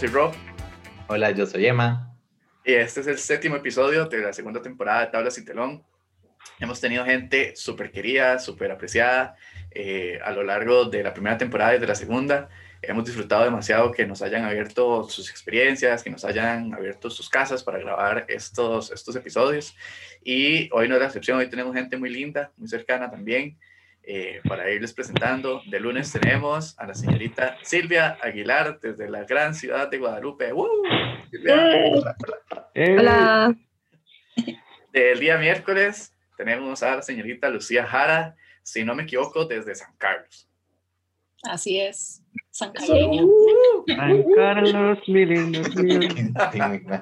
Soy 0.00 0.08
Rob. 0.08 0.32
Hola, 1.08 1.30
yo 1.32 1.44
soy 1.44 1.66
Emma. 1.66 2.16
Y 2.64 2.72
este 2.72 3.00
es 3.00 3.06
el 3.06 3.18
séptimo 3.18 3.56
episodio 3.56 4.06
de 4.06 4.16
la 4.20 4.32
segunda 4.32 4.62
temporada 4.62 5.02
de 5.02 5.06
Tablas 5.08 5.36
y 5.36 5.44
Telón. 5.44 5.84
Hemos 6.58 6.80
tenido 6.80 7.04
gente 7.04 7.54
súper 7.54 7.90
querida, 7.90 8.38
súper 8.38 8.70
apreciada 8.70 9.36
eh, 9.70 10.18
a 10.24 10.30
lo 10.30 10.42
largo 10.42 10.86
de 10.86 11.02
la 11.02 11.12
primera 11.12 11.36
temporada 11.36 11.74
y 11.76 11.78
de 11.78 11.86
la 11.86 11.94
segunda. 11.94 12.48
Hemos 12.80 13.04
disfrutado 13.04 13.44
demasiado 13.44 13.92
que 13.92 14.06
nos 14.06 14.22
hayan 14.22 14.46
abierto 14.46 15.04
sus 15.04 15.28
experiencias, 15.28 16.02
que 16.02 16.08
nos 16.08 16.24
hayan 16.24 16.72
abierto 16.72 17.10
sus 17.10 17.28
casas 17.28 17.62
para 17.62 17.78
grabar 17.78 18.24
estos, 18.28 18.90
estos 18.92 19.14
episodios. 19.16 19.76
Y 20.24 20.70
hoy 20.72 20.88
no 20.88 20.94
es 20.94 21.00
la 21.02 21.08
excepción, 21.08 21.36
hoy 21.36 21.50
tenemos 21.50 21.74
gente 21.74 21.98
muy 21.98 22.08
linda, 22.08 22.52
muy 22.56 22.68
cercana 22.68 23.10
también. 23.10 23.58
Eh, 24.02 24.40
para 24.48 24.70
irles 24.70 24.92
presentando. 24.92 25.62
De 25.66 25.78
lunes 25.78 26.10
tenemos 26.12 26.78
a 26.78 26.86
la 26.86 26.94
señorita 26.94 27.58
Silvia 27.62 28.18
Aguilar 28.22 28.80
desde 28.80 29.08
la 29.10 29.24
gran 29.24 29.54
ciudad 29.54 29.88
de 29.90 29.98
Guadalupe. 29.98 30.52
¡Uh! 30.52 30.66
Hola. 32.74 33.54
Del 34.92 35.20
día 35.20 35.38
miércoles 35.38 36.12
tenemos 36.36 36.82
a 36.82 36.96
la 36.96 37.02
señorita 37.02 37.48
Lucía 37.50 37.86
Jara, 37.86 38.34
si 38.62 38.84
no 38.84 38.94
me 38.94 39.02
equivoco, 39.04 39.44
desde 39.44 39.74
San 39.74 39.94
Carlos. 39.96 40.48
Así 41.42 41.78
es, 41.80 42.22
San 42.50 42.72
Carlos. 42.72 43.30
San 43.86 44.24
Carlos, 44.34 44.98
mi 45.06 45.26
lindo. 45.26 45.60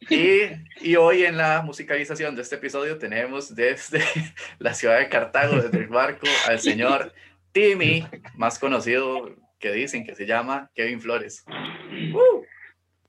Y, 0.00 0.42
y, 0.80 0.96
hoy 0.96 1.24
en 1.24 1.36
la 1.36 1.60
musicalización 1.62 2.36
de 2.36 2.42
este 2.42 2.54
episodio 2.54 2.98
tenemos 2.98 3.54
desde 3.54 4.00
la 4.58 4.72
ciudad 4.72 4.98
de 4.98 5.08
Cartago, 5.08 5.56
desde 5.56 5.78
el 5.78 5.88
barco, 5.88 6.26
al 6.46 6.60
señor 6.60 7.12
Timmy, 7.52 8.06
más 8.34 8.58
conocido 8.58 9.34
que 9.58 9.72
dicen 9.72 10.04
que 10.04 10.14
se 10.14 10.24
llama 10.24 10.70
Kevin 10.74 11.00
Flores. 11.00 11.44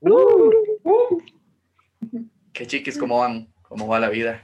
¡Uh! 0.00 1.22
¿Qué 2.52 2.66
chiquis, 2.66 2.98
cómo 2.98 3.20
van? 3.20 3.48
¿Cómo 3.62 3.86
va 3.86 4.00
la 4.00 4.08
vida? 4.08 4.42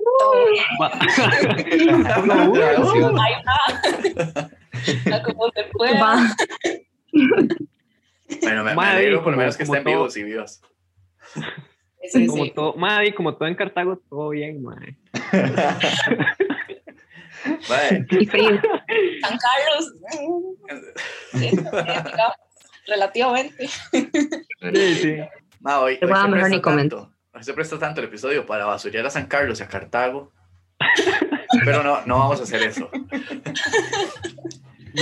Como 5.24 5.50
se 5.50 5.64
pueda. 5.72 6.36
Bueno, 8.42 8.64
me, 8.64 8.74
me 8.74 8.84
alegro 8.84 9.22
por 9.22 9.32
lo 9.32 9.38
menos 9.38 9.56
que 9.56 9.64
estén 9.64 9.82
todo, 9.82 9.92
vivos 9.92 10.16
y 10.16 10.22
vivos. 10.22 10.60
Sí, 12.10 12.26
como, 12.26 12.44
sí. 12.44 12.52
Todo, 12.54 12.74
madre, 12.74 13.14
como 13.14 13.34
todo 13.36 13.48
en 13.48 13.54
Cartago, 13.54 14.00
todo 14.08 14.30
bien, 14.30 14.62
madre. 14.62 14.96
Vale. 17.68 18.06
Y 18.10 18.26
frío. 18.26 18.60
San 19.22 19.38
Carlos. 19.38 19.94
Relativamente. 22.86 23.68
Sí, 23.68 24.94
sí. 24.94 25.16
Ma, 25.60 25.80
hoy, 25.80 25.94
hoy 25.94 25.98
se 26.00 26.06
mejor 26.06 26.30
ni 26.32 26.40
tanto, 26.40 26.62
comento. 26.62 27.12
hoy 27.34 27.44
se 27.44 27.52
presta 27.52 27.78
tanto 27.78 28.00
el 28.00 28.06
episodio 28.08 28.46
para 28.46 28.64
basurear 28.64 29.06
a 29.06 29.10
San 29.10 29.26
Carlos 29.26 29.60
y 29.60 29.62
a 29.62 29.68
Cartago. 29.68 30.32
Pero 31.64 31.82
no, 31.82 32.04
no 32.06 32.18
vamos 32.18 32.40
a 32.40 32.44
hacer 32.44 32.62
eso. 32.62 32.90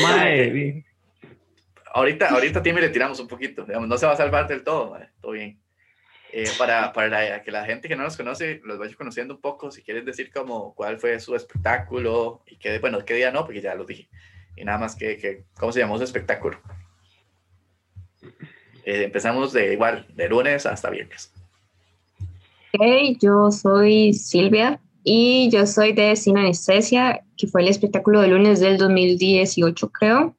Madre. 0.03 0.84
Ahorita, 1.94 2.28
ahorita 2.28 2.59
a 2.59 2.62
Timmy 2.62 2.81
le 2.81 2.88
tiramos 2.91 3.19
un 3.21 3.28
poquito, 3.28 3.65
digamos, 3.65 3.88
no 3.88 3.97
se 3.99 4.06
va 4.06 4.12
a 4.12 4.16
salvar 4.16 4.47
del 4.47 4.62
todo, 4.62 4.91
madre, 4.91 5.10
todo 5.21 5.32
bien. 5.32 5.59
Eh, 6.31 6.44
para 6.59 6.93
para 6.93 7.09
la- 7.09 7.43
que 7.43 7.50
la 7.50 7.65
gente 7.65 7.88
que 7.88 7.97
no 7.97 8.03
los 8.03 8.16
conoce 8.16 8.60
los 8.65 8.78
vaya 8.78 8.94
conociendo 8.97 9.34
un 9.34 9.41
poco, 9.41 9.71
si 9.71 9.82
quieres 9.82 10.04
decir 10.04 10.31
como 10.31 10.75
cuál 10.75 10.98
fue 10.98 11.19
su 11.21 11.34
espectáculo 11.34 12.43
y 12.47 12.56
qué, 12.56 12.78
bueno, 12.81 13.03
qué 13.04 13.15
día 13.15 13.31
no, 13.31 13.44
porque 13.47 13.62
ya 13.62 13.75
lo 13.75 13.84
dije. 13.87 14.09
Y 14.54 14.65
nada 14.65 14.77
más 14.78 14.94
que, 14.94 15.16
que 15.16 15.44
cómo 15.59 15.72
se 15.72 15.81
llamó 15.81 15.97
su 15.97 16.04
espectáculo. 16.04 16.59
Eh, 18.84 19.04
empezamos 19.04 19.53
de 19.53 19.72
igual, 19.72 20.06
de 20.15 20.28
lunes 20.28 20.66
hasta 20.66 20.91
viernes. 20.91 21.32
Hey, 22.72 23.16
yo 23.21 23.50
soy 23.50 24.12
Silvia 24.12 24.81
y 25.04 25.48
yo 25.50 25.66
soy 25.66 25.93
de 25.93 26.15
Cine 26.16 26.41
Anestesia, 26.41 27.22
que 27.37 27.47
fue 27.47 27.62
el 27.62 27.69
espectáculo 27.69 28.21
de 28.21 28.28
lunes 28.28 28.60
del 28.60 28.77
2018, 28.77 29.91
creo. 29.91 30.37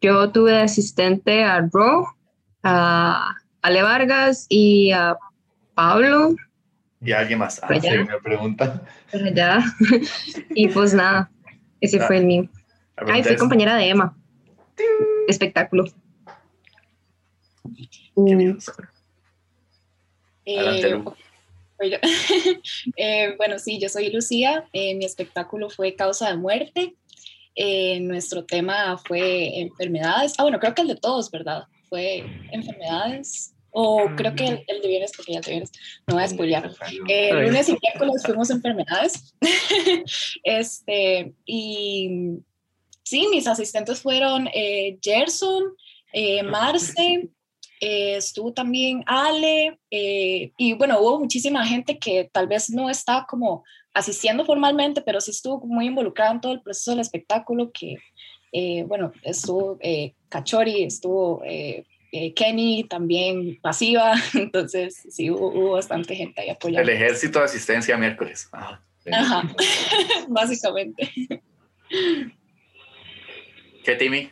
Yo 0.00 0.30
tuve 0.30 0.52
de 0.52 0.60
asistente 0.62 1.44
a 1.44 1.60
Ro, 1.72 2.06
a 2.62 3.34
Ale 3.62 3.82
Vargas 3.82 4.46
y 4.48 4.92
a 4.92 5.16
Pablo, 5.74 6.34
Y 7.02 7.12
alguien 7.12 7.38
más. 7.38 7.60
Ah, 7.62 7.74
ya. 7.76 7.92
Sí, 7.92 7.98
me 7.98 8.20
pregunta. 8.20 8.82
por 9.10 9.22
allá. 9.22 9.62
y 10.54 10.68
pues 10.68 10.94
nada, 10.94 11.30
ese 11.80 12.00
Ah, 12.00 12.06
fue 12.06 12.18
el 12.18 12.26
mío. 12.26 12.48
Ay, 12.96 13.22
fui 13.22 13.32
es, 13.32 13.40
compañera 13.40 13.76
de 13.76 13.88
Emma. 13.88 14.16
Espectáculo. 15.28 15.84
¿qué 18.26 18.36
dios? 18.36 18.70
Eh. 20.44 21.02
Eh, 22.96 23.34
bueno, 23.38 23.58
sí, 23.58 23.78
yo 23.80 23.88
soy 23.88 24.12
Lucía. 24.12 24.68
Eh, 24.74 24.94
mi 24.96 25.06
espectáculo 25.06 25.70
fue 25.70 25.94
Causa 25.94 26.28
de 26.28 26.36
Muerte. 26.36 26.94
Eh, 27.62 28.00
nuestro 28.00 28.46
tema 28.46 28.96
fue 28.96 29.60
enfermedades. 29.60 30.32
Ah, 30.38 30.44
bueno, 30.44 30.58
creo 30.58 30.74
que 30.74 30.80
el 30.80 30.88
de 30.88 30.96
todos, 30.96 31.30
¿verdad? 31.30 31.64
Fue 31.90 32.24
enfermedades. 32.52 33.54
O 33.70 34.06
creo 34.16 34.34
que 34.34 34.46
el, 34.46 34.64
el 34.66 34.80
de 34.80 34.88
viernes, 34.88 35.12
porque 35.14 35.32
ya 35.32 35.40
el 35.40 35.44
de 35.44 35.50
viernes 35.50 35.72
no 36.06 36.14
voy 36.14 36.24
a 36.24 36.28
spoilear. 36.28 36.70
Eh, 37.06 37.34
lunes 37.34 37.68
y 37.68 37.76
miércoles 37.78 38.22
fuimos 38.24 38.48
enfermedades. 38.48 39.34
este, 40.42 41.34
y 41.44 42.38
sí, 43.02 43.28
mis 43.30 43.46
asistentes 43.46 44.00
fueron 44.00 44.48
eh, 44.54 44.98
Gerson, 45.02 45.64
eh, 46.14 46.42
Marce, 46.42 47.28
eh, 47.82 48.16
estuvo 48.16 48.54
también 48.54 49.04
Ale, 49.06 49.78
eh, 49.90 50.52
y 50.56 50.72
bueno, 50.72 50.98
hubo 50.98 51.20
muchísima 51.20 51.66
gente 51.66 51.98
que 51.98 52.30
tal 52.32 52.46
vez 52.46 52.70
no 52.70 52.88
estaba 52.88 53.26
como 53.26 53.64
asistiendo 53.94 54.44
formalmente, 54.44 55.02
pero 55.02 55.20
sí 55.20 55.30
estuvo 55.30 55.66
muy 55.66 55.86
involucrada 55.86 56.32
en 56.32 56.40
todo 56.40 56.52
el 56.52 56.62
proceso 56.62 56.92
del 56.92 57.00
espectáculo, 57.00 57.70
que 57.72 57.96
eh, 58.52 58.84
bueno, 58.84 59.12
estuvo 59.22 59.78
eh, 59.80 60.14
Cachori, 60.28 60.82
estuvo... 60.84 61.42
eh, 61.44 61.84
eh, 62.12 62.34
Kenny 62.34 62.84
también 62.88 63.60
pasiva, 63.62 64.14
entonces 64.34 65.06
sí 65.10 65.30
hubo, 65.30 65.52
hubo 65.52 65.70
bastante 65.72 66.16
gente 66.16 66.40
ahí 66.40 66.50
apoyando. 66.50 66.90
El 66.90 66.96
ejército 66.96 67.38
de 67.38 67.44
asistencia 67.44 67.96
miércoles. 67.96 68.48
Ah, 68.52 68.80
Ajá, 69.12 69.42
básicamente. 70.28 71.08
¿Qué, 73.84 73.94
Timmy? 73.96 74.30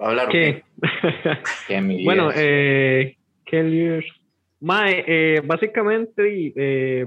¿Va 0.00 0.06
a 0.06 0.08
hablar 0.10 0.28
¿Qué? 0.30 0.62
Mi 1.80 2.04
bueno, 2.04 2.30
eh, 2.34 3.16
¿qué 3.44 3.62
líos? 3.62 4.04
Mae, 4.60 5.04
eh, 5.06 5.40
básicamente 5.44 6.52
eh, 6.56 7.06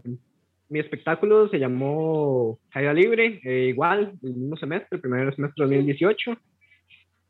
mi 0.70 0.80
espectáculo 0.80 1.48
se 1.50 1.60
llamó 1.60 2.60
Caída 2.70 2.94
Libre, 2.94 3.40
eh, 3.44 3.68
igual, 3.70 4.14
el 4.24 4.34
mismo 4.34 4.58
semestre, 4.58 4.96
el 4.96 5.02
primer 5.02 5.34
semestre 5.36 5.66
de 5.66 5.76
2018. 5.76 6.38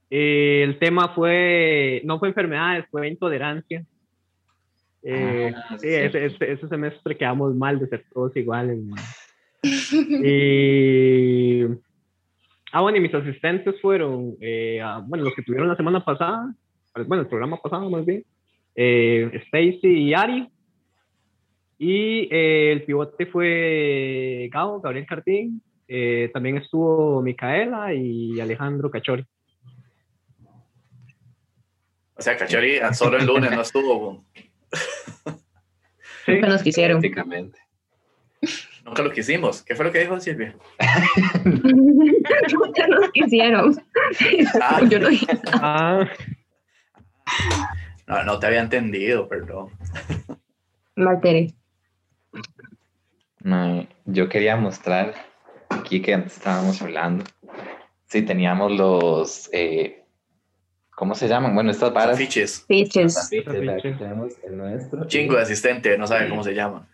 Eh, 0.10 0.62
el 0.64 0.80
tema 0.80 1.10
fue, 1.14 2.02
no 2.06 2.20
fue 2.20 2.30
enfermedades, 2.30 2.86
fue 2.90 3.08
intolerancia. 3.08 3.84
Eh, 5.04 5.54
Ah, 5.56 5.78
sí, 5.80 5.88
ese, 5.88 6.26
ese, 6.26 6.52
ese 6.52 6.68
semestre 6.68 7.16
quedamos 7.18 7.56
mal 7.56 7.80
de 7.80 7.88
ser 7.88 8.06
todos 8.14 8.36
iguales. 8.36 8.80
Y, 10.24 11.64
ah, 12.72 12.82
bueno, 12.82 12.98
y 12.98 13.02
mis 13.02 13.14
asistentes 13.14 13.80
fueron, 13.82 14.36
eh, 14.40 14.80
ah, 14.82 15.04
bueno, 15.06 15.26
los 15.26 15.34
que 15.34 15.42
tuvieron 15.42 15.68
la 15.68 15.76
semana 15.76 16.04
pasada, 16.06 16.54
bueno, 17.08 17.24
el 17.24 17.28
programa 17.30 17.58
pasado 17.58 17.90
más 17.90 18.06
bien, 18.06 18.24
eh, 18.76 19.30
Stacy 19.48 19.88
y 19.88 20.14
Ari. 20.14 20.48
Y 21.78 22.28
eh, 22.34 22.72
el 22.72 22.84
pivote 22.84 23.26
fue 23.28 24.50
Gabo, 24.52 24.82
Gabriel 24.82 25.06
Cartín. 25.06 25.62
eh, 25.88 26.30
también 26.34 26.58
estuvo 26.58 27.22
Micaela 27.22 27.94
y 27.94 28.40
Alejandro 28.40 28.90
Cachori. 28.92 29.26
O 32.16 32.22
sea, 32.22 32.36
Cachori 32.36 32.80
ah, 32.80 32.94
solo 32.94 33.18
el 33.18 33.26
lunes 33.26 33.52
no 33.52 33.62
estuvo. 33.62 34.26
Sí. 36.26 36.32
Nunca 36.34 36.48
nos 36.48 36.64
quisieron. 36.64 37.00
Prácticamente. 37.00 37.60
Nunca 38.84 39.04
lo 39.04 39.12
quisimos. 39.12 39.62
¿Qué 39.64 39.76
fue 39.76 39.86
lo 39.86 39.92
que 39.92 40.00
dijo 40.00 40.20
Silvia? 40.20 40.56
Nunca 41.46 42.88
nos 42.88 43.12
quisieron. 43.12 43.76
Ah. 44.62 44.82
Yo 44.90 45.00
no 45.00 45.10
dije 45.10 45.28
Ah, 45.54 46.08
No, 48.08 48.24
no 48.24 48.40
te 48.40 48.48
había 48.48 48.62
entendido, 48.62 49.28
perdón. 49.28 49.70
Maltere. 50.96 51.54
Mae, 53.44 53.88
yo 54.06 54.28
quería 54.30 54.56
mostrar 54.56 55.14
aquí 55.70 56.02
que 56.02 56.14
antes 56.14 56.38
estábamos 56.38 56.82
hablando. 56.82 57.24
Sí, 58.08 58.22
teníamos 58.22 58.72
los. 58.72 59.50
eh, 59.54 60.04
¿Cómo 60.96 61.14
se 61.14 61.28
llaman? 61.28 61.54
Bueno, 61.54 61.70
estas 61.72 61.94
varas. 61.94 62.16
Afiche. 62.16 62.44
aquí 62.44 63.92
tenemos 63.98 64.34
el 64.44 64.58
nuestro. 64.58 65.06
Chingo 65.06 65.36
de 65.36 65.44
asistente, 65.44 65.98
no 65.98 66.08
sabe 66.08 66.28
cómo 66.28 66.44
se 66.44 66.56
llama. 66.56 66.88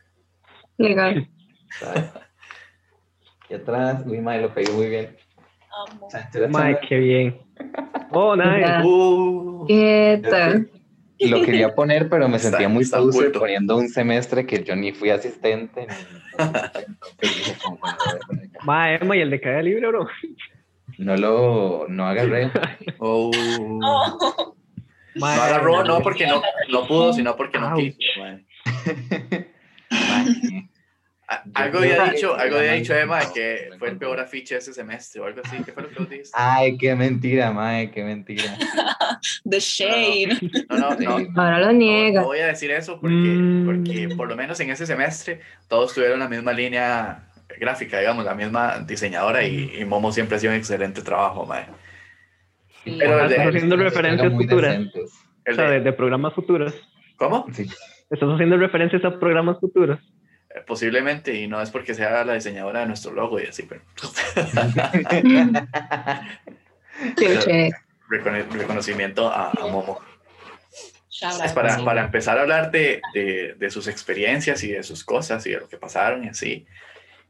Legal. 0.77 1.29
Y 3.49 3.53
atrás, 3.53 4.03
uy, 4.05 4.19
lo 4.19 4.53
pegué 4.53 4.71
muy 4.73 4.89
bien. 4.89 5.15
Amo. 5.89 6.09
Qué 6.87 6.97
bien. 6.97 7.41
Oh, 8.11 8.35
nice. 8.35 8.81
Uh, 8.83 9.65
¿Qué 9.67 10.21
tal? 10.29 10.69
Lo 11.29 11.41
quería 11.43 11.73
poner, 11.75 12.09
pero 12.09 12.27
me 12.27 12.37
Está- 12.37 12.49
sentía 12.49 12.69
muy 12.69 12.85
sucio 12.85 13.31
poniendo 13.31 13.75
un 13.77 13.89
semestre 13.89 14.45
que 14.45 14.63
yo 14.63 14.75
ni 14.75 14.91
fui 14.91 15.09
asistente. 15.09 15.87
Ma, 18.65 18.93
Emma, 18.95 19.15
¿y 19.17 19.21
el 19.21 19.29
de 19.29 19.39
cada 19.41 19.61
libro, 19.61 19.89
bro? 19.89 20.07
No 20.99 21.17
lo 21.17 21.87
no 21.89 22.05
agarré. 22.07 22.51
oh. 22.99 23.31
Oh, 23.83 24.55
Ma, 25.15 25.35
No 25.35 25.41
agarró, 25.41 25.83
no 25.83 26.01
porque 26.01 26.27
no, 26.27 26.41
no 26.69 26.87
pudo, 26.87 27.13
sino 27.13 27.35
porque 27.35 27.59
no 27.59 27.75
quiso. 27.75 27.97
Mae. 31.43 31.51
Ay, 31.53 31.63
A- 31.63 31.71
Yo 31.71 31.77
Algo 31.77 31.77
había 31.79 32.03
que- 32.05 32.11
dicho, 32.11 32.35
algo 32.35 32.57
había 32.57 32.73
dicho 32.73 32.93
Emma 32.95 33.19
de 33.19 33.25
No, 33.25 33.33
que 33.33 33.67
no 33.71 33.77
fue 33.79 33.89
el 33.89 33.97
peor 33.97 34.19
afiche 34.19 34.57
ese 34.57 34.73
semestre 34.73 35.21
o 35.21 35.25
algo 35.25 35.41
así. 35.43 35.57
¿Qué 35.63 35.71
fue 35.71 35.83
lo 35.83 35.89
que 35.89 35.95
vos 35.99 36.09
dijiste? 36.09 36.31
Ay, 36.37 36.77
qué 36.77 36.95
mentira, 36.95 37.51
mae, 37.51 37.91
qué 37.91 38.03
mentira. 38.03 38.43
the 39.49 39.59
shade. 39.59 40.37
No, 40.69 40.95
no, 40.95 41.19
no. 41.19 41.41
Ahora 41.41 41.59
lo 41.59 41.65
No, 41.67 41.73
niega. 41.73 42.21
no 42.21 42.27
voy 42.27 42.39
a 42.39 42.47
decir 42.47 42.71
eso 42.71 42.99
porque, 42.99 43.15
Mm. 43.15 43.65
porque 43.65 44.09
por 44.15 44.27
lo 44.29 44.35
menos 44.35 44.59
en 44.59 44.69
ese 44.69 44.85
semestre 44.85 45.39
todos 45.67 45.93
tuvieron 45.93 46.19
la 46.19 46.27
misma 46.29 46.53
línea 46.53 47.27
gráfica, 47.59 47.99
digamos, 47.99 48.25
la 48.25 48.33
misma 48.35 48.79
diseñadora 48.79 49.43
y, 49.43 49.75
y 49.79 49.85
Momo 49.85 50.11
siempre 50.11 50.37
ha 50.37 50.39
sido 50.39 50.53
un 50.53 50.57
excelente 50.59 51.01
trabajo, 51.01 51.45
mae. 51.45 51.65
Sí. 52.83 52.95
Pero 52.99 53.17
de- 53.17 53.35
Estás 53.35 53.47
haciendo 53.47 53.77
referencias 53.77 54.33
futuras. 54.33 54.77
O 55.49 55.53
sea, 55.53 55.65
de- 55.65 55.71
de, 55.73 55.79
de 55.81 55.93
programas 55.93 56.33
futuros. 56.33 56.73
¿Cómo? 57.17 57.45
Sí. 57.53 57.63
Estás 58.09 58.29
haciendo 58.29 58.57
referencias 58.57 59.03
a 59.05 59.19
programas 59.19 59.59
futuros. 59.59 59.99
Posiblemente, 60.67 61.33
y 61.35 61.47
no 61.47 61.61
es 61.61 61.71
porque 61.71 61.95
sea 61.95 62.23
la 62.23 62.35
diseñadora 62.35 62.81
de 62.81 62.85
nuestro 62.85 63.11
logo 63.11 63.39
y 63.39 63.45
así, 63.45 63.63
pero 63.63 63.81
recono- 68.09 68.49
reconocimiento 68.51 69.29
a, 69.29 69.51
a 69.51 69.67
Momo. 69.67 69.99
Es 71.45 71.53
para, 71.53 71.69
para 71.85 72.05
empezar 72.05 72.37
a 72.37 72.41
hablar 72.41 72.71
de, 72.71 73.01
de, 73.13 73.55
de 73.57 73.69
sus 73.69 73.87
experiencias 73.87 74.63
y 74.63 74.71
de 74.71 74.83
sus 74.83 75.03
cosas 75.03 75.45
y 75.45 75.51
de 75.51 75.59
lo 75.59 75.69
que 75.69 75.77
pasaron 75.77 76.23
y 76.23 76.29
así. 76.29 76.65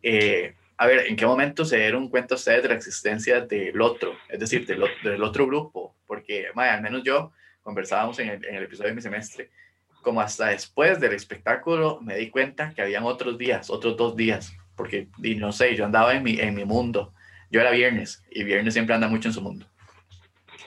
eh, 0.01 0.55
a 0.77 0.87
ver, 0.87 1.05
¿en 1.07 1.15
qué 1.15 1.25
momento 1.25 1.65
se 1.65 1.77
dieron 1.77 2.09
cuenta 2.09 2.35
ustedes 2.35 2.63
de 2.63 2.69
la 2.69 2.75
existencia 2.75 3.41
del 3.41 3.79
otro? 3.79 4.17
Es 4.27 4.39
decir, 4.39 4.65
del, 4.65 4.83
del 5.03 5.23
otro 5.23 5.45
grupo. 5.45 5.95
Porque, 6.07 6.47
mae, 6.55 6.69
al 6.71 6.81
menos 6.81 7.03
yo, 7.03 7.31
conversábamos 7.61 8.17
en 8.19 8.29
el, 8.29 8.45
en 8.45 8.55
el 8.55 8.63
episodio 8.63 8.89
de 8.89 8.95
mi 8.95 9.01
semestre, 9.01 9.51
como 10.03 10.21
hasta 10.21 10.49
después 10.49 10.99
del 10.99 11.13
espectáculo 11.13 11.99
me 12.01 12.15
di 12.17 12.29
cuenta 12.29 12.73
que 12.75 12.83
habían 12.83 13.03
otros 13.03 13.39
días, 13.39 13.71
otros 13.71 13.97
dos 13.97 14.15
días. 14.15 14.53
Porque, 14.75 15.07
y 15.23 15.35
no 15.35 15.51
sé, 15.51 15.75
yo 15.75 15.85
andaba 15.85 16.13
en 16.13 16.21
mi, 16.21 16.39
en 16.39 16.53
mi 16.53 16.65
mundo. 16.65 17.13
Yo 17.49 17.61
era 17.61 17.71
viernes 17.71 18.23
y 18.29 18.43
viernes 18.43 18.73
siempre 18.73 18.93
anda 18.93 19.07
mucho 19.07 19.29
en 19.29 19.33
su 19.33 19.41
mundo. 19.41 19.65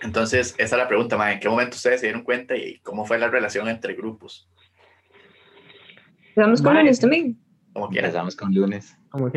Entonces, 0.03 0.55
esa 0.59 0.77
es 0.77 0.83
la 0.83 0.89
pregunta, 0.89 1.33
¿en 1.33 1.41
qué 1.41 1.49
momento 1.49 1.77
ustedes 1.77 2.01
se 2.01 2.07
dieron 2.07 2.23
cuenta 2.23 2.57
y 2.57 2.79
cómo 2.81 3.05
fue 3.05 3.19
la 3.19 3.29
relación 3.29 3.69
entre 3.69 3.95
grupos? 3.95 4.49
Vamos 6.37 6.61
con 6.61 6.75
lunes 6.75 7.01
también. 7.01 7.39
Como. 7.73 7.87
Empezamos 7.87 8.37
con 8.37 8.55
lunes. 8.55 8.97
Como. 9.11 9.31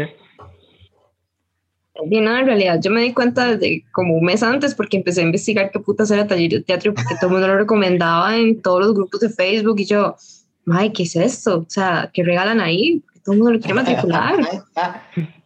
Y 2.10 2.22
no, 2.22 2.38
en 2.38 2.46
realidad 2.46 2.80
yo 2.82 2.92
me 2.92 3.02
di 3.02 3.14
cuenta 3.14 3.56
desde 3.56 3.84
como 3.92 4.16
un 4.16 4.26
mes 4.26 4.44
antes 4.44 4.76
porque 4.76 4.98
empecé 4.98 5.22
a 5.22 5.26
investigar 5.26 5.72
qué 5.72 5.80
putas 5.80 6.12
era 6.12 6.28
taller 6.28 6.52
de 6.52 6.62
teatro 6.62 6.94
porque 6.94 7.16
todo 7.16 7.28
el 7.28 7.32
mundo 7.34 7.48
lo 7.48 7.58
recomendaba 7.58 8.38
en 8.38 8.62
todos 8.62 8.80
los 8.82 8.94
grupos 8.94 9.20
de 9.22 9.30
Facebook 9.30 9.80
y 9.80 9.86
yo, 9.86 10.16
ay, 10.72 10.92
¿qué 10.92 11.04
es 11.04 11.16
esto? 11.16 11.60
O 11.60 11.66
sea, 11.70 12.10
¿qué 12.14 12.24
regalan 12.24 12.60
ahí? 12.62 13.02
Porque 13.06 13.20
todo 13.22 13.34
el 13.34 13.40
mundo 13.40 13.54
lo 13.54 13.60
quiere 13.60 13.74
matricular. 13.74 14.36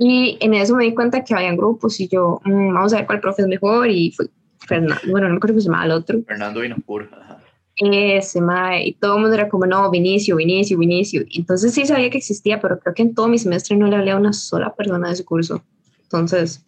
Y 0.00 0.38
en 0.40 0.54
eso 0.54 0.76
me 0.76 0.84
di 0.84 0.94
cuenta 0.94 1.24
que 1.24 1.34
habían 1.34 1.56
grupos 1.56 1.98
y 1.98 2.06
yo, 2.06 2.40
"Mm, 2.44 2.72
vamos 2.72 2.92
a 2.92 2.98
ver 2.98 3.06
cuál 3.06 3.18
profe 3.20 3.42
es 3.42 3.48
mejor 3.48 3.90
y 3.90 4.12
fue 4.12 4.26
Fernando, 4.60 4.94
bueno, 5.10 5.26
no 5.26 5.32
me 5.34 5.36
acuerdo 5.38 5.54
cómo 5.54 5.60
se 5.60 5.66
llamaba 5.66 5.84
el 5.86 5.90
otro. 5.90 6.22
Fernando 6.24 6.60
Vinocur. 6.60 7.08
ajá. 7.12 7.38
Ese, 7.80 8.40
mae, 8.40 8.88
y 8.88 8.92
todo 8.94 9.14
el 9.16 9.20
mundo 9.22 9.34
era 9.34 9.48
como, 9.48 9.64
no, 9.66 9.88
Vinicio, 9.90 10.36
Vinicio, 10.36 10.78
Vinicio. 10.78 11.24
Entonces 11.34 11.72
sí 11.74 11.86
sabía 11.86 12.10
que 12.10 12.18
existía, 12.18 12.60
pero 12.60 12.78
creo 12.78 12.92
que 12.94 13.02
en 13.02 13.14
todo 13.14 13.28
mi 13.28 13.38
semestre 13.38 13.76
no 13.76 13.86
le 13.86 13.96
hablé 13.96 14.10
a 14.10 14.16
una 14.16 14.32
sola 14.32 14.74
persona 14.74 15.08
de 15.08 15.16
su 15.16 15.24
curso. 15.24 15.62
Entonces, 16.08 16.64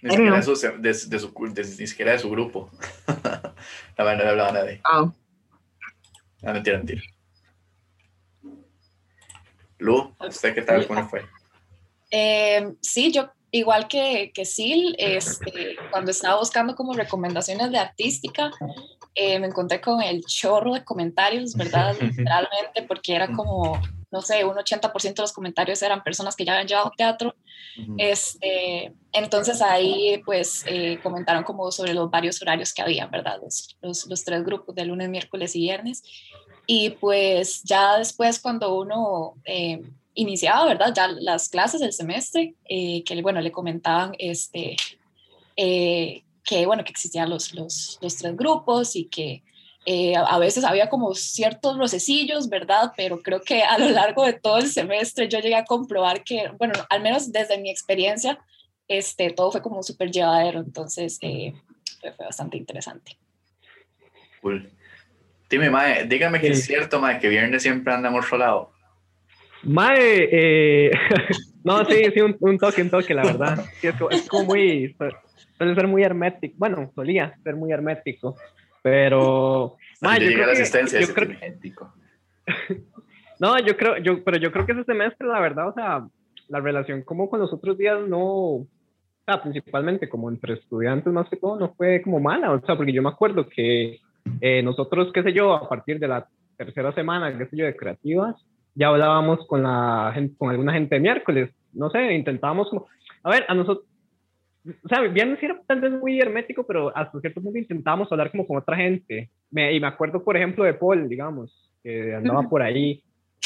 Ni 0.00 0.10
siquiera, 0.10 0.36
de 0.36 0.42
su, 0.42 0.54
de, 0.54 0.80
de 0.80 0.94
su, 0.94 1.34
de- 1.52 1.76
ni 1.78 1.86
siquiera 1.86 2.12
de 2.12 2.18
su 2.18 2.30
grupo. 2.30 2.70
la 3.06 4.04
verdad 4.04 4.16
no 4.16 4.24
le 4.24 4.30
hablaba 4.30 4.48
a 4.48 4.52
nadie. 4.52 4.80
wow. 4.90 5.14
No, 6.40 6.52
mentira, 6.54 6.78
mentira. 6.78 7.02
Lu, 9.76 10.14
¿usted 10.26 10.54
qué 10.54 10.62
tal? 10.62 10.86
¿Cómo 10.86 11.06
fue? 11.08 11.26
Eh, 12.10 12.72
sí, 12.80 13.12
yo 13.12 13.30
igual 13.50 13.86
que, 13.88 14.32
que 14.34 14.46
Sil, 14.48 14.96
este, 14.98 15.76
cuando 15.90 16.10
estaba 16.10 16.38
buscando 16.38 16.74
como 16.74 16.94
recomendaciones 16.94 17.70
de 17.70 17.78
artística, 17.78 18.50
eh, 19.14 19.38
me 19.38 19.46
encontré 19.46 19.80
con 19.80 20.02
el 20.02 20.24
chorro 20.24 20.74
de 20.74 20.84
comentarios, 20.84 21.54
¿verdad? 21.54 21.94
Literalmente, 22.00 22.82
porque 22.86 23.14
era 23.14 23.28
como, 23.32 23.80
no 24.10 24.22
sé, 24.22 24.44
un 24.44 24.54
80% 24.56 25.14
de 25.14 25.22
los 25.22 25.32
comentarios 25.32 25.82
eran 25.82 26.02
personas 26.02 26.36
que 26.36 26.44
ya 26.44 26.52
habían 26.52 26.68
llevado 26.68 26.92
teatro. 26.96 27.34
Este, 27.98 28.92
entonces 29.12 29.62
ahí 29.62 30.20
pues 30.24 30.64
eh, 30.66 30.98
comentaron 31.02 31.44
como 31.44 31.70
sobre 31.70 31.94
los 31.94 32.10
varios 32.10 32.42
horarios 32.42 32.74
que 32.74 32.82
había, 32.82 33.06
¿verdad? 33.06 33.38
Los, 33.42 33.78
los, 33.80 34.06
los 34.06 34.24
tres 34.24 34.44
grupos 34.44 34.74
de 34.74 34.84
lunes, 34.84 35.08
miércoles 35.08 35.54
y 35.56 35.60
viernes. 35.60 36.02
Y 36.66 36.90
pues 36.90 37.62
ya 37.64 37.98
después 37.98 38.38
cuando 38.38 38.78
uno 38.78 39.34
eh, 39.44 39.80
iniciaba, 40.14 40.66
¿verdad? 40.66 40.92
Ya 40.94 41.08
las 41.08 41.48
clases 41.48 41.80
del 41.80 41.92
semestre, 41.92 42.54
eh, 42.68 43.02
que 43.04 43.20
bueno, 43.22 43.40
le 43.40 43.52
comentaban 43.52 44.12
este, 44.18 44.76
eh, 45.56 46.22
que 46.44 46.66
bueno, 46.66 46.84
que 46.84 46.90
existían 46.90 47.28
los, 47.30 47.54
los, 47.54 47.98
los 48.00 48.16
tres 48.16 48.36
grupos 48.36 48.96
y 48.96 49.04
que 49.06 49.42
eh, 49.86 50.14
a 50.16 50.38
veces 50.38 50.64
había 50.64 50.88
como 50.90 51.14
ciertos 51.14 51.78
rocecillos, 51.78 52.48
¿verdad? 52.48 52.92
Pero 52.96 53.20
creo 53.20 53.40
que 53.40 53.62
a 53.62 53.78
lo 53.78 53.88
largo 53.88 54.24
de 54.24 54.34
todo 54.34 54.58
el 54.58 54.68
semestre 54.68 55.28
yo 55.28 55.38
llegué 55.38 55.56
a 55.56 55.64
comprobar 55.64 56.22
que, 56.22 56.50
bueno, 56.58 56.74
al 56.90 57.00
menos 57.02 57.32
desde 57.32 57.58
mi 57.58 57.70
experiencia, 57.70 58.38
este, 58.88 59.30
todo 59.30 59.50
fue 59.52 59.62
como 59.62 59.82
súper 59.82 60.10
llevadero, 60.10 60.60
entonces 60.60 61.18
eh, 61.22 61.54
fue, 62.00 62.12
fue 62.12 62.26
bastante 62.26 62.56
interesante. 62.56 63.16
Cool. 64.42 64.70
Dime, 65.48 65.70
Mae, 65.70 66.06
dígame 66.06 66.40
que 66.40 66.48
es 66.48 66.60
Sí. 66.60 66.66
cierto, 66.68 67.00
Mae, 67.00 67.18
que 67.18 67.28
viernes 67.28 67.62
siempre 67.62 67.92
andamos 67.92 68.28
rolado. 68.30 68.72
Mae, 69.62 70.28
eh, 70.30 70.90
no, 71.64 71.84
sí, 71.86 72.04
sí, 72.14 72.20
un, 72.20 72.36
un 72.40 72.58
toque, 72.58 72.82
un 72.82 72.90
toque, 72.90 73.14
la 73.14 73.22
verdad. 73.24 73.64
Sí, 73.80 73.88
es, 73.88 73.94
como, 73.96 74.10
es 74.10 74.28
como 74.28 74.44
muy, 74.44 74.96
suele 75.60 75.74
ser 75.74 75.86
muy 75.86 76.02
hermético. 76.02 76.54
Bueno, 76.56 76.90
solía 76.94 77.36
ser 77.44 77.54
muy 77.54 77.70
hermético, 77.70 78.34
pero. 78.82 79.76
Yo 80.18 80.32
creo 80.32 80.46
que- 80.48 81.00
yo 81.06 81.14
creo-. 81.14 81.36
Ético. 81.42 81.92
No, 83.38 83.58
yo 83.58 83.74
creo, 83.74 83.96
yo, 83.96 84.22
pero 84.22 84.36
yo 84.36 84.52
creo 84.52 84.66
que 84.66 84.72
ese 84.72 84.84
semestre, 84.84 85.26
la 85.26 85.40
verdad, 85.40 85.68
o 85.68 85.72
sea, 85.72 86.06
la 86.48 86.60
relación 86.60 87.00
como 87.04 87.30
con 87.30 87.40
los 87.40 87.50
otros 87.50 87.78
días 87.78 87.98
no, 88.06 88.20
o 88.26 88.66
sea, 89.24 89.40
principalmente 89.42 90.10
como 90.10 90.28
entre 90.28 90.52
estudiantes 90.54 91.10
más 91.10 91.26
que 91.30 91.36
todo, 91.38 91.58
no 91.58 91.72
fue 91.72 92.02
como 92.02 92.20
mala, 92.20 92.52
o 92.52 92.60
sea, 92.60 92.76
porque 92.76 92.92
yo 92.92 93.00
me 93.00 93.08
acuerdo 93.08 93.48
que 93.48 93.98
eh, 94.42 94.62
nosotros, 94.62 95.10
qué 95.14 95.22
sé 95.22 95.32
yo, 95.32 95.54
a 95.54 95.66
partir 95.70 95.98
de 95.98 96.08
la 96.08 96.28
tercera 96.58 96.92
semana, 96.92 97.34
qué 97.38 97.46
sé 97.46 97.56
yo, 97.56 97.64
de 97.64 97.74
creativas, 97.74 98.36
ya 98.74 98.88
hablábamos 98.88 99.46
con 99.46 99.62
la 99.62 100.10
gente, 100.12 100.36
con 100.36 100.50
alguna 100.50 100.74
gente 100.74 100.96
de 100.96 101.00
miércoles, 101.00 101.50
no 101.72 101.88
sé, 101.88 102.12
intentábamos 102.12 102.68
como, 102.68 102.88
a 103.22 103.30
ver, 103.30 103.46
a 103.48 103.54
nosotros, 103.54 103.86
o 104.84 104.88
sea, 104.88 105.00
viernes 105.02 105.38
sí 105.40 105.46
era 105.46 105.60
tal 105.66 105.80
vez 105.80 105.92
muy 105.92 106.18
hermético, 106.20 106.64
pero 106.66 106.94
hasta 106.96 107.20
cierto 107.20 107.40
punto 107.40 107.58
intentábamos 107.58 108.10
hablar 108.12 108.30
como 108.30 108.46
con 108.46 108.58
otra 108.58 108.76
gente, 108.76 109.30
me, 109.50 109.72
y 109.72 109.80
me 109.80 109.86
acuerdo, 109.86 110.22
por 110.22 110.36
ejemplo, 110.36 110.64
de 110.64 110.74
Paul, 110.74 111.08
digamos, 111.08 111.70
que 111.82 112.14
andaba 112.14 112.40
por 112.50 112.62
ahí, 112.62 113.02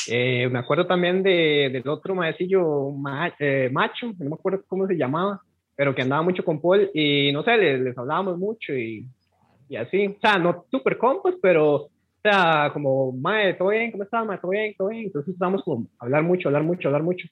eh, 0.06 0.48
me 0.50 0.58
acuerdo 0.58 0.86
también 0.86 1.22
de, 1.22 1.70
del 1.72 1.88
otro 1.88 2.14
maecillo 2.14 2.90
ma- 2.90 3.32
eh, 3.38 3.70
macho, 3.72 4.12
no 4.18 4.28
me 4.30 4.34
acuerdo 4.34 4.62
cómo 4.66 4.86
se 4.86 4.96
llamaba, 4.96 5.40
pero 5.76 5.94
que 5.94 6.02
andaba 6.02 6.22
mucho 6.22 6.44
con 6.44 6.60
Paul 6.60 6.90
y 6.92 7.32
no 7.32 7.42
sé, 7.42 7.56
les, 7.56 7.80
les 7.80 7.96
hablábamos 7.96 8.38
mucho 8.38 8.74
y, 8.74 9.06
y 9.68 9.76
así. 9.76 10.06
O 10.08 10.20
sea, 10.20 10.36
no 10.38 10.64
súper 10.70 10.98
compas, 10.98 11.34
pero, 11.40 11.74
o 11.74 11.90
sea, 12.22 12.70
como, 12.72 13.12
mae, 13.12 13.54
¿todo 13.54 13.68
bien? 13.68 13.90
¿Cómo 13.92 14.02
estás, 14.04 14.26
mae? 14.26 14.38
¿Todo 14.38 14.50
bien? 14.50 14.74
¿Todo 14.76 14.88
bien? 14.88 15.04
Entonces 15.06 15.28
empezamos 15.28 15.62
como 15.64 15.86
hablar 15.98 16.22
mucho, 16.22 16.48
hablar 16.48 16.62
mucho, 16.64 16.88
hablar 16.88 17.02
mucho. 17.02 17.26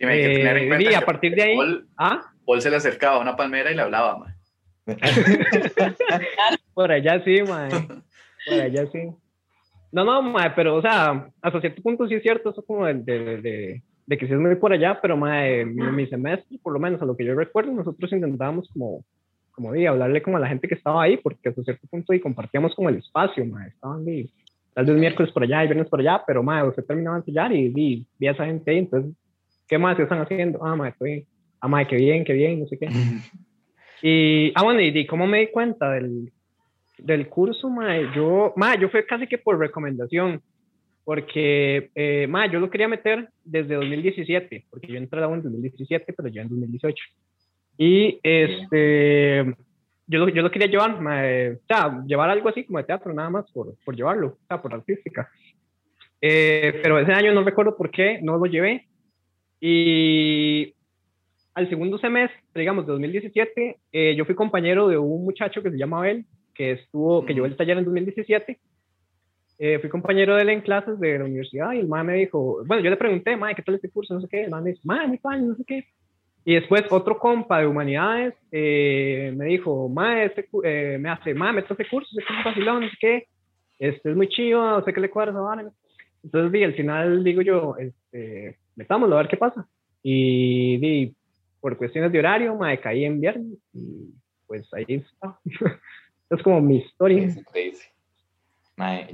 Hay 0.00 0.20
que 0.20 0.34
tener 0.34 0.56
en 0.58 0.64
Eh, 0.64 0.68
cuenta 0.68 0.90
y 0.90 0.94
a 0.94 1.00
que 1.00 1.06
partir 1.06 1.34
de 1.34 1.42
ahí, 1.42 1.56
Paul, 1.56 1.88
ah, 1.96 2.20
Paul 2.44 2.60
se 2.60 2.70
le 2.70 2.76
acercaba 2.76 3.16
a 3.16 3.20
una 3.20 3.36
palmera 3.36 3.70
y 3.70 3.74
le 3.74 3.82
hablaba, 3.82 4.18
Mae. 4.18 4.34
por 6.74 6.92
allá 6.92 7.22
sí, 7.24 7.42
mae. 7.42 7.70
Por 8.46 8.60
allá 8.60 8.86
sí. 8.92 9.10
No, 9.90 10.04
no, 10.04 10.22
mae, 10.22 10.50
pero, 10.54 10.76
o 10.76 10.82
sea, 10.82 11.28
hasta 11.40 11.60
cierto 11.60 11.82
punto 11.82 12.06
sí 12.06 12.14
es 12.14 12.22
cierto, 12.22 12.50
eso 12.50 12.62
como 12.64 12.86
de, 12.86 12.94
de, 12.94 13.40
de, 13.40 13.82
de 14.06 14.18
que 14.18 14.26
sí 14.26 14.32
es 14.32 14.38
muy 14.38 14.54
por 14.56 14.72
allá, 14.72 14.98
pero, 15.00 15.16
mae, 15.16 15.64
mi, 15.64 15.82
mi 15.90 16.06
semestre, 16.06 16.58
por 16.62 16.72
lo 16.72 16.78
menos 16.78 17.00
a 17.00 17.06
lo 17.06 17.16
que 17.16 17.24
yo 17.24 17.34
recuerdo, 17.34 17.72
nosotros 17.72 18.12
intentábamos 18.12 18.68
como, 18.72 19.04
como 19.52 19.72
di, 19.72 19.86
hablarle 19.86 20.22
como 20.22 20.36
a 20.36 20.40
la 20.40 20.48
gente 20.48 20.68
que 20.68 20.74
estaba 20.74 21.02
ahí, 21.02 21.16
porque 21.16 21.48
hasta 21.48 21.62
cierto 21.62 21.86
punto 21.88 22.12
y 22.12 22.20
compartíamos 22.20 22.74
como 22.74 22.90
el 22.90 22.96
espacio, 22.96 23.44
mae, 23.46 23.68
estaban 23.68 24.04
di, 24.04 24.30
tal 24.74 24.84
vez 24.84 24.96
miércoles 24.96 25.32
por 25.32 25.42
allá 25.42 25.64
y 25.64 25.68
viernes 25.68 25.88
por 25.88 26.00
allá, 26.00 26.22
pero, 26.26 26.42
mae, 26.42 26.62
usted 26.62 26.84
terminaba 26.84 27.16
de 27.16 27.20
ensayar 27.20 27.52
y 27.52 27.68
di, 27.70 28.06
vi 28.18 28.26
a 28.26 28.32
esa 28.32 28.44
gente 28.44 28.70
ahí, 28.70 28.78
entonces, 28.78 29.12
¿qué 29.68 29.78
más? 29.78 29.96
¿Qué 29.96 30.02
están 30.02 30.20
haciendo? 30.20 30.64
Ah, 30.64 30.76
mae, 30.76 30.90
estoy. 30.90 31.26
Ah, 31.60 31.68
mae, 31.68 31.86
qué 31.86 31.96
bien, 31.96 32.24
qué 32.24 32.32
bien, 32.32 32.60
no 32.60 32.66
sé 32.66 32.78
qué. 32.78 32.88
Y, 34.02 34.52
ah, 34.54 34.62
bueno, 34.62 34.82
y, 34.82 35.06
cómo 35.06 35.26
me 35.26 35.40
di 35.40 35.46
cuenta 35.46 35.90
del, 35.90 36.30
del 36.98 37.28
curso, 37.28 37.70
mae, 37.70 38.06
yo, 38.14 38.52
mae, 38.54 38.78
yo 38.78 38.90
fui 38.90 39.02
casi 39.04 39.26
que 39.26 39.38
por 39.38 39.58
recomendación, 39.58 40.42
porque, 41.02 41.90
eh, 41.94 42.28
yo 42.52 42.60
lo 42.60 42.68
quería 42.68 42.88
meter 42.88 43.30
desde 43.42 43.74
2017, 43.74 44.66
porque 44.68 44.88
yo 44.88 44.98
entré 44.98 45.24
en 45.24 45.42
2017, 45.42 46.12
pero 46.12 46.28
ya 46.28 46.42
en 46.42 46.48
2018. 46.50 47.04
Y, 47.78 48.20
este, 48.22 49.56
yo 50.06 50.18
lo, 50.18 50.28
yo 50.28 50.42
lo 50.42 50.50
quería 50.50 50.68
llevar, 50.68 51.00
mae, 51.00 51.52
o 51.52 51.66
sea, 51.66 52.04
llevar 52.06 52.28
algo 52.28 52.48
así 52.50 52.64
como 52.64 52.78
de 52.78 52.84
teatro, 52.84 53.14
nada 53.14 53.30
más 53.30 53.50
por, 53.50 53.74
por 53.82 53.96
llevarlo, 53.96 54.26
o 54.28 54.46
sea, 54.46 54.60
por 54.60 54.74
artística. 54.74 55.30
Eh, 56.20 56.80
pero 56.82 56.98
ese 56.98 57.12
año 57.12 57.32
no 57.32 57.44
recuerdo 57.44 57.76
por 57.76 57.90
qué, 57.90 58.20
no 58.22 58.36
lo 58.36 58.46
llevé. 58.46 58.86
Y 59.60 60.74
al 61.54 61.68
segundo 61.68 61.98
semestre, 61.98 62.38
digamos, 62.54 62.86
de 62.86 62.92
2017, 62.92 63.76
eh, 63.92 64.14
yo 64.16 64.24
fui 64.24 64.34
compañero 64.34 64.88
de 64.88 64.98
un 64.98 65.24
muchacho 65.24 65.62
que 65.62 65.70
se 65.70 65.78
llama 65.78 65.98
Abel, 65.98 66.26
que 66.54 66.72
estuvo, 66.72 67.24
que 67.24 67.32
llevó 67.32 67.46
el 67.46 67.56
taller 67.56 67.78
en 67.78 67.84
2017. 67.84 68.58
Eh, 69.58 69.78
fui 69.78 69.88
compañero 69.88 70.36
de 70.36 70.42
él 70.42 70.50
en 70.50 70.60
clases 70.60 71.00
de 71.00 71.18
la 71.18 71.24
universidad 71.24 71.72
y 71.72 71.78
el 71.78 71.88
mae 71.88 72.04
me 72.04 72.14
dijo, 72.14 72.62
bueno, 72.66 72.82
yo 72.82 72.90
le 72.90 72.96
pregunté, 72.96 73.36
mae, 73.36 73.54
¿qué 73.54 73.62
tal 73.62 73.76
este 73.76 73.88
curso? 73.88 74.12
No 74.12 74.20
sé 74.20 74.28
qué. 74.30 74.44
El 74.44 74.50
mae 74.50 74.62
me 74.62 74.70
dijo, 74.72 74.82
mae, 74.84 75.06
muy 75.06 75.18
no 75.48 75.54
sé 75.54 75.64
qué. 75.66 75.86
Y 76.44 76.54
después 76.54 76.84
otro 76.90 77.18
compa 77.18 77.58
de 77.58 77.66
humanidades 77.66 78.34
me 78.52 79.46
dijo, 79.46 79.88
mae, 79.88 80.26
este, 80.26 80.46
me 80.98 81.08
hace, 81.08 81.34
mae, 81.34 81.54
meto 81.54 81.72
este 81.72 81.88
curso, 81.88 82.08
este 82.12 82.24
curso 82.24 82.48
vacilón, 82.48 82.82
no 82.82 82.90
sé 82.90 82.96
qué. 83.00 83.28
Este 83.78 84.10
es 84.10 84.16
muy 84.16 84.28
chido, 84.28 84.62
no 84.62 84.84
sé 84.84 84.92
qué 84.92 85.00
le 85.00 85.10
cuadra, 85.10 85.32
¿vale? 85.32 85.70
Entonces, 86.22 86.52
di, 86.52 86.64
al 86.64 86.74
final 86.74 87.24
digo 87.24 87.42
yo, 87.42 87.76
este, 87.78 88.58
metámoslo 88.76 89.16
a 89.16 89.22
ver 89.22 89.28
qué 89.28 89.36
pasa. 89.36 89.66
Y 90.02 90.78
di, 90.78 91.14
por 91.60 91.76
cuestiones 91.76 92.12
de 92.12 92.18
horario, 92.18 92.54
me 92.56 92.78
caí 92.78 93.04
en 93.04 93.20
viernes 93.20 93.58
y 93.72 94.14
pues 94.46 94.72
ahí 94.72 94.84
está. 94.88 95.40
es 96.30 96.42
como 96.42 96.60
mi 96.60 96.76
historia. 96.76 97.28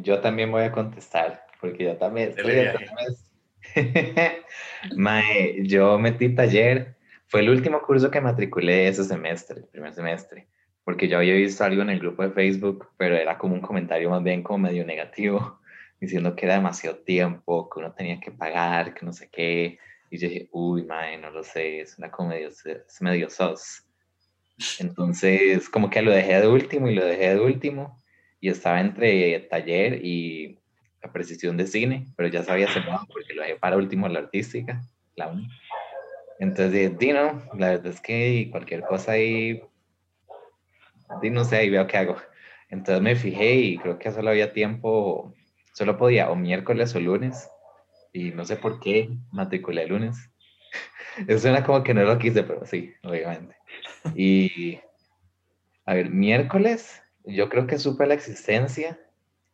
yo 0.03 0.21
también 0.21 0.51
voy 0.51 0.65
a 0.65 0.73
contestar, 0.73 1.47
porque 1.61 1.85
yo 1.85 1.97
también 1.97 2.31
estoy 2.31 2.53
yo 5.63 5.99
metí 5.99 6.35
taller, 6.35 6.97
fue 7.27 7.41
el 7.41 7.49
último 7.49 7.81
curso 7.81 8.11
que 8.11 8.21
matriculé 8.21 8.89
ese 8.89 9.05
semestre, 9.05 9.61
el 9.61 9.67
primer 9.67 9.95
semestre, 9.95 10.49
porque 10.85 11.09
yo 11.09 11.19
había 11.19 11.35
visto 11.35 11.65
algo 11.65 11.81
en 11.81 11.91
el 11.91 12.01
grupo 12.01 12.23
de 12.25 12.33
Facebook, 12.33 12.89
pero 12.97 13.15
era 13.15 13.39
como 13.39 13.55
un 13.55 13.61
comentario 13.61 14.11
más 14.11 14.23
bien 14.23 14.43
como 14.43 14.59
medio 14.59 14.85
negativo 14.85 15.62
diciendo 16.03 16.35
que 16.35 16.47
era 16.47 16.57
demasiado 16.57 16.97
tiempo, 16.97 17.71
que 17.71 17.79
uno 17.79 17.93
tenía 17.93 18.19
que 18.19 18.33
pagar, 18.33 18.93
que 18.93 19.07
no 19.07 19.13
sé 19.13 19.31
qué. 19.31 19.79
Y 20.11 20.19
yo 20.19 20.29
dije, 20.29 20.49
uy, 20.51 20.83
mae, 20.83 21.17
no 21.17 21.31
lo 21.31 21.45
sé, 21.45 21.81
es 21.81 21.97
una 21.97 22.11
comedia, 22.11 22.49
es 22.49 23.01
medio 23.01 23.31
sos. 23.31 23.85
Entonces, 24.81 25.69
como 25.69 25.91
que 25.91 26.03
lo 26.03 26.11
dejé 26.11 26.41
de 26.41 26.49
último 26.49 26.89
y 26.89 26.97
lo 26.97 27.05
dejé 27.05 27.37
de 27.37 27.41
último. 27.41 28.03
Y 28.41 28.49
estaba 28.49 28.81
entre 28.81 29.39
taller 29.49 30.05
y 30.05 30.59
la 31.01 31.13
precisión 31.13 31.57
de 31.57 31.69
cine, 31.69 32.09
pero 32.17 32.29
ya 32.29 32.43
sabía 32.43 32.67
cerrado 32.67 33.07
porque 33.07 33.35
lo 33.35 33.43
dejé 33.43 33.55
para 33.55 33.77
último 33.77 34.09
la 34.09 34.19
artística, 34.19 34.83
la 35.15 35.29
única. 35.29 35.55
Entonces 36.41 36.99
Dino, 36.99 37.45
la 37.57 37.69
verdad 37.71 37.87
es 37.87 38.01
que 38.01 38.49
cualquier 38.51 38.81
cosa 38.83 39.13
ahí, 39.13 39.63
no 41.23 41.45
sé, 41.45 41.59
ahí 41.59 41.71
veo 41.71 41.87
qué 41.87 41.99
hago. 41.99 42.17
Entonces 42.69 43.01
me 43.01 43.15
fijé 43.15 43.55
y 43.55 43.79
creo 43.79 44.01
que 44.01 44.11
solo 44.11 44.31
había 44.31 44.53
tiempo 44.53 45.33
Solo 45.73 45.97
podía 45.97 46.31
o 46.31 46.37
miércoles 46.37 46.95
o 46.95 47.01
lunes. 47.01 47.49
Y 48.13 48.31
no 48.31 48.45
sé 48.45 48.57
por 48.57 48.81
qué 48.81 49.11
matriculé 49.31 49.83
el 49.85 49.91
lunes. 49.91 50.31
Eso 51.27 51.39
suena 51.41 51.65
como 51.65 51.83
que 51.83 51.95
no 51.95 52.03
lo 52.03 52.19
quise, 52.19 52.43
pero 52.43 52.65
sí, 52.67 52.93
obviamente. 53.03 53.57
Y, 54.15 54.81
a 55.87 55.95
ver, 55.95 56.11
miércoles, 56.11 57.03
yo 57.25 57.49
creo 57.49 57.67
que 57.67 57.79
supe 57.79 58.07
la 58.07 58.15
existencia 58.15 58.99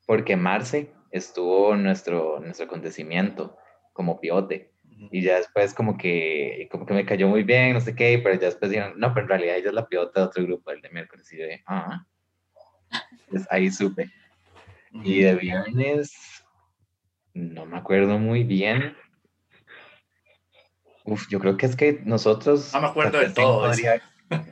porque 0.06 0.36
Marce 0.36 0.90
estuvo 1.10 1.74
en 1.74 1.82
nuestro, 1.82 2.40
nuestro 2.40 2.66
acontecimiento 2.66 3.56
como 3.92 4.20
pivote. 4.20 4.72
Y 5.12 5.22
ya 5.22 5.36
después 5.36 5.74
como 5.74 5.96
que, 5.96 6.68
como 6.72 6.84
que 6.84 6.94
me 6.94 7.06
cayó 7.06 7.28
muy 7.28 7.44
bien, 7.44 7.74
no 7.74 7.80
sé 7.80 7.94
qué, 7.94 8.18
pero 8.22 8.34
ya 8.34 8.46
después 8.46 8.70
dijeron, 8.70 8.94
no, 8.98 9.14
pero 9.14 9.24
en 9.24 9.28
realidad 9.28 9.56
ella 9.56 9.68
es 9.68 9.74
la 9.74 9.86
pivote 9.86 10.18
de 10.18 10.26
otro 10.26 10.42
grupo, 10.42 10.72
el 10.72 10.80
de 10.80 10.90
miércoles. 10.90 11.32
Y 11.32 11.38
yo 11.38 11.44
dije, 11.44 11.62
ah, 11.66 12.04
pues 13.30 13.46
ahí 13.50 13.70
supe. 13.70 14.10
Y 14.92 15.20
de 15.20 15.34
viernes, 15.34 16.44
no 17.34 17.66
me 17.66 17.78
acuerdo 17.78 18.18
muy 18.18 18.44
bien. 18.44 18.96
Uf, 21.04 21.28
yo 21.30 21.38
creo 21.40 21.56
que 21.56 21.66
es 21.66 21.76
que 21.76 22.00
nosotros... 22.04 22.72
No 22.74 22.80
me 22.80 22.86
acuerdo 22.88 23.18
de 23.18 23.30
todo. 23.30 23.70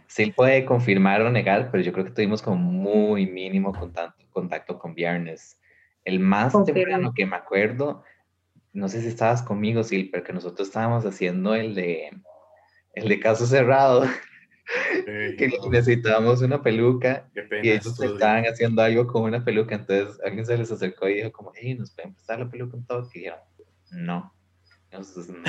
sí 0.06 0.32
puede 0.32 0.64
confirmar 0.64 1.22
o 1.22 1.30
negar, 1.30 1.70
pero 1.70 1.82
yo 1.82 1.92
creo 1.92 2.04
que 2.04 2.12
tuvimos 2.12 2.42
como 2.42 2.56
muy 2.56 3.26
mínimo 3.26 3.72
contacto, 3.72 4.24
contacto 4.30 4.78
con 4.78 4.94
viernes. 4.94 5.60
El 6.04 6.20
más 6.20 6.52
temprano 6.64 7.12
que 7.14 7.26
me 7.26 7.36
acuerdo, 7.36 8.04
no 8.72 8.88
sé 8.88 9.02
si 9.02 9.08
estabas 9.08 9.42
conmigo, 9.42 9.82
sí, 9.82 10.04
pero 10.04 10.22
que 10.22 10.32
nosotros 10.32 10.68
estábamos 10.68 11.04
haciendo 11.04 11.54
el 11.54 11.74
de, 11.74 12.10
el 12.94 13.08
de 13.08 13.20
caso 13.20 13.46
cerrado 13.46 14.04
que 15.04 15.50
necesitábamos 15.70 16.42
una 16.42 16.62
peluca 16.62 17.28
y 17.62 17.70
ellos 17.70 18.00
estaban 18.00 18.44
haciendo 18.44 18.82
algo 18.82 19.06
con 19.06 19.22
una 19.22 19.44
peluca, 19.44 19.76
entonces 19.76 20.18
alguien 20.24 20.44
se 20.44 20.58
les 20.58 20.70
acercó 20.70 21.08
y 21.08 21.14
dijo 21.14 21.32
como, 21.32 21.52
hey, 21.54 21.74
¿nos 21.74 21.92
pueden 21.92 22.14
prestar 22.14 22.40
la 22.40 22.50
peluca 22.50 22.76
un 22.76 22.84
toque? 22.86 23.08
Y 23.14 23.18
dijeron, 23.20 23.38
no. 23.92 24.32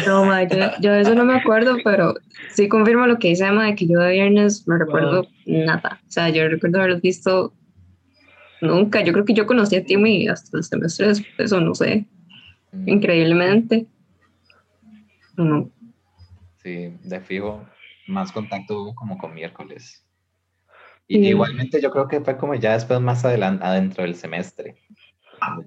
no, 0.06 0.26
ma, 0.26 0.44
yo, 0.44 0.58
yo, 0.82 0.94
eso 0.94 1.16
no 1.16 1.26
me 1.26 1.36
acuerdo, 1.36 1.78
pero 1.84 2.16
sí 2.52 2.68
confirmo 2.68 3.08
lo 3.08 3.18
que 3.18 3.30
dice 3.30 3.46
Emma, 3.46 3.66
de 3.66 3.76
que 3.76 3.88
yo 3.88 4.00
de 4.00 4.14
viernes 4.14 4.68
me 4.68 4.78
recuerdo 4.78 5.28
nada. 5.46 6.00
O 6.08 6.12
sea, 6.12 6.30
yo 6.30 6.48
recuerdo 6.48 6.80
haberlo 6.80 7.00
visto 7.00 7.54
nunca. 8.62 9.02
Yo 9.02 9.14
creo 9.14 9.26
que 9.26 9.34
yo 9.34 9.48
conocí 9.48 9.76
a 9.76 9.86
Timmy 9.86 10.28
hasta 10.28 10.58
el 10.58 10.64
semestre 10.64 11.08
después, 11.08 11.52
o 11.52 11.62
no 11.62 11.74
sé. 11.74 12.06
Mm. 12.72 12.90
Increíblemente. 12.90 13.88
No. 15.38 15.72
Sí, 16.62 16.94
de 17.04 17.22
fijo 17.22 17.66
más 18.08 18.32
contacto 18.32 18.82
hubo 18.82 18.96
como 18.96 19.18
con 19.18 19.34
miércoles. 19.34 20.04
Y 21.08 21.28
igualmente 21.28 21.82
yo 21.82 21.90
creo 21.92 22.08
que 22.08 22.20
fue 22.22 22.38
como 22.38 22.56
ya 22.56 22.74
después 22.74 23.00
más 23.00 23.24
adelante, 23.24 23.64
adentro 23.64 24.04
del 24.04 24.16
semestre. 24.16 24.76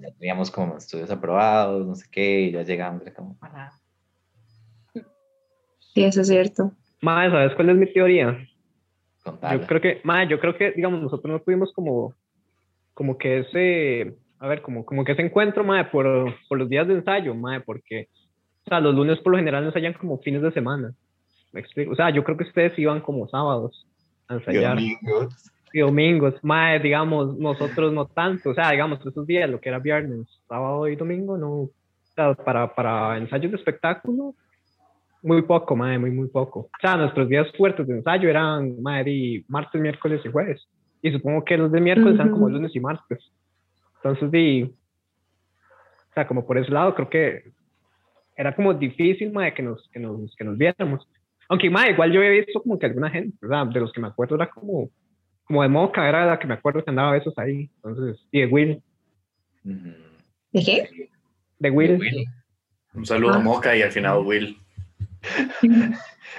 ya 0.01 0.11
teníamos 0.19 0.51
como 0.51 0.77
estudios 0.77 1.09
aprobados, 1.09 1.85
no 1.87 1.95
sé 1.95 2.05
qué, 2.11 2.41
y 2.41 2.51
ya 2.51 2.61
llegamos, 2.61 3.01
como, 3.15 3.37
Sí, 5.93 6.03
eso 6.03 6.21
es 6.21 6.27
cierto. 6.27 6.71
Mae, 7.01 7.29
¿sabes 7.31 7.55
cuál 7.55 7.71
es 7.71 7.75
mi 7.75 7.91
teoría? 7.91 8.47
Yo 9.25 9.67
creo 9.67 9.81
que, 9.81 10.01
mae, 10.03 10.27
yo 10.27 10.39
creo 10.39 10.55
que, 10.55 10.71
digamos, 10.71 11.01
nosotros 11.01 11.31
no 11.31 11.41
tuvimos 11.41 11.73
como, 11.73 12.13
como 12.93 13.17
que 13.17 13.39
ese, 13.39 14.15
a 14.39 14.47
ver, 14.47 14.61
como, 14.61 14.85
como 14.85 15.03
que 15.03 15.13
ese 15.13 15.23
encuentro, 15.23 15.63
mae, 15.63 15.85
por, 15.85 16.35
por 16.47 16.59
los 16.59 16.69
días 16.69 16.87
de 16.87 16.95
ensayo, 16.95 17.33
mae, 17.33 17.61
porque, 17.61 18.09
o 18.65 18.69
sea, 18.69 18.79
los 18.79 18.93
lunes 18.93 19.19
por 19.19 19.31
lo 19.31 19.39
general 19.39 19.65
ensayan 19.65 19.93
como 19.93 20.19
fines 20.19 20.43
de 20.43 20.51
semana. 20.51 20.93
Me 21.51 21.59
explico. 21.59 21.91
O 21.91 21.95
sea, 21.95 22.09
yo 22.09 22.23
creo 22.23 22.37
que 22.37 22.45
ustedes 22.45 22.77
iban 22.79 23.01
como 23.01 23.27
sábados 23.27 23.87
a 24.27 24.35
ensayar. 24.35 24.75
Domingos. 24.75 25.51
Y 25.73 25.79
domingos. 25.79 26.35
Más, 26.43 26.81
digamos, 26.81 27.37
nosotros 27.37 27.93
no 27.93 28.05
tanto. 28.05 28.51
O 28.51 28.53
sea, 28.53 28.71
digamos, 28.71 29.05
esos 29.05 29.25
días, 29.27 29.49
lo 29.49 29.59
que 29.59 29.69
era 29.69 29.79
viernes, 29.79 30.27
sábado 30.47 30.87
y 30.87 30.95
domingo, 30.95 31.37
no. 31.37 31.49
O 31.49 31.71
sea, 32.15 32.33
para, 32.33 32.73
para 32.73 33.17
ensayos 33.17 33.51
de 33.51 33.57
espectáculo, 33.57 34.35
muy 35.23 35.41
poco, 35.43 35.75
madre, 35.75 35.99
muy, 35.99 36.11
muy 36.11 36.27
poco. 36.27 36.61
O 36.61 36.69
sea, 36.81 36.97
nuestros 36.97 37.29
días 37.29 37.47
fuertes 37.57 37.87
de 37.87 37.95
ensayo 37.95 38.29
eran, 38.29 38.81
madre, 38.81 39.43
martes, 39.47 39.79
miércoles 39.79 40.21
y 40.25 40.31
jueves. 40.31 40.67
Y 41.01 41.11
supongo 41.11 41.43
que 41.43 41.57
los 41.57 41.71
de 41.71 41.81
miércoles 41.81 42.15
eran 42.15 42.31
como 42.31 42.49
lunes 42.49 42.75
y 42.75 42.79
martes. 42.79 43.19
Entonces, 43.97 44.31
di, 44.31 44.63
o 44.63 46.13
sea, 46.13 46.27
como 46.27 46.45
por 46.45 46.57
ese 46.57 46.71
lado, 46.71 46.93
creo 46.95 47.09
que 47.09 47.51
era 48.35 48.55
como 48.55 48.73
difícil, 48.73 49.31
madre, 49.31 49.53
que 49.53 49.63
nos, 49.63 49.87
que 49.89 49.99
nos, 49.99 50.35
que 50.35 50.43
nos 50.43 50.57
viéramos. 50.57 51.07
Aunque, 51.51 51.69
más 51.69 51.89
igual 51.89 52.11
yo 52.13 52.23
he 52.23 52.29
visto 52.29 52.61
como 52.61 52.79
que 52.79 52.85
alguna 52.85 53.09
gente, 53.09 53.37
¿verdad? 53.41 53.67
De 53.67 53.81
los 53.81 53.91
que 53.91 53.99
me 53.99 54.07
acuerdo 54.07 54.35
era 54.35 54.49
como, 54.49 54.89
como 55.43 55.61
de 55.61 55.67
Moca, 55.67 56.07
era 56.07 56.25
la 56.25 56.39
que 56.39 56.47
me 56.47 56.53
acuerdo 56.53 56.81
que 56.81 56.91
andaba 56.91 57.09
a 57.09 57.11
besos 57.11 57.37
ahí. 57.37 57.69
Entonces, 57.83 58.25
y 58.31 58.39
de 58.39 58.47
Will. 58.47 58.81
¿De 59.61 60.63
qué? 60.63 61.09
De 61.59 61.69
Will. 61.69 61.99
Un 62.93 63.05
saludo 63.05 63.33
a 63.33 63.35
ah. 63.35 63.39
Moca 63.39 63.75
y 63.75 63.81
al 63.81 63.91
final 63.91 64.19
Will. 64.19 64.57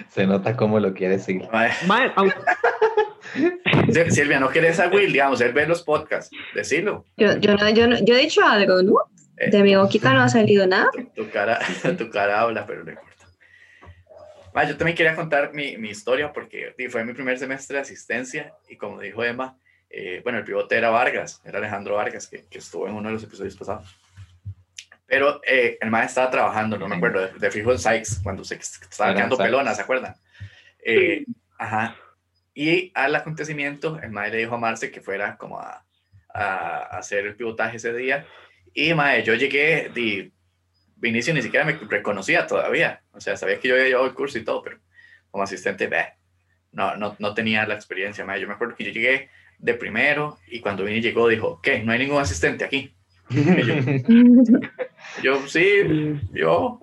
Se 0.08 0.26
nota 0.26 0.56
cómo 0.56 0.80
lo 0.80 0.94
quiere 0.94 1.18
decir. 1.18 1.42
Silvia, 4.08 4.40
no 4.40 4.48
quieres 4.48 4.80
a 4.80 4.88
Will, 4.88 5.12
digamos, 5.12 5.42
él 5.42 5.52
ve 5.52 5.66
los 5.66 5.82
podcasts, 5.82 6.34
decilo. 6.54 7.04
Yo, 7.18 7.36
yo, 7.36 7.54
no, 7.54 7.68
yo, 7.68 7.86
no, 7.86 8.02
yo 8.02 8.14
he 8.14 8.20
dicho 8.20 8.42
algo, 8.46 8.82
¿no? 8.82 8.94
Eh, 9.36 9.50
de 9.50 9.62
mi 9.62 9.76
boquita 9.76 10.14
no 10.14 10.22
ha 10.22 10.30
salido 10.30 10.66
nada. 10.66 10.88
Tu, 11.14 11.28
cara, 11.28 11.58
tu 11.98 12.08
cara 12.08 12.40
habla, 12.40 12.64
pero 12.64 12.82
no 12.82 12.92
Ah, 14.54 14.64
yo 14.64 14.76
también 14.76 14.96
quería 14.96 15.14
contar 15.14 15.54
mi, 15.54 15.76
mi, 15.78 15.88
historia 15.90 16.32
porque 16.32 16.74
fue 16.90 17.04
mi 17.04 17.14
primer 17.14 17.38
semestre 17.38 17.76
de 17.76 17.82
asistencia 17.82 18.52
y 18.68 18.76
como 18.76 19.00
dijo 19.00 19.24
Emma, 19.24 19.56
eh, 19.88 20.20
bueno, 20.22 20.38
el 20.38 20.44
pivote 20.44 20.76
era 20.76 20.90
Vargas, 20.90 21.40
era 21.44 21.58
Alejandro 21.58 21.96
Vargas, 21.96 22.26
que, 22.26 22.44
que 22.50 22.58
estuvo 22.58 22.86
en 22.86 22.94
uno 22.94 23.08
de 23.08 23.14
los 23.14 23.24
episodios 23.24 23.56
pasados. 23.56 23.96
Pero 25.06 25.42
eh, 25.46 25.76
el 25.80 25.90
maestro 25.90 26.22
estaba 26.22 26.30
trabajando, 26.30 26.78
no 26.78 26.88
me 26.88 26.96
acuerdo, 26.96 27.28
de, 27.28 27.50
fijo 27.50 27.72
en 27.72 27.78
Sykes, 27.78 28.20
cuando 28.22 28.44
se 28.44 28.54
estaba 28.54 29.14
quedando 29.14 29.36
pelona, 29.36 29.74
¿se 29.74 29.82
acuerdan? 29.82 30.14
Eh, 30.82 31.24
ajá. 31.58 31.96
Y 32.54 32.90
al 32.94 33.14
acontecimiento, 33.14 34.00
el 34.02 34.10
mae 34.10 34.30
le 34.30 34.38
dijo 34.38 34.54
a 34.54 34.58
Marce 34.58 34.90
que 34.90 35.02
fuera 35.02 35.36
como 35.36 35.60
a, 35.60 35.84
a, 36.32 36.78
hacer 36.96 37.26
el 37.26 37.36
pivotaje 37.36 37.76
ese 37.76 37.92
día. 37.92 38.26
Y 38.72 38.94
mae, 38.94 39.22
yo 39.22 39.34
llegué, 39.34 39.90
di, 39.94 40.32
Vinicio 41.02 41.34
ni 41.34 41.42
siquiera 41.42 41.66
me 41.66 41.72
reconocía 41.72 42.46
todavía. 42.46 43.02
O 43.10 43.20
sea, 43.20 43.36
sabía 43.36 43.58
que 43.58 43.66
yo 43.66 43.74
había 43.74 43.88
llevado 43.88 44.06
el 44.06 44.14
curso 44.14 44.38
y 44.38 44.44
todo, 44.44 44.62
pero 44.62 44.78
como 45.32 45.42
asistente, 45.42 45.90
no, 46.70 46.96
no, 46.96 47.16
no 47.18 47.34
tenía 47.34 47.66
la 47.66 47.74
experiencia. 47.74 48.24
Mae. 48.24 48.40
Yo 48.40 48.46
me 48.46 48.54
acuerdo 48.54 48.76
que 48.76 48.84
yo 48.84 48.92
llegué 48.92 49.28
de 49.58 49.74
primero 49.74 50.38
y 50.46 50.60
cuando 50.60 50.84
Vini 50.84 51.00
llegó 51.00 51.26
dijo, 51.26 51.60
¿qué? 51.60 51.80
No 51.80 51.90
hay 51.90 51.98
ningún 51.98 52.20
asistente 52.20 52.64
aquí. 52.64 52.94
yo, 53.30 53.40
yo, 55.24 55.48
sí, 55.48 56.20
yo. 56.32 56.78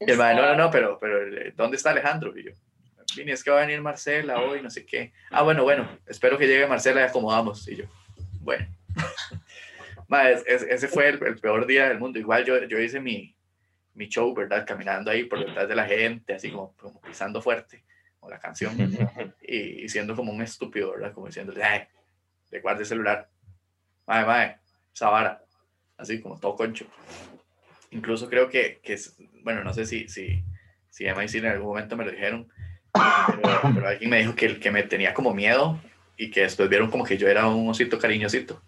Y 0.00 0.10
el 0.10 0.18
mae, 0.18 0.34
no, 0.34 0.42
no, 0.42 0.56
no, 0.56 0.70
pero, 0.72 0.98
pero 1.00 1.20
¿dónde 1.54 1.76
está 1.76 1.90
Alejandro? 1.90 2.36
Y 2.36 2.46
yo, 2.46 2.50
Vini, 3.16 3.30
es 3.30 3.44
que 3.44 3.52
va 3.52 3.58
a 3.58 3.66
venir 3.66 3.80
Marcela 3.82 4.40
hoy, 4.40 4.60
no 4.62 4.70
sé 4.70 4.84
qué. 4.84 5.12
Ah, 5.30 5.42
bueno, 5.42 5.62
bueno, 5.62 5.88
espero 6.06 6.36
que 6.38 6.48
llegue 6.48 6.66
Marcela 6.66 7.02
y 7.02 7.04
acomodamos. 7.04 7.68
Y 7.68 7.76
yo, 7.76 7.84
bueno. 8.40 8.66
Ese 10.46 10.88
fue 10.88 11.08
el, 11.08 11.18
peor 11.40 11.66
día 11.66 11.88
del 11.88 11.98
mundo. 11.98 12.18
Igual 12.18 12.44
yo, 12.44 12.62
yo 12.64 12.78
hice 12.78 13.00
mi, 13.00 13.34
mi 13.94 14.08
show, 14.08 14.34
¿verdad? 14.34 14.66
Caminando 14.66 15.10
ahí 15.10 15.24
por 15.24 15.38
detrás 15.38 15.68
de 15.68 15.74
la 15.74 15.86
gente, 15.86 16.34
así 16.34 16.50
como, 16.50 16.74
como 16.76 17.00
pisando 17.00 17.40
fuerte, 17.40 17.84
con 18.20 18.30
la 18.30 18.38
canción, 18.38 18.76
y, 19.42 19.88
siendo 19.88 20.14
como 20.16 20.32
un 20.32 20.42
estúpido, 20.42 20.92
¿verdad? 20.92 21.12
Como 21.12 21.26
diciéndole, 21.26 21.62
ay, 21.62 21.82
le 22.50 22.60
guarde 22.60 22.80
el 22.80 22.86
celular. 22.86 23.28
Mae, 24.06 24.24
mae, 24.24 24.56
esa 24.92 25.40
Así 25.96 26.20
como 26.20 26.38
todo 26.38 26.56
concho. 26.56 26.86
Incluso 27.90 28.28
creo 28.28 28.48
que, 28.48 28.80
que 28.82 28.98
bueno, 29.44 29.62
no 29.62 29.72
sé 29.72 29.86
si, 29.86 30.08
si, 30.08 30.42
si 30.90 31.06
Emma 31.06 31.24
y 31.24 31.36
en 31.36 31.46
algún 31.46 31.68
momento 31.68 31.96
me 31.96 32.04
lo 32.04 32.10
dijeron, 32.10 32.48
pero, 32.92 33.88
alguien 33.88 34.10
me 34.10 34.18
dijo 34.18 34.34
que, 34.34 34.58
que 34.58 34.70
me 34.70 34.82
tenía 34.82 35.14
como 35.14 35.32
miedo 35.32 35.80
y 36.16 36.30
que 36.30 36.42
después 36.42 36.68
vieron 36.68 36.90
como 36.90 37.04
que 37.04 37.16
yo 37.16 37.28
era 37.28 37.48
un 37.48 37.68
osito 37.68 37.98
cariñosito. 37.98 38.62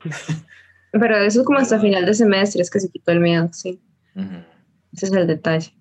Pero 0.92 1.16
eso 1.16 1.40
es 1.40 1.46
como 1.46 1.58
hasta 1.58 1.80
final 1.80 2.04
de 2.04 2.14
semestre, 2.14 2.62
es 2.62 2.70
que 2.70 2.80
se 2.80 2.90
quitó 2.90 3.12
el 3.12 3.20
miedo, 3.20 3.48
sí. 3.52 3.80
Ese 4.92 5.06
es 5.06 5.12
el 5.12 5.26
detalle. 5.26 5.72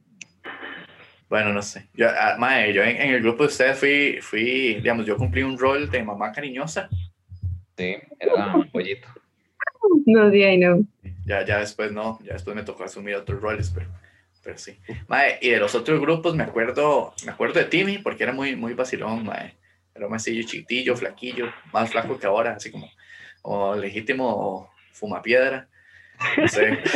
Bueno, 1.29 1.53
no 1.53 1.61
sé. 1.61 1.87
Yo, 1.93 2.07
ah, 2.09 2.67
yo 2.67 2.83
en, 2.83 2.97
el 2.97 3.21
grupo 3.21 3.43
de 3.43 3.49
ustedes 3.49 3.77
fui, 3.77 4.19
fui, 4.21 4.75
digamos, 4.75 5.05
yo 5.05 5.17
cumplí 5.17 5.43
un 5.43 5.57
rol 5.57 5.89
de 5.89 6.03
mamá 6.03 6.31
cariñosa. 6.31 6.89
Sí, 7.77 7.95
era 8.19 8.55
un 8.55 8.69
pollito. 8.69 9.07
No, 10.05 10.29
de 10.29 10.57
no. 10.57 10.85
Ya, 11.25 11.45
ya 11.45 11.59
después 11.59 11.91
no, 11.91 12.19
ya 12.23 12.33
después 12.33 12.55
me 12.55 12.63
tocó 12.63 12.83
asumir 12.83 13.15
otros 13.15 13.41
roles, 13.41 13.69
pero 13.69 13.87
pero 14.43 14.57
sí. 14.57 14.79
Mae, 15.07 15.37
y 15.41 15.49
de 15.49 15.59
los 15.59 15.75
otros 15.75 15.99
grupos 15.99 16.35
me 16.35 16.43
acuerdo, 16.43 17.13
me 17.25 17.31
acuerdo 17.31 17.59
de 17.59 17.65
Timmy 17.65 17.99
porque 17.99 18.23
era 18.23 18.33
muy, 18.33 18.55
muy 18.55 18.73
vacilón, 18.73 19.23
mae. 19.25 19.55
Era 19.93 20.05
un 20.05 20.11
masillo 20.11 20.47
chiquitillo, 20.47 20.95
flaquillo, 20.95 21.51
más 21.71 21.91
flaco 21.91 22.17
que 22.17 22.25
ahora, 22.25 22.53
así 22.53 22.71
como 22.71 22.89
o 23.43 23.75
legítimo 23.75 24.70
fumapiedra. 24.91 25.67
No 26.37 26.47
sé. 26.47 26.79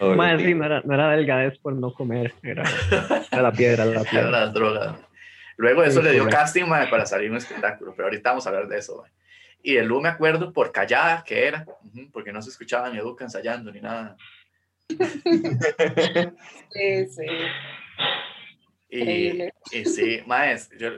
Mae, 0.00 0.38
sí, 0.38 0.54
no 0.54 0.64
era, 0.64 0.82
no 0.84 0.94
era 0.94 1.10
delgadez 1.10 1.58
por 1.58 1.72
no 1.72 1.92
comer, 1.94 2.34
era, 2.42 2.64
la 3.30 3.52
piedra, 3.52 3.84
la 3.84 4.02
piedra. 4.10 4.28
Era 4.28 4.30
la 4.30 4.46
droga. 4.48 4.98
Luego 5.56 5.82
de 5.82 5.88
eso 5.88 6.02
le 6.02 6.12
dio 6.12 6.28
casting 6.28 6.64
mae, 6.64 6.88
para 6.88 7.06
salir 7.06 7.30
un 7.30 7.36
espectáculo, 7.36 7.94
pero 7.94 8.08
ahorita 8.08 8.30
vamos 8.30 8.44
a 8.44 8.50
hablar 8.50 8.66
de 8.66 8.78
eso. 8.78 9.04
Y 9.62 9.74
de 9.74 9.84
Lu 9.84 10.00
me 10.00 10.08
acuerdo 10.08 10.52
por 10.52 10.72
callada 10.72 11.22
que 11.24 11.46
era, 11.46 11.64
porque 12.12 12.32
no 12.32 12.42
se 12.42 12.50
escuchaba 12.50 12.90
ni 12.90 12.98
Educa 12.98 13.24
ensayando 13.24 13.72
ni 13.72 13.80
nada. 13.80 14.16
Sí, 16.70 17.06
sí. 17.06 17.26
Y, 18.90 19.42
y 19.72 19.84
sí, 19.86 20.22
Maes, 20.26 20.70
yo, 20.78 20.90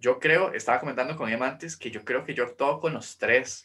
yo, 0.00 0.18
creo, 0.18 0.52
estaba 0.52 0.80
comentando 0.80 1.16
con 1.16 1.28
Emma 1.28 1.48
antes 1.48 1.76
que 1.76 1.90
yo 1.90 2.04
creo 2.04 2.24
que 2.24 2.32
yo 2.32 2.44
actuado 2.44 2.80
con 2.80 2.94
los 2.94 3.18
tres. 3.18 3.64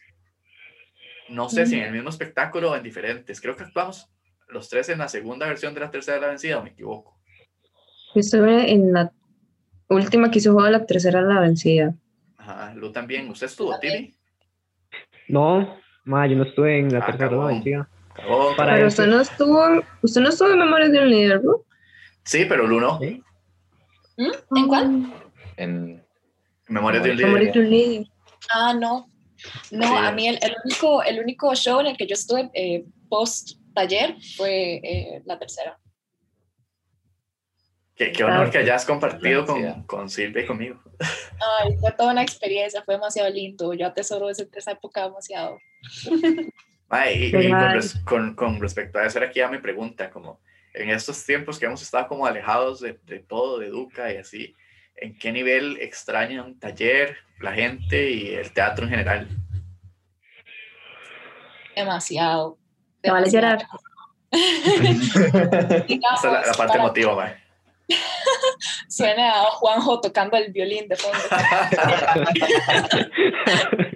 No 1.31 1.49
sé 1.49 1.65
si 1.65 1.75
en 1.75 1.85
el 1.85 1.93
mismo 1.93 2.09
espectáculo 2.09 2.71
o 2.71 2.75
en 2.75 2.83
diferentes. 2.83 3.39
Creo 3.39 3.55
que 3.55 3.63
actuamos 3.63 4.09
los 4.49 4.69
tres 4.69 4.89
en 4.89 4.99
la 4.99 5.07
segunda 5.07 5.47
versión 5.47 5.73
de 5.73 5.79
la 5.79 5.89
tercera 5.89 6.15
de 6.15 6.21
la 6.21 6.27
vencida, 6.27 6.59
o 6.59 6.63
me 6.63 6.71
equivoco. 6.71 7.17
Yo 8.13 8.19
estuve 8.19 8.71
en 8.71 8.91
la 8.91 9.11
última 9.87 10.29
que 10.29 10.39
hizo 10.39 10.53
juego 10.53 10.69
la 10.69 10.85
tercera 10.85 11.21
de 11.21 11.33
la 11.33 11.39
vencida. 11.39 11.93
Ajá, 12.37 12.73
Lu 12.75 12.91
también. 12.91 13.29
¿Usted 13.29 13.47
estuvo, 13.47 13.77
Tili? 13.79 14.13
No, 15.29 15.77
ma, 16.03 16.27
yo 16.27 16.35
no 16.35 16.43
estuve 16.43 16.79
en 16.79 16.91
la 16.91 16.99
ah, 16.99 17.05
tercera 17.05 17.29
de 17.29 17.37
la 17.37 17.45
vencida. 17.45 17.89
Pero 18.57 18.87
usted 18.87 19.07
no 19.07 19.21
estuvo, 19.21 19.83
usted 20.01 20.21
no 20.21 20.29
estuvo 20.29 20.49
en 20.49 20.59
Memorias 20.59 20.91
de 20.91 20.99
un 20.99 21.09
líder, 21.09 21.43
¿no? 21.43 21.61
Sí, 22.23 22.45
pero 22.45 22.67
Luno. 22.67 22.99
¿Mm? 24.17 24.57
¿En 24.57 24.67
cuál? 24.67 25.13
En 25.55 26.03
Memorias 26.67 27.03
de 27.03 27.11
un 27.11 27.69
líder. 27.69 28.07
Ah, 28.53 28.73
no. 28.73 29.11
No, 29.71 29.97
a 29.97 30.12
mí 30.12 30.27
el, 30.27 30.39
único, 30.63 31.04
el 31.04 31.19
único 31.19 31.54
show 31.56 31.80
en 31.80 31.88
el 31.88 31.97
que 31.97 32.08
yo 32.08 32.13
estuve 32.13 32.49
eh, 32.54 32.86
post 33.10 33.58
taller 33.73 34.15
fue 34.38 34.75
eh, 34.84 35.21
la 35.25 35.39
tercera. 35.39 35.80
Qué, 37.95 38.12
qué 38.12 38.23
honor 38.23 38.49
que 38.49 38.60
hayas 38.60 38.86
compartido 38.86 39.45
con, 39.45 39.84
con, 39.84 40.10
Silvia 40.10 40.43
y 40.43 40.45
conmigo. 40.47 40.82
Ay, 41.62 41.77
fue 41.80 41.91
toda 41.91 42.12
una 42.13 42.23
experiencia, 42.23 42.84
fue 42.84 42.95
demasiado 42.95 43.30
lindo. 43.30 43.73
Yo 43.73 43.88
atesoro 43.88 44.30
esa, 44.30 44.45
esa 44.54 44.71
época 44.71 45.04
demasiado. 45.04 45.58
y, 47.13 47.32
con, 48.04 48.36
con, 48.36 48.60
respecto 48.60 48.99
a 48.99 49.06
eso, 49.06 49.19
era 49.19 49.27
aquí 49.27 49.39
ya 49.39 49.49
mi 49.49 49.60
pregunta, 49.60 50.10
como 50.10 50.41
en 50.73 50.89
estos 50.89 51.23
tiempos 51.25 51.60
que 51.60 51.65
hemos 51.65 51.82
estado 51.82 52.08
como 52.08 52.25
alejados 52.25 52.80
de, 52.80 52.97
de 53.04 53.19
todo, 53.19 53.60
de 53.60 53.67
Educa 53.67 54.12
y 54.12 54.17
así, 54.17 54.56
¿en 55.01 55.17
qué 55.17 55.31
nivel 55.31 55.77
extraña 55.81 56.43
un 56.43 56.57
taller, 56.57 57.17
la 57.39 57.53
gente 57.53 58.11
y 58.11 58.29
el 58.29 58.53
teatro 58.53 58.85
en 58.85 58.91
general? 58.91 59.27
Demasiado. 61.75 62.57
Te 63.01 63.11
vale 63.11 63.29
llorar. 63.29 63.65
Esa 64.31 65.25
es 65.87 66.47
la, 66.47 66.53
parte 66.55 66.77
emotiva. 66.77 67.35
Suena 68.87 69.41
a 69.41 69.45
Juanjo 69.45 69.99
tocando 69.99 70.37
el 70.37 70.53
violín 70.53 70.87
de 70.87 70.95
fondo. 70.95 71.17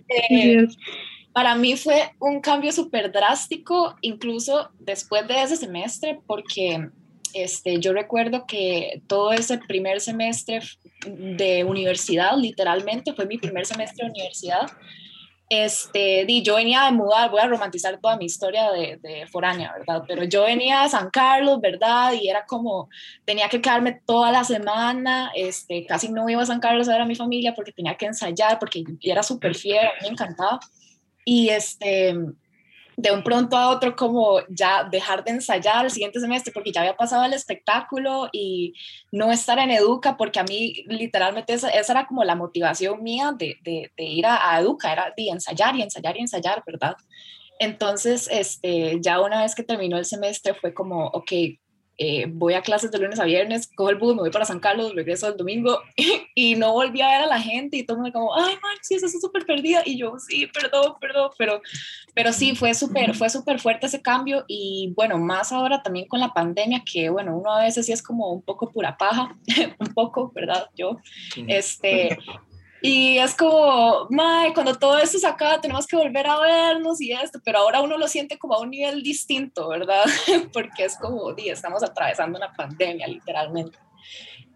eh, 0.10 0.68
para 1.32 1.56
mí 1.56 1.78
fue 1.78 2.12
un 2.20 2.42
cambio 2.42 2.72
súper 2.72 3.12
drástico, 3.12 3.96
incluso 4.02 4.72
después 4.80 5.28
de 5.28 5.44
ese 5.44 5.56
semestre, 5.56 6.20
porque 6.26 6.90
este, 7.36 7.82
yo 7.82 7.92
recuerdo 7.92 8.46
que 8.48 9.02
todo 9.08 9.34
ese 9.34 9.58
primer 9.58 10.00
semestre 10.00 10.62
de 11.06 11.66
universidad, 11.66 12.38
literalmente, 12.38 13.14
fue 13.14 13.26
mi 13.26 13.38
primer 13.38 13.66
semestre 13.66 14.06
de 14.06 14.12
universidad. 14.12 14.72
Este, 15.50 16.24
di, 16.26 16.42
yo 16.42 16.56
venía 16.56 16.86
de 16.86 16.94
mudar, 16.94 17.30
voy 17.30 17.42
a 17.42 17.48
romantizar 17.48 18.00
toda 18.00 18.16
mi 18.16 18.24
historia 18.24 18.72
de, 18.72 19.00
de, 19.04 19.28
foránea, 19.28 19.74
¿verdad? 19.78 20.04
Pero 20.08 20.24
yo 20.24 20.46
venía 20.46 20.84
de 20.84 20.90
San 20.90 21.10
Carlos, 21.10 21.60
¿verdad? 21.60 22.14
Y 22.14 22.30
era 22.30 22.46
como, 22.46 22.90
tenía 23.26 23.50
que 23.50 23.60
quedarme 23.60 24.00
toda 24.06 24.32
la 24.32 24.46
semana, 24.46 25.32
este, 25.36 25.86
casi 25.86 26.10
no 26.10 26.30
iba 26.30 26.42
a 26.42 26.46
San 26.46 26.62
Carlos 26.62 26.88
a 26.88 26.94
ver 26.94 27.02
a 27.02 27.06
mi 27.06 27.16
familia 27.16 27.54
porque 27.54 27.74
tenía 27.74 27.98
que 27.98 28.06
ensayar, 28.06 28.60
porque 28.60 28.82
era 29.02 29.24
súper 29.24 29.56
fiel, 29.56 29.90
me 30.02 30.08
encantaba. 30.08 30.62
Y 31.26 31.50
este, 31.50 32.16
de 32.98 33.12
un 33.12 33.24
pronto 33.24 33.58
a 33.58 33.70
otro 33.70 33.96
como 33.96 34.40
ya 34.50 34.84
dejar 34.84 35.24
de 35.24 35.32
ensayar 35.32 35.86
el 35.86 35.92
siguiente 35.92 36.20
semestre 36.20 36.54
porque 36.54 36.72
ya 36.72 36.82
había 36.82 36.96
pasado 36.96 37.26
el 37.26 37.34
espectáculo 37.34 38.30
y 38.32 38.74
no 39.12 39.32
estar 39.32 39.60
en 39.60 39.72
Educa 39.72 40.16
porque 40.18 40.40
a 40.40 40.44
mí 40.44 40.84
literalmente 40.88 41.54
esa, 41.54 41.70
era 41.70 42.08
como 42.08 42.24
la 42.24 42.36
motivación 42.36 43.04
mía 43.04 43.34
de, 43.38 43.58
de, 43.64 43.92
ir 44.04 44.26
a, 44.26 44.60
Educa, 44.60 44.92
era 44.94 45.14
de 45.16 45.28
ensayar 45.28 45.76
y 45.76 45.82
ensayar 45.82 46.16
y 46.18 46.22
ensayar, 46.22 46.64
¿verdad? 46.66 46.96
Entonces, 47.60 48.28
este, 48.32 49.00
ya 49.02 49.22
una 49.22 49.42
vez 49.42 49.56
que 49.56 49.64
terminó 49.64 49.98
el 49.98 50.06
semestre 50.06 50.54
fue 50.54 50.74
como, 50.74 51.08
ok, 51.08 51.32
eh, 51.98 52.26
voy 52.28 52.54
a 52.56 52.62
clases 52.62 52.92
de 52.92 53.00
lunes 53.00 53.20
a 53.20 53.26
viernes, 53.26 53.70
cojo 53.74 53.90
el 53.90 53.96
bus, 53.96 54.16
me 54.16 54.22
voy 54.22 54.32
para 54.32 54.44
San 54.46 54.60
Carlos, 54.60 54.94
regreso 54.94 55.28
el 55.28 55.38
domingo 55.38 55.80
y, 56.36 56.56
no 56.56 56.74
volví 56.74 57.02
a 57.02 57.10
ver 57.10 57.22
a 57.22 57.28
la 57.28 57.40
gente 57.40 57.78
y 57.78 57.84
todo 57.84 57.98
el 57.98 58.04
mundo 58.04 58.20
como, 58.20 58.36
ay, 58.36 58.56
Maxi, 58.62 58.96
estás 58.96 59.14
súper 59.20 59.46
perdida. 59.46 59.82
Y 59.86 59.98
yo, 59.98 60.18
sí, 60.20 60.48
perdón, 60.48 60.96
perdón, 61.00 61.32
pero, 61.38 61.62
pero 62.14 62.34
sí, 62.34 62.56
fue 62.56 62.74
súper 62.74 63.16
fue 63.16 63.30
súper 63.30 63.60
fuerte 63.60 63.88
ese 63.88 64.02
cambio 64.02 64.44
y 64.48 64.94
bueno, 64.96 65.18
más 65.18 65.52
ahora 65.52 65.82
también 65.82 66.08
con 66.08 66.20
la 66.20 66.34
pandemia, 66.34 66.84
que 66.86 67.10
bueno, 67.10 67.38
uno 67.38 67.54
a 67.54 67.64
veces 67.64 67.86
sí 67.86 67.92
es 67.92 68.02
como 68.02 68.32
un 68.32 68.42
poco 68.42 68.72
pura 68.72 68.98
paja, 68.98 69.38
un 69.80 69.94
poco, 69.94 70.32
¿verdad? 70.34 70.70
Yo, 70.76 70.98
este, 71.48 72.18
y 72.86 73.18
es 73.18 73.36
como, 73.36 74.08
Mae, 74.10 74.54
cuando 74.54 74.76
todo 74.76 74.98
esto 74.98 75.18
se 75.18 75.28
acaba, 75.28 75.60
tenemos 75.60 75.88
que 75.88 75.96
volver 75.96 76.28
a 76.28 76.40
vernos 76.40 77.02
y 77.02 77.12
esto, 77.12 77.40
pero 77.44 77.60
ahora 77.60 77.82
uno 77.82 77.98
lo 77.98 78.08
siente 78.08 78.38
como 78.38 78.54
a 78.54 78.62
un 78.62 78.70
nivel 78.70 79.02
distinto, 79.02 79.70
¿verdad? 79.70 80.04
Porque 80.54 80.86
es 80.86 80.98
como, 80.98 81.34
di, 81.34 81.50
estamos 81.50 81.84
atravesando 81.84 82.38
una 82.38 82.54
pandemia, 82.54 83.08
literalmente. 83.08 83.78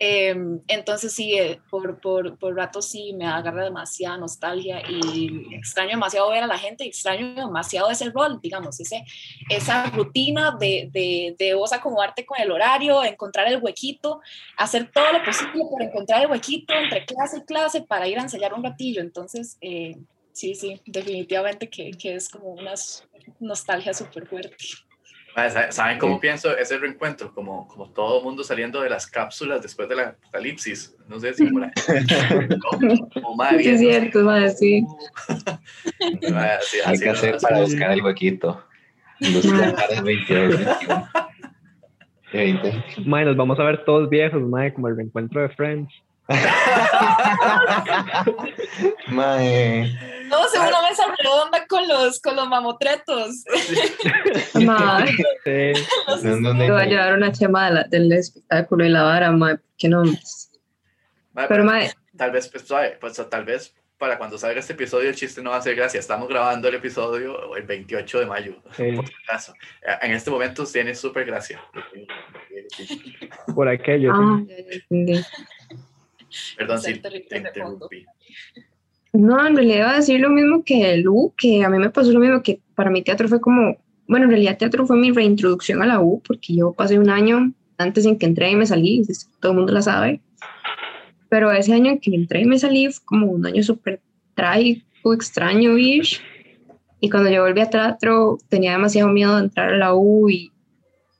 Em, 0.01 0.61
entonces 0.69 1.13
sí, 1.13 1.37
eh, 1.37 1.59
por, 1.69 1.99
por, 1.99 2.37
por 2.37 2.55
rato 2.55 2.81
sí 2.81 3.13
me 3.13 3.27
agarra 3.27 3.65
demasiada 3.65 4.17
nostalgia 4.17 4.81
y 4.89 5.53
extraño 5.53 5.89
demasiado 5.89 6.29
ver 6.29 6.43
a 6.43 6.47
la 6.47 6.57
gente, 6.57 6.85
extraño 6.85 7.35
demasiado 7.35 7.91
ese 7.91 8.09
rol, 8.09 8.39
digamos, 8.41 8.79
ese, 8.79 9.03
esa 9.49 9.87
rutina 9.87 10.55
de, 10.57 10.89
de, 10.93 11.35
de 11.37 11.53
vos 11.53 11.73
acomodarte 11.73 12.25
con 12.25 12.39
el 12.39 12.49
horario, 12.49 13.03
encontrar 13.03 13.49
el 13.49 13.61
huequito, 13.61 14.21
hacer 14.55 14.89
todo 14.89 15.11
lo 15.11 15.21
posible 15.23 15.65
por 15.69 15.81
encontrar 15.81 16.21
el 16.21 16.31
huequito 16.31 16.73
entre 16.73 17.05
clase 17.05 17.39
y 17.39 17.41
clase 17.41 17.81
para 17.81 18.07
ir 18.07 18.17
a 18.19 18.21
ensayar 18.21 18.53
un 18.53 18.63
ratillo. 18.63 19.01
Entonces, 19.01 19.57
eh, 19.59 19.97
sí, 20.31 20.55
sí, 20.55 20.81
definitivamente 20.85 21.69
que, 21.69 21.91
que 21.91 22.15
es 22.15 22.29
como 22.29 22.53
una 22.53 22.73
nostalgia 23.41 23.93
súper 23.93 24.25
fuerte. 24.27 24.55
¿Saben 25.69 25.99
cómo 25.99 26.19
pienso 26.19 26.55
ese 26.57 26.77
reencuentro? 26.77 27.33
Como, 27.33 27.67
como 27.67 27.89
todo 27.89 28.19
el 28.19 28.23
mundo 28.25 28.43
saliendo 28.43 28.81
de 28.81 28.89
las 28.89 29.07
cápsulas 29.07 29.61
después 29.61 29.87
del 29.87 29.99
apocalipsis. 29.99 30.95
No 31.07 31.19
sé 31.19 31.33
si 31.33 31.47
como 31.47 31.59
la... 31.59 31.71
como, 33.13 33.35
madre, 33.35 33.63
sí, 33.63 33.69
es 33.69 33.79
cierto, 33.79 34.21
madre, 34.23 34.49
sí. 34.51 34.85
Hay 36.85 36.99
que 36.99 37.09
hacer 37.09 37.37
para 37.41 37.61
buscar 37.61 37.91
el 37.91 38.01
huequito. 38.01 38.63
Buscar 39.19 39.75
el 39.91 40.03
22, 40.03 40.59
Madre, 43.05 43.25
nos 43.25 43.37
vamos 43.37 43.59
a 43.59 43.63
ver 43.63 43.83
todos 43.85 44.09
viejos, 44.09 44.41
madre, 44.41 44.73
como 44.73 44.87
el 44.87 44.95
reencuentro 44.95 45.41
de 45.41 45.49
Friends. 45.49 45.91
Mae. 49.07 49.91
No, 50.27 50.47
según 50.47 50.67
una 50.67 50.83
mesa 50.83 51.05
redonda 51.17 51.65
con 51.67 51.87
los, 51.87 52.21
con 52.21 52.35
los 52.35 52.47
mamotretos. 52.47 53.43
Mae. 54.53 55.07
Sí. 55.43 55.73
Te 56.21 56.71
va 56.71 56.81
a 56.81 56.85
llevar 56.85 57.15
una 57.15 57.31
chema 57.31 57.83
del 57.85 58.11
espectáculo 58.11 58.85
y 58.85 58.89
la 58.89 59.01
vara, 59.03 59.31
mae, 59.31 59.55
¿por 59.55 59.65
qué 59.77 59.87
no? 59.89 60.03
Pero, 61.47 61.63
mae. 61.63 61.91
Tal 62.15 62.29
vez, 62.31 62.47
pues, 62.49 62.65
pues, 62.99 63.29
tal 63.29 63.45
vez 63.45 63.75
para 63.97 64.17
cuando 64.17 64.37
salga 64.37 64.59
este 64.61 64.73
episodio 64.73 65.09
el 65.09 65.15
chiste 65.15 65.43
no 65.43 65.49
va 65.51 65.57
a 65.57 65.61
ser 65.61 65.75
gracia. 65.75 65.99
Estamos 65.99 66.29
grabando 66.29 66.69
el 66.69 66.75
episodio 66.75 67.55
el 67.55 67.63
28 67.63 68.19
de 68.19 68.25
mayo, 68.25 68.55
por 68.95 69.05
caso. 69.27 69.53
En 70.01 70.13
este 70.13 70.31
momento 70.31 70.65
tiene 70.65 70.95
súper 70.95 71.25
gracia. 71.25 71.61
Por 73.53 73.67
aquello. 73.67 74.13
Ah, 74.13 74.41
Perdón 76.57 76.81
si 76.81 76.93
te 76.99 77.37
interrumpí. 77.37 78.05
No, 79.13 79.45
en 79.45 79.55
realidad 79.55 79.77
iba 79.77 79.91
a 79.91 79.95
decir 79.95 80.19
lo 80.19 80.29
mismo 80.29 80.63
que 80.63 80.97
Lu, 80.97 81.33
que 81.35 81.63
a 81.63 81.69
mí 81.69 81.79
me 81.79 81.89
pasó 81.89 82.11
lo 82.11 82.19
mismo, 82.19 82.43
que 82.43 82.61
para 82.75 82.91
mi 82.91 83.01
teatro 83.01 83.27
fue 83.27 83.41
como, 83.41 83.77
bueno, 84.07 84.25
en 84.25 84.31
realidad 84.31 84.57
teatro 84.57 84.85
fue 84.85 84.97
mi 84.97 85.11
reintroducción 85.11 85.81
a 85.81 85.87
la 85.87 85.99
U, 85.99 86.21
porque 86.25 86.55
yo 86.55 86.73
pasé 86.73 86.99
un 86.99 87.09
año 87.09 87.53
antes 87.77 88.05
en 88.05 88.17
que 88.19 88.27
entré 88.27 88.51
y 88.51 88.55
me 88.55 88.65
salí, 88.65 89.01
todo 89.39 89.53
el 89.53 89.57
mundo 89.57 89.73
la 89.73 89.81
sabe, 89.81 90.21
pero 91.29 91.51
ese 91.51 91.73
año 91.73 91.91
en 91.91 91.99
que 91.99 92.13
entré 92.13 92.41
y 92.41 92.45
me 92.45 92.59
salí 92.59 92.91
fue 92.91 93.05
como 93.05 93.27
un 93.27 93.45
año 93.45 93.63
súper 93.63 94.01
trágico, 94.35 95.13
extraño, 95.13 95.77
y 97.01 97.09
cuando 97.09 97.29
yo 97.29 97.43
volví 97.43 97.61
a 97.61 97.69
teatro 97.69 98.37
tenía 98.49 98.73
demasiado 98.73 99.09
miedo 99.09 99.37
de 99.37 99.43
entrar 99.43 99.73
a 99.73 99.77
la 99.77 99.95
U 99.95 100.29
y 100.29 100.51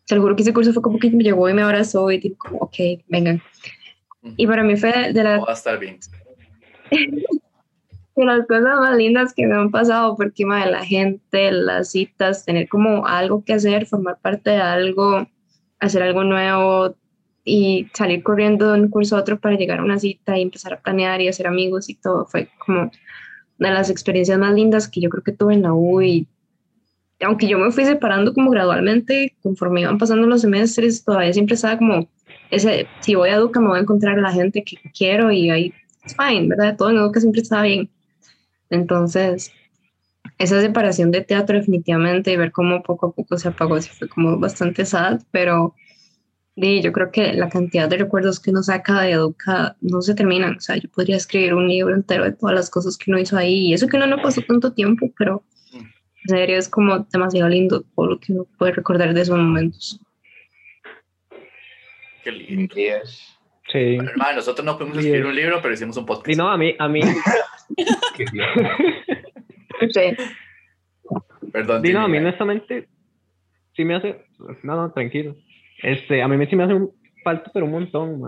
se 0.05 0.15
lo 0.15 0.21
juro 0.21 0.35
que 0.35 0.41
ese 0.41 0.53
curso 0.53 0.73
fue 0.73 0.81
como 0.81 0.99
que 0.99 1.09
me 1.11 1.23
llegó 1.23 1.47
y 1.47 1.53
me 1.53 1.61
abrazó 1.61 2.11
y 2.11 2.19
tipo 2.19 2.35
como, 2.37 2.59
ok, 2.59 2.75
vengan. 3.07 3.41
Y 4.21 4.47
para 4.47 4.63
mí 4.63 4.75
fue 4.75 5.13
de, 5.13 5.23
las... 5.23 5.41
Va 5.41 5.51
a 5.51 5.53
estar 5.53 5.79
bien. 5.79 5.99
de 8.19 8.25
las 8.25 8.45
cosas 8.47 8.63
más 8.63 8.97
lindas 8.97 9.34
que 9.34 9.47
me 9.47 9.55
han 9.55 9.71
pasado, 9.71 10.15
porque 10.15 10.43
de 10.43 10.71
la 10.71 10.84
gente, 10.84 11.51
las 11.51 11.91
citas, 11.91 12.45
tener 12.45 12.67
como 12.67 13.08
algo 13.08 13.43
que 13.43 13.53
hacer, 13.53 13.86
formar 13.86 14.19
parte 14.21 14.49
de 14.51 14.58
algo, 14.58 15.27
hacer 15.79 16.03
algo 16.03 16.23
nuevo 16.23 16.95
y 17.45 17.88
salir 17.93 18.21
corriendo 18.21 18.73
de 18.73 18.82
un 18.82 18.89
curso 18.89 19.15
a 19.15 19.21
otro 19.21 19.39
para 19.39 19.55
llegar 19.55 19.79
a 19.79 19.84
una 19.84 19.99
cita 19.99 20.38
y 20.38 20.41
empezar 20.41 20.73
a 20.73 20.82
planear 20.82 21.21
y 21.21 21.29
hacer 21.29 21.47
amigos 21.47 21.89
y 21.89 21.95
todo, 21.95 22.25
fue 22.25 22.49
como 22.60 22.91
una 23.58 23.69
de 23.69 23.75
las 23.75 23.89
experiencias 23.89 24.38
más 24.38 24.53
lindas 24.53 24.88
que 24.88 25.01
yo 25.01 25.10
creo 25.10 25.23
que 25.23 25.32
tuve 25.32 25.53
en 25.53 25.63
la 25.63 25.73
U 25.73 26.01
y 26.01 26.27
aunque 27.21 27.47
yo 27.47 27.58
me 27.58 27.71
fui 27.71 27.86
separando 27.86 28.34
como 28.34 28.49
gradualmente, 28.49 29.36
conforme 29.41 29.82
iban 29.82 29.97
pasando 29.97 30.25
los 30.27 30.41
semestres, 30.41 31.03
todavía 31.03 31.34
siempre 31.34 31.55
estaba 31.55 31.77
como 31.77 32.08
ese, 32.51 32.88
si 33.01 33.15
voy 33.15 33.29
a 33.29 33.35
Educa 33.35 33.59
me 33.59 33.67
voy 33.67 33.79
a 33.79 33.81
encontrar 33.81 34.17
la 34.17 34.31
gente 34.31 34.63
que 34.63 34.77
quiero 34.97 35.31
y 35.31 35.49
ahí 35.49 35.73
es 36.03 36.15
fine, 36.15 36.47
¿verdad? 36.47 36.75
Todo 36.77 36.89
en 36.89 36.97
Educa 36.97 37.19
siempre 37.19 37.41
está 37.41 37.62
bien. 37.62 37.89
Entonces, 38.69 39.51
esa 40.38 40.62
separación 40.62 41.12
de 41.12 41.21
teatro 41.21 41.57
definitivamente 41.57 42.31
y 42.31 42.38
ver 42.38 42.51
cómo 42.51 42.81
poco 42.83 43.07
a 43.07 43.12
poco 43.12 43.38
se 43.38 43.49
apagó, 43.49 43.81
sí 43.81 43.89
fue 43.89 44.07
como 44.07 44.38
bastante 44.38 44.85
sad, 44.85 45.21
pero 45.31 45.75
sí, 46.55 46.81
yo 46.81 46.91
creo 46.91 47.12
que 47.12 47.33
la 47.33 47.49
cantidad 47.49 47.89
de 47.89 47.97
recuerdos 47.97 48.39
que 48.39 48.51
uno 48.51 48.63
saca 48.63 49.01
de 49.01 49.12
Educa 49.12 49.75
no 49.81 50.01
se 50.01 50.15
terminan. 50.15 50.57
O 50.57 50.62
sea, 50.62 50.77
yo 50.77 50.89
podría 50.89 51.17
escribir 51.17 51.53
un 51.53 51.67
libro 51.67 51.95
entero 51.95 52.23
de 52.23 52.31
todas 52.31 52.55
las 52.55 52.69
cosas 52.69 52.97
que 52.97 53.12
uno 53.12 53.19
hizo 53.19 53.38
ahí 53.38 53.67
y 53.67 53.73
eso 53.73 53.88
que 53.88 53.97
uno 53.97 54.07
no 54.07 54.21
pasó 54.21 54.41
tanto 54.41 54.73
tiempo, 54.73 55.12
pero 55.17 55.43
en 55.73 56.29
serio 56.29 56.57
es 56.57 56.69
como 56.69 56.99
demasiado 57.12 57.49
lindo 57.49 57.81
todo 57.95 58.07
lo 58.07 58.19
que 58.19 58.33
uno 58.33 58.45
puede 58.57 58.73
recordar 58.73 59.13
de 59.13 59.21
esos 59.21 59.38
momentos. 59.38 59.99
Qué 62.23 62.32
lindo. 62.32 62.75
Sí. 63.71 63.95
hermano, 63.95 64.38
nosotros 64.38 64.65
no 64.65 64.77
pudimos 64.77 64.97
escribir 64.97 65.25
un 65.25 65.36
libro, 65.36 65.60
pero 65.62 65.73
hicimos 65.73 65.97
un 65.97 66.05
podcast. 66.05 66.29
Y 66.29 66.36
no, 66.36 66.49
a 66.49 66.58
mí, 66.58 66.75
a 66.77 66.88
mí. 66.88 67.01
sí. 69.91 70.15
Perdón. 71.51 71.82
Sí, 71.84 71.93
no, 71.93 72.01
a 72.01 72.08
mí 72.08 72.17
honestamente 72.17 72.88
sí 73.75 73.86
me 73.86 73.95
hace, 73.95 74.25
no, 74.63 74.75
no, 74.75 74.91
tranquilo. 74.91 75.36
Este, 75.82 76.21
a 76.21 76.27
mí 76.27 76.45
sí 76.47 76.55
me 76.55 76.63
hace 76.63 76.73
un 76.73 76.91
falta, 77.23 77.51
pero 77.53 77.65
un 77.65 77.71
montón, 77.71 78.21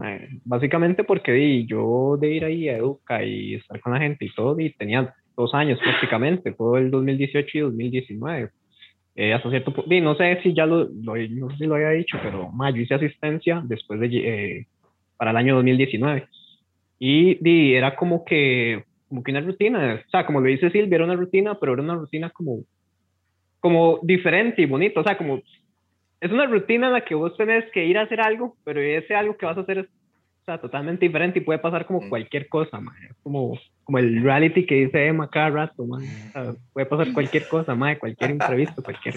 básicamente 0.46 1.04
porque 1.04 1.32
di, 1.32 1.66
yo 1.66 2.18
de 2.20 2.32
ir 2.34 2.46
ahí 2.46 2.70
a 2.70 2.78
Educa 2.78 3.24
y 3.24 3.56
estar 3.56 3.80
con 3.80 3.94
la 3.94 4.00
gente 4.00 4.26
y 4.26 4.34
todo, 4.34 4.60
y 4.60 4.74
tenía 4.74 5.14
dos 5.36 5.54
años 5.54 5.80
prácticamente, 5.84 6.54
fue 6.54 6.80
el 6.82 6.92
2018 6.92 7.58
y 7.58 7.62
2019. 7.62 8.50
Eh, 9.22 9.36
hasta 9.36 9.52
cierto 9.52 9.72
punto, 9.72 9.94
no 10.02 10.16
sé 10.16 10.40
si 10.42 10.52
ya 10.52 10.66
lo, 10.66 10.90
no 10.90 11.14
sé 11.52 11.58
si 11.60 11.66
lo 11.68 11.76
había 11.76 11.92
dicho, 11.92 12.18
pero 12.24 12.50
ma, 12.50 12.72
yo 12.72 12.82
hice 12.82 12.96
asistencia 12.96 13.62
después 13.64 14.00
de, 14.00 14.08
eh, 14.08 14.68
para 15.16 15.30
el 15.30 15.38
año 15.38 15.54
2019. 15.58 16.28
Y 16.98 17.36
di, 17.36 17.76
era 17.76 17.96
como 17.96 18.26
que, 18.26 18.84
como 19.08 19.22
que 19.22 19.30
una 19.30 19.42
rutina, 19.42 20.02
o 20.08 20.10
sea, 20.10 20.26
como 20.26 20.42
lo 20.42 20.48
dice 20.48 20.72
Silvia, 20.72 20.96
era 20.96 21.06
una 21.06 21.16
rutina, 21.16 21.54
pero 21.60 21.74
era 21.74 21.84
una 21.84 21.94
rutina 21.94 22.32
como, 22.32 22.64
como 23.60 24.00
diferente 24.02 24.64
y 24.64 24.66
bonita, 24.66 25.02
o 25.02 25.04
sea, 25.04 25.16
como, 25.16 25.40
es 26.20 26.32
una 26.32 26.48
rutina 26.48 26.88
en 26.88 26.94
la 26.94 27.06
que 27.06 27.14
vos 27.14 27.38
tenés 27.38 27.70
que 27.74 27.86
ir 27.86 28.00
a 28.00 28.06
hacer 28.06 28.22
algo, 28.22 28.56
pero 28.64 28.82
ese 28.82 29.14
algo 29.14 29.38
que 29.38 29.46
vas 29.46 29.56
a 29.56 29.62
hacer 29.62 29.78
es 29.78 29.88
o 30.42 30.44
sea, 30.44 30.58
totalmente 30.58 31.06
diferente 31.06 31.40
y 31.40 31.44
puede 31.44 31.60
pasar 31.60 31.86
como 31.86 32.10
cualquier 32.10 32.50
cosa, 32.50 32.80
man. 32.80 32.96
como, 33.22 33.60
como 33.84 34.00
el 34.00 34.24
reality 34.24 34.66
que 34.66 34.86
dice 34.86 35.06
Emma 35.06 35.30
cada 35.30 35.52
rato, 35.52 35.86
man. 35.86 36.02
puede 36.74 36.88
pasar 36.88 37.14
cualquier 37.14 37.48
cosa, 37.48 37.76
man, 37.76 37.98
cualquier 38.00 38.32
imprevisto, 38.32 38.82
cualquier... 38.84 39.16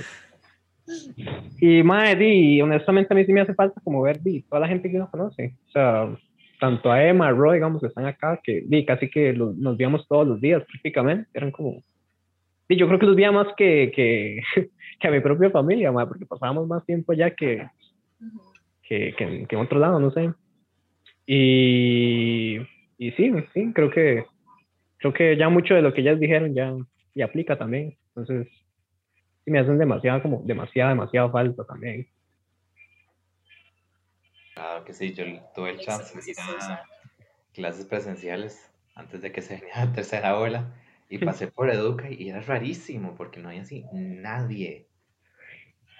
Y, 1.58 1.82
madre, 1.82 2.34
y 2.34 2.60
honestamente 2.60 3.14
a 3.14 3.16
mí 3.16 3.24
sí 3.24 3.32
me 3.32 3.40
hace 3.40 3.54
falta 3.54 3.80
como 3.82 4.02
ver 4.02 4.20
di, 4.20 4.42
toda 4.42 4.60
la 4.60 4.68
gente 4.68 4.90
que 4.90 4.96
uno 4.96 5.10
conoce. 5.10 5.54
O 5.68 5.70
sea, 5.70 6.14
tanto 6.60 6.92
a 6.92 7.02
Emma, 7.02 7.28
a 7.28 7.30
Roy, 7.30 7.56
digamos, 7.56 7.80
que 7.80 7.86
están 7.86 8.04
acá, 8.04 8.38
que 8.44 8.62
di, 8.66 8.84
casi 8.84 9.08
que 9.08 9.32
nos 9.32 9.78
veíamos 9.78 10.06
todos 10.06 10.28
los 10.28 10.40
días 10.42 10.62
prácticamente. 10.70 11.26
Eran 11.32 11.52
como... 11.52 11.82
Y 12.68 12.76
yo 12.76 12.86
creo 12.86 12.98
que 12.98 13.06
los 13.06 13.16
veía 13.16 13.32
más 13.32 13.46
que, 13.56 13.90
que, 13.96 14.42
que 15.00 15.08
a 15.08 15.10
mi 15.10 15.20
propia 15.20 15.48
familia, 15.48 15.90
madre, 15.90 16.08
porque 16.08 16.26
pasábamos 16.26 16.68
más 16.68 16.84
tiempo 16.84 17.12
allá 17.12 17.30
que, 17.30 17.66
que, 18.82 19.14
que, 19.16 19.46
que 19.48 19.56
en 19.56 19.62
otro 19.62 19.78
lado, 19.78 19.98
no 19.98 20.10
sé. 20.10 20.30
Y, 21.26 22.58
y 22.98 23.10
sí, 23.12 23.32
sí, 23.52 23.72
creo 23.74 23.90
que, 23.90 24.26
creo 24.98 25.12
que 25.12 25.36
ya 25.36 25.48
mucho 25.48 25.74
de 25.74 25.82
lo 25.82 25.94
que 25.94 26.02
ellas 26.02 26.20
dijeron 26.20 26.54
ya, 26.54 26.74
ya 27.14 27.24
aplica 27.24 27.58
también. 27.58 27.96
Entonces, 28.08 28.48
sí 29.44 29.50
me 29.50 29.58
hacen 29.58 29.78
demasiado, 29.78 30.22
como 30.22 30.42
demasiado, 30.44 30.90
demasiado 30.90 31.30
falta 31.30 31.64
también. 31.64 32.08
Claro 34.54 34.84
que 34.84 34.92
sí, 34.92 35.12
yo 35.14 35.24
tuve 35.54 35.70
el 35.70 35.80
chance 35.80 36.16
de 36.16 36.30
ir 36.30 36.36
a 36.38 36.88
clases 37.52 37.86
presenciales 37.86 38.70
antes 38.94 39.20
de 39.22 39.32
que 39.32 39.42
se 39.42 39.56
viniera 39.56 39.86
la 39.86 39.92
tercera 39.92 40.38
ola 40.38 40.72
y 41.08 41.18
pasé 41.18 41.48
por 41.48 41.70
Educa 41.70 42.10
y 42.10 42.28
era 42.28 42.40
rarísimo 42.40 43.14
porque 43.16 43.40
no 43.40 43.48
había 43.48 43.62
así 43.62 43.84
nadie. 43.92 44.86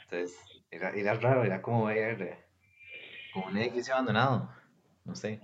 Entonces, 0.03 0.39
era, 0.71 0.91
era 0.91 1.15
raro, 1.15 1.45
era 1.45 1.63
como 1.63 1.87
ver 1.87 2.39
como 3.33 3.47
un 3.47 3.57
edificio 3.57 3.95
abandonado. 3.95 4.51
No 5.05 5.15
sé. 5.15 5.41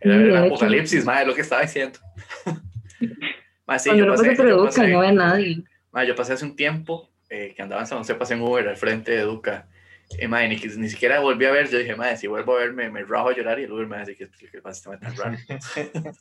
Era 0.00 0.16
el 0.16 0.36
apocalipsis, 0.36 1.04
madre, 1.04 1.26
lo 1.26 1.34
que 1.34 1.40
estaba 1.40 1.62
diciendo. 1.62 1.98
sí, 3.78 3.90
yo 3.96 4.06
pasé, 4.06 4.36
yo 4.36 4.64
pasé, 4.64 4.88
no 4.88 5.00
ve 5.00 5.12
nadie. 5.12 5.64
yo 6.06 6.14
pasé 6.14 6.34
hace 6.34 6.44
un 6.44 6.56
tiempo 6.56 7.10
eh, 7.30 7.54
que 7.56 7.62
andaba 7.62 7.82
en 7.82 7.86
San 7.86 7.98
José, 7.98 8.14
pasé 8.14 8.34
en 8.34 8.42
Uber 8.42 8.68
al 8.68 8.76
frente 8.76 9.12
de 9.12 9.20
Educa. 9.20 9.66
Y, 10.18 10.28
madre, 10.28 10.48
ni, 10.48 10.56
ni, 10.56 10.90
siquiera 10.90 11.20
volví 11.20 11.46
a 11.46 11.50
ver, 11.50 11.70
yo 11.70 11.78
dije, 11.78 11.96
madre, 11.96 12.18
si 12.18 12.26
vuelvo 12.26 12.54
a 12.54 12.60
ver 12.60 12.74
me, 12.74 12.90
me 12.90 13.02
rajo 13.04 13.30
a 13.30 13.34
llorar 13.34 13.58
y 13.58 13.64
el 13.64 13.72
Uber 13.72 13.86
me 13.86 13.98
dice 14.00 14.14
que, 14.14 14.30
que, 14.30 14.50
que 14.50 14.58
está 14.58 14.98
tan 14.98 15.16
raro. 15.16 15.38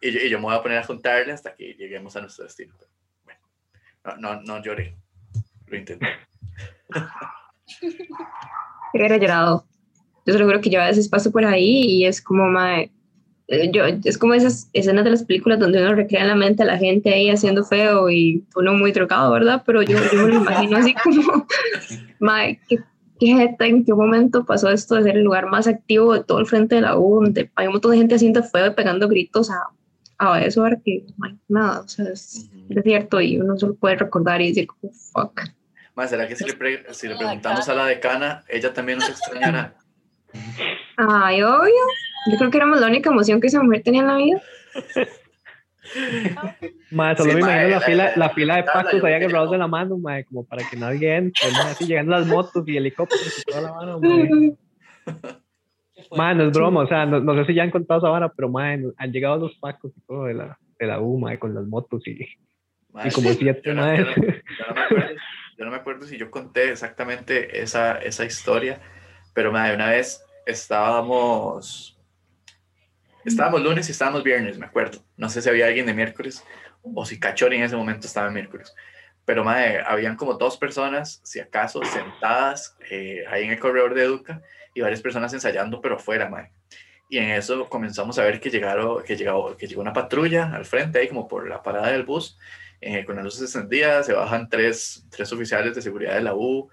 Y 0.00 0.12
yo, 0.12 0.20
y 0.20 0.30
yo 0.30 0.38
me 0.38 0.44
voy 0.44 0.54
a 0.54 0.62
poner 0.62 0.78
a 0.78 0.84
juntarle 0.84 1.32
hasta 1.32 1.56
que 1.56 1.74
lleguemos 1.74 2.14
a 2.14 2.20
nuestro 2.20 2.44
destino. 2.44 2.72
bueno, 3.24 3.40
no, 4.04 4.16
no, 4.16 4.40
no 4.42 4.62
lloré, 4.62 4.94
lo 5.66 5.76
intenté. 5.76 6.06
Hubiera 8.94 9.16
llorado. 9.16 9.66
Yo 10.28 10.34
solo 10.34 10.46
creo 10.46 10.60
que 10.60 10.68
yo 10.68 10.82
a 10.82 10.88
veces 10.88 11.08
paso 11.08 11.32
por 11.32 11.42
ahí 11.46 11.86
y 11.86 12.04
es 12.04 12.20
como, 12.20 12.48
mae, 12.48 12.90
eh, 13.46 13.70
yo, 13.72 13.84
es 13.86 14.18
como 14.18 14.34
esas 14.34 14.68
escenas 14.74 15.04
de 15.04 15.10
las 15.10 15.24
películas 15.24 15.58
donde 15.58 15.80
uno 15.80 15.94
recrea 15.94 16.20
en 16.20 16.28
la 16.28 16.34
mente 16.34 16.64
a 16.64 16.66
la 16.66 16.76
gente 16.76 17.14
ahí 17.14 17.30
haciendo 17.30 17.64
feo 17.64 18.10
y 18.10 18.44
uno 18.54 18.74
muy 18.74 18.92
drogado, 18.92 19.32
¿verdad? 19.32 19.62
Pero 19.64 19.80
yo, 19.80 19.96
yo 20.12 20.22
me 20.22 20.28
lo 20.28 20.34
imagino 20.34 20.76
así 20.76 20.94
como, 21.02 21.46
mae, 22.20 22.60
¿qué, 22.68 22.76
qué 23.18 23.56
¿En 23.58 23.86
qué 23.86 23.94
momento 23.94 24.44
pasó 24.44 24.68
esto 24.68 24.96
de 24.96 25.04
ser 25.04 25.16
el 25.16 25.24
lugar 25.24 25.46
más 25.46 25.66
activo 25.66 26.12
de 26.12 26.24
todo 26.24 26.40
el 26.40 26.46
frente 26.46 26.74
de 26.74 26.82
la 26.82 26.98
U? 26.98 27.24
Donde 27.24 27.50
hay 27.54 27.68
un 27.68 27.72
montón 27.72 27.92
de 27.92 27.96
gente 27.96 28.16
haciendo 28.16 28.42
feo 28.42 28.66
y 28.66 28.74
pegando 28.74 29.08
gritos 29.08 29.50
a, 29.50 29.62
a 30.18 30.42
eso, 30.42 30.62
que 30.84 31.06
nada, 31.48 31.80
o 31.80 31.88
sea, 31.88 32.04
es, 32.04 32.50
es, 32.68 32.82
cierto 32.82 33.18
y 33.18 33.40
uno 33.40 33.56
solo 33.56 33.76
puede 33.76 33.96
recordar 33.96 34.42
y 34.42 34.48
decir 34.48 34.66
como, 34.66 34.92
fuck. 34.92 35.40
Más, 35.94 36.10
¿será 36.10 36.28
que 36.28 36.36
si 36.36 36.44
le, 36.44 36.84
si 36.92 37.08
le 37.08 37.16
preguntamos 37.16 37.66
a 37.66 37.74
la 37.74 37.86
decana, 37.86 38.44
ella 38.46 38.74
también 38.74 38.98
nos 38.98 39.08
extrañará? 39.08 39.74
Ay, 40.96 41.42
obvio. 41.42 41.72
Yo 42.30 42.36
creo 42.38 42.50
que 42.50 42.56
éramos 42.56 42.80
la 42.80 42.88
única 42.88 43.10
emoción 43.10 43.40
que 43.40 43.46
esa 43.46 43.62
mujer 43.62 43.82
tenía 43.82 44.02
en 44.02 44.06
la 44.06 44.16
vida. 44.16 44.42
Madre, 46.90 47.16
solo 47.16 47.32
me 47.34 47.40
imagino 47.40 47.68
la, 47.68 47.80
fila, 47.80 48.12
la, 48.16 48.30
fila 48.30 48.56
de 48.56 48.62
pactos 48.64 49.04
ahí 49.04 49.14
agarrados 49.14 49.50
de 49.50 49.58
la 49.58 49.66
mano, 49.66 49.96
madre, 49.98 50.24
como 50.24 50.44
para 50.44 50.68
que 50.68 50.76
nadie 50.76 51.16
entre, 51.16 51.48
así 51.64 51.86
llegando 51.86 52.12
las 52.12 52.26
motos 52.26 52.66
y 52.66 52.76
helicópteros 52.76 53.38
y 53.38 53.42
toda 53.50 53.62
la 53.62 53.72
mano, 53.72 54.00
madre. 54.00 54.54
madre, 56.16 56.34
no 56.36 56.44
es 56.44 56.52
broma, 56.52 56.80
o 56.80 56.86
sea, 56.86 57.06
no, 57.06 57.20
no, 57.20 57.34
sé 57.36 57.46
si 57.46 57.54
ya 57.54 57.62
han 57.62 57.70
contado 57.70 58.00
esa 58.00 58.10
vara, 58.10 58.30
pero 58.30 58.50
madre, 58.50 58.84
han 58.96 59.12
llegado 59.12 59.38
los 59.38 59.54
pacos 59.56 59.92
y 59.96 60.00
todo 60.02 60.24
de 60.24 60.34
la, 60.34 60.58
de 60.78 60.86
la 60.86 61.00
U, 61.00 61.18
madre, 61.18 61.38
con 61.38 61.54
las 61.54 61.64
motos 61.64 62.06
y, 62.06 62.18
y 63.04 63.10
como 63.10 63.30
siete, 63.30 63.62
yo 63.64 63.74
no, 63.74 63.96
yo, 63.96 64.04
no, 64.04 64.14
yo, 64.14 64.24
no 64.68 64.74
me 64.74 64.80
acuerdo, 64.82 65.14
yo 65.56 65.64
no 65.64 65.70
me 65.70 65.76
acuerdo 65.76 66.06
si 66.06 66.18
yo 66.18 66.30
conté 66.30 66.70
exactamente 66.70 67.62
esa, 67.62 67.98
esa 67.98 68.24
historia, 68.24 68.80
pero 69.38 69.52
madre, 69.52 69.76
una 69.76 69.90
vez 69.90 70.24
estábamos 70.46 71.96
Estábamos 73.24 73.62
lunes 73.62 73.88
y 73.88 73.92
estábamos 73.92 74.24
viernes, 74.24 74.58
me 74.58 74.66
acuerdo. 74.66 74.98
No 75.16 75.28
sé 75.28 75.40
si 75.40 75.48
había 75.48 75.66
alguien 75.68 75.86
de 75.86 75.94
miércoles 75.94 76.42
o 76.82 77.06
si 77.06 77.20
Cachori 77.20 77.54
en 77.54 77.62
ese 77.62 77.76
momento 77.76 78.08
estaba 78.08 78.26
en 78.26 78.34
miércoles. 78.34 78.74
Pero, 79.24 79.44
madre, 79.44 79.80
habían 79.86 80.16
como 80.16 80.34
dos 80.34 80.56
personas, 80.56 81.20
si 81.22 81.38
acaso, 81.38 81.80
sentadas 81.84 82.76
eh, 82.90 83.22
ahí 83.30 83.44
en 83.44 83.52
el 83.52 83.60
corredor 83.60 83.94
de 83.94 84.02
Educa 84.02 84.42
y 84.74 84.80
varias 84.80 85.02
personas 85.02 85.32
ensayando, 85.32 85.80
pero 85.80 86.00
fuera, 86.00 86.28
madre. 86.28 86.50
Y 87.08 87.18
en 87.18 87.30
eso 87.30 87.68
comenzamos 87.68 88.18
a 88.18 88.24
ver 88.24 88.40
que, 88.40 88.50
llegaron, 88.50 89.04
que, 89.04 89.16
llegó, 89.16 89.56
que 89.56 89.68
llegó 89.68 89.82
una 89.82 89.92
patrulla 89.92 90.50
al 90.52 90.64
frente, 90.64 90.98
ahí 90.98 91.06
como 91.06 91.28
por 91.28 91.48
la 91.48 91.62
parada 91.62 91.92
del 91.92 92.02
bus, 92.02 92.36
eh, 92.80 93.04
con 93.04 93.14
las 93.14 93.24
luces 93.24 93.42
encendidas, 93.42 94.06
se 94.06 94.14
bajan 94.14 94.48
tres, 94.48 95.06
tres 95.10 95.32
oficiales 95.32 95.76
de 95.76 95.82
seguridad 95.82 96.14
de 96.14 96.22
la 96.22 96.34
U, 96.34 96.68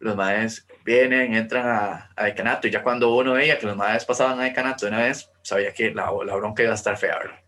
los 0.00 0.16
maes 0.16 0.66
vienen, 0.84 1.34
entran 1.34 1.68
a, 1.68 2.10
a, 2.16 2.24
decanato 2.24 2.66
y 2.66 2.70
ya 2.70 2.82
cuando 2.82 3.14
uno 3.14 3.34
veía 3.34 3.58
que 3.58 3.66
los 3.66 3.76
maes 3.76 4.04
pasaban 4.04 4.40
a 4.40 4.44
decanato 4.44 4.86
de 4.86 4.92
una 4.92 5.02
vez, 5.02 5.30
sabía 5.42 5.72
que 5.72 5.92
la, 5.92 6.10
la 6.24 6.34
bronca 6.34 6.62
iba 6.62 6.72
a 6.72 6.74
estar 6.74 6.96
fea, 6.96 7.18
¿verdad? 7.18 7.40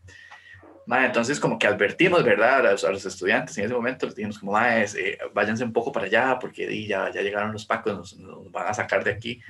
entonces 1.07 1.41
como 1.41 1.59
que 1.59 1.67
advertimos, 1.67 2.23
¿verdad? 2.23 2.67
A 2.67 2.73
los, 2.73 2.85
a 2.85 2.91
los, 2.91 3.07
estudiantes 3.07 3.57
en 3.57 3.65
ese 3.65 3.75
momento 3.75 4.07
les 4.07 4.15
dijimos 4.15 4.39
como, 4.39 4.53
maes, 4.53 4.95
eh, 4.95 5.19
váyanse 5.33 5.65
un 5.65 5.73
poco 5.73 5.91
para 5.93 6.07
allá 6.07 6.39
porque 6.39 6.87
ya, 6.87 7.11
ya 7.11 7.23
llegaron 7.23 7.53
los 7.53 7.65
pacos, 7.65 7.97
nos, 7.97 8.17
nos, 8.19 8.51
van 8.51 8.69
a 8.69 8.75
sacar 8.75 9.03
de 9.03 9.13
aquí. 9.13 9.41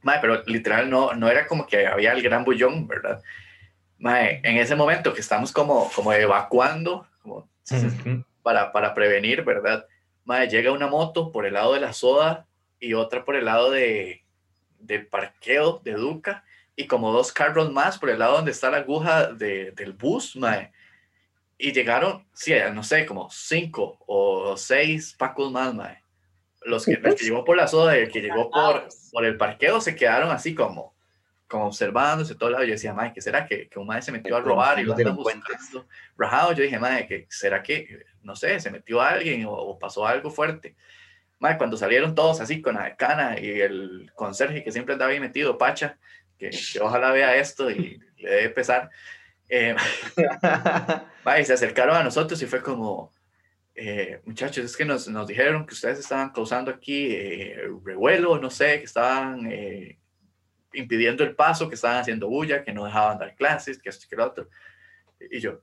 Mae, 0.00 0.18
pero 0.20 0.42
literal 0.46 0.90
no, 0.90 1.14
no 1.14 1.28
era 1.28 1.46
como 1.46 1.66
que 1.66 1.86
había 1.86 2.12
el 2.12 2.22
gran 2.22 2.44
bullón, 2.44 2.88
¿verdad? 2.88 3.22
Mae, 3.98 4.40
en 4.42 4.56
ese 4.56 4.74
momento 4.74 5.14
que 5.14 5.20
estamos 5.20 5.52
como, 5.52 5.88
como 5.94 6.12
evacuando, 6.12 7.06
como, 7.22 7.36
uh 7.36 7.48
-huh. 7.70 8.24
para, 8.42 8.72
para 8.72 8.94
prevenir, 8.94 9.44
¿verdad? 9.44 9.86
Madre, 10.24 10.48
llega 10.48 10.72
una 10.72 10.86
moto 10.86 11.32
por 11.32 11.46
el 11.46 11.54
lado 11.54 11.74
de 11.74 11.80
la 11.80 11.92
soda 11.92 12.46
y 12.78 12.94
otra 12.94 13.24
por 13.24 13.36
el 13.36 13.44
lado 13.44 13.70
de, 13.70 14.24
del 14.78 15.06
parqueo 15.06 15.80
de 15.84 15.92
Duca 15.92 16.44
y 16.76 16.86
como 16.86 17.12
dos 17.12 17.32
carros 17.32 17.70
más 17.72 17.98
por 17.98 18.10
el 18.10 18.18
lado 18.18 18.36
donde 18.36 18.50
está 18.50 18.70
la 18.70 18.78
aguja 18.78 19.32
de, 19.32 19.72
del 19.72 19.92
bus, 19.92 20.36
madre. 20.36 20.72
Y 21.58 21.72
llegaron, 21.72 22.26
sí, 22.32 22.54
no 22.72 22.82
sé, 22.82 23.06
como 23.06 23.30
cinco 23.30 23.98
o 24.06 24.56
seis 24.56 25.14
pacos 25.16 25.52
más, 25.52 25.74
madre. 25.74 26.02
Los 26.64 26.84
que, 26.84 26.92
el 26.92 27.02
que 27.02 27.24
llegó 27.24 27.44
por 27.44 27.56
la 27.56 27.66
soda 27.66 27.98
y 27.98 28.02
el 28.02 28.10
que 28.10 28.20
llegó 28.20 28.50
por, 28.50 28.88
por 29.10 29.24
el 29.24 29.36
parqueo 29.36 29.80
se 29.80 29.96
quedaron 29.96 30.30
así 30.30 30.54
como, 30.54 30.91
como 31.52 31.66
observándose 31.66 32.34
todo 32.34 32.48
lado. 32.48 32.64
Yo 32.64 32.72
decía, 32.72 32.94
madre, 32.94 33.12
¿qué 33.14 33.20
será 33.20 33.46
que, 33.46 33.68
que 33.68 33.78
un 33.78 33.86
madre 33.86 34.02
se 34.02 34.10
metió 34.10 34.34
a 34.36 34.40
robar 34.40 34.80
y 34.80 34.84
lo 34.84 34.94
andan 34.94 35.14
buscando? 35.14 35.86
Rajado, 36.16 36.52
yo 36.54 36.62
dije, 36.62 36.78
madre, 36.78 37.06
¿qué 37.06 37.26
será 37.28 37.62
que 37.62 38.06
no 38.22 38.36
sé, 38.36 38.58
se 38.60 38.70
metió 38.70 39.00
alguien 39.00 39.44
o, 39.44 39.52
o 39.52 39.78
pasó 39.78 40.06
algo 40.06 40.30
fuerte. 40.30 40.74
Madre, 41.38 41.58
cuando 41.58 41.76
salieron 41.76 42.14
todos 42.14 42.40
así 42.40 42.62
con 42.62 42.76
la 42.76 42.84
decana 42.84 43.38
y 43.38 43.60
el 43.60 44.10
conserje 44.14 44.62
que 44.62 44.72
siempre 44.72 44.94
andaba 44.94 45.10
ahí 45.10 45.20
metido, 45.20 45.58
Pacha, 45.58 45.98
que, 46.38 46.50
que 46.50 46.80
ojalá 46.80 47.10
vea 47.10 47.36
esto 47.36 47.70
y 47.70 48.00
le 48.16 48.30
debe 48.30 48.48
pesar, 48.50 48.90
eh, 49.48 49.74
madre, 51.24 51.44
se 51.44 51.52
acercaron 51.52 51.96
a 51.96 52.04
nosotros 52.04 52.40
y 52.42 52.46
fue 52.46 52.62
como, 52.62 53.12
eh, 53.74 54.20
muchachos, 54.24 54.64
es 54.64 54.76
que 54.76 54.84
nos, 54.84 55.08
nos, 55.08 55.26
dijeron 55.26 55.66
que 55.66 55.74
ustedes 55.74 55.98
estaban 55.98 56.30
causando 56.30 56.70
aquí 56.70 57.08
eh, 57.10 57.68
revuelo, 57.84 58.38
no 58.38 58.50
sé, 58.50 58.78
que 58.78 58.84
estaban 58.84 59.50
eh, 59.50 59.98
impidiendo 60.74 61.24
el 61.24 61.34
paso, 61.34 61.68
que 61.68 61.74
estaban 61.74 61.98
haciendo 61.98 62.28
bulla, 62.28 62.62
que 62.64 62.72
no 62.72 62.84
dejaban 62.84 63.18
dar 63.18 63.34
clases, 63.34 63.80
que 63.80 63.88
esto 63.88 64.06
y 64.06 64.08
que 64.08 64.16
lo 64.16 64.26
otro. 64.26 64.48
Y 65.30 65.40
yo, 65.40 65.60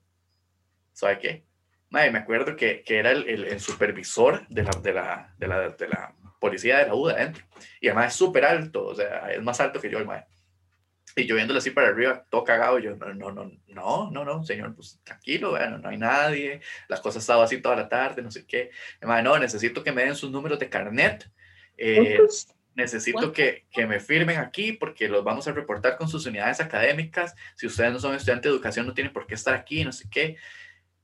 ¿sabe 0.93 1.19
qué? 1.19 1.45
Madre, 1.89 2.11
me 2.11 2.19
acuerdo 2.19 2.55
que, 2.55 2.83
que 2.83 2.99
era 2.99 3.11
el, 3.11 3.27
el, 3.27 3.45
el, 3.45 3.59
supervisor 3.59 4.47
de 4.47 4.63
la, 4.63 4.71
de, 4.71 4.93
la, 4.93 5.33
de, 5.37 5.47
la, 5.47 5.69
de 5.69 5.87
la 5.87 6.15
policía 6.39 6.79
de 6.79 6.87
la 6.87 6.95
UDA 6.95 7.13
adentro. 7.13 7.43
Y 7.81 7.87
además 7.87 8.13
es 8.13 8.13
súper 8.17 8.45
alto, 8.45 8.85
o 8.85 8.95
sea, 8.95 9.31
es 9.31 9.41
más 9.41 9.59
alto 9.59 9.81
que 9.81 9.89
yo, 9.89 9.97
el 9.97 10.05
madre. 10.05 10.27
Y 11.15 11.25
yo 11.25 11.35
viéndolo 11.35 11.57
así 11.57 11.71
para 11.71 11.87
arriba, 11.87 12.25
todo 12.29 12.43
cagado, 12.43 12.79
yo, 12.79 12.95
no, 12.95 13.13
no, 13.13 13.31
no, 13.31 13.51
no, 13.67 14.11
no, 14.11 14.25
no, 14.25 14.43
señor, 14.43 14.75
pues 14.75 15.01
tranquilo, 15.03 15.51
bueno, 15.51 15.79
no 15.79 15.89
hay 15.89 15.97
nadie, 15.97 16.61
las 16.87 17.01
cosas 17.01 17.23
estaban 17.23 17.43
así 17.43 17.59
toda 17.59 17.75
la 17.75 17.89
tarde, 17.89 18.21
no 18.21 18.31
sé 18.31 18.45
qué. 18.45 18.69
Madre, 19.01 19.23
no, 19.23 19.37
necesito 19.39 19.83
que 19.83 19.91
me 19.91 20.03
den 20.03 20.15
sus 20.15 20.31
números 20.31 20.59
de 20.59 20.69
carnet. 20.69 21.29
Eh, 21.75 22.19
necesito 22.75 23.31
que, 23.31 23.65
que, 23.71 23.85
me 23.85 23.99
firmen 23.99 24.37
aquí 24.37 24.73
porque 24.73 25.07
los 25.07 25.23
vamos 25.23 25.47
a 25.47 25.51
reportar 25.51 25.97
con 25.97 26.07
sus 26.07 26.25
unidades 26.25 26.59
académicas. 26.59 27.35
Si 27.55 27.67
ustedes 27.67 27.91
no 27.91 27.99
son 27.99 28.15
estudiantes 28.15 28.49
de 28.49 28.55
educación, 28.55 28.87
no 28.87 28.93
tienen 28.93 29.13
por 29.13 29.27
qué 29.27 29.35
estar 29.35 29.53
aquí, 29.53 29.83
no 29.83 29.91
sé 29.91 30.09
qué. 30.09 30.37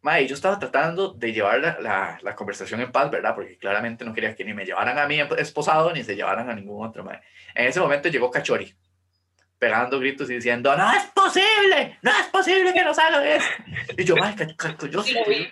Mae, 0.01 0.28
yo 0.28 0.36
estaba 0.36 0.60
tratando 0.60 1.13
de 1.13 1.34
llevar 1.34 1.60
la, 1.60 1.80
la, 1.80 2.19
la, 2.21 2.36
conversación 2.36 2.80
en 2.80 2.91
paz, 2.91 3.10
¿verdad? 3.10 3.34
Porque 3.34 3.58
claramente 3.58 4.06
no 4.06 4.13
quería 4.13 4.36
que 4.36 4.45
ni 4.45 4.54
me 4.54 4.63
llevaran 4.63 4.99
a 4.99 5.08
mí 5.08 5.19
esposado 5.38 5.91
ni 5.91 6.04
se 6.04 6.15
llevaran 6.15 6.47
a 6.47 6.54
ningún 6.54 6.86
otro, 6.86 7.04
mae. 7.04 7.21
En 7.56 7.65
ese 7.65 7.80
momento 7.80 8.08
llegó 8.10 8.30
Cachori, 8.30 8.71
pegando 9.58 9.99
gritos 9.99 10.30
y 10.30 10.36
diciendo, 10.36 10.78
no 10.78 10.91
es 10.91 11.06
posible, 11.06 11.97
no 12.04 12.12
es 12.12 12.28
posible 12.28 12.71
que 12.71 12.84
nos 12.84 12.99
hagan 12.99 13.25
esto. 13.25 13.63
Y 13.97 14.04
yo, 14.04 14.15
mae, 14.15 14.36
yo 14.91 15.01
sí 15.01 15.13
lo 15.13 15.25
vi. 15.25 15.51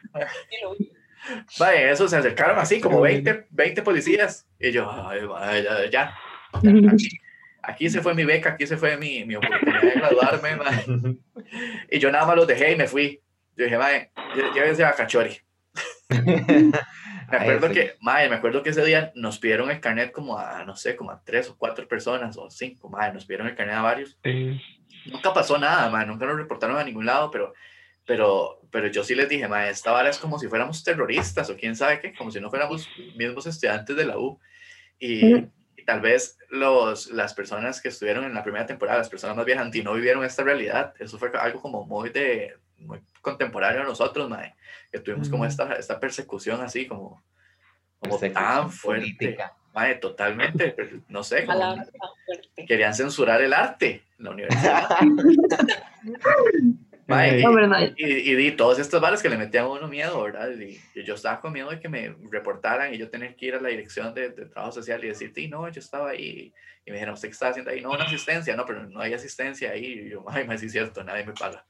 Mae, 1.60 1.92
eso 1.92 2.08
se 2.08 2.18
acercaron 2.18 2.58
así 2.58 2.80
como 2.80 3.02
20, 3.02 3.48
20 3.50 3.82
policías. 3.82 4.48
Y 4.60 4.72
yo, 4.72 4.90
ay, 5.38 5.64
ya, 5.64 5.90
ya. 5.90 6.18
Aquí, 6.54 7.20
aquí, 7.64 7.90
se 7.90 8.02
fue 8.02 8.14
mi 8.14 8.26
beca, 8.26 8.52
aquí 8.52 8.68
se 8.68 8.78
fue 8.78 8.96
mi, 8.98 9.26
mi 9.26 9.36
oportunidad 9.36 9.82
de 9.82 9.92
graduarme. 9.92 11.18
Y 11.90 12.00
yo 12.00 12.12
nada 12.12 12.28
más 12.28 12.36
los 12.36 12.46
dejé 12.46 12.74
y 12.74 12.76
me 12.76 12.88
fui. 12.88 13.22
Yo 13.56 13.66
dije, 13.66 13.78
mae, 13.78 14.12
llévense 14.54 14.84
a 14.84 14.94
Cachori. 14.94 15.38
me 17.32 17.38
acuerdo 17.38 17.70
que, 17.72 17.96
mae, 18.02 18.30
me 18.30 18.36
acuerdo 18.36 18.62
que 18.62 18.70
ese 18.70 18.86
día 18.86 19.12
nos 19.16 19.40
pidieron 19.40 19.72
el 19.72 19.80
carnet 19.80 20.12
como 20.12 20.38
a, 20.38 20.64
no 20.66 20.76
sé, 20.76 20.96
como 20.96 21.12
a 21.12 21.24
tres 21.24 21.50
o 21.50 21.58
cuatro 21.58 21.88
personas 21.88 22.38
o 22.38 22.50
cinco, 22.50 22.90
mae, 22.90 23.14
nos 23.14 23.26
pidieron 23.26 23.48
el 23.48 23.56
carnet 23.56 23.76
a 23.76 23.82
varios. 23.82 24.18
Sí. 24.24 24.62
Nunca 25.06 25.34
pasó 25.34 25.58
nada, 25.58 25.90
mae, 25.90 26.06
nunca 26.06 26.26
nos 26.26 26.38
reportaron 26.38 26.78
a 26.78 26.84
ningún 26.84 27.06
lado, 27.06 27.32
pero, 27.32 27.54
pero, 28.06 28.62
pero 28.74 28.88
yo 28.88 29.04
sí 29.04 29.14
les 29.14 29.30
dije, 29.30 29.48
mae, 29.48 29.70
esta 29.70 29.92
vara 29.92 30.10
es 30.10 30.18
como 30.18 30.40
si 30.40 30.48
fuéramos 30.48 30.84
terroristas 30.84 31.48
o 31.52 31.56
quién 31.56 31.76
sabe 31.76 32.00
qué, 32.00 32.12
como 32.16 32.32
si 32.32 32.42
no 32.42 32.50
fuéramos 32.50 32.90
mismos 33.16 33.46
estudiantes 33.46 33.96
de 33.96 34.04
la 34.04 34.18
U. 34.18 34.40
Y, 34.98 35.26
mm. 35.26 35.52
y 35.78 35.86
tal 35.86 36.02
vez 36.02 36.40
los, 36.50 37.12
las 37.12 37.36
personas 37.36 37.80
que 37.80 37.90
estuvieron 37.90 38.24
en 38.24 38.34
la 38.34 38.42
primera 38.42 38.66
temporada, 38.66 38.98
las 38.98 39.10
personas 39.10 39.38
más 39.38 39.46
viejas, 39.46 39.70
no 39.84 39.94
vivieron 39.94 40.26
esta 40.26 40.42
realidad. 40.44 40.96
Eso 40.98 41.20
fue 41.20 41.30
algo 41.40 41.62
como 41.62 41.86
muy 41.86 42.10
de, 42.10 42.58
muy 42.80 43.00
contemporáneo 43.22 43.84
a 43.84 43.86
nosotros, 43.86 44.28
mae, 44.28 44.56
que 44.92 45.00
tuvimos 45.00 45.30
como 45.30 45.46
esta, 45.46 45.76
esta 45.76 46.00
persecución 46.00 46.60
así 46.62 46.88
como, 46.88 47.24
como 48.00 48.18
tan 48.18 48.72
fuerte. 48.72 49.38
Mae, 49.76 49.96
totalmente, 49.96 50.76
no 51.10 51.24
sé, 51.24 51.46
como, 51.46 51.76
querían 52.68 52.96
censurar 52.96 53.40
el 53.44 53.54
arte 53.54 54.02
en 54.18 54.26
la 54.26 54.32
universidad. 54.32 54.90
mae, 57.08 57.44
y, 57.98 58.06
y, 58.06 58.48
y, 58.48 58.52
todos 58.52 58.80
estos 58.80 59.02
bares 59.02 59.22
que 59.22 59.30
le 59.30 59.38
metían 59.38 59.66
a 59.66 59.70
uno 59.70 59.88
miedo, 59.88 60.22
¿verdad? 60.24 60.50
Y, 60.52 60.80
y, 60.96 61.04
yo 61.04 61.16
estaba 61.16 61.42
con 61.42 61.54
miedo 61.54 61.70
de 61.70 61.80
que 61.80 61.90
me 61.90 62.16
reportaran 62.30 62.94
y 62.94 62.98
yo 62.98 63.10
tener 63.10 63.36
que 63.36 63.48
ir 63.48 63.56
a 63.56 63.62
la 63.62 63.70
dirección 63.70 64.14
de, 64.14 64.30
de 64.30 64.46
trabajo 64.46 64.72
social 64.72 65.04
y 65.04 65.08
decirte, 65.08 65.48
no, 65.48 65.68
yo 65.70 65.80
estaba 65.80 66.10
ahí. 66.10 66.54
Y 66.86 66.92
me 66.92 66.96
dijeron, 66.96 67.14
¿usted 67.14 67.30
qué 67.30 67.34
estaba 67.34 67.52
haciendo 67.52 67.72
ahí? 67.72 67.82
No, 67.82 67.92
una 67.92 68.06
asistencia, 68.06 68.56
no, 68.56 68.66
pero 68.66 68.86
no 68.86 69.00
hay 69.00 69.14
asistencia 69.14 69.72
ahí. 69.72 69.86
Y 69.86 70.10
yo, 70.10 70.24
ay, 70.28 70.48
me 70.48 70.58
sí 70.58 70.66
es 70.68 70.72
cierto, 70.72 71.04
nadie 71.04 71.26
me 71.26 71.34
paga 71.34 71.66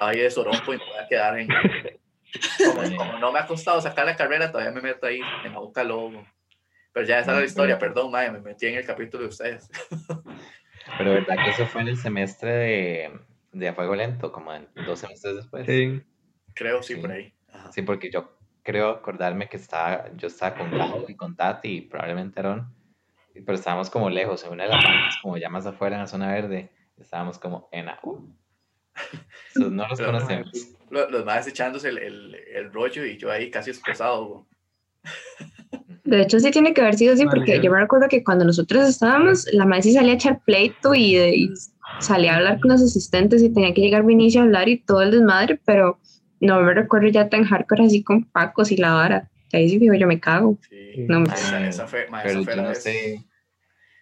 ahí 0.00 0.20
de 0.20 0.30
Soronco 0.30 0.74
y 0.74 0.78
me 0.78 0.84
voy 0.84 0.98
a 0.98 1.08
quedar 1.08 1.38
en... 1.38 1.48
Como, 2.58 2.96
como, 2.96 3.18
no 3.18 3.32
me 3.32 3.38
ha 3.38 3.46
costado 3.46 3.80
sacar 3.80 4.04
la 4.04 4.16
carrera, 4.16 4.50
todavía 4.50 4.72
me 4.72 4.82
meto 4.82 5.06
ahí 5.06 5.20
en 5.44 5.52
la 5.52 5.58
boca 5.58 5.82
lobo. 5.82 6.26
Pero 6.92 7.06
ya 7.06 7.20
esa 7.20 7.30
era 7.30 7.40
la 7.40 7.46
historia, 7.46 7.78
perdón, 7.78 8.10
mae, 8.10 8.30
me 8.30 8.40
metí 8.40 8.66
en 8.66 8.74
el 8.74 8.84
capítulo 8.84 9.22
de 9.22 9.28
ustedes. 9.30 9.70
Pero 10.98 11.12
verdad 11.12 11.36
que 11.42 11.50
eso 11.50 11.66
fue 11.66 11.82
en 11.82 11.88
el 11.88 11.96
semestre 11.96 12.50
de, 12.50 13.20
de 13.58 13.68
A 13.68 13.74
Fuego 13.74 13.94
Lento, 13.94 14.32
como 14.32 14.52
en 14.52 14.66
dos 14.86 15.00
semestres 15.00 15.36
después. 15.36 15.66
Sí. 15.66 16.02
Creo, 16.54 16.82
sí, 16.82 16.94
Sí. 16.94 17.00
por 17.00 17.12
ahí. 17.12 17.32
Ajá. 17.52 17.72
Sí, 17.72 17.82
porque 17.82 18.10
yo 18.10 18.36
creo 18.62 18.90
acordarme 18.90 19.48
que 19.48 19.56
estaba, 19.56 20.10
yo 20.16 20.26
estaba 20.28 20.56
con 20.56 20.70
Gabo 20.70 21.04
y 21.08 21.14
con 21.14 21.36
Tati 21.36 21.68
y 21.68 21.80
probablemente 21.82 22.40
Aaron, 22.40 22.72
pero 23.34 23.54
estábamos 23.54 23.88
como 23.90 24.10
lejos, 24.10 24.44
en 24.44 24.52
una 24.52 24.64
de 24.64 24.70
las 24.70 24.84
bancas, 24.84 25.16
como 25.22 25.36
ya 25.36 25.48
más 25.48 25.64
afuera 25.66 25.96
en 25.96 26.02
la 26.02 26.06
zona 26.08 26.32
verde, 26.32 26.70
estábamos 26.98 27.38
como 27.38 27.68
en 27.72 27.86
la 27.86 27.98
U. 28.02 28.28
Entonces, 29.54 29.72
no 29.72 29.88
los 29.88 29.98
Pero- 29.98 30.12
conocemos. 30.12 30.50
Lo- 30.90 31.08
Los 31.10 31.24
más 31.24 31.46
echándose 31.46 31.88
el, 31.90 31.98
el, 31.98 32.34
el 32.34 32.72
rollo 32.72 33.04
y 33.04 33.16
yo 33.18 33.30
ahí 33.30 33.50
casi 33.50 33.70
esposado. 33.70 34.46
De 36.04 36.22
hecho, 36.22 36.40
sí 36.40 36.50
tiene 36.50 36.72
que 36.72 36.80
haber 36.80 36.94
sido 36.96 37.12
así, 37.12 37.24
Vale, 37.26 37.38
porque 37.40 37.60
yo 37.60 37.70
me 37.70 37.78
recuerdo 37.78 38.08
que 38.08 38.24
cuando 38.24 38.44
nosotros 38.46 38.88
estábamos, 38.88 39.46
la 39.52 39.66
madre 39.66 39.82
sí 39.82 39.92
salía 39.92 40.12
a 40.12 40.14
echar 40.14 40.40
pleito 40.44 40.94
y, 40.94 41.16
y 41.16 41.50
salía 42.00 42.34
a 42.34 42.36
hablar 42.36 42.60
con 42.60 42.70
los 42.70 42.82
asistentes 42.82 43.42
y 43.42 43.52
tenía 43.52 43.74
que 43.74 43.80
llegar 43.80 44.04
Vinicio 44.04 44.40
a 44.40 44.44
hablar 44.44 44.68
y 44.68 44.78
todo 44.78 45.02
el 45.02 45.10
desmadre, 45.10 45.60
pero 45.64 45.98
no 46.40 46.60
me 46.62 46.72
recuerdo 46.74 47.08
ya 47.08 47.28
tan 47.28 47.44
hardcore 47.44 47.84
así 47.86 48.02
con 48.02 48.24
Pacos 48.24 48.70
y 48.70 48.76
la 48.76 48.92
vara. 48.94 49.28
Ahí 49.52 49.68
sí 49.68 49.78
digo, 49.78 49.94
yo 49.94 50.06
me 50.06 50.20
cago. 50.20 50.58
Sí. 50.68 51.06
No, 51.08 51.24
esa, 51.24 51.66
esa 51.66 51.86
fue, 51.86 52.06
ma, 52.08 52.22
esa 52.22 52.28
Pero 52.28 52.44
fue 52.44 52.56
la 52.56 52.62
no 52.62 52.68
vez. 52.68 52.82
sé, 52.82 53.24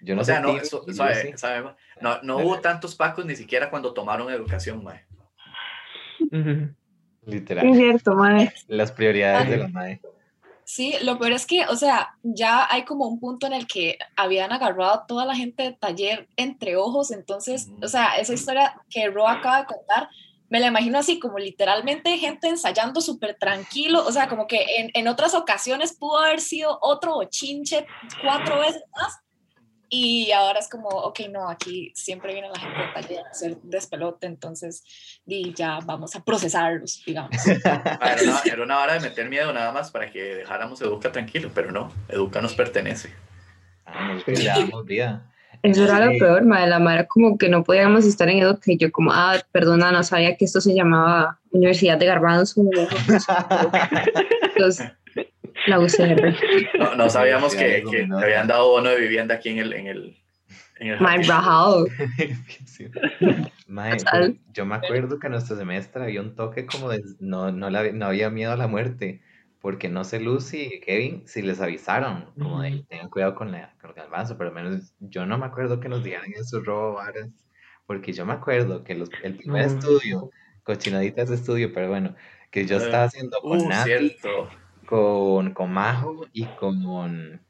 yo 0.02 0.14
no 0.14 0.20
o 0.22 0.24
sea, 0.24 0.36
sé 0.36 0.42
no, 0.42 0.56
eso- 0.56 0.84
sabe- 0.92 1.36
sabe, 1.38 1.70
no, 2.00 2.20
no 2.22 2.38
hubo 2.38 2.58
tantos 2.60 2.94
pacos 2.96 3.24
ni 3.24 3.36
siquiera 3.36 3.70
cuando 3.70 3.94
tomaron 3.94 4.30
educación, 4.30 4.82
mae. 4.84 5.04
Literal, 7.24 7.66
Es 7.66 7.76
cierto, 7.76 8.14
madre. 8.14 8.52
las 8.68 8.92
prioridades 8.92 9.48
de 9.50 9.56
la 9.58 9.68
madre. 9.68 10.00
Sí, 10.68 10.94
lo 11.02 11.16
peor 11.16 11.30
es 11.30 11.46
que, 11.46 11.64
o 11.66 11.76
sea, 11.76 12.18
ya 12.24 12.66
hay 12.68 12.84
como 12.84 13.06
un 13.06 13.20
punto 13.20 13.46
en 13.46 13.52
el 13.52 13.68
que 13.68 13.98
habían 14.16 14.50
agarrado 14.50 14.94
a 14.94 15.06
toda 15.06 15.24
la 15.24 15.36
gente 15.36 15.62
de 15.62 15.72
taller 15.72 16.28
entre 16.34 16.74
ojos, 16.74 17.12
entonces, 17.12 17.68
o 17.80 17.86
sea, 17.86 18.16
esa 18.16 18.34
historia 18.34 18.82
que 18.90 19.08
Ro 19.08 19.28
acaba 19.28 19.60
de 19.60 19.66
contar, 19.66 20.08
me 20.48 20.58
la 20.58 20.66
imagino 20.66 20.98
así 20.98 21.20
como 21.20 21.38
literalmente 21.38 22.18
gente 22.18 22.48
ensayando 22.48 23.00
súper 23.00 23.36
tranquilo, 23.38 24.04
o 24.04 24.10
sea, 24.10 24.28
como 24.28 24.48
que 24.48 24.66
en, 24.78 24.90
en 24.94 25.06
otras 25.06 25.34
ocasiones 25.34 25.96
pudo 25.96 26.18
haber 26.18 26.40
sido 26.40 26.80
otro 26.82 27.14
bochinche 27.14 27.86
cuatro 28.20 28.58
veces 28.58 28.82
más, 29.00 29.20
y 29.88 30.32
ahora 30.32 30.58
es 30.58 30.68
como, 30.68 30.88
ok, 30.88 31.20
no, 31.30 31.48
aquí 31.48 31.92
siempre 31.94 32.32
viene 32.32 32.48
la 32.48 32.58
gente 32.58 32.78
de 32.78 32.88
taller 32.92 33.26
a 33.26 33.30
hacer 33.30 33.56
despelote, 33.62 34.26
entonces, 34.26 34.84
di, 35.24 35.52
ya 35.54 35.78
vamos 35.84 36.16
a 36.16 36.24
procesarlos, 36.24 37.02
digamos. 37.06 37.36
Ma, 37.64 37.98
era, 38.12 38.22
una, 38.22 38.40
era 38.44 38.62
una 38.62 38.78
hora 38.80 38.94
de 38.94 39.00
meter 39.00 39.28
miedo 39.28 39.52
nada 39.52 39.72
más 39.72 39.90
para 39.90 40.10
que 40.10 40.22
dejáramos 40.36 40.80
Educa 40.80 41.12
tranquilo, 41.12 41.50
pero 41.54 41.70
no, 41.70 41.92
Educa 42.08 42.40
nos 42.40 42.54
pertenece. 42.54 43.12
Ah, 43.84 44.16
damos 44.26 44.84
vida. 44.84 45.30
Eso 45.62 45.84
era 45.84 46.04
lo 46.04 46.12
Sí. 46.12 46.18
peor, 46.18 46.44
madre. 46.44 46.68
La 46.68 46.78
madre 46.78 47.06
como 47.06 47.38
que 47.38 47.48
no 47.48 47.64
podíamos 47.64 48.04
estar 48.04 48.28
en 48.28 48.38
Edo, 48.38 48.60
que 48.60 48.76
yo 48.76 48.92
como, 48.92 49.12
ah, 49.12 49.36
perdona, 49.52 49.90
no 49.92 50.02
sabía 50.02 50.36
que 50.36 50.44
esto 50.44 50.60
se 50.60 50.74
llamaba 50.74 51.38
Universidad 51.50 51.98
de 51.98 52.06
Garbanzo. 52.06 52.62
Entonces, 54.56 54.92
la 55.66 55.80
UCR. 55.80 56.34
No, 56.78 56.94
no 56.94 57.08
sabíamos 57.10 57.54
que, 57.54 57.82
que 57.90 58.06
te 58.06 58.24
habían 58.24 58.46
dado 58.46 58.68
bono 58.70 58.90
de 58.90 59.00
vivienda 59.00 59.34
aquí 59.36 59.48
en 59.50 59.58
el, 59.58 59.72
en 59.72 59.86
el, 59.86 60.16
en 60.80 60.88
el 60.88 60.98
jardín. 60.98 61.28
rajado. 61.28 61.86
Sí. 62.66 62.88
Yo 64.52 64.66
me 64.66 64.74
acuerdo 64.76 65.18
que 65.18 65.26
en 65.26 65.32
nuestro 65.32 65.56
semestre 65.56 66.02
había 66.02 66.20
un 66.20 66.34
toque 66.34 66.66
como 66.66 66.88
de 66.88 67.02
no, 67.20 67.50
no, 67.52 67.70
la- 67.70 67.90
no 67.92 68.06
había 68.06 68.30
miedo 68.30 68.52
a 68.52 68.56
la 68.56 68.66
muerte, 68.68 69.22
porque 69.60 69.88
no 69.88 70.04
sé 70.04 70.20
Lucy 70.20 70.70
y 70.74 70.80
Kevin 70.80 71.22
si 71.26 71.42
les 71.42 71.60
avisaron, 71.60 72.26
como 72.38 72.62
de 72.62 72.84
tengan 72.88 73.08
cuidado 73.10 73.34
con, 73.34 73.50
la, 73.52 73.74
con 73.80 73.92
el 73.96 74.00
avanzo, 74.04 74.36
pero 74.38 74.50
al 74.50 74.54
menos 74.54 74.94
yo 75.00 75.26
no 75.26 75.38
me 75.38 75.46
acuerdo 75.46 75.80
que 75.80 75.88
nos 75.88 76.04
dijeran 76.04 76.30
eso 76.34 76.60
robo 76.60 76.94
varas, 76.94 77.30
porque 77.86 78.12
yo 78.12 78.24
me 78.26 78.34
acuerdo 78.34 78.84
que 78.84 78.94
los, 78.94 79.10
el 79.22 79.36
primer 79.36 79.66
estudio, 79.66 80.30
cochinaditas 80.62 81.28
de 81.30 81.34
estudio, 81.36 81.72
pero 81.72 81.88
bueno, 81.88 82.14
que 82.50 82.66
yo 82.66 82.76
estaba 82.76 83.04
haciendo 83.04 83.40
con 83.40 83.58
Uh, 83.60 83.68
Nati, 83.68 83.88
cierto. 83.90 84.48
Con, 84.86 85.52
con 85.52 85.72
Majo 85.72 86.26
y 86.32 86.44
con... 86.46 87.40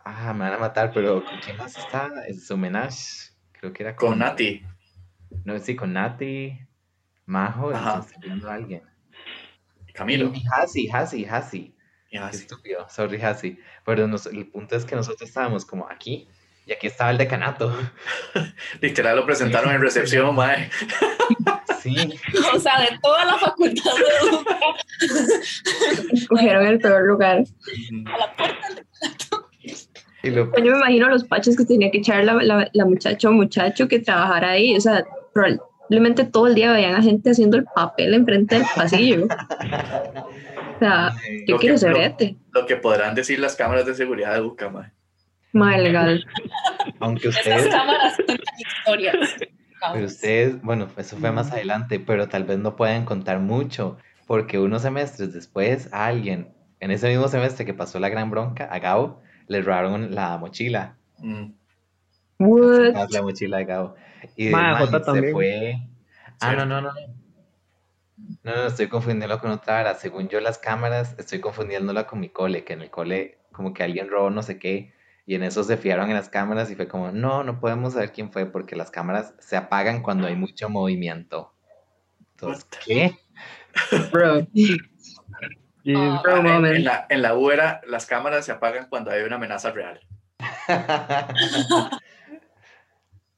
Ah, 0.00 0.32
me 0.32 0.40
van 0.44 0.52
a 0.54 0.58
matar, 0.58 0.92
pero 0.94 1.24
¿con 1.24 1.38
quién 1.40 1.56
más 1.56 1.76
estaba? 1.76 2.24
Es 2.26 2.48
homenaje, 2.50 3.32
creo 3.52 3.72
que 3.72 3.82
era 3.82 3.96
Con 3.96 4.20
Nati. 4.20 4.62
no, 5.44 5.58
sí, 5.58 5.74
con 5.74 5.92
Nati, 5.92 6.56
Majo, 7.26 7.72
y 7.72 7.74
Ajá. 7.74 7.98
está 8.00 8.16
olvidando 8.16 8.48
alguien. 8.50 8.82
Camilo. 9.94 10.30
Y 10.32 10.44
Hasi, 10.52 10.88
Hasi, 10.90 11.24
Hasi. 11.24 11.74
Y 12.10 12.18
Qué 12.18 12.24
estúpido, 12.30 12.88
sorry, 12.88 13.20
Hasi. 13.20 13.58
Pero 13.84 14.06
nos- 14.06 14.26
el 14.26 14.46
punto 14.46 14.76
es 14.76 14.84
que 14.84 14.94
nosotros 14.94 15.28
estábamos 15.28 15.64
como 15.66 15.88
aquí, 15.90 16.28
y 16.66 16.72
aquí 16.72 16.86
estaba 16.86 17.10
el 17.10 17.18
decanato. 17.18 17.76
Literal 18.80 19.16
lo 19.16 19.26
presentaron 19.26 19.72
en 19.74 19.80
recepción, 19.80 20.34
mae. 20.36 20.70
Sí, 21.86 21.96
O 22.54 22.58
sea, 22.58 22.80
de 22.80 22.98
toda 23.02 23.24
la 23.24 23.34
facultad 23.38 23.90
de 23.94 24.02
Escogieron 26.12 26.66
el 26.66 26.78
peor 26.78 27.06
lugar. 27.06 27.44
a 28.06 28.18
la 28.18 28.36
puerta 28.36 28.68
del 28.68 28.84
y 30.22 30.30
lo, 30.30 30.46
Yo 30.56 30.72
me 30.72 30.78
imagino 30.78 31.08
los 31.08 31.24
pachos 31.24 31.56
que 31.56 31.64
tenía 31.64 31.90
que 31.90 31.98
echar 31.98 32.24
la, 32.24 32.34
la, 32.34 32.68
la 32.72 32.84
muchacha 32.84 33.28
o 33.28 33.32
muchacho 33.32 33.86
que 33.86 34.00
trabajara 34.00 34.50
ahí. 34.52 34.74
O 34.76 34.80
sea, 34.80 35.04
probablemente 35.32 36.24
todo 36.24 36.48
el 36.48 36.54
día 36.56 36.72
veían 36.72 36.94
a 36.96 37.02
gente 37.02 37.30
haciendo 37.30 37.56
el 37.58 37.64
papel 37.64 38.12
enfrente 38.14 38.56
del 38.56 38.64
pasillo. 38.74 39.26
O 39.26 40.78
sea, 40.80 41.12
yo 41.46 41.54
Lo 41.54 41.58
quiero 41.60 41.74
que- 41.76 41.78
ser 41.78 41.90
lo- 41.92 41.98
brete. 41.98 42.36
Lo 42.52 42.66
que 42.66 42.76
podrán 42.76 43.14
decir 43.14 43.38
las 43.38 43.54
cámaras 43.54 43.86
de 43.86 43.94
seguridad 43.94 44.32
de 44.32 44.38
Educa, 44.38 44.68
mae. 44.68 44.90
Legal. 45.80 46.26
aunque 47.00 47.28
ustedes, 47.28 47.68
cámaras 47.68 48.16
historias. 48.58 49.16
Pero 49.92 50.06
ustedes, 50.06 50.60
bueno, 50.62 50.88
eso 50.96 51.16
fue 51.16 51.32
más 51.32 51.52
adelante, 51.52 52.00
pero 52.00 52.28
tal 52.28 52.44
vez 52.44 52.58
no 52.58 52.76
pueden 52.76 53.04
contar 53.04 53.38
mucho, 53.40 53.98
porque 54.26 54.58
unos 54.58 54.82
semestres 54.82 55.32
después 55.32 55.92
a 55.92 56.06
alguien, 56.06 56.52
en 56.80 56.90
ese 56.90 57.08
mismo 57.08 57.28
semestre 57.28 57.64
que 57.64 57.74
pasó 57.74 57.98
la 58.00 58.08
gran 58.08 58.30
bronca, 58.30 58.64
a 58.64 58.78
Gabo, 58.78 59.20
le 59.48 59.62
robaron 59.62 60.14
la 60.14 60.36
mochila. 60.38 60.96
Mm, 61.18 61.52
What? 62.38 63.10
La 63.10 63.22
mochila 63.22 63.58
de 63.58 63.64
Gabo. 63.64 63.94
Y 64.36 64.50
Ma, 64.50 64.72
man, 64.72 64.90
se 64.90 65.00
también. 65.00 65.32
fue. 65.32 65.88
Ah, 66.40 66.52
no, 66.54 66.66
no, 66.66 66.80
no. 66.80 66.90
No, 68.42 68.54
no, 68.54 68.66
estoy 68.66 68.88
confundiéndolo 68.88 69.40
con 69.40 69.50
otra 69.50 69.80
hora. 69.80 69.94
Según 69.94 70.28
yo, 70.28 70.40
las 70.40 70.58
cámaras, 70.58 71.14
estoy 71.18 71.40
confundiéndola 71.40 72.06
con 72.06 72.20
mi 72.20 72.28
cole, 72.28 72.64
que 72.64 72.72
en 72.72 72.82
el 72.82 72.90
cole, 72.90 73.38
como 73.52 73.72
que 73.74 73.82
alguien 73.82 74.08
robó 74.08 74.30
no 74.30 74.42
sé 74.42 74.58
qué, 74.58 74.92
y 75.26 75.34
en 75.34 75.42
eso 75.42 75.64
se 75.64 75.76
fiaron 75.76 76.08
en 76.08 76.14
las 76.14 76.28
cámaras 76.28 76.70
y 76.70 76.76
fue 76.76 76.86
como, 76.86 77.10
no, 77.10 77.42
no 77.42 77.58
podemos 77.58 77.94
saber 77.94 78.12
quién 78.12 78.30
fue 78.30 78.46
porque 78.46 78.76
las 78.76 78.92
cámaras 78.92 79.34
se 79.40 79.56
apagan 79.56 80.00
cuando 80.00 80.28
hay 80.28 80.36
mucho 80.36 80.68
movimiento. 80.68 81.52
Entonces? 82.30 82.64
¿qué? 82.84 83.18
Bro. 84.12 84.46
Ah. 85.94 86.20
Bro, 86.22 86.66
en, 86.66 86.84
la, 86.84 87.06
en 87.08 87.22
la 87.22 87.36
U 87.36 87.50
era, 87.50 87.80
las 87.88 88.06
cámaras 88.06 88.44
se 88.44 88.52
apagan 88.52 88.88
cuando 88.88 89.10
hay 89.10 89.22
una 89.22 89.34
amenaza 89.36 89.72
real. 89.72 90.00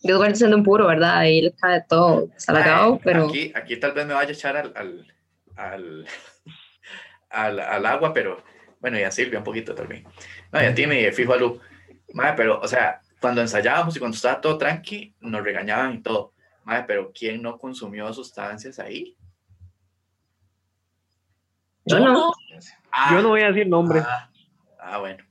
Yo 0.03 0.19
guardo 0.19 0.35
siendo 0.35 0.57
un 0.57 0.65
puro, 0.65 0.87
¿verdad? 0.87 1.17
Ahí 1.19 1.41
le 1.41 1.53
cae 1.55 1.83
todo 1.89 2.29
salagado, 2.37 2.93
Mae, 2.93 3.01
pero 3.03 3.29
Aquí, 3.29 3.53
aquí 3.55 3.77
tal 3.79 3.93
vez 3.93 4.07
me 4.07 4.15
vaya 4.15 4.29
a 4.29 4.33
echar 4.33 4.57
al, 4.57 4.73
al, 4.77 5.07
al, 5.57 6.07
al, 7.31 7.61
al 7.61 7.87
agua, 7.87 8.13
pero 8.13 8.43
bueno, 8.81 8.99
y 8.99 9.03
a 9.03 9.11
Silvia 9.11 9.39
un 9.39 9.45
poquito 9.45 9.75
también. 9.75 10.05
No, 10.53 10.63
y 10.63 10.67
a 10.67 10.75
ti 10.75 10.87
me 10.87 11.11
fijo 11.13 11.33
a 11.33 11.37
Lu. 11.37 11.61
Mae, 12.15 12.35
pero, 12.35 12.61
o 12.61 12.69
sea, 12.69 13.01
cuando 13.21 13.41
ensayábamos 13.41 13.97
y 13.97 13.99
cuando 13.99 14.15
estaba 14.17 14.41
todo 14.41 14.59
tranqui, 14.59 15.15
nos 15.21 15.43
regañaban 15.43 15.95
y 15.95 16.03
todo. 16.03 16.33
Mae, 16.65 16.85
pero 16.85 17.13
¿quién 17.13 17.43
no 17.43 17.59
consumió 17.59 18.13
sustancias 18.13 18.79
ahí? 18.79 19.17
yo 21.85 21.99
no. 22.01 22.33
Ah, 22.93 23.11
yo 23.15 23.23
no 23.23 23.29
voy 23.31 23.41
a 23.43 23.49
decir 23.49 23.67
nombres. 23.67 24.05
Ah, 24.07 24.31
ah, 24.79 24.99
bueno. 24.99 25.25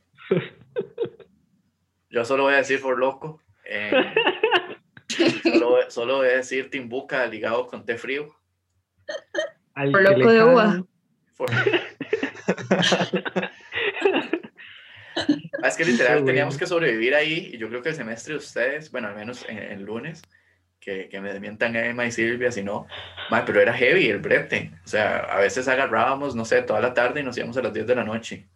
Yo 2.10 2.26
solo 2.26 2.44
voy 2.44 2.56
a 2.56 2.58
decir 2.58 2.82
por 2.82 2.98
loco. 2.98 3.42
eh, 3.66 3.92
solo, 5.44 5.92
solo 5.92 6.18
voy 6.18 6.28
a 6.30 6.38
decir 6.38 6.70
Timbuca 6.72 7.26
ligado 7.28 7.68
con 7.68 7.86
té 7.86 7.96
frío. 7.98 8.36
Al 9.76 9.92
Por 9.92 10.02
loco 10.02 10.32
de 10.32 10.44
uva. 10.44 10.84
por- 11.36 11.52
es 15.64 15.76
que 15.76 15.86
literal 15.86 16.24
teníamos 16.24 16.58
que 16.58 16.66
sobrevivir 16.66 17.16
ahí 17.16 17.52
y 17.54 17.58
yo 17.58 17.70
creo 17.70 17.82
que 17.82 17.90
el 17.90 17.96
semestre 17.96 18.34
de 18.34 18.40
ustedes, 18.40 18.92
bueno, 18.92 19.08
al 19.08 19.16
menos 19.16 19.46
en 19.48 19.58
el 19.58 19.84
lunes, 19.84 20.22
que, 20.80 21.10
que 21.10 21.20
me 21.20 21.34
desmientan 21.34 21.76
Emma 21.76 22.06
y 22.06 22.12
Silvia, 22.12 22.52
si 22.52 22.64
no, 22.64 22.88
pero 23.46 23.60
era 23.60 23.74
heavy 23.74 24.08
el 24.08 24.20
brete. 24.20 24.72
O 24.86 24.88
sea, 24.88 25.18
a 25.18 25.40
veces 25.40 25.68
agarrábamos, 25.68 26.36
no 26.36 26.46
sé, 26.46 26.62
toda 26.62 26.80
la 26.80 26.94
tarde 26.94 27.20
y 27.20 27.24
nos 27.24 27.38
íbamos 27.38 27.58
a 27.58 27.62
las 27.62 27.74
10 27.74 27.88
de 27.88 27.96
la 27.96 28.04
noche. 28.04 28.48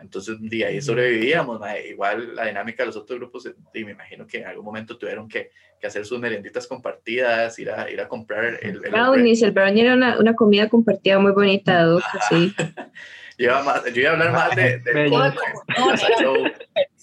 Entonces, 0.00 0.36
de 0.40 0.64
ahí 0.64 0.80
sobrevivíamos, 0.80 1.60
igual 1.88 2.34
la 2.34 2.46
dinámica 2.46 2.82
de 2.82 2.88
los 2.88 2.96
otros 2.96 3.18
grupos, 3.18 3.50
y 3.74 3.84
me 3.84 3.92
imagino 3.92 4.26
que 4.26 4.38
en 4.38 4.46
algún 4.46 4.64
momento 4.64 4.96
tuvieron 4.96 5.28
que, 5.28 5.50
que 5.78 5.86
hacer 5.86 6.06
sus 6.06 6.18
merenditas 6.18 6.66
compartidas, 6.66 7.58
ir 7.58 7.70
a, 7.70 7.90
ir 7.90 8.00
a 8.00 8.08
comprar 8.08 8.44
el... 8.62 8.82
el 8.84 8.90
brownies, 8.90 9.42
el 9.42 9.52
brownie 9.52 9.82
era 9.82 9.94
una, 9.94 10.18
una, 10.18 10.34
comida 10.34 10.68
compartida 10.68 11.18
muy 11.18 11.32
bonita 11.32 11.86
de 11.86 12.00
sí. 12.28 12.54
yo, 13.40 13.46
iba 13.46 13.62
más, 13.62 13.84
yo 13.94 14.00
iba 14.00 14.10
a 14.10 14.12
hablar 14.12 14.32
más 14.32 14.54
de... 14.56 14.78
de 14.80 15.10
no, 15.10 15.24
era 15.24 15.34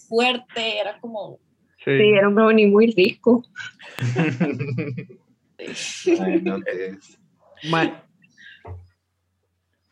fuerte, 0.07 0.79
era 0.79 0.99
como... 0.99 1.39
Sí. 1.83 1.91
era 1.91 2.27
un 2.27 2.35
brownie 2.35 2.67
muy 2.67 2.87
rico. 2.87 3.43
Ay, 5.57 6.41
no, 6.43 6.59
que... 6.61 6.97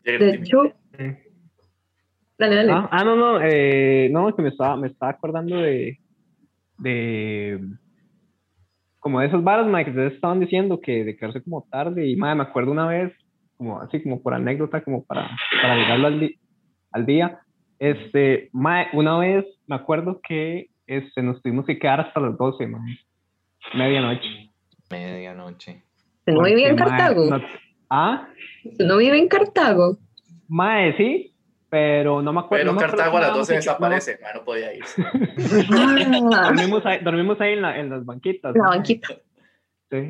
De 0.03 0.35
hecho... 0.35 0.73
Dale, 2.37 2.55
dale. 2.55 2.71
Ah, 2.71 2.89
ah, 2.91 3.03
no, 3.03 3.15
no, 3.15 3.41
eh, 3.41 4.09
no, 4.11 4.35
que 4.35 4.41
me 4.41 4.49
estaba, 4.49 4.75
me 4.75 4.87
estaba 4.87 5.13
acordando 5.13 5.55
de, 5.57 5.99
de, 6.77 7.61
como 8.99 9.21
de 9.21 9.27
esos 9.27 9.43
bares, 9.43 9.67
Mike, 9.67 9.85
que 9.85 9.91
ustedes 9.91 10.13
estaban 10.13 10.39
diciendo 10.41 10.81
que 10.81 11.05
de 11.05 11.15
quedarse 11.15 11.41
como 11.41 11.65
tarde, 11.71 12.05
y 12.05 12.17
madre, 12.17 12.35
me 12.35 12.43
acuerdo 12.43 12.71
una 12.71 12.87
vez, 12.87 13.13
como 13.57 13.79
así, 13.81 14.01
como 14.03 14.21
por 14.21 14.33
anécdota, 14.33 14.83
como 14.83 15.03
para, 15.03 15.29
para 15.61 15.75
llegarlo 15.75 16.07
al, 16.07 16.35
al 16.91 17.05
día, 17.05 17.39
este, 17.79 18.49
madre, 18.53 18.89
una 18.93 19.17
vez 19.17 19.45
me 19.67 19.75
acuerdo 19.75 20.21
que 20.27 20.69
este, 20.87 21.21
nos 21.21 21.41
tuvimos 21.41 21.65
que 21.65 21.79
quedar 21.79 22.01
hasta 22.01 22.19
las 22.19 22.37
12, 22.37 22.67
madre, 22.67 22.99
medianoche. 23.73 24.51
Medianoche. 24.91 25.83
¿No 26.27 26.43
vive 26.43 26.67
en 26.67 26.75
Cartago? 26.75 27.29
¿Ah? 27.89 28.27
¿No 28.79 28.97
vive 28.97 29.17
en 29.17 29.27
Cartago? 29.27 29.97
Mae, 30.47 30.95
sí, 30.97 31.35
pero 31.69 32.21
no 32.21 32.33
me 32.33 32.39
acuerdo. 32.39 32.63
Pero 32.63 32.73
no 32.73 32.79
Cartago 32.79 33.17
a 33.17 33.21
las 33.21 33.33
12 33.33 33.51
que, 33.51 33.55
desaparece, 33.57 34.19
no, 34.21 34.39
no 34.39 34.45
podía 34.45 34.73
ir. 34.73 34.83
Ah. 36.33 36.47
dormimos, 36.47 36.85
ahí, 36.85 36.99
dormimos 37.03 37.41
ahí 37.41 37.53
en, 37.53 37.61
la, 37.61 37.79
en 37.79 37.89
las 37.89 38.05
banquitas. 38.05 38.55
La 38.55 38.69
banquita. 38.69 39.09
Sí. 39.91 40.09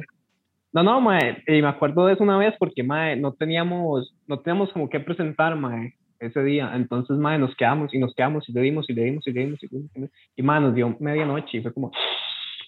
No, 0.75 0.83
no, 0.83 0.99
mae, 0.99 1.41
y 1.47 1.61
me 1.61 1.69
acuerdo 1.69 2.05
de 2.05 2.13
eso 2.13 2.23
una 2.23 2.37
vez 2.37 2.53
porque, 2.59 2.83
mae, 2.83 3.15
no 3.15 3.31
teníamos, 3.31 4.13
no 4.27 4.39
teníamos 4.41 4.73
como 4.73 4.89
que 4.89 4.99
presentar, 4.99 5.55
mae, 5.55 5.93
ese 6.19 6.43
día. 6.43 6.69
Entonces, 6.75 7.17
mae, 7.17 7.39
nos 7.39 7.55
quedamos 7.55 7.93
y 7.93 7.97
nos 7.97 8.13
quedamos 8.13 8.47
y 8.49 8.51
le 8.51 8.59
dimos 8.59 8.89
y 8.89 8.93
le 8.93 9.05
dimos 9.05 9.25
y 9.25 9.31
le 9.31 9.39
dimos 9.45 9.63
y 9.63 9.67
le 9.67 9.87
dimos. 9.93 10.11
Y, 10.35 10.43
mae, 10.43 10.59
nos 10.59 10.75
dio 10.75 10.93
medianoche 10.99 11.57
y 11.57 11.61
fue 11.61 11.73
como... 11.73 11.91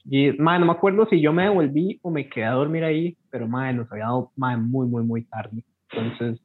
Y, 0.09 0.31
mae, 0.37 0.57
no 0.57 0.67
me 0.67 0.71
acuerdo 0.71 1.05
si 1.09 1.19
yo 1.19 1.33
me 1.33 1.43
devolví 1.43 1.99
o 2.01 2.09
me 2.09 2.29
quedé 2.29 2.45
a 2.45 2.51
dormir 2.51 2.81
ahí, 2.85 3.17
pero, 3.29 3.45
mae, 3.45 3.73
nos 3.73 3.91
había 3.91 4.05
dado, 4.05 4.31
mae, 4.37 4.55
muy, 4.55 4.87
muy, 4.87 5.03
muy 5.03 5.23
tarde. 5.25 5.65
Entonces, 5.91 6.41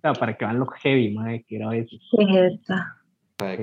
sea, 0.00 0.12
para 0.12 0.36
que 0.36 0.44
vean 0.44 0.58
lo 0.58 0.66
heavy, 0.66 1.10
madre, 1.12 1.44
que 1.46 1.54
era 1.54 1.76
eso. 1.76 1.96
Sí. 2.10 2.26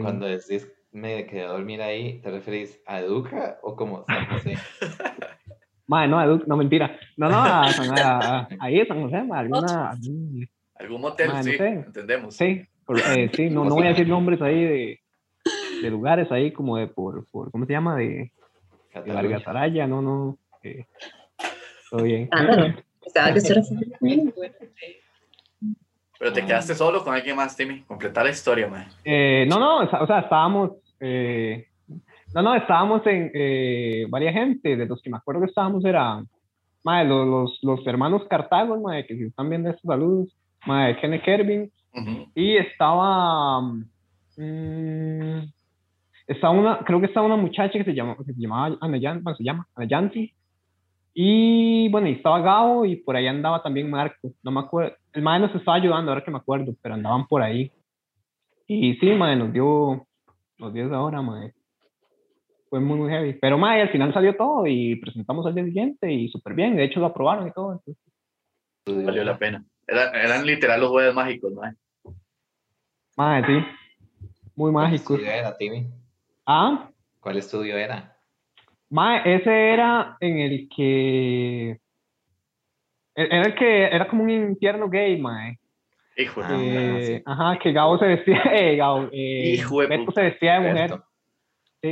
Cuando 0.01 0.25
decís 0.25 0.71
me 0.91 1.25
quedé 1.27 1.43
a 1.43 1.49
dormir 1.49 1.81
ahí, 1.81 2.21
¿te 2.21 2.31
referís 2.31 2.81
a 2.87 3.01
Educa 3.01 3.59
o 3.61 3.75
como 3.75 4.05
San 4.05 4.25
José? 4.27 4.55
Madre, 5.87 6.07
no, 6.09 6.37
no, 6.45 6.57
mentira. 6.57 6.99
No, 7.15 7.29
no, 7.29 7.37
a, 7.37 7.61
a, 8.41 8.47
ahí 8.59 8.85
San 8.85 9.01
José, 9.01 9.23
madre, 9.23 9.45
alguna... 9.45 9.97
Algún 10.79 11.01
motel, 11.01 11.29
Madre, 11.29 11.43
no 11.43 11.51
sí, 11.51 11.57
sé. 11.57 11.67
entendemos. 11.67 12.35
Sí, 12.35 12.65
por- 12.85 12.99
eh, 12.99 13.31
sí, 13.33 13.49
no, 13.49 13.65
no 13.65 13.73
voy 13.75 13.85
a 13.85 13.89
decir 13.89 14.07
nombres 14.07 14.39
ahí 14.43 14.63
de, 14.63 14.99
de 15.81 15.89
lugares 15.89 16.31
ahí 16.31 16.51
como 16.51 16.77
de 16.77 16.85
por, 16.85 17.25
por 17.31 17.49
¿cómo 17.49 17.65
se 17.65 17.73
llama? 17.73 17.95
De, 17.95 18.31
de. 19.03 19.11
Vargas 19.11 19.47
Araya, 19.47 19.87
no, 19.87 20.03
no. 20.03 20.37
eh, 20.61 20.85
todo 21.89 22.03
bien. 22.03 22.29
Ah, 22.31 22.43
no. 22.43 22.75
Pensaba 23.01 23.33
que 23.33 23.41
Pero 26.19 26.33
te 26.33 26.45
quedaste 26.45 26.75
solo 26.75 27.03
con 27.03 27.13
alguien 27.15 27.35
más, 27.35 27.55
Timmy. 27.55 27.81
Completar 27.81 28.25
la 28.25 28.31
historia, 28.31 28.67
man. 28.67 28.87
Eh, 29.03 29.45
no, 29.47 29.59
no, 29.59 29.79
o 29.79 29.89
sea, 29.89 30.01
o 30.03 30.07
sea, 30.07 30.19
estábamos, 30.19 30.71
eh, 30.99 31.67
no, 32.33 32.41
no, 32.41 32.55
estábamos 32.55 33.05
en 33.07 33.31
eh, 33.33 34.05
varias 34.09 34.33
gente, 34.33 34.75
de 34.75 34.85
los 34.85 35.01
que 35.01 35.09
me 35.09 35.17
acuerdo 35.17 35.41
que 35.41 35.47
estábamos 35.47 35.83
era, 35.85 36.23
madre, 36.83 37.07
los, 37.07 37.27
los, 37.27 37.59
los 37.63 37.87
hermanos 37.87 38.23
Cartago, 38.29 38.79
madre, 38.79 39.05
que 39.05 39.15
si 39.15 39.23
están 39.23 39.49
viendo 39.49 39.69
estos 39.69 39.87
saludos, 39.87 40.35
madre, 40.65 40.97
Kenneth 40.99 41.23
Kervin, 41.23 41.71
Ujú. 41.93 42.31
y 42.35 42.57
estaba, 42.57 43.61
mm, 43.61 45.39
estaba 46.27 46.53
una, 46.53 46.79
creo 46.79 46.99
que 46.99 47.07
estaba 47.07 47.25
una 47.25 47.37
muchacha 47.37 47.73
que 47.73 47.85
se, 47.85 47.93
que 47.93 48.33
se 48.33 48.41
llamaba 48.41 48.77
Anayan, 48.81 49.23
bueno, 49.23 49.37
se 49.37 49.43
llama 49.43 49.67
Anayanti, 49.75 50.33
y 51.19 51.89
bueno, 51.89 52.07
y 52.09 52.11
estaba 52.11 52.41
Gabo, 52.41 52.85
y 52.85 52.97
por 52.97 53.15
ahí 53.15 53.25
andaba 53.25 53.63
también 53.63 53.89
Marco, 53.89 54.31
no 54.43 54.51
me 54.51 54.59
acuerdo, 54.59 54.95
el 55.13 55.23
madre 55.23 55.47
nos 55.47 55.55
estaba 55.55 55.77
ayudando, 55.77 56.11
ahora 56.11 56.23
que 56.23 56.29
me 56.29 56.37
acuerdo, 56.37 56.75
pero 56.81 56.93
andaban 56.93 57.25
por 57.25 57.41
ahí. 57.41 57.71
Y 58.67 58.93
sí, 58.97 59.09
madre, 59.13 59.37
nos 59.37 59.51
dio, 59.51 60.05
nos 60.59 60.73
dio 60.73 60.85
esa 60.85 61.01
hora, 61.01 61.21
madre. 61.23 61.53
Fue 62.69 62.79
muy, 62.79 62.97
muy 62.97 63.09
heavy. 63.09 63.33
Pero, 63.33 63.57
madre, 63.57 63.81
al 63.83 63.89
final 63.89 64.13
salió 64.13 64.35
todo 64.35 64.67
y 64.67 64.95
presentamos 64.97 65.45
al 65.45 65.55
día 65.55 65.63
siguiente 65.63 66.11
y 66.11 66.27
súper 66.29 66.53
bien. 66.53 66.75
De 66.75 66.83
hecho, 66.83 66.99
lo 66.99 67.07
aprobaron 67.07 67.47
y 67.47 67.51
todo. 67.51 67.73
entonces, 67.73 69.05
Valió 69.05 69.23
la 69.23 69.37
pena. 69.37 69.63
Era- 69.87 70.11
eran 70.21 70.45
literal 70.45 70.81
los 70.81 70.89
jueves 70.89 71.13
mágicos, 71.13 71.53
man. 71.53 71.77
madre, 73.15 73.47
sí. 73.47 73.65
Muy 74.55 74.71
¿Cuál 74.71 74.85
mágicos. 74.85 75.17
estudio 75.17 75.31
era, 75.31 75.57
Timmy? 75.57 75.87
Ah, 76.45 76.89
¿Cuál 77.19 77.37
estudio 77.37 77.77
era? 77.77 78.13
madre, 78.89 79.35
ese 79.35 79.69
era 79.73 80.17
en 80.19 80.39
el 80.39 80.69
que... 80.75 81.79
Era 83.15 83.41
el 83.47 83.55
que 83.55 83.83
era 83.85 84.07
como 84.07 84.23
un 84.23 84.29
infierno 84.29 84.89
gay, 84.89 85.19
madre. 85.19 85.59
Hijo 86.15 86.41
de 86.43 87.15
Eh. 87.17 87.23
Ajá, 87.25 87.59
que 87.59 87.71
Gabo 87.71 87.97
se 87.97 88.05
vestía, 88.07 88.41
eh, 88.53 88.75
Gabo, 88.75 89.09
eh, 89.11 89.53
Hijo 89.55 89.81
de 89.81 89.87
Beto 89.87 90.11
se 90.11 90.21
vestía 90.21 90.59
de 90.59 90.69
mujer. 90.69 90.99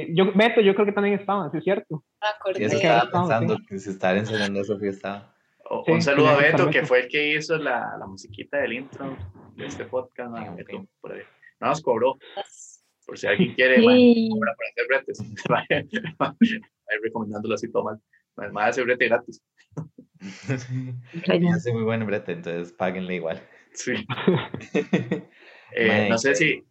Sí, 0.01 0.07
yo, 0.13 0.31
Beto, 0.33 0.61
yo 0.61 0.73
creo 0.75 0.85
que 0.85 0.91
también 0.91 1.19
estaba, 1.19 1.49
¿sí 1.51 1.57
es 1.57 1.63
cierto? 1.63 2.03
Acordé. 2.21 2.59
Que 2.59 2.65
estaba 2.65 3.11
pensando 3.11 3.55
sí. 3.57 3.65
que 3.67 3.79
se 3.79 3.91
estaba 3.91 4.17
enseñando 4.17 4.61
eso 4.61 4.77
que 4.79 4.89
estaba. 4.89 5.33
O- 5.69 5.83
Sí, 5.85 5.91
un 5.91 6.01
saludo 6.01 6.29
a 6.29 6.37
Beto, 6.37 6.69
que 6.69 6.85
fue 6.85 7.01
el 7.01 7.07
que 7.07 7.35
hizo 7.35 7.57
la, 7.57 7.95
la 7.99 8.05
musiquita 8.07 8.57
del 8.57 8.73
intro 8.73 9.15
de 9.55 9.65
este 9.65 9.85
podcast. 9.85 10.29
man, 10.31 10.43
Ah, 10.47 10.51
ok. 10.51 10.57
Beto, 10.57 10.85
por 11.01 11.13
ahí. 11.13 11.21
No 11.59 11.67
nos 11.67 11.81
cobró, 11.81 12.17
por 13.05 13.17
si 13.17 13.27
alguien 13.27 13.53
quiere, 13.55 13.81
man, 13.81 13.95
Sí. 13.95 14.29
cobra 14.31 14.53
por 14.55 14.65
hacer 14.65 14.85
bretes. 14.89 15.19
Ahí 16.87 16.97
recomendándolo 17.03 17.55
así 17.55 17.71
todo 17.71 17.83
mal. 17.85 17.99
Además, 18.37 18.69
hace 18.69 18.83
brete 18.83 19.07
gratis. 19.07 19.41
Yo 20.47 21.59
soy 21.59 21.73
muy 21.73 21.83
bueno 21.83 22.03
en 22.03 22.07
brete, 22.07 22.33
entonces 22.33 22.73
páguenle 22.73 23.15
igual. 23.15 23.41
Sí. 23.73 23.93
Eh, 25.77 25.87
Man, 25.87 26.09
no 26.09 26.17
sé 26.17 26.35
si. 26.35 26.63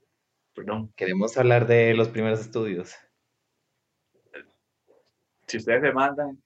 Perdón. 0.55 0.91
Queremos 0.97 1.37
hablar 1.37 1.67
de 1.67 1.93
los 1.95 2.09
primeros 2.09 2.41
estudios. 2.41 2.95
Si 5.47 5.59
ustedes 5.59 5.83
se 5.83 5.93
mandan, 5.93 6.39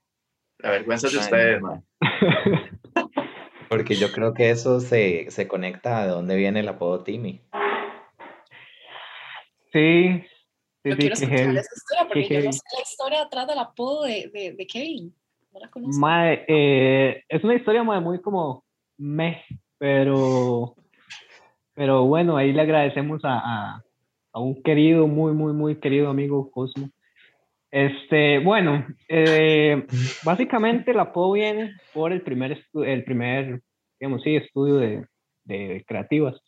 la 0.58 0.70
vergüenza 0.70 1.06
es 1.06 1.12
de 1.12 1.18
ustedes, 1.18 1.62
man. 1.62 1.84
Porque 3.68 3.94
yo 3.94 4.10
creo 4.12 4.32
que 4.32 4.50
eso 4.50 4.80
se, 4.80 5.30
se 5.30 5.46
conecta 5.46 5.98
a 5.98 6.06
de 6.06 6.08
dónde 6.08 6.36
viene 6.36 6.60
el 6.60 6.68
apodo 6.68 7.04
Timmy. 7.04 7.42
Sí, 9.72 10.22
sí, 10.82 10.90
Yo 10.90 10.92
sí, 10.92 10.98
quiero 10.98 11.14
escuchar 11.14 11.56
esa 11.56 11.74
historia 11.76 12.08
porque 12.08 12.28
yo 12.28 12.42
no 12.44 12.52
sé 12.52 12.60
la 12.74 12.82
historia 12.82 13.22
atrás 13.22 13.46
del 13.46 13.58
apodo 13.58 14.04
de, 14.04 14.30
de, 14.32 14.52
de 14.54 14.66
Kevin. 14.66 15.14
No 15.52 15.60
la 15.60 15.70
conozco. 15.70 16.00
Mae, 16.00 16.44
eh, 16.48 17.22
es 17.28 17.44
una 17.44 17.54
historia 17.54 17.84
mae, 17.84 18.00
muy 18.00 18.22
como 18.22 18.64
meh, 18.96 19.44
pero, 19.76 20.74
pero 21.74 22.04
bueno, 22.06 22.38
ahí 22.38 22.54
le 22.54 22.62
agradecemos 22.62 23.22
a, 23.24 23.38
a, 23.38 23.84
a 24.32 24.40
un 24.40 24.62
querido, 24.62 25.06
muy, 25.06 25.34
muy, 25.34 25.52
muy 25.52 25.78
querido 25.78 26.08
amigo 26.08 26.50
Cosmo. 26.50 26.88
Este, 27.70 28.38
bueno, 28.38 28.86
eh, 29.08 29.86
básicamente 30.24 30.90
el 30.92 31.00
apodo 31.00 31.32
viene 31.32 31.72
por 31.92 32.12
el 32.12 32.22
primer, 32.22 32.64
el 32.74 33.04
primer, 33.04 33.60
digamos, 34.00 34.22
sí, 34.22 34.36
estudio 34.36 34.76
de, 34.76 35.04
de 35.44 35.84
creativas. 35.86 36.40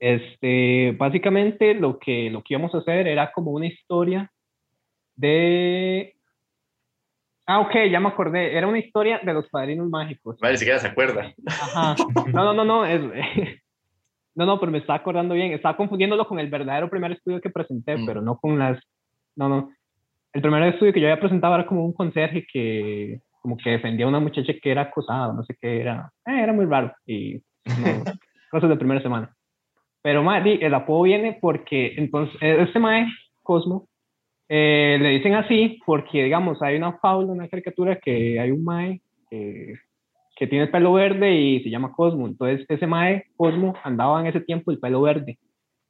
Este, 0.00 0.92
básicamente 0.96 1.74
lo 1.74 1.98
que, 1.98 2.30
lo 2.30 2.42
que 2.42 2.54
íbamos 2.54 2.74
a 2.74 2.78
hacer 2.78 3.08
era 3.08 3.32
como 3.32 3.50
una 3.50 3.66
historia 3.66 4.30
de 5.16 6.14
Ah, 7.50 7.60
ok, 7.60 7.74
ya 7.90 7.98
me 7.98 8.08
acordé. 8.08 8.54
Era 8.58 8.66
una 8.66 8.78
historia 8.78 9.20
de 9.24 9.32
los 9.32 9.48
padrinos 9.48 9.88
mágicos. 9.88 10.36
Vale, 10.38 10.52
ni 10.52 10.58
siquiera 10.58 10.78
se 10.80 10.88
acuerda. 10.88 11.32
Ajá. 11.46 11.96
No, 12.34 12.44
no, 12.44 12.52
no, 12.52 12.64
no. 12.64 12.84
es- 12.84 13.00
no, 14.34 14.44
no, 14.44 14.60
pero 14.60 14.70
me 14.70 14.78
estaba 14.78 14.98
acordando 14.98 15.34
bien. 15.34 15.52
Estaba 15.52 15.74
confundiéndolo 15.76 16.26
con 16.28 16.38
el 16.38 16.50
verdadero 16.50 16.90
primer 16.90 17.12
estudio 17.12 17.40
que 17.40 17.48
presenté, 17.48 17.96
Mm. 17.96 18.04
pero 18.06 18.20
no 18.20 18.36
con 18.36 18.58
las. 18.58 18.78
No, 19.34 19.48
no. 19.48 19.70
El 20.32 20.42
primer 20.42 20.62
estudio 20.62 20.92
que 20.92 21.00
yo 21.00 21.06
había 21.06 21.20
presentado 21.20 21.54
era 21.54 21.66
como 21.66 21.84
un 21.84 21.92
conserje 21.92 22.46
que 22.52 23.20
como 23.40 23.56
que 23.56 23.70
defendía 23.70 24.04
a 24.04 24.08
una 24.08 24.20
muchacha 24.20 24.52
que 24.60 24.70
era 24.70 24.82
acosada, 24.82 25.32
no 25.32 25.42
sé 25.44 25.56
qué 25.60 25.80
era. 25.80 26.12
Eh, 26.26 26.42
era 26.42 26.52
muy 26.52 26.66
raro. 26.66 26.92
Y 27.06 27.40
no, 27.64 28.04
cosas 28.50 28.68
de 28.68 28.76
primera 28.76 29.00
semana. 29.00 29.34
Pero 30.02 30.22
di, 30.42 30.58
el 30.60 30.74
apodo 30.74 31.02
viene 31.02 31.38
porque 31.40 31.94
entonces 31.96 32.36
eh, 32.42 32.58
este 32.60 32.78
mae, 32.78 33.06
Cosmo, 33.42 33.88
eh, 34.48 34.98
le 35.00 35.10
dicen 35.10 35.34
así 35.34 35.80
porque, 35.84 36.24
digamos, 36.24 36.62
hay 36.62 36.76
una 36.76 36.98
fábula, 36.98 37.32
una 37.32 37.48
caricatura 37.48 37.96
que 37.96 38.40
hay 38.40 38.50
un 38.50 38.64
mae 38.64 39.00
que, 39.30 39.74
que 40.36 40.46
tiene 40.46 40.64
el 40.64 40.70
pelo 40.70 40.92
verde 40.92 41.34
y 41.34 41.62
se 41.62 41.70
llama 41.70 41.92
Cosmo. 41.92 42.26
Entonces, 42.26 42.64
ese 42.68 42.86
mae, 42.86 43.24
Cosmo, 43.36 43.74
andaba 43.82 44.20
en 44.20 44.26
ese 44.26 44.40
tiempo 44.40 44.70
el 44.70 44.78
pelo 44.78 45.02
verde. 45.02 45.38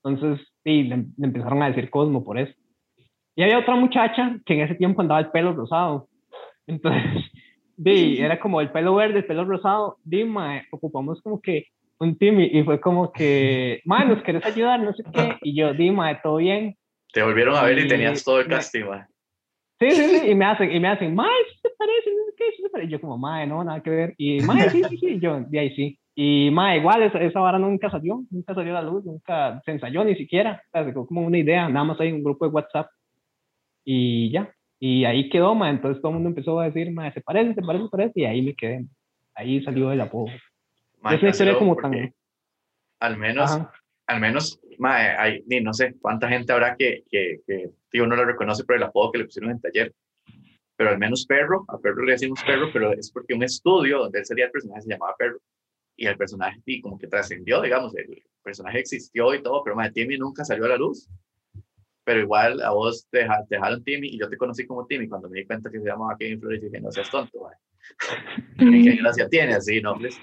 Entonces, 0.02 0.46
y 0.64 0.84
le, 0.84 1.06
empezaron 1.20 1.62
a 1.62 1.68
decir 1.68 1.90
Cosmo 1.90 2.24
por 2.24 2.38
eso. 2.38 2.52
Y 3.38 3.42
había 3.44 3.60
otra 3.60 3.76
muchacha 3.76 4.36
que 4.44 4.54
en 4.54 4.62
ese 4.62 4.74
tiempo 4.74 5.00
andaba 5.00 5.20
el 5.20 5.30
pelo 5.30 5.52
rosado. 5.52 6.08
Entonces, 6.66 7.22
di, 7.76 8.18
era 8.20 8.40
como 8.40 8.60
el 8.60 8.72
pelo 8.72 8.96
verde, 8.96 9.18
el 9.18 9.26
pelo 9.26 9.44
rosado. 9.44 9.98
Dime, 10.02 10.66
ocupamos 10.72 11.22
como 11.22 11.40
que 11.40 11.66
un 12.00 12.18
team 12.18 12.40
y 12.40 12.64
fue 12.64 12.80
como 12.80 13.12
que, 13.12 13.80
man, 13.84 14.08
¿nos 14.08 14.24
querés 14.24 14.44
ayudar? 14.44 14.80
No 14.80 14.92
sé 14.92 15.04
qué. 15.14 15.36
Y 15.42 15.54
yo, 15.54 15.72
Dima, 15.72 16.20
todo 16.20 16.38
bien. 16.38 16.76
Te 17.12 17.22
volvieron 17.22 17.54
a 17.54 17.62
ver 17.62 17.78
y, 17.78 17.86
tenías 17.86 18.24
todo 18.24 18.40
el 18.40 18.48
casting, 18.48 18.86
Sí, 19.78 19.90
sí, 19.92 20.04
sí, 20.04 20.26
y 20.30 20.34
me 20.34 20.44
hacen, 20.44 20.72
y 20.72 20.80
me 20.80 20.88
hacen, 20.88 21.14
mae, 21.14 21.30
¿qué 21.62 21.68
te 21.68 21.74
parece? 21.78 22.10
¿Qué 22.36 22.44
te 22.60 22.70
parece? 22.70 22.88
Y 22.88 22.90
yo 22.90 23.00
como, 23.00 23.18
mae, 23.18 23.46
no, 23.46 23.62
nada 23.62 23.80
que 23.84 23.90
ver. 23.90 24.14
Y 24.18 24.40
mae, 24.40 24.68
sí, 24.68 24.82
sí, 24.88 24.96
sí, 24.96 25.06
y 25.10 25.20
yo, 25.20 25.44
de 25.48 25.60
ahí 25.60 25.76
sí. 25.76 25.96
Y 26.16 26.50
mae, 26.50 26.78
igual, 26.78 27.04
esa, 27.04 27.20
esa 27.20 27.38
vara 27.38 27.60
nunca 27.60 27.88
salió, 27.88 28.24
nunca 28.32 28.52
salió 28.52 28.76
a 28.76 28.82
la 28.82 28.90
luz, 28.90 29.04
nunca 29.04 29.62
se 29.64 29.70
ensayó 29.70 30.02
ni 30.02 30.16
siquiera. 30.16 30.60
O 30.66 30.70
sea, 30.72 30.84
se 30.84 30.90
quedó 30.90 31.06
como 31.06 31.20
una 31.20 31.38
idea, 31.38 31.68
nada 31.68 31.84
más 31.84 32.00
hay 32.00 32.10
un 32.10 32.24
grupo 32.24 32.44
de 32.44 32.50
WhatsApp. 32.50 32.88
Y 33.84 34.30
ya, 34.30 34.52
y 34.80 35.04
ahí 35.04 35.28
quedó, 35.28 35.54
mae. 35.54 35.70
Entonces 35.70 36.00
todo 36.00 36.10
el 36.10 36.14
mundo 36.16 36.30
empezó 36.30 36.60
a 36.60 36.66
decir, 36.66 36.92
mae, 36.92 37.12
se 37.12 37.20
parece, 37.20 37.54
se 37.54 37.62
parece, 37.62 37.84
se 37.84 37.90
parece, 37.90 38.12
y 38.20 38.24
ahí 38.24 38.42
me 38.42 38.54
quedé. 38.54 38.86
Ahí 39.34 39.62
salió 39.62 39.92
el 39.92 40.00
apodo. 40.00 40.26
es 40.26 41.20
una 41.20 41.30
historia 41.30 41.58
como 41.58 41.76
tan... 41.76 42.12
Al 43.00 43.16
menos, 43.16 43.58
al 44.06 44.20
menos, 44.20 44.60
mae, 44.78 45.16
hay, 45.16 45.42
ni 45.46 45.60
no 45.60 45.72
sé 45.72 45.94
cuánta 46.00 46.28
gente 46.28 46.52
habrá 46.52 46.76
que, 46.76 47.04
que, 47.10 47.40
que 47.46 47.70
tío, 47.90 48.04
uno 48.04 48.16
lo 48.16 48.24
reconoce 48.24 48.64
por 48.64 48.76
el 48.76 48.82
apodo 48.82 49.12
que 49.12 49.18
le 49.18 49.24
pusieron 49.24 49.50
en 49.50 49.56
el 49.56 49.62
taller. 49.62 49.94
Pero 50.76 50.90
al 50.90 50.98
menos 50.98 51.26
perro, 51.26 51.64
a 51.68 51.78
perro 51.78 52.04
le 52.04 52.12
decimos 52.12 52.42
perro, 52.44 52.68
pero 52.72 52.92
es 52.92 53.10
porque 53.10 53.34
un 53.34 53.42
estudio 53.42 53.98
donde 53.98 54.20
él 54.20 54.26
sería 54.26 54.46
el 54.46 54.50
personaje 54.50 54.82
se 54.82 54.90
llamaba 54.90 55.14
perro. 55.16 55.38
Y 55.96 56.06
el 56.06 56.16
personaje, 56.16 56.60
y 56.64 56.80
como 56.80 56.96
que 56.96 57.08
trascendió, 57.08 57.60
digamos, 57.60 57.96
el 57.96 58.22
personaje 58.42 58.78
existió 58.78 59.34
y 59.34 59.42
todo, 59.42 59.64
pero 59.64 59.74
mae, 59.74 59.90
Timmy 59.90 60.16
nunca 60.16 60.44
salió 60.44 60.66
a 60.66 60.68
la 60.68 60.76
luz. 60.76 61.08
Pero 62.08 62.20
igual 62.20 62.62
a 62.62 62.70
vos 62.70 63.06
te, 63.10 63.18
te 63.20 63.56
dejaron 63.56 63.84
Timmy 63.84 64.08
y 64.08 64.18
yo 64.18 64.30
te 64.30 64.38
conocí 64.38 64.66
como 64.66 64.86
Timmy 64.86 65.10
cuando 65.10 65.28
me 65.28 65.40
di 65.40 65.46
cuenta 65.46 65.70
que 65.70 65.78
se 65.78 65.84
llamaba 65.84 66.16
Kevin 66.18 66.40
Flores 66.40 66.62
y 66.62 66.64
dije, 66.64 66.80
no 66.80 66.90
seas 66.90 67.10
tonto, 67.10 67.38
mae. 67.42 67.54
¿Qué 68.86 68.96
gracia 68.96 69.28
tiene 69.28 69.52
así, 69.52 69.82
nombres? 69.82 70.16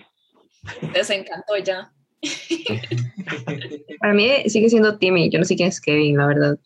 Les 0.96 1.08
encantó 1.12 1.56
ya. 1.64 1.92
Para 4.00 4.14
mí 4.16 4.50
sigue 4.50 4.68
siendo 4.68 4.98
Timmy, 4.98 5.30
yo 5.30 5.38
no 5.38 5.46
sé 5.46 5.56
quién 5.56 5.68
es 5.68 5.80
Kevin, 5.80 6.18
la 6.18 6.26
verdad. 6.26 6.58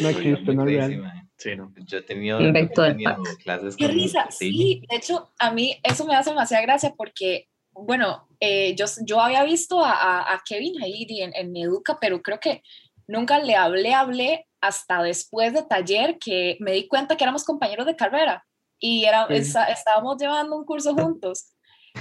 No 0.00 0.08
existe, 0.10 0.54
no 0.54 0.68
es 0.68 1.00
Sí, 1.36 1.56
no. 1.56 1.74
Yo 1.88 1.98
he 1.98 2.02
tenido, 2.02 2.38
tenido 2.38 3.16
clases 3.42 3.74
Qué 3.74 3.88
risa, 3.88 4.28
sí. 4.30 4.84
De 4.88 4.96
hecho, 4.96 5.32
a 5.40 5.50
mí 5.50 5.76
eso 5.82 6.06
me 6.06 6.14
hace 6.14 6.30
demasiada 6.30 6.62
gracia 6.62 6.94
porque, 6.96 7.48
bueno, 7.72 8.28
eh, 8.38 8.76
yo, 8.76 8.84
yo 9.04 9.20
había 9.20 9.42
visto 9.42 9.84
a, 9.84 10.32
a, 10.32 10.42
Kevin 10.48 10.80
ahí 10.80 11.04
en, 11.08 11.34
en 11.34 11.56
Educa, 11.56 11.98
pero 12.00 12.22
creo 12.22 12.38
que 12.38 12.62
nunca 13.06 13.38
le 13.38 13.56
hablé, 13.56 13.94
hablé 13.94 14.46
hasta 14.60 15.02
después 15.02 15.52
de 15.52 15.62
taller 15.62 16.18
que 16.18 16.56
me 16.60 16.72
di 16.72 16.88
cuenta 16.88 17.16
que 17.16 17.24
éramos 17.24 17.44
compañeros 17.44 17.86
de 17.86 17.96
carrera 17.96 18.44
y 18.78 19.04
era, 19.04 19.26
estábamos 19.26 20.18
llevando 20.18 20.56
un 20.56 20.64
curso 20.64 20.94
juntos. 20.94 21.50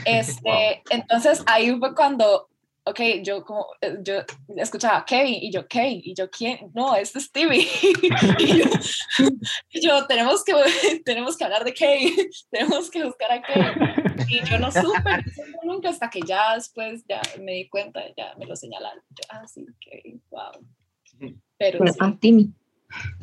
Este, 0.05 0.81
Entonces 0.89 1.43
ahí 1.45 1.77
fue 1.77 1.93
cuando, 1.93 2.49
ok, 2.83 2.99
yo 3.21 3.43
como, 3.45 3.67
eh, 3.79 3.97
yo 4.01 4.15
escuchaba 4.57 5.05
Kevin 5.05 5.35
y 5.35 5.51
yo, 5.51 5.67
Kevin, 5.67 6.01
y 6.03 6.13
yo, 6.13 6.29
¿quién? 6.29 6.71
No, 6.73 6.95
este 6.95 7.19
es 7.19 7.25
Stevie. 7.25 7.67
y, 9.69 9.81
yo, 9.81 10.05
tenemos, 10.07 10.43
que, 10.43 10.53
tenemos 11.05 11.37
que 11.37 11.43
hablar 11.43 11.63
de 11.63 11.73
Kevin, 11.73 12.15
tenemos 12.49 12.89
que 12.89 13.05
buscar 13.05 13.31
a 13.31 13.41
Kevin. 13.41 13.93
Y 14.29 14.43
yo 14.49 14.57
no 14.57 14.71
supe 14.71 15.23
nunca 15.63 15.89
hasta 15.89 16.09
que 16.09 16.21
ya 16.21 16.55
después 16.55 17.03
ya 17.07 17.21
me 17.39 17.53
di 17.53 17.69
cuenta, 17.69 18.01
ya 18.17 18.35
me 18.37 18.45
lo 18.45 18.55
señalaron. 18.55 19.03
Yo, 19.09 19.23
ah, 19.29 19.45
sí, 19.47 19.65
Kevin, 19.79 20.23
wow. 20.31 20.51
Pero 21.57 21.87
sí. 21.87 22.17
Timmy. 22.19 22.49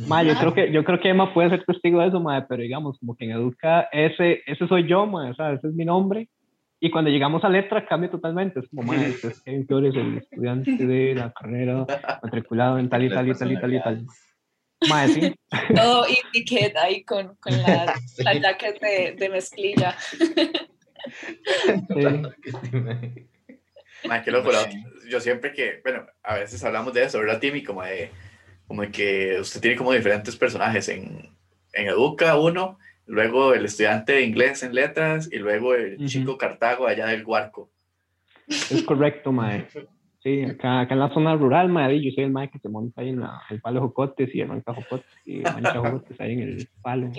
Ma, 0.09 0.23
yo 0.23 0.35
creo 0.35 0.53
que 0.53 0.73
yo 0.73 0.85
creo 0.85 0.99
que 0.99 1.11
Emma 1.11 1.33
puede 1.33 1.51
ser 1.51 1.65
testigo 1.65 2.01
de 2.01 2.09
eso, 2.09 2.21
ma, 2.21 2.47
pero 2.49 2.63
digamos, 2.63 2.99
como 2.99 3.15
que 3.15 3.25
en 3.25 3.33
Educa, 3.33 3.89
ese, 3.93 4.43
ese 4.47 4.67
soy 4.67 4.89
yo, 4.89 5.07
ma, 5.07 5.31
o 5.31 5.35
sea, 5.35 5.53
ese 5.53 5.69
es 5.69 5.75
mi 5.75 5.85
nombre, 5.85 6.29
y 6.81 6.91
cuando 6.91 7.11
llegamos 7.11 7.45
a 7.45 7.49
letra 7.51 7.87
cambia 7.87 8.11
totalmente. 8.11 8.61
Es 8.61 8.69
como, 8.69 8.83
más 8.83 9.03
este 9.03 9.29
es 9.29 9.43
Kevin 9.43 9.67
Flores, 9.67 9.95
el 9.95 10.19
estudiante 10.19 10.87
de 10.87 11.15
la 11.15 11.31
carrera, 11.31 11.87
matriculado 12.23 12.79
en 12.79 12.89
tal 12.89 13.05
y 13.05 13.11
tal 13.11 13.29
y 13.29 13.35
tal 13.35 13.53
y 13.53 13.61
tal 13.61 13.75
y 13.75 13.83
tal. 13.83 14.07
Más, 14.89 15.13
¿sí? 15.13 15.35
Todo 15.77 16.07
etiquet 16.07 16.75
ahí 16.79 17.05
con, 17.05 17.37
con 17.37 17.53
la, 17.53 17.95
la 18.19 18.35
jacket 18.35 18.81
de, 18.81 19.17
de 19.19 19.29
mezclilla. 19.29 19.95
Sí. 21.89 23.27
Más 24.09 24.23
que 24.23 24.31
loco, 24.31 24.51
yo 25.09 25.21
siempre 25.21 25.53
que, 25.53 25.81
bueno, 25.83 26.07
a 26.23 26.37
veces 26.37 26.63
hablamos 26.65 26.95
de 26.95 27.05
eso, 27.05 27.19
¿verdad, 27.19 27.41
Timmy? 27.41 27.63
Como 27.63 27.83
de, 27.83 28.11
como 28.67 28.83
de 28.83 28.91
que 28.91 29.39
usted 29.41 29.61
tiene 29.61 29.77
como 29.77 29.93
diferentes 29.93 30.37
personajes 30.37 30.89
en, 30.89 31.29
en 31.73 31.89
Educa, 31.89 32.39
uno, 32.39 32.79
luego 33.07 33.55
el 33.55 33.65
estudiante 33.65 34.13
de 34.13 34.23
inglés 34.23 34.63
en 34.63 34.75
letras 34.75 35.29
y 35.31 35.39
luego 35.39 35.75
el 35.75 36.07
chico 36.07 36.39
Cartago 36.39 36.87
allá 36.87 37.07
del 37.07 37.25
Guarco. 37.25 37.71
Es 38.47 38.83
correcto, 38.83 39.33
mae. 39.33 39.67
Sí, 40.23 40.43
acá, 40.43 40.81
acá 40.81 40.95
en 40.95 41.01
la 41.01 41.15
zona 41.15 41.35
rural, 41.35 41.69
mae, 41.69 42.01
yo 42.01 42.11
soy 42.13 42.25
el 42.25 42.31
mae 42.31 42.51
que 42.51 42.59
se 42.59 42.69
monta 42.69 43.01
ahí 43.01 43.11
en 43.11 43.21
la, 43.21 43.43
el 43.51 43.61
palo 43.61 43.81
Jocotes 43.81 44.35
y 44.35 44.43
arranca 44.43 44.75
Jocotes 44.75 45.11
y 45.25 45.41
mancha 45.41 45.75
Jocotes 45.79 46.21
ahí 46.21 46.33
en 46.33 46.41
el 46.41 46.69
palo. 46.83 47.11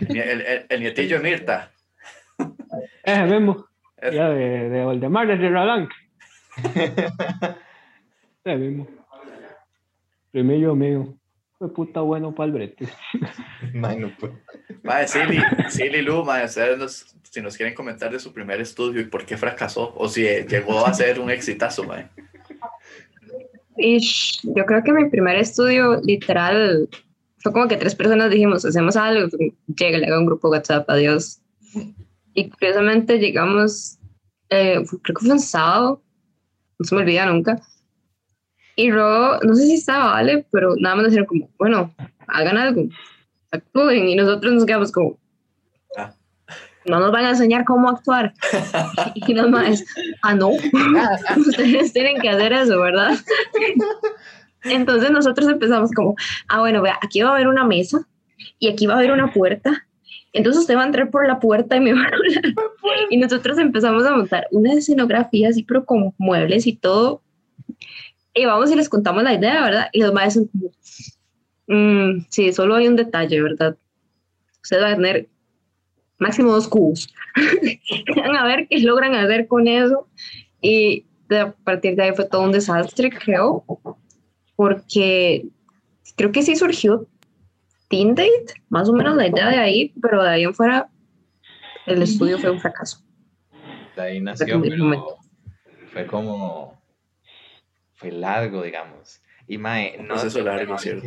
El, 0.00 0.16
el, 0.18 0.66
el 0.68 0.80
nietillo 0.80 1.20
de 1.20 1.30
Mirta. 1.30 1.70
Eh, 3.04 3.24
mismo. 3.26 3.66
Ya 4.10 4.28
de, 4.30 4.68
de 4.68 4.84
Oldemar, 4.84 5.28
desde 5.28 5.48
Ralanc. 5.48 5.90
Ese 8.44 8.56
mismo. 8.56 8.88
Primero 10.30 10.74
mío 10.74 11.14
fue 11.62 11.72
puta 11.72 12.00
bueno 12.00 12.34
para 12.34 12.46
el 12.46 12.52
brete. 12.52 12.88
Bueno, 13.74 14.10
pues. 14.18 14.32
Madre, 14.82 15.06
Silly, 15.06 15.38
Silly 15.68 16.02
Lu, 16.02 16.24
madre, 16.24 16.46
ustedes 16.46 16.76
nos, 16.76 17.16
si 17.22 17.40
nos 17.40 17.56
quieren 17.56 17.74
comentar 17.74 18.10
de 18.10 18.18
su 18.18 18.32
primer 18.32 18.60
estudio 18.60 19.00
y 19.00 19.04
por 19.04 19.24
qué 19.24 19.36
fracasó, 19.36 19.94
o 19.96 20.08
si 20.08 20.22
llegó 20.22 20.84
a 20.84 20.92
ser 20.92 21.20
un 21.20 21.30
exitazo, 21.30 21.84
madre. 21.84 22.08
yo 23.76 24.66
creo 24.66 24.82
que 24.82 24.92
mi 24.92 25.08
primer 25.08 25.36
estudio, 25.36 26.00
literal, 26.02 26.88
fue 27.38 27.52
como 27.52 27.68
que 27.68 27.76
tres 27.76 27.94
personas 27.94 28.30
dijimos, 28.30 28.64
hacemos 28.64 28.96
algo, 28.96 29.28
llega, 29.68 29.98
le 29.98 30.06
hago 30.06 30.18
un 30.18 30.26
grupo 30.26 30.50
WhatsApp, 30.50 30.90
adiós. 30.90 31.40
Y 32.34 32.50
curiosamente 32.50 33.18
llegamos, 33.18 33.98
eh, 34.48 34.82
creo 35.02 35.14
que 35.16 35.26
fue 35.26 35.32
un 35.32 35.40
sábado, 35.40 36.02
no 36.78 36.84
se 36.84 36.94
me 36.94 37.02
olvida 37.02 37.26
nunca, 37.26 37.60
y 38.76 38.90
Ro, 38.90 39.38
no 39.40 39.54
sé 39.54 39.66
si 39.66 39.74
estaba, 39.74 40.12
¿vale? 40.12 40.46
Pero 40.50 40.74
nada 40.78 40.96
más 40.96 41.06
dijeron 41.06 41.26
como, 41.26 41.50
bueno, 41.58 41.94
hagan 42.26 42.56
algo, 42.56 42.88
actúen. 43.50 44.08
Y 44.08 44.16
nosotros 44.16 44.52
nos 44.54 44.64
quedamos 44.64 44.90
como, 44.92 45.18
ah. 45.96 46.14
no 46.86 47.00
nos 47.00 47.12
van 47.12 47.26
a 47.26 47.30
enseñar 47.30 47.64
cómo 47.64 47.90
actuar. 47.90 48.32
y 49.14 49.34
nada 49.34 49.48
más, 49.48 49.84
ah, 50.22 50.34
no, 50.34 50.48
ustedes 51.36 51.92
tienen 51.92 52.20
que 52.20 52.30
hacer 52.30 52.52
eso, 52.52 52.80
¿verdad? 52.80 53.18
Entonces 54.64 55.10
nosotros 55.10 55.48
empezamos 55.48 55.90
como, 55.90 56.14
ah, 56.48 56.60
bueno, 56.60 56.80
vea, 56.80 56.98
aquí 57.02 57.20
va 57.20 57.30
a 57.30 57.34
haber 57.34 57.48
una 57.48 57.64
mesa 57.64 58.06
y 58.58 58.68
aquí 58.68 58.86
va 58.86 58.94
a 58.94 58.98
haber 58.98 59.12
una 59.12 59.32
puerta. 59.32 59.86
Entonces 60.32 60.62
usted 60.62 60.76
va 60.76 60.82
a 60.82 60.86
entrar 60.86 61.10
por 61.10 61.26
la 61.26 61.40
puerta 61.40 61.76
y 61.76 61.80
me 61.80 61.92
va 61.94 62.02
a 62.02 62.06
hablar. 62.06 62.54
Y 63.10 63.16
nosotros 63.18 63.58
empezamos 63.58 64.04
a 64.04 64.16
montar 64.16 64.46
una 64.50 64.72
escenografía 64.72 65.50
así, 65.50 65.62
pero 65.62 65.84
con 65.84 66.14
muebles 66.18 66.66
y 66.66 66.74
todo 66.74 67.22
y 68.34 68.46
vamos 68.46 68.70
y 68.70 68.76
les 68.76 68.88
contamos 68.88 69.22
la 69.22 69.34
idea, 69.34 69.62
¿verdad? 69.62 69.88
Y 69.92 70.00
los 70.00 70.12
maestros 70.12 70.46
son 70.52 70.72
como, 71.66 71.78
mm, 71.78 72.26
sí, 72.30 72.52
solo 72.52 72.74
hay 72.74 72.88
un 72.88 72.96
detalle, 72.96 73.42
¿verdad? 73.42 73.76
Usted 74.62 74.82
va 74.82 74.90
a 74.90 74.94
tener 74.94 75.28
máximo 76.18 76.52
dos 76.52 76.68
cubos. 76.68 77.12
Van 78.16 78.36
a 78.36 78.46
ver 78.46 78.66
qué 78.68 78.78
logran 78.80 79.14
hacer 79.14 79.46
con 79.48 79.68
eso. 79.68 80.08
Y 80.60 81.04
a 81.30 81.52
partir 81.52 81.96
de 81.96 82.04
ahí 82.04 82.12
fue 82.14 82.26
todo 82.26 82.42
un 82.42 82.52
desastre, 82.52 83.10
creo, 83.10 83.64
porque 84.56 85.46
creo 86.16 86.32
que 86.32 86.42
sí 86.42 86.56
surgió 86.56 87.06
Teen 87.92 88.14
Date, 88.14 88.54
más 88.70 88.88
o 88.88 88.94
menos 88.94 89.16
la 89.16 89.26
idea 89.26 89.50
de 89.50 89.58
ahí, 89.58 89.92
pero 90.00 90.22
de 90.22 90.30
ahí 90.30 90.44
en 90.44 90.54
fuera 90.54 90.88
el 91.84 92.00
estudio 92.00 92.38
fue 92.38 92.50
un 92.50 92.58
fracaso. 92.58 93.04
De 93.94 94.00
ahí 94.00 94.18
nació, 94.18 94.62
pero 94.62 95.18
fue 95.92 96.06
como 96.06 96.82
fue 97.92 98.10
largo, 98.10 98.62
digamos. 98.62 99.20
Y 99.46 99.58
Mae, 99.58 99.98
no. 99.98 100.14
Proceso 100.14 100.40
largo, 100.40 100.78
¿cierto? 100.78 101.06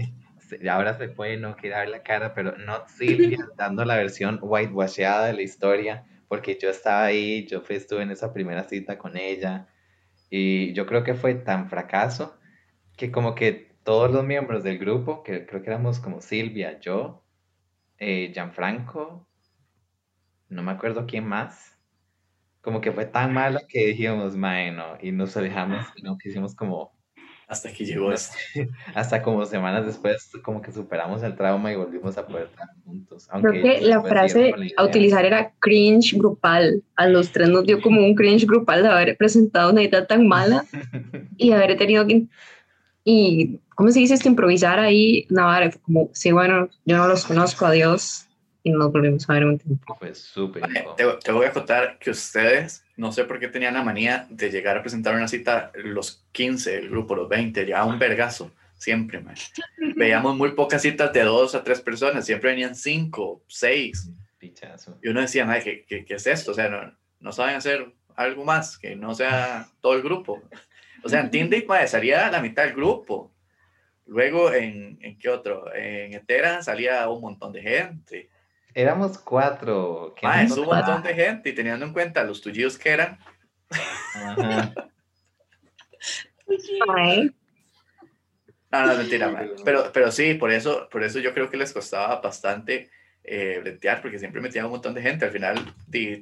Ahora 0.69 0.95
se 0.95 1.07
puede 1.07 1.37
no 1.37 1.55
quedar 1.55 1.89
la 1.89 2.03
cara, 2.03 2.35
pero 2.35 2.55
no 2.55 2.83
Silvia 2.87 3.39
dando 3.57 3.83
la 3.83 3.95
versión 3.95 4.37
whitewasheada 4.43 5.25
de 5.25 5.33
la 5.33 5.41
historia, 5.41 6.05
porque 6.27 6.55
yo 6.61 6.69
estaba 6.69 7.05
ahí, 7.05 7.47
yo 7.47 7.61
fui, 7.61 7.77
estuve 7.77 8.03
en 8.03 8.11
esa 8.11 8.31
primera 8.31 8.63
cita 8.63 8.99
con 8.99 9.17
ella, 9.17 9.69
y 10.29 10.71
yo 10.73 10.85
creo 10.85 11.03
que 11.03 11.15
fue 11.15 11.33
tan 11.33 11.67
fracaso 11.67 12.37
que 12.95 13.11
como 13.11 13.33
que 13.33 13.64
todos 13.85 14.11
los 14.11 14.25
miembros 14.25 14.63
del 14.63 14.79
grupo, 14.79 15.23
que 15.23 15.45
creo 15.45 15.61
que 15.61 15.69
éramos 15.69 15.99
como 15.99 16.19
Silvia, 16.19 16.79
yo, 16.81 17.23
eh, 17.99 18.31
Gianfranco, 18.33 19.27
no 20.49 20.63
me 20.63 20.71
acuerdo 20.71 21.05
quién 21.05 21.25
más, 21.25 21.77
como 22.61 22.81
que 22.81 22.91
fue 22.91 23.05
tan 23.05 23.31
malo 23.31 23.59
que 23.69 23.85
dijimos, 23.85 24.35
mae, 24.35 24.71
no, 24.71 24.97
y 24.99 25.11
nos 25.11 25.35
dejamos, 25.35 25.85
no 26.01 26.17
quisimos 26.17 26.55
como 26.55 26.95
Hasta 27.47 27.71
que 27.71 27.85
llegó 27.85 28.11
esto. 28.11 28.35
Hasta 28.95 29.21
como 29.21 29.45
semanas 29.45 29.85
después, 29.85 30.31
como 30.43 30.63
que 30.63 30.71
superamos 30.71 31.21
el 31.21 31.35
trauma 31.35 31.71
y 31.71 31.75
volvimos 31.75 32.17
a 32.17 32.25
poder 32.25 32.45
estar 32.45 32.67
juntos. 32.83 33.29
Creo 33.39 33.61
que 33.61 33.81
la 33.81 34.01
frase 34.01 34.51
a 34.77 34.83
utilizar 34.83 35.25
era 35.25 35.53
cringe 35.59 36.17
grupal. 36.17 36.81
A 36.95 37.07
los 37.07 37.31
tres 37.31 37.49
nos 37.49 37.67
dio 37.67 37.79
como 37.83 38.01
un 38.01 38.15
cringe 38.15 38.47
grupal 38.47 38.81
de 38.81 38.89
haber 38.89 39.15
presentado 39.15 39.71
una 39.71 39.83
idea 39.83 40.07
tan 40.07 40.27
mala 40.27 40.65
y 41.37 41.51
haber 41.51 41.77
tenido 41.77 42.07
que. 42.07 42.25
Y, 43.03 43.59
¿cómo 43.75 43.91
se 43.91 43.99
dice 43.99 44.15
esto? 44.15 44.29
Improvisar 44.29 44.79
ahí. 44.79 45.25
Navarre, 45.29 45.71
como, 45.83 46.09
sí, 46.13 46.31
bueno, 46.31 46.69
yo 46.85 46.97
no 46.97 47.07
los 47.07 47.25
conozco, 47.25 47.65
adiós. 47.65 48.25
Y 48.63 48.71
nos 48.71 48.91
volvimos 48.91 49.29
a 49.29 49.33
ver 49.33 49.45
un 49.45 49.59
tiempo. 49.59 49.95
Pues 49.99 50.17
súper. 50.19 50.63
Te, 50.97 51.05
te 51.23 51.31
voy 51.31 51.45
a 51.45 51.51
contar 51.51 51.99
que 51.99 52.09
ustedes 52.09 52.85
no 52.97 53.11
sé 53.11 53.25
por 53.25 53.39
qué 53.39 53.47
tenían 53.47 53.73
la 53.73 53.83
manía 53.83 54.27
de 54.29 54.49
llegar 54.49 54.77
a 54.77 54.81
presentar 54.81 55.15
una 55.15 55.27
cita 55.27 55.71
los 55.75 56.25
15, 56.31 56.77
el 56.77 56.89
grupo, 56.89 57.15
los 57.15 57.27
20, 57.27 57.65
ya 57.65 57.83
un 57.83 57.99
vergazo, 57.99 58.51
siempre, 58.77 59.19
man. 59.19 59.35
Veíamos 59.95 60.37
muy 60.37 60.51
pocas 60.53 60.81
citas 60.81 61.11
de 61.11 61.23
dos 61.23 61.55
a 61.55 61.63
tres 61.63 61.81
personas, 61.81 62.25
siempre 62.25 62.51
venían 62.51 62.75
cinco, 62.75 63.43
seis. 63.47 64.09
Pichazo. 64.37 64.97
Y 65.03 65.09
uno 65.09 65.21
decía, 65.21 65.47
¿qué, 65.63 65.85
qué, 65.87 66.05
qué 66.05 66.15
es 66.15 66.27
esto? 66.27 66.51
O 66.51 66.53
sea, 66.53 66.69
no, 66.69 66.93
no 67.19 67.31
saben 67.31 67.55
hacer 67.55 67.93
algo 68.15 68.45
más, 68.45 68.77
que 68.77 68.95
no 68.95 69.13
sea 69.13 69.67
todo 69.81 69.93
el 69.93 70.01
grupo. 70.01 70.41
O 71.03 71.09
sea, 71.09 71.19
en 71.19 71.31
Tinder 71.31 71.65
salía 71.87 72.31
la 72.31 72.41
mitad 72.41 72.63
del 72.63 72.73
grupo. 72.73 73.31
Luego, 74.05 74.53
¿en, 74.53 74.99
¿en 75.01 75.17
qué 75.17 75.29
otro? 75.29 75.73
En 75.73 76.13
Etera 76.13 76.61
salía 76.61 77.07
un 77.09 77.21
montón 77.21 77.51
de 77.51 77.61
gente. 77.61 78.29
Éramos 78.73 79.17
cuatro. 79.17 80.13
Ah, 80.21 80.43
es 80.43 80.51
un 80.51 80.65
montón 80.65 81.01
de 81.01 81.13
gente 81.15 81.49
y 81.49 81.53
teniendo 81.53 81.85
en 81.85 81.93
cuenta 81.93 82.23
los 82.23 82.41
tuyos 82.41 82.77
que 82.77 82.89
eran. 82.89 83.17
Ajá. 84.13 84.73
no, 88.71 88.85
no, 88.85 88.95
mentira, 88.95 89.49
Pero, 89.63 89.91
pero 89.93 90.11
sí, 90.11 90.33
por 90.35 90.51
eso, 90.51 90.87
por 90.91 91.03
eso 91.03 91.19
yo 91.19 91.33
creo 91.33 91.49
que 91.49 91.57
les 91.57 91.73
costaba 91.73 92.19
bastante 92.21 92.89
eh, 93.23 93.59
bretear, 93.61 94.01
porque 94.01 94.19
siempre 94.19 94.41
metían 94.41 94.65
un 94.65 94.71
montón 94.71 94.93
de 94.93 95.01
gente. 95.01 95.25
Al 95.25 95.31
final 95.31 95.73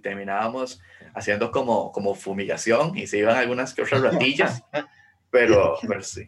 terminábamos 0.01 0.79
haciendo 1.13 1.51
como, 1.51 1.91
como 1.91 2.15
fumigación 2.15 2.97
y 2.97 3.07
se 3.07 3.17
iban 3.17 3.35
algunas 3.35 3.73
que 3.73 3.81
otras 3.81 4.01
ratillas. 4.01 4.63
pero, 5.31 5.77
pero 5.87 6.01
sí. 6.01 6.27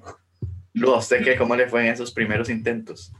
Luego, 0.75 0.97
¿usted 0.97 1.23
qué? 1.23 1.37
¿Cómo 1.37 1.55
le 1.55 1.67
fue 1.67 1.87
en 1.87 1.93
esos 1.93 2.11
primeros 2.11 2.49
intentos? 2.49 3.13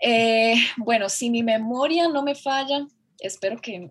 Eh, 0.00 0.54
bueno, 0.76 1.08
si 1.08 1.30
mi 1.30 1.42
memoria 1.42 2.08
no 2.08 2.22
me 2.22 2.34
falla, 2.34 2.86
espero 3.18 3.58
que 3.58 3.88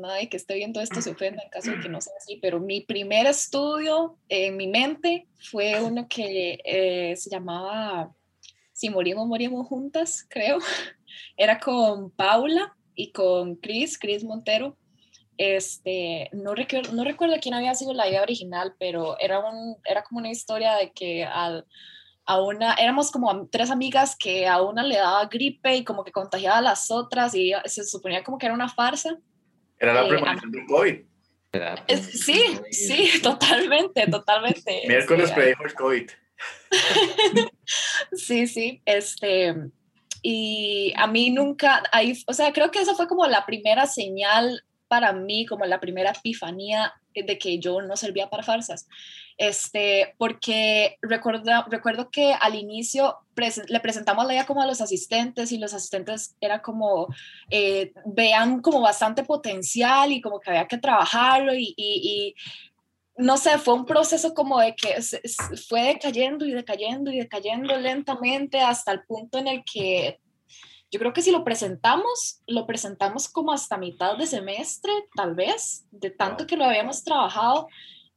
nadie 0.00 0.28
que 0.28 0.36
esté 0.36 0.56
viendo 0.56 0.80
esto 0.80 1.00
se 1.00 1.10
ofenda 1.10 1.44
en 1.44 1.48
caso 1.48 1.70
de 1.70 1.78
que 1.78 1.88
no 1.88 2.00
sea 2.00 2.12
así, 2.18 2.40
pero 2.42 2.58
mi 2.58 2.80
primer 2.80 3.26
estudio 3.26 4.18
en 4.28 4.56
mi 4.56 4.66
mente 4.66 5.28
fue 5.48 5.80
uno 5.80 6.08
que 6.08 6.58
eh, 6.64 7.14
se 7.16 7.30
llamaba 7.30 8.12
Si 8.72 8.90
morimos, 8.90 9.28
morimos 9.28 9.68
juntas, 9.68 10.26
creo. 10.28 10.58
Era 11.36 11.60
con 11.60 12.10
Paula 12.10 12.76
y 12.96 13.12
con 13.12 13.54
Chris, 13.54 13.96
Chris 13.96 14.24
Montero. 14.24 14.76
Este, 15.38 16.28
no, 16.32 16.54
recuerdo, 16.54 16.92
no 16.92 17.04
recuerdo 17.04 17.36
quién 17.40 17.54
había 17.54 17.74
sido 17.74 17.94
la 17.94 18.08
idea 18.08 18.22
original, 18.22 18.74
pero 18.78 19.18
era, 19.18 19.40
un, 19.40 19.76
era 19.84 20.02
como 20.02 20.20
una 20.20 20.30
historia 20.30 20.74
de 20.74 20.92
que 20.92 21.24
al 21.24 21.66
a 22.24 22.40
una, 22.40 22.74
éramos 22.74 23.10
como 23.10 23.48
tres 23.48 23.70
amigas 23.70 24.16
que 24.16 24.46
a 24.46 24.62
una 24.62 24.82
le 24.82 24.96
daba 24.96 25.26
gripe 25.26 25.76
y 25.76 25.84
como 25.84 26.04
que 26.04 26.12
contagiaba 26.12 26.58
a 26.58 26.62
las 26.62 26.90
otras 26.90 27.34
y 27.34 27.52
se 27.64 27.84
suponía 27.84 28.22
como 28.22 28.38
que 28.38 28.46
era 28.46 28.54
una 28.54 28.68
farsa. 28.68 29.18
Era 29.78 29.94
la 29.94 30.04
eh, 30.04 30.08
premonición 30.08 30.52
del 30.52 30.66
COVID. 30.66 31.00
sí, 32.12 32.42
sí, 32.70 33.20
totalmente, 33.22 34.06
totalmente. 34.06 34.82
Miércoles 34.88 35.30
este, 35.30 35.40
predijo 35.40 35.64
el 35.64 35.74
COVID. 35.74 36.10
sí, 38.12 38.46
sí, 38.46 38.82
este, 38.84 39.54
y 40.22 40.92
a 40.96 41.06
mí 41.08 41.30
nunca, 41.30 41.82
ahí, 41.90 42.20
o 42.26 42.32
sea, 42.32 42.52
creo 42.52 42.70
que 42.70 42.80
esa 42.80 42.94
fue 42.94 43.08
como 43.08 43.26
la 43.26 43.44
primera 43.44 43.86
señal 43.86 44.64
para 44.92 45.14
mí, 45.14 45.46
como 45.46 45.64
la 45.64 45.80
primera 45.80 46.10
epifanía 46.10 46.92
de 47.14 47.38
que 47.38 47.58
yo 47.58 47.80
no 47.80 47.96
servía 47.96 48.28
para 48.28 48.42
farsas. 48.42 48.86
Este, 49.38 50.14
porque 50.18 50.98
recuerdo, 51.00 51.64
recuerdo 51.70 52.10
que 52.10 52.34
al 52.38 52.56
inicio 52.56 53.16
le 53.68 53.80
presentamos 53.80 54.26
la 54.26 54.34
idea 54.34 54.44
como 54.44 54.60
a 54.60 54.66
los 54.66 54.82
asistentes 54.82 55.50
y 55.50 55.56
los 55.56 55.72
asistentes 55.72 56.36
era 56.42 56.60
como, 56.60 57.06
eh, 57.48 57.94
vean 58.04 58.60
como 58.60 58.82
bastante 58.82 59.24
potencial 59.24 60.12
y 60.12 60.20
como 60.20 60.38
que 60.38 60.50
había 60.50 60.68
que 60.68 60.76
trabajarlo 60.76 61.54
y, 61.54 61.72
y, 61.74 62.34
no 63.16 63.38
sé, 63.38 63.56
fue 63.56 63.72
un 63.72 63.86
proceso 63.86 64.34
como 64.34 64.60
de 64.60 64.74
que 64.74 64.96
fue 65.70 65.84
decayendo 65.84 66.44
y 66.44 66.52
decayendo 66.52 67.10
y 67.10 67.18
decayendo 67.18 67.78
lentamente 67.78 68.60
hasta 68.60 68.92
el 68.92 69.04
punto 69.04 69.38
en 69.38 69.48
el 69.48 69.64
que 69.64 70.20
yo 70.92 70.98
creo 70.98 71.14
que 71.14 71.22
si 71.22 71.30
lo 71.30 71.42
presentamos, 71.42 72.42
lo 72.46 72.66
presentamos 72.66 73.26
como 73.26 73.50
hasta 73.50 73.78
mitad 73.78 74.18
de 74.18 74.26
semestre, 74.26 74.92
tal 75.16 75.34
vez, 75.34 75.86
de 75.90 76.10
tanto 76.10 76.46
que 76.46 76.56
lo 76.56 76.66
habíamos 76.66 77.02
trabajado 77.02 77.66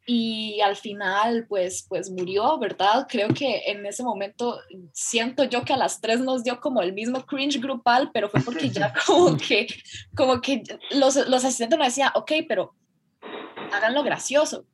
y 0.06 0.60
al 0.60 0.76
final 0.76 1.48
pues 1.48 1.86
pues 1.88 2.12
murió, 2.12 2.60
¿verdad? 2.60 3.08
Creo 3.10 3.30
que 3.30 3.64
en 3.68 3.86
ese 3.86 4.04
momento 4.04 4.60
siento 4.92 5.46
yo 5.46 5.64
que 5.64 5.74
a 5.74 5.78
las 5.78 6.02
tres 6.02 6.20
nos 6.20 6.44
dio 6.44 6.60
como 6.60 6.82
el 6.82 6.92
mismo 6.92 7.26
cringe 7.26 7.62
grupal, 7.62 8.12
pero 8.14 8.30
fue 8.30 8.42
porque 8.42 8.70
ya 8.70 8.94
como 9.08 9.38
que 9.38 9.68
como 10.14 10.42
que 10.42 10.62
los, 10.92 11.16
los 11.16 11.46
asistentes 11.46 11.80
nos 11.80 11.88
decían, 11.88 12.12
ok, 12.14 12.32
pero 12.48 12.76
háganlo 13.72 14.04
gracioso. 14.04 14.66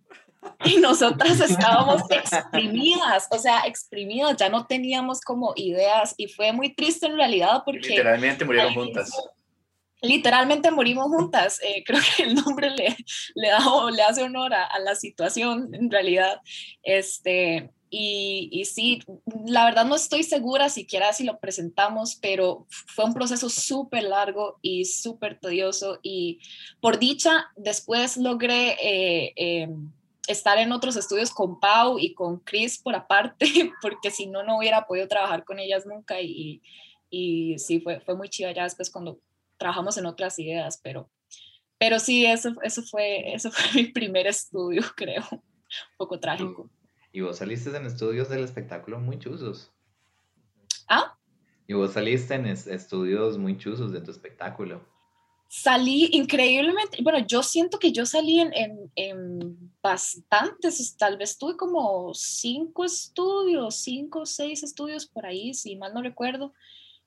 Y 0.66 0.78
nosotras 0.78 1.39
estábamos 1.39 2.02
exprimidas, 2.10 3.28
o 3.32 3.38
sea, 3.38 3.62
exprimidas, 3.66 4.38
ya 4.38 4.50
no 4.50 4.66
teníamos 4.66 5.22
como 5.22 5.54
ideas 5.56 6.16
y 6.18 6.28
fue 6.28 6.52
muy 6.52 6.74
triste 6.74 7.06
en 7.06 7.18
realidad 7.18 7.64
porque... 7.66 7.89
Literalmente 7.89 8.46
murieron 8.46 8.74
juntas 8.74 9.12
literalmente 10.02 10.72
morimos 10.72 11.08
juntas. 11.08 11.60
Eh, 11.64 11.84
creo 11.86 12.00
que 12.02 12.24
el 12.24 12.36
nombre 12.36 12.70
le, 12.72 12.96
le, 13.36 13.50
da, 13.50 13.60
le 13.92 14.02
hace 14.02 14.24
honor 14.24 14.54
a, 14.54 14.80
la 14.80 14.96
situación 14.96 15.74
en 15.74 15.89
realidad. 15.89 16.42
Este, 16.84 17.70
y, 17.89 18.50
y, 18.52 18.66
sí, 18.66 19.02
la 19.46 19.66
verdad 19.66 19.86
no 19.86 19.96
estoy 19.96 20.24
segura 20.24 20.70
siquiera 20.70 21.12
si 21.14 21.24
lo 21.24 21.39
presentamos, 21.39 22.18
pero 22.22 22.66
fue 22.70 23.06
un 23.06 23.14
proceso 23.14 23.50
súper 23.50 24.04
largo 24.04 24.58
y 24.62 24.86
súper 24.86 25.39
tedioso. 25.39 26.00
Y 26.02 26.39
por 26.80 27.00
dicha, 27.00 27.48
después 27.56 28.18
logré... 28.18 28.78
Eh, 28.82 29.34
em, 29.36 29.92
estar 30.28 30.57
en 30.57 30.72
otros 30.72 30.95
estudios 30.95 31.32
con 31.32 31.59
Pau 31.59 31.97
y 31.99 32.13
con 32.13 32.39
Chris 32.39 32.80
por 32.80 32.95
aparte, 32.95 33.45
porque 33.82 34.11
si 34.11 34.28
no, 34.28 34.43
no 34.43 34.57
hubiera 34.57 34.86
podido 34.86 35.07
trabajar 35.07 35.43
con 35.43 35.59
ellas 35.59 35.86
nunca 35.86 36.22
y, 36.22 36.61
y 37.09 37.57
sí, 37.59 37.82
fue, 37.82 37.99
fue 37.99 38.15
muy 38.15 38.30
chido 38.30 38.51
ya 38.51 38.63
después 38.63 38.89
cuando 38.89 39.19
trabajamos 39.57 39.97
en 39.97 40.07
otras 40.07 40.39
ideas, 40.39 40.80
pero, 40.82 41.09
pero 41.78 41.99
sí, 41.99 42.26
eso, 42.26 42.55
eso, 42.63 42.82
fue, 42.82 43.34
eso 43.34 43.51
fue 43.51 43.84
mi 43.84 43.88
primer 43.89 44.28
estudio, 44.28 44.82
creo, 44.95 45.24
un 45.32 45.41
poco 45.97 46.19
trágico. 46.19 46.69
Y 47.11 47.22
vos 47.22 47.38
saliste 47.38 47.76
en 47.76 47.86
estudios 47.86 48.30
del 48.30 48.43
espectáculo 48.43 48.99
muy 48.99 49.19
chuzos. 49.19 49.72
¿Ah? 50.88 51.17
Y 51.67 51.74
vos 51.74 51.93
saliste 51.93 52.36
en 52.36 52.45
estudios 52.45 53.38
muy 53.38 53.57
chuzos 53.57 53.91
de 53.91 54.01
tu 54.01 54.11
espectáculo. 54.11 54.82
Salí 55.54 56.08
increíblemente, 56.14 57.04
bueno, 57.04 57.20
yo 57.28 57.43
siento 57.43 57.78
que 57.78 57.91
yo 57.91 58.06
salí 58.06 58.39
en, 58.39 58.54
en, 58.54 58.91
en 58.95 59.74
bastantes, 59.82 60.95
tal 60.95 61.18
vez 61.18 61.38
tuve 61.38 61.58
como 61.58 62.14
cinco 62.14 62.86
estudios, 62.86 63.76
cinco 63.76 64.22
o 64.22 64.26
seis 64.26 64.64
estudios 64.64 65.06
por 65.06 65.26
ahí, 65.26 65.54
si 65.54 65.76
mal 65.76 65.93
no 65.93 66.02
recuerdo. 66.02 66.54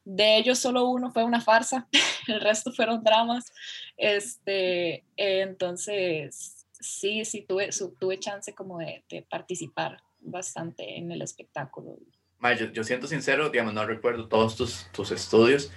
De 0.05 0.37
ellos 0.37 0.59
solo 0.59 0.91
uno 0.91 1.11
fue 1.11 1.25
una 1.25 1.41
farsa, 1.41 1.89
el 2.29 2.39
resto 2.43 2.71
fueron 2.71 3.03
dramas. 3.03 3.51
Este, 3.97 5.05
entonces, 5.17 6.67
sí, 6.79 7.25
sí, 7.25 7.47
tuve, 7.49 7.71
tuve 7.99 8.21
chance 8.21 8.55
como 8.55 8.77
de, 8.77 9.03
participar 9.31 10.03
bastante 10.21 10.99
en 10.99 11.11
el 11.11 11.23
espectáculo. 11.23 11.97
Yo, 12.53 12.71
yo, 12.73 12.85
siento 12.85 13.07
sincero, 13.07 13.51
digamos, 13.51 13.75
no 13.75 13.87
recuerdo 13.87 14.29
todos 14.29 14.57
tus, 14.57 14.87
tus 14.93 15.11
estudios, 15.11 15.73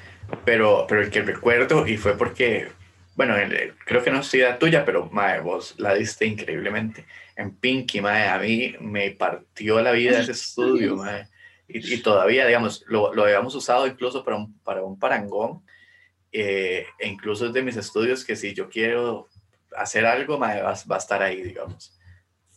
pero, 0.45 0.85
pero 0.87 1.01
el 1.01 1.09
que 1.09 1.21
recuerdo, 1.21 1.87
y 1.87 1.97
fue 1.97 2.17
porque, 2.17 2.67
bueno, 3.15 3.35
creo 3.85 4.03
que 4.03 4.11
no 4.11 4.19
es 4.19 4.33
idea 4.33 4.59
tuya, 4.59 4.83
pero 4.85 5.09
mae, 5.11 5.39
vos 5.39 5.75
la 5.77 5.93
diste 5.93 6.25
increíblemente. 6.25 7.05
En 7.35 7.55
Pinky, 7.55 8.01
mae, 8.01 8.27
a 8.27 8.37
mí 8.37 8.75
me 8.79 9.11
partió 9.11 9.81
la 9.81 9.91
vida 9.91 10.19
ese 10.19 10.31
estudio, 10.33 10.95
mae 10.97 11.27
y, 11.67 11.97
todavía, 11.97 12.45
digamos, 12.45 12.85
lo, 12.87 13.13
lo, 13.13 13.23
habíamos 13.25 13.53
usado 13.53 13.87
incluso 13.87 14.23
para 14.23 14.37
un, 14.37 14.57
para 14.59 14.83
un 14.83 14.97
parangón, 14.97 15.63
eh, 16.31 16.85
e 16.97 17.07
incluso 17.07 17.49
de 17.49 17.61
mis 17.61 17.75
estudios 17.75 18.23
que 18.23 18.35
si 18.35 18.53
yo 18.53 18.69
quiero 18.69 19.27
hacer 19.75 20.05
algo, 20.05 20.39
va, 20.39 20.61
va, 20.61 20.95
a 20.95 20.97
estar 20.97 21.21
ahí, 21.21 21.41
digamos. 21.41 21.96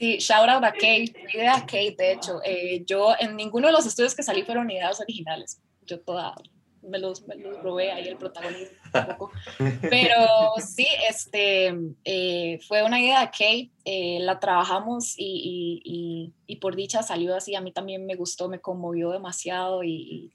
Sí, 0.00 0.16
shout 0.18 0.48
out 0.48 0.64
a 0.64 0.72
Kate, 0.72 1.12
idea 1.34 1.56
a 1.56 1.60
Kate, 1.60 1.94
de 1.98 2.12
hecho. 2.12 2.40
Eh, 2.42 2.82
yo 2.86 3.12
en 3.20 3.36
ninguno 3.36 3.66
de 3.66 3.74
los 3.74 3.84
estudios 3.84 4.14
que 4.14 4.22
salí 4.22 4.44
fueron 4.44 4.70
ideas 4.70 4.98
originales, 4.98 5.60
yo 5.84 6.00
toda 6.00 6.34
me 6.82 6.98
los, 6.98 7.28
me 7.28 7.34
los 7.36 7.62
robé 7.62 7.92
ahí 7.92 8.08
el 8.08 8.16
protagonismo 8.16 8.78
un 8.94 9.06
poco. 9.06 9.32
Pero 9.90 10.26
sí, 10.56 10.86
este, 11.06 11.76
eh, 12.04 12.58
fue 12.66 12.82
una 12.82 12.98
idea 12.98 13.20
de 13.20 13.26
Kate, 13.26 13.70
eh, 13.84 14.18
la 14.20 14.40
trabajamos 14.40 15.14
y, 15.18 15.82
y, 15.84 16.32
y, 16.46 16.56
por 16.56 16.76
dicha 16.76 17.02
salió 17.02 17.36
así, 17.36 17.54
a 17.54 17.60
mí 17.60 17.70
también 17.70 18.06
me 18.06 18.14
gustó, 18.14 18.48
me 18.48 18.60
conmovió 18.60 19.10
demasiado 19.10 19.84
y, 19.84 20.32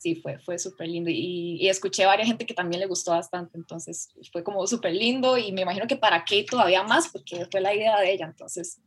sí, 0.00 0.16
fue, 0.16 0.38
fue 0.38 0.58
súper 0.58 0.88
lindo. 0.88 1.10
Y, 1.12 1.68
escuché 1.68 2.04
a 2.04 2.08
varias 2.08 2.26
gente 2.26 2.46
que 2.46 2.54
también 2.54 2.80
le 2.80 2.86
gustó 2.86 3.12
bastante, 3.12 3.56
entonces 3.58 4.08
fue 4.32 4.42
como 4.42 4.66
súper 4.66 4.94
lindo 4.94 5.36
y 5.36 5.52
me 5.52 5.60
imagino 5.60 5.86
que 5.86 5.96
para 5.96 6.20
Kate 6.20 6.46
todavía 6.50 6.82
más, 6.82 7.08
porque 7.08 7.46
fue 7.50 7.60
la 7.60 7.74
idea 7.74 8.00
de 8.00 8.12
ella, 8.12 8.26
entonces, 8.26 8.80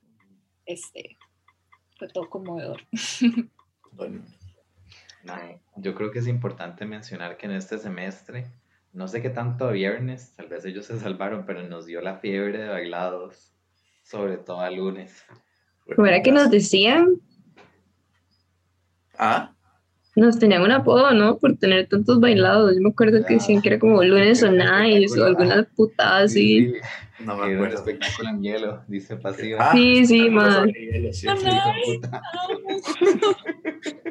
este, 0.66 1.18
fue 1.98 2.08
todo 2.10 2.30
conmovedor. 2.30 2.82
yo 5.78 5.96
creo 5.96 6.12
que 6.12 6.20
es 6.20 6.28
importante 6.28 6.86
mencionar 6.86 7.38
que 7.38 7.46
en 7.46 7.54
este 7.54 7.78
semestre, 7.78 8.48
no 8.92 9.08
sé 9.08 9.22
qué 9.22 9.30
tanto 9.30 9.66
a 9.66 9.72
viernes, 9.72 10.34
tal 10.36 10.48
vez 10.48 10.66
ellos 10.66 10.88
se 10.88 11.00
salvaron, 11.00 11.46
pero 11.46 11.62
nos 11.62 11.86
dio 11.86 12.02
la 12.02 12.18
fiebre 12.18 12.58
de 12.58 12.70
bailados, 12.70 13.54
sobre 14.02 14.38
todo 14.38 14.62
a 14.62 14.72
lunes. 14.72 15.24
¿Cómo 15.96 16.08
era 16.08 16.24
que 16.24 16.32
nos 16.32 16.50
decían? 16.50 17.22
¿Ah? 19.18 19.53
Nos 20.16 20.38
tenían 20.38 20.62
un 20.62 20.72
apodo, 20.72 21.12
¿no? 21.12 21.38
Por 21.38 21.58
tener 21.58 21.88
tantos 21.88 22.20
bailados. 22.20 22.76
Yo 22.76 22.82
me 22.82 22.90
acuerdo 22.90 23.26
que 23.26 23.36
decían 23.36 23.62
que 23.62 23.70
era 23.70 23.80
como 23.80 24.04
lunes 24.04 24.44
o 24.44 24.52
nice 24.52 25.20
o 25.20 25.26
alguna 25.26 25.68
putada 25.76 26.24
así. 26.26 26.74
No 27.20 27.36
me 27.36 27.54
acuerdo. 27.54 27.76
espectáculo 27.76 28.30
en 28.30 28.44
hielo, 28.44 28.84
dice 28.88 29.16
pasiva. 29.16 29.70
Ah, 29.70 29.72
sí, 29.72 30.06
sí, 30.06 30.30
man. 30.30 30.72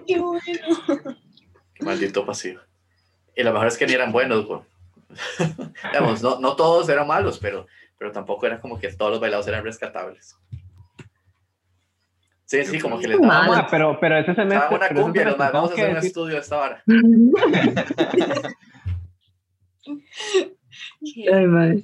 Qué 0.06 0.18
bueno. 0.18 0.42
Qué 1.74 1.84
maldito 1.84 2.26
pasivo. 2.26 2.60
Y 3.36 3.42
lo 3.42 3.52
mejor 3.52 3.68
es 3.68 3.78
que 3.78 3.86
ni 3.86 3.92
eran 3.92 4.12
buenos, 4.12 4.46
güey. 4.46 4.60
Digamos, 5.92 6.22
no, 6.22 6.40
no 6.40 6.56
todos 6.56 6.88
eran 6.88 7.06
malos, 7.06 7.38
pero, 7.38 7.66
pero 7.98 8.12
tampoco 8.12 8.46
era 8.46 8.60
como 8.60 8.78
que 8.78 8.92
todos 8.92 9.12
los 9.12 9.20
bailados 9.20 9.46
eran 9.46 9.64
rescatables. 9.64 10.36
Sí, 12.52 12.64
sí, 12.64 12.78
como 12.78 12.98
que 12.98 13.08
les 13.08 13.18
daba. 13.18 13.66
pero, 13.70 13.98
pero 13.98 14.18
ese 14.18 14.34
semestre. 14.34 14.76
una 14.76 14.88
cumbia, 14.90 15.24
nos 15.24 15.38
vamos 15.38 15.70
a 15.70 15.72
hacer 15.72 15.90
un 15.90 15.96
estudio 15.96 16.38
esta 16.38 16.58
hora. 16.58 16.82
Ay, 21.32 21.46
madre. 21.46 21.82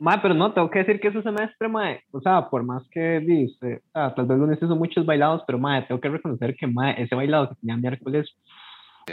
Ma, 0.00 0.20
pero 0.20 0.34
no, 0.34 0.52
tengo 0.52 0.68
que 0.68 0.80
decir 0.80 0.98
que 0.98 1.06
ese 1.06 1.22
semestre, 1.22 1.68
ma, 1.68 1.96
o 2.10 2.20
sea, 2.20 2.50
por 2.50 2.64
más 2.64 2.82
que 2.90 3.20
dice, 3.20 3.82
tal 3.92 4.26
vez 4.26 4.38
lunes 4.38 4.58
hizo 4.60 4.74
muchos 4.74 5.06
bailados, 5.06 5.44
pero 5.46 5.60
ma, 5.60 5.86
tengo 5.86 6.00
que 6.00 6.08
reconocer 6.08 6.56
que 6.56 6.66
ma, 6.66 6.90
ese 6.90 7.14
bailado 7.14 7.50
que 7.50 7.54
tenía 7.60 7.76
miércoles, 7.76 8.28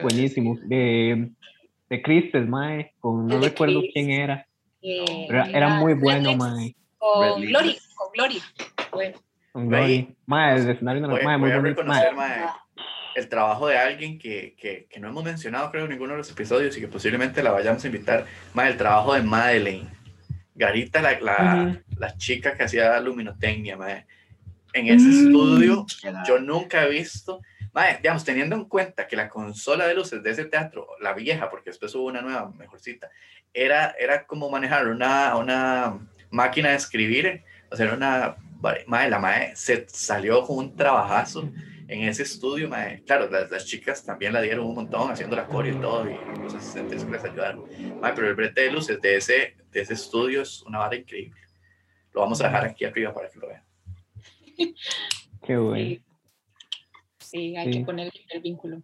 buenísimo, 0.01 0.57
de, 0.63 1.29
de 1.87 2.01
Cristes, 2.01 2.49
ma, 2.49 2.83
con, 2.99 3.27
no 3.27 3.39
recuerdo 3.39 3.83
quién 3.93 4.09
era, 4.09 4.47
pero 4.81 5.45
era, 5.53 5.69
muy 5.79 5.93
bueno, 5.93 6.35
ma. 6.35 6.55
Con 6.97 7.41
Glory, 7.41 7.77
con 7.95 8.11
Glory, 8.11 8.41
bueno. 8.91 9.19
Voy, 9.53 11.51
a 11.51 11.59
reconocer 11.59 12.13
el 13.15 13.27
trabajo 13.29 13.67
de 13.67 13.77
alguien 13.77 14.17
que, 14.17 14.55
que, 14.57 14.87
que, 14.89 14.99
no 14.99 15.09
hemos 15.09 15.23
mencionado, 15.23 15.71
creo, 15.71 15.85
en 15.85 15.91
ninguno 15.91 16.13
de 16.13 16.19
los 16.19 16.31
episodios 16.31 16.77
y 16.77 16.81
que 16.81 16.87
posiblemente 16.87 17.43
la 17.43 17.51
vayamos 17.51 17.83
a 17.83 17.87
invitar. 17.87 18.25
Mae, 18.53 18.69
el 18.69 18.77
trabajo 18.77 19.13
de 19.13 19.21
Madeleine. 19.21 19.89
Garita, 20.55 21.01
la, 21.01 21.19
la, 21.19 21.81
la 21.97 22.17
chica 22.17 22.55
que 22.55 22.63
hacía 22.63 22.99
luminotecnia, 22.99 23.77
mae. 23.77 24.05
En 24.73 24.87
ese 24.87 25.07
mm. 25.07 25.25
estudio, 25.25 25.85
yo 26.27 26.39
nunca 26.39 26.85
he 26.85 26.89
visto. 26.89 27.41
Mae, 27.73 27.97
digamos, 27.97 28.23
teniendo 28.23 28.55
en 28.55 28.65
cuenta 28.65 29.07
que 29.07 29.15
la 29.15 29.29
consola 29.29 29.87
de 29.87 29.95
luces 29.95 30.21
de 30.21 30.31
ese 30.31 30.45
teatro, 30.45 30.87
la 31.01 31.13
vieja, 31.13 31.49
porque 31.49 31.69
después 31.69 31.93
hubo 31.95 32.05
una 32.05 32.21
nueva, 32.21 32.51
mejorcita, 32.57 33.09
era, 33.53 33.95
era 33.99 34.25
como 34.25 34.49
manejar 34.49 34.87
una, 34.87 35.35
una 35.35 35.97
máquina 36.29 36.69
de 36.69 36.75
escribir, 36.75 37.43
o 37.71 37.75
sea, 37.75 37.93
una 37.93 38.35
Mae, 38.61 39.09
la 39.09 39.19
mae 39.19 39.55
se 39.55 39.85
salió 39.87 40.43
con 40.43 40.57
un 40.57 40.75
trabajazo 40.75 41.49
en 41.87 42.03
ese 42.03 42.23
estudio, 42.23 42.67
mae. 42.67 43.01
Claro, 43.03 43.29
las, 43.29 43.49
las, 43.49 43.65
chicas 43.65 44.03
también 44.03 44.33
la 44.33 44.41
dieron 44.41 44.65
un 44.67 44.75
montón 44.75 45.09
haciendo 45.09 45.35
la 45.35 45.45
core 45.45 45.69
y 45.69 45.75
todo, 45.75 46.09
y 46.09 46.15
los 46.41 46.53
asistentes 46.53 47.05
que 47.05 47.11
les 47.11 47.23
ayudaron. 47.23 47.63
Mae, 48.01 48.13
pero 48.13 48.27
el 48.27 48.35
brete 48.35 48.61
de 48.61 48.71
luces 48.71 49.01
de 49.01 49.15
ese, 49.15 49.55
de 49.71 49.81
ese 49.81 49.93
estudio 49.93 50.41
es 50.41 50.61
una 50.63 50.79
vara 50.79 50.95
increíble. 50.95 51.39
Lo 52.13 52.21
vamos 52.21 52.41
a 52.41 52.47
dejar 52.47 52.65
aquí 52.65 52.85
arriba 52.85 53.13
para 53.13 53.29
que 53.29 53.39
lo 53.39 53.47
vean. 53.47 53.63
Qué 55.45 55.57
bueno. 55.57 56.01
Sí, 57.19 57.55
hay 57.55 57.71
que 57.71 57.79
poner 57.81 58.11
el 58.29 58.41
vínculo. 58.41 58.81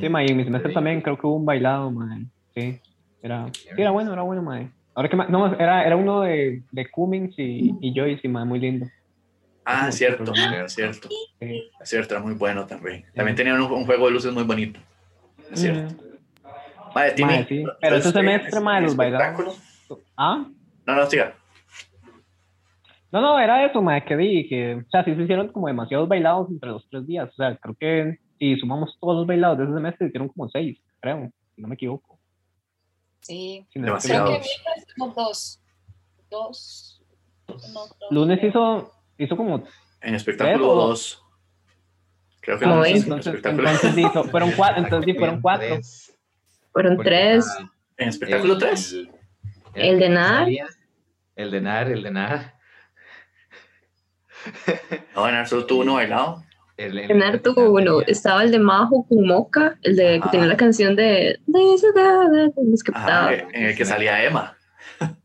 Sí, 0.00 0.08
mae, 0.08 0.26
y 0.26 0.30
en 0.30 0.36
mi 0.36 0.44
semestre 0.44 0.72
también 0.72 1.00
creo 1.02 1.18
que 1.18 1.26
hubo 1.26 1.36
un 1.36 1.44
bailado, 1.44 1.90
mae. 1.90 2.24
Sí, 2.54 2.80
era, 3.22 3.50
era 3.76 3.90
bueno, 3.90 4.12
era 4.12 4.22
bueno, 4.22 4.42
mae. 4.42 4.70
Ahora 4.98 5.08
que 5.08 5.16
no, 5.16 5.54
era, 5.54 5.86
era 5.86 5.94
uno 5.94 6.22
de, 6.22 6.60
de 6.72 6.90
Cummings 6.90 7.38
y, 7.38 7.72
y 7.80 7.94
Joyce, 7.94 8.22
y 8.24 8.28
muy 8.28 8.58
lindo. 8.58 8.86
Ah, 9.64 9.92
cierto, 9.92 10.32
es 10.34 10.74
cierto. 10.74 11.08
Es 11.38 11.88
cierto, 11.88 12.14
era 12.16 12.24
muy 12.24 12.34
bueno 12.34 12.66
también. 12.66 13.04
También 13.14 13.36
tenía 13.36 13.54
un, 13.54 13.60
un, 13.60 13.86
juego 13.86 14.06
de 14.06 14.12
luces 14.14 14.34
muy 14.34 14.42
bonito. 14.42 14.80
Es 15.52 15.60
cierto. 15.60 15.94
Madre, 16.92 17.12
tiene, 17.12 17.46
sí. 17.46 17.64
Pero 17.80 17.94
ese 17.94 18.10
semestre, 18.10 18.58
madre, 18.58 18.86
los 18.86 18.96
bailados. 18.96 19.62
¿Ah? 20.16 20.44
No, 20.84 20.96
no, 20.96 21.06
siga. 21.06 21.32
No, 23.12 23.20
no, 23.20 23.38
era 23.38 23.64
eso, 23.66 23.80
madre, 23.80 24.04
que 24.04 24.16
vi, 24.16 24.48
que, 24.48 24.82
o 24.84 24.90
sea, 24.90 25.04
sí 25.04 25.14
se 25.14 25.22
hicieron 25.22 25.46
como 25.52 25.68
demasiados 25.68 26.08
bailados 26.08 26.50
entre 26.50 26.70
los 26.70 26.84
tres 26.90 27.06
días. 27.06 27.28
O 27.30 27.36
sea, 27.36 27.56
creo 27.56 27.76
que 27.78 28.18
si 28.40 28.56
sumamos 28.56 28.98
todos 29.00 29.18
los 29.18 29.26
bailados 29.28 29.58
de 29.58 29.64
ese 29.64 29.74
semestre, 29.74 30.08
hicieron 30.08 30.26
como 30.26 30.48
seis, 30.48 30.76
creo, 30.98 31.30
si 31.54 31.62
no 31.62 31.68
me 31.68 31.76
equivoco. 31.76 32.17
Sí, 33.28 33.66
creo 33.74 33.98
que 33.98 34.40
dos. 34.96 35.60
Dos. 36.30 37.02
Lunes 38.10 38.42
hizo, 38.42 38.90
hizo 39.18 39.36
como. 39.36 39.64
En 40.00 40.14
espectáculo 40.14 40.74
dos. 40.74 41.22
Creo 42.40 42.58
que 42.58 42.64
no, 42.64 42.82
entonces, 42.86 43.34
entonces 43.44 43.98
hizo, 43.98 44.24
fueron 44.24 44.52
cuatro, 44.52 44.82
entonces 44.82 45.12
sí, 45.12 45.18
fueron 45.18 45.42
cuatro. 45.42 45.78
Fueron 46.72 46.96
tres. 46.96 47.46
¿En 47.98 48.08
espectáculo 48.08 48.54
el, 48.54 48.58
tres? 48.60 48.92
El, 48.94 49.08
el, 49.74 49.98
de 49.98 50.08
NAR. 50.08 50.48
El 51.36 51.50
de 51.50 51.60
NAR, 51.60 51.90
el 51.90 52.02
de 52.02 52.10
NAR. 52.10 52.54
No, 55.14 55.30
NAR 55.30 55.46
solo 55.46 55.66
tuvo 55.66 55.82
uno 55.82 55.94
bailado. 55.94 56.42
En 56.78 57.22
Arto, 57.24 57.54
bueno, 57.70 58.02
estaba 58.02 58.44
el 58.44 58.52
de 58.52 58.60
Majo 58.60 59.04
con 59.08 59.26
Moca, 59.26 59.76
el 59.82 59.96
de 59.96 60.20
que 60.22 60.28
tenía 60.28 60.46
la 60.46 60.56
canción 60.56 60.94
de 60.94 61.40
de 61.46 62.52
en 63.52 63.64
el 63.64 63.76
que 63.76 63.84
salía 63.84 64.24
Emma. 64.24 64.56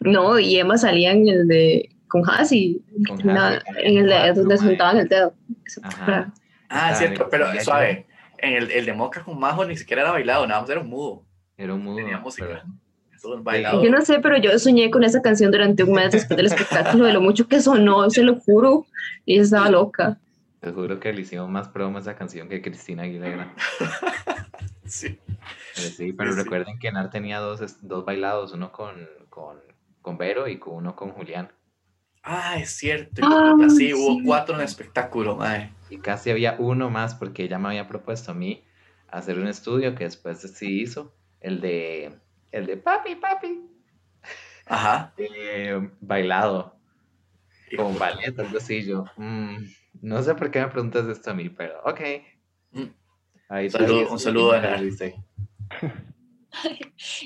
No, 0.00 0.38
y 0.38 0.56
Emma 0.56 0.78
salía 0.78 1.10
en 1.10 1.26
el 1.26 1.48
de 1.48 1.90
con 2.06 2.22
Hasi, 2.30 2.80
en 3.78 3.98
el 3.98 4.06
de 4.06 4.32
donde 4.34 4.56
se 4.56 4.64
juntaban 4.64 4.98
el 4.98 5.08
dedo. 5.08 5.34
Ah, 6.68 6.94
cierto, 6.94 7.28
pero 7.28 7.46
suave. 7.60 8.06
En 8.38 8.54
el, 8.54 8.70
el 8.70 8.86
de 8.86 8.92
Moca 8.92 9.24
con 9.24 9.38
Majo 9.38 9.64
ni 9.64 9.76
siquiera 9.76 10.02
era 10.02 10.12
bailado, 10.12 10.46
nada 10.46 10.60
más 10.60 10.70
era 10.70 10.80
un 10.80 10.88
mudo. 10.88 11.24
Era 11.56 11.74
un 11.74 11.82
mudo. 11.82 11.96
Tenía 11.96 12.18
música. 12.18 12.64
Yo 13.82 13.90
no 13.90 14.00
sé, 14.02 14.20
pero 14.20 14.36
yo 14.36 14.56
soñé 14.58 14.90
con 14.90 15.02
esa 15.02 15.20
canción 15.20 15.50
durante 15.50 15.82
un 15.82 15.92
mes 15.92 16.12
después 16.12 16.36
del 16.36 16.46
espectáculo, 16.46 17.04
de 17.04 17.12
lo 17.12 17.20
mucho 17.20 17.48
que 17.48 17.60
sonó, 17.60 18.08
se 18.10 18.22
lo 18.22 18.36
juro, 18.36 18.86
y 19.24 19.38
estaba 19.38 19.70
loca. 19.70 20.18
Te 20.66 20.72
juro 20.72 20.98
que 20.98 21.12
le 21.12 21.20
hicimos 21.20 21.48
más 21.48 21.68
promo 21.68 21.98
a 21.98 22.00
esa 22.00 22.16
canción 22.16 22.48
que 22.48 22.60
Cristina 22.60 23.04
Aguilera. 23.04 23.54
sí. 24.84 25.16
Pero 25.76 25.88
sí, 25.90 26.12
pero 26.12 26.32
recuerden 26.32 26.80
que 26.80 26.90
Nar 26.90 27.08
tenía 27.08 27.38
dos, 27.38 27.86
dos 27.86 28.04
bailados, 28.04 28.52
uno 28.52 28.72
con, 28.72 29.08
con, 29.30 29.60
con 30.02 30.18
Vero 30.18 30.48
y 30.48 30.58
con 30.58 30.74
uno 30.74 30.96
con 30.96 31.10
Julián. 31.10 31.52
Ah, 32.24 32.56
es 32.58 32.70
cierto. 32.70 33.22
sí, 33.70 33.94
hubo 33.94 34.20
cuatro 34.24 34.56
en 34.56 34.62
el 34.62 34.66
espectáculo. 34.66 35.38
Y 35.88 35.98
casi 35.98 36.32
había 36.32 36.56
uno 36.58 36.90
más 36.90 37.14
porque 37.14 37.44
ella 37.44 37.60
me 37.60 37.68
había 37.68 37.86
propuesto 37.86 38.32
a 38.32 38.34
mí 38.34 38.64
hacer 39.06 39.38
un 39.38 39.46
estudio 39.46 39.94
que 39.94 40.02
después 40.02 40.40
sí 40.40 40.80
hizo, 40.80 41.14
el 41.40 41.60
de, 41.60 42.18
el 42.50 42.66
de 42.66 42.76
papi, 42.76 43.14
papi. 43.14 43.70
Ajá. 44.66 45.14
Eh, 45.16 45.90
bailado. 46.00 46.74
Con 47.76 47.96
ballet, 47.96 48.36
algo 48.36 48.58
así, 48.58 48.84
yo. 48.84 49.04
Mm, 49.16 49.58
no 50.02 50.22
sé 50.22 50.34
por 50.34 50.50
qué 50.50 50.60
me 50.60 50.68
preguntas 50.68 51.06
esto 51.08 51.30
a 51.30 51.34
mí, 51.34 51.48
pero 51.48 51.80
ok. 51.84 52.00
Mm. 52.72 53.06
Un 54.10 54.18
saludo 54.18 54.52
a 54.52 54.60
la 54.60 54.80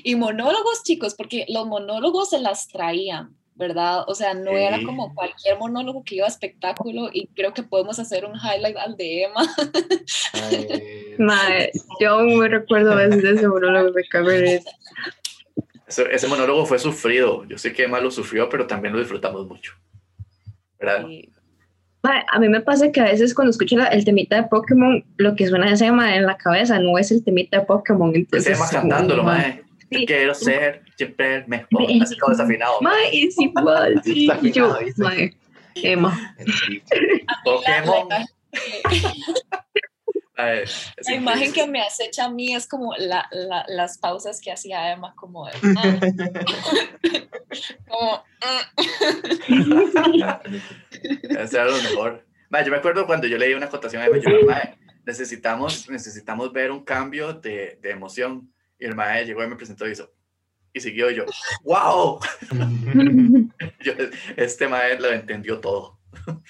Y 0.03 0.15
monólogos, 0.15 0.83
chicos, 0.83 1.15
porque 1.15 1.45
los 1.47 1.65
monólogos 1.65 2.31
se 2.31 2.39
las 2.39 2.67
traían, 2.67 3.35
¿verdad? 3.55 4.03
O 4.07 4.13
sea, 4.13 4.33
no 4.33 4.51
era 4.51 4.83
como 4.83 5.15
cualquier 5.15 5.57
monólogo 5.57 6.03
que 6.03 6.15
iba 6.15 6.25
a 6.25 6.29
espectáculo 6.29 7.09
y 7.13 7.27
creo 7.27 7.53
que 7.53 7.63
podemos 7.63 7.97
hacer 7.97 8.25
un 8.25 8.35
highlight 8.35 8.75
al 8.77 8.97
de 8.97 9.23
Emma. 9.23 9.41
Madre, 11.17 11.71
yo 11.99 12.09
aún 12.09 12.37
me 12.39 12.49
recuerdo 12.49 12.91
a 12.91 12.95
veces 12.95 13.23
de 13.23 13.31
ese 13.31 13.47
monólogo, 13.47 13.91
de 13.91 14.07
cago 14.07 14.29
ese, 14.31 14.63
ese 16.11 16.27
monólogo 16.27 16.65
fue 16.65 16.79
sufrido. 16.79 17.45
Yo 17.45 17.57
sé 17.57 17.73
que 17.73 17.83
Emma 17.83 17.99
lo 17.99 18.11
sufrió, 18.11 18.49
pero 18.49 18.67
también 18.67 18.93
lo 18.93 18.99
disfrutamos 18.99 19.47
mucho. 19.47 19.73
¿Verdad? 20.79 21.05
A 22.03 22.39
mí 22.39 22.49
me 22.49 22.61
pasa 22.61 22.91
que 22.91 22.99
a 22.99 23.05
veces 23.05 23.35
cuando 23.35 23.51
escucho 23.51 23.77
el 23.79 24.03
temita 24.03 24.35
de 24.35 24.43
Pokémon, 24.43 25.05
lo 25.17 25.35
que 25.35 25.47
suena 25.47 25.71
ese 25.71 25.91
mae 25.91 26.17
en 26.17 26.25
la 26.25 26.35
cabeza 26.35 26.79
no 26.79 26.97
es 26.97 27.11
el 27.11 27.23
temita 27.23 27.59
de 27.59 27.65
Pokémon. 27.65 28.15
Entonces, 28.15 28.57
se 28.57 28.75
cantándolo, 28.75 29.23
mae. 29.23 29.63
Sí. 29.91 30.05
Quiero 30.05 30.33
ser 30.33 30.81
siempre 30.95 31.35
el 31.35 31.47
mejor. 31.47 31.83
Así 32.01 32.17
como 32.17 32.31
desafinado. 32.31 32.81
Mae, 32.81 33.25
es 33.25 33.37
igual. 33.37 34.01
Sí, 34.03 34.29
yo, 34.51 34.77
mae. 34.97 35.35
Emma. 35.75 36.35
Pokémon. 37.43 38.07
la 40.45 41.13
imagen 41.13 41.53
que 41.53 41.67
me 41.67 41.81
acecha 41.81 42.25
a 42.25 42.29
mí 42.29 42.53
es 42.53 42.67
como 42.67 42.93
la, 42.97 43.27
la, 43.31 43.65
las 43.67 43.97
pausas 43.97 44.41
que 44.41 44.51
hacía 44.51 44.91
Emma, 44.91 45.13
como 45.15 45.47
de, 45.47 45.53
como, 47.87 48.23
Eso 51.29 51.57
era 51.57 51.65
lo 51.65 51.81
mejor. 51.81 52.25
yo 52.65 52.71
me 52.71 52.77
acuerdo 52.77 53.05
cuando 53.05 53.27
yo 53.27 53.37
leí 53.37 53.53
una 53.53 53.67
acotación 53.67 54.01
a 54.01 54.07
Emma, 54.07 54.17
yo 54.17 54.31
necesitamos, 55.05 55.89
necesitamos 55.89 56.51
ver 56.53 56.71
un 56.71 56.83
cambio 56.83 57.33
de, 57.33 57.79
de 57.81 57.91
emoción. 57.91 58.53
Y 58.79 58.85
el 58.85 58.95
maestro 58.95 59.27
llegó 59.27 59.43
y 59.43 59.47
me 59.47 59.55
presentó 59.55 59.87
y 59.87 59.91
hizo, 59.91 60.11
y 60.73 60.79
siguió 60.79 61.11
yo, 61.11 61.25
¡wow! 61.63 62.19
yo, 63.79 63.93
este 64.37 64.67
maestro 64.67 65.09
lo 65.09 65.15
entendió 65.15 65.59
todo 65.59 66.00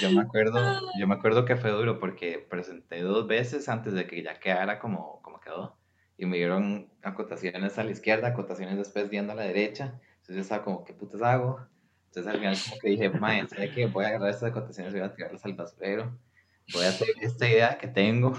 yo 0.00 0.10
me 0.10 0.20
acuerdo, 0.20 0.80
yo 0.98 1.06
me 1.06 1.14
acuerdo 1.14 1.44
que 1.44 1.56
fue 1.56 1.70
duro 1.70 1.98
porque 1.98 2.38
presenté 2.38 3.02
dos 3.02 3.26
veces 3.26 3.68
antes 3.68 3.92
de 3.92 4.06
que 4.06 4.22
ya 4.22 4.40
quedara 4.40 4.78
como, 4.78 5.20
como 5.22 5.40
quedó. 5.40 5.76
Y 6.16 6.26
me 6.26 6.36
dieron 6.36 6.90
acotaciones 7.02 7.78
a 7.78 7.84
la 7.84 7.90
izquierda, 7.90 8.28
acotaciones 8.28 8.76
después 8.76 9.10
viendo 9.10 9.32
a 9.32 9.36
la 9.36 9.42
derecha. 9.42 10.00
Entonces 10.16 10.36
yo 10.36 10.42
estaba 10.42 10.64
como, 10.64 10.84
¿qué 10.84 10.94
putas 10.94 11.22
hago? 11.22 11.60
Entonces 12.06 12.32
al 12.32 12.38
final 12.38 12.56
como 12.68 12.80
que 12.80 12.88
dije, 12.90 13.10
mae, 13.10 13.48
¿sabes 13.48 13.74
qué? 13.74 13.86
Voy 13.86 14.04
a 14.04 14.08
agarrar 14.08 14.30
estas 14.30 14.50
acotaciones 14.50 14.94
y 14.94 14.98
voy 14.98 15.06
a 15.06 15.12
tirarlas 15.12 15.44
al 15.44 15.54
basurero. 15.54 16.18
Voy 16.72 16.84
a 16.84 16.88
hacer 16.88 17.08
esta 17.20 17.48
idea 17.48 17.78
que 17.78 17.88
tengo 17.88 18.32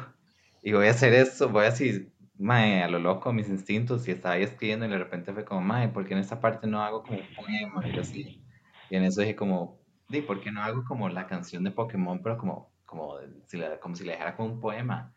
y 0.63 0.71
voy 0.71 0.87
a 0.87 0.91
hacer 0.91 1.13
esto. 1.13 1.49
Voy 1.49 1.65
a 1.65 1.71
decir, 1.71 2.13
mae, 2.37 2.81
a 2.81 2.87
lo 2.87 2.99
loco, 2.99 3.33
mis 3.33 3.49
instintos. 3.49 4.07
Y 4.07 4.11
estaba 4.11 4.35
ahí 4.35 4.43
escribiendo 4.43 4.85
y 4.85 4.89
de 4.89 4.97
repente 4.97 5.33
fue 5.33 5.45
como, 5.45 5.61
mae, 5.61 5.89
¿por 5.89 6.05
qué 6.05 6.13
en 6.13 6.21
esta 6.21 6.39
parte 6.39 6.67
no 6.67 6.81
hago 6.81 7.03
como 7.03 7.19
un 7.19 7.35
poema? 7.35 7.87
Y 7.87 7.99
así. 7.99 8.44
Y 8.89 8.95
en 8.95 9.03
eso 9.03 9.21
dije 9.21 9.35
como, 9.35 9.79
di, 10.09 10.21
¿por 10.21 10.41
qué 10.41 10.51
no 10.51 10.61
hago 10.61 10.83
como 10.85 11.09
la 11.09 11.27
canción 11.27 11.63
de 11.63 11.71
Pokémon, 11.71 12.21
pero 12.21 12.37
como, 12.37 12.71
como, 12.85 13.17
si 13.47 13.57
la, 13.57 13.79
como 13.79 13.95
si 13.95 14.03
le 14.03 14.13
dejara 14.13 14.35
como 14.35 14.53
un 14.53 14.59
poema? 14.59 15.13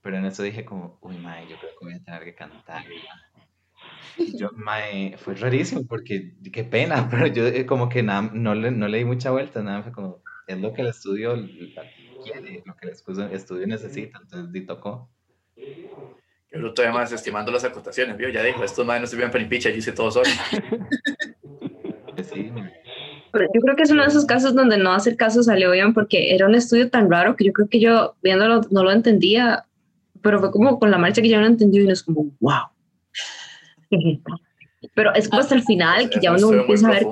Pero 0.00 0.16
en 0.16 0.24
eso 0.24 0.42
dije 0.42 0.64
como, 0.64 0.98
uy, 1.00 1.16
mae, 1.18 1.48
yo 1.48 1.56
creo 1.58 1.70
que 1.78 1.84
voy 1.84 1.94
a 1.94 2.02
tener 2.02 2.24
que 2.24 2.34
cantar. 2.34 2.84
Y 4.18 4.36
yo, 4.36 4.50
mae, 4.54 5.16
fue 5.16 5.34
rarísimo 5.34 5.86
porque 5.86 6.34
qué 6.52 6.64
pena, 6.64 7.08
pero 7.10 7.26
yo 7.26 7.46
eh, 7.46 7.66
como 7.66 7.88
que 7.88 8.02
nada, 8.02 8.30
no, 8.32 8.54
le, 8.54 8.70
no 8.70 8.88
le 8.88 8.98
di 8.98 9.04
mucha 9.04 9.30
vuelta, 9.30 9.62
nada, 9.62 9.82
fue 9.82 9.92
como, 9.92 10.22
es 10.46 10.60
lo 10.60 10.72
que 10.72 10.82
el 10.82 10.88
estudio 10.88 11.34
quiere, 12.24 12.62
lo 12.64 12.76
que 12.76 12.86
el 12.86 12.92
estudio 13.32 13.66
necesita, 13.66 14.18
entonces 14.22 14.52
di 14.52 14.66
tocó. 14.66 15.08
Yo 15.56 16.58
lo 16.58 16.68
estoy 16.68 16.88
más 16.88 17.10
estimando 17.12 17.50
las 17.50 17.64
acotaciones, 17.64 18.16
¿vio? 18.16 18.28
Ya 18.28 18.42
dijo, 18.42 18.62
estos 18.62 18.84
madres 18.84 19.02
no 19.02 19.06
sirven 19.06 19.30
para 19.30 19.42
ni 19.42 19.48
picha, 19.48 19.70
yo 19.70 19.76
hice 19.76 19.92
todo 19.92 20.10
solo. 20.10 20.28
sí, 22.22 22.52
yo 23.32 23.60
creo 23.60 23.76
que 23.76 23.82
es 23.82 23.90
uno 23.90 24.02
de 24.02 24.08
esos 24.08 24.26
casos 24.26 24.54
donde 24.54 24.76
no 24.76 24.92
hacer 24.92 25.16
caso 25.16 25.42
salió 25.42 25.70
bien 25.70 25.94
porque 25.94 26.34
era 26.34 26.46
un 26.46 26.54
estudio 26.54 26.90
tan 26.90 27.10
raro 27.10 27.36
que 27.36 27.44
yo 27.44 27.52
creo 27.52 27.68
que 27.68 27.80
yo 27.80 28.14
viéndolo 28.22 28.62
no 28.70 28.84
lo 28.84 28.90
entendía, 28.90 29.64
pero 30.20 30.40
fue 30.40 30.50
como 30.50 30.78
con 30.78 30.90
la 30.90 30.98
marcha 30.98 31.22
que 31.22 31.28
yo 31.28 31.40
no 31.40 31.46
entendí 31.46 31.80
y 31.80 31.86
no 31.86 31.92
es 31.92 32.02
como, 32.02 32.30
wow. 32.40 32.68
Pero 34.94 35.14
es 35.14 35.28
como 35.28 35.40
hasta 35.40 35.54
el 35.54 35.62
final 35.62 36.10
que 36.10 36.18
ya 36.20 36.32
uno 36.32 36.52
empieza 36.52 36.88
a 36.88 36.90
ver. 36.90 37.06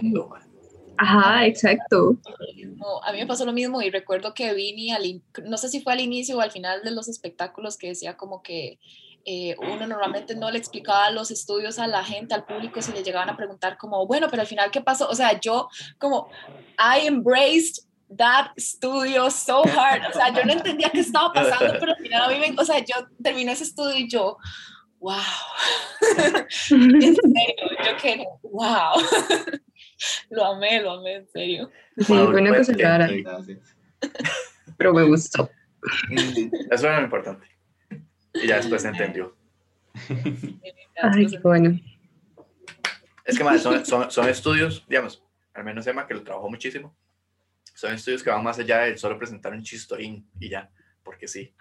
Ajá, 0.96 1.46
exacto. 1.46 2.18
a 3.04 3.12
mí 3.12 3.18
me 3.18 3.26
pasó 3.26 3.46
lo 3.46 3.52
mismo 3.52 3.80
y 3.80 3.90
recuerdo 3.90 4.34
que 4.34 4.52
Vini, 4.52 4.90
al, 4.90 5.22
no 5.46 5.56
sé 5.56 5.68
si 5.68 5.80
fue 5.80 5.94
al 5.94 6.00
inicio 6.00 6.36
o 6.36 6.40
al 6.40 6.50
final 6.50 6.82
de 6.82 6.90
los 6.90 7.08
espectáculos, 7.08 7.78
que 7.78 7.88
decía 7.88 8.18
como 8.18 8.42
que 8.42 8.78
eh, 9.24 9.54
uno 9.58 9.86
normalmente 9.86 10.34
no 10.34 10.50
le 10.50 10.58
explicaba 10.58 11.10
los 11.10 11.30
estudios 11.30 11.78
a 11.78 11.86
la 11.86 12.02
gente, 12.02 12.34
al 12.34 12.44
público, 12.44 12.80
si 12.80 12.92
le 12.92 13.02
llegaban 13.02 13.28
a 13.28 13.36
preguntar 13.36 13.76
como, 13.76 14.06
bueno, 14.06 14.28
pero 14.30 14.42
al 14.42 14.48
final, 14.48 14.70
¿qué 14.70 14.80
pasó? 14.80 15.08
O 15.08 15.14
sea, 15.14 15.38
yo 15.38 15.68
como, 15.98 16.30
I 16.78 17.06
embraced 17.06 17.84
that 18.16 18.50
studio 18.58 19.30
so 19.30 19.62
hard, 19.62 20.02
o 20.10 20.12
sea, 20.12 20.32
yo 20.34 20.44
no 20.44 20.52
entendía 20.52 20.90
qué 20.90 21.00
estaba 21.00 21.32
pasando, 21.32 21.74
pero 21.78 21.92
al 21.92 21.98
final 21.98 22.22
a 22.22 22.28
mí 22.28 22.40
me, 22.40 22.60
o 22.60 22.64
sea, 22.64 22.78
yo 22.78 23.06
terminé 23.22 23.52
ese 23.52 23.64
estudio 23.64 23.96
y 23.96 24.08
yo, 24.08 24.36
wow, 24.98 25.16
en 26.70 27.16
serio, 27.16 27.70
yo 27.84 27.96
que, 28.00 28.24
wow, 28.42 29.00
lo 30.30 30.44
amé, 30.46 30.82
lo 30.82 30.92
amé, 30.92 31.14
en 31.16 31.28
serio. 31.28 31.70
Sí, 31.98 32.04
fue 32.04 32.26
una 32.26 32.56
cosa 32.56 32.72
rara, 32.78 33.08
pero 34.76 34.94
me 34.94 35.04
gustó. 35.04 35.50
Eso 36.70 36.86
era 36.86 36.98
lo 36.98 37.04
importante. 37.04 37.46
Y 38.34 38.46
ya 38.46 38.56
después 38.56 38.82
se 38.82 38.88
entendió. 38.88 39.36
Ay, 41.02 41.26
qué 41.26 41.38
bueno. 41.38 41.78
Es 43.24 43.38
que 43.38 43.44
más, 43.44 43.62
son, 43.62 44.10
son, 44.10 44.28
estudios, 44.28 44.84
digamos, 44.88 45.22
al 45.54 45.64
menos 45.64 45.86
Emma 45.86 46.06
que 46.06 46.14
lo 46.14 46.22
trabajó 46.22 46.48
muchísimo, 46.48 46.96
son 47.74 47.94
estudios 47.94 48.22
que 48.22 48.30
van 48.30 48.42
más 48.42 48.58
allá 48.58 48.80
de 48.80 48.98
solo 48.98 49.18
presentar 49.18 49.52
un 49.52 49.62
chistorín 49.62 50.28
y 50.38 50.48
ya, 50.48 50.70
porque 51.02 51.28
sí. 51.28 51.54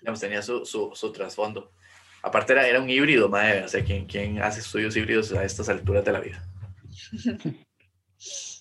Digamos, 0.00 0.20
tenía 0.20 0.42
su, 0.42 0.64
su, 0.64 0.92
su 0.94 1.12
trasfondo. 1.12 1.72
Aparte 2.22 2.52
era, 2.52 2.66
era 2.66 2.80
un 2.80 2.90
híbrido, 2.90 3.28
madre, 3.28 3.64
o 3.64 3.68
sea, 3.68 3.84
¿quién, 3.84 4.06
¿quién 4.06 4.40
hace 4.42 4.60
estudios 4.60 4.96
híbridos 4.96 5.32
a 5.32 5.44
estas 5.44 5.68
alturas 5.68 6.04
de 6.04 6.12
la 6.12 6.20
vida? 6.20 6.44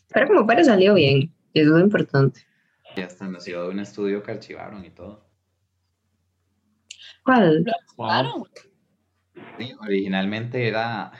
Pero 0.10 0.28
como 0.28 0.48
para 0.48 0.64
salió 0.64 0.94
bien, 0.94 1.34
eso 1.54 1.78
es 1.78 1.84
importante. 1.84 2.42
Y 2.96 3.02
hasta 3.02 3.28
nació 3.28 3.64
de 3.64 3.70
un 3.70 3.80
estudio 3.80 4.24
que 4.24 4.32
archivaron 4.32 4.84
y 4.86 4.90
todo. 4.92 5.27
¿Cuál? 7.96 8.44
Sí, 9.58 9.74
originalmente 9.82 10.68
era. 10.68 11.12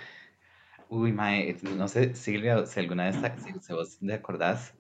Uy, 0.90 1.12
mae, 1.12 1.58
no 1.76 1.88
sé, 1.90 2.16
Silvia, 2.16 2.66
si 2.66 2.80
alguna 2.80 3.06
vez 3.06 3.18
si, 3.62 3.74
vos 3.74 4.00
te 4.00 4.14
acordás, 4.14 4.74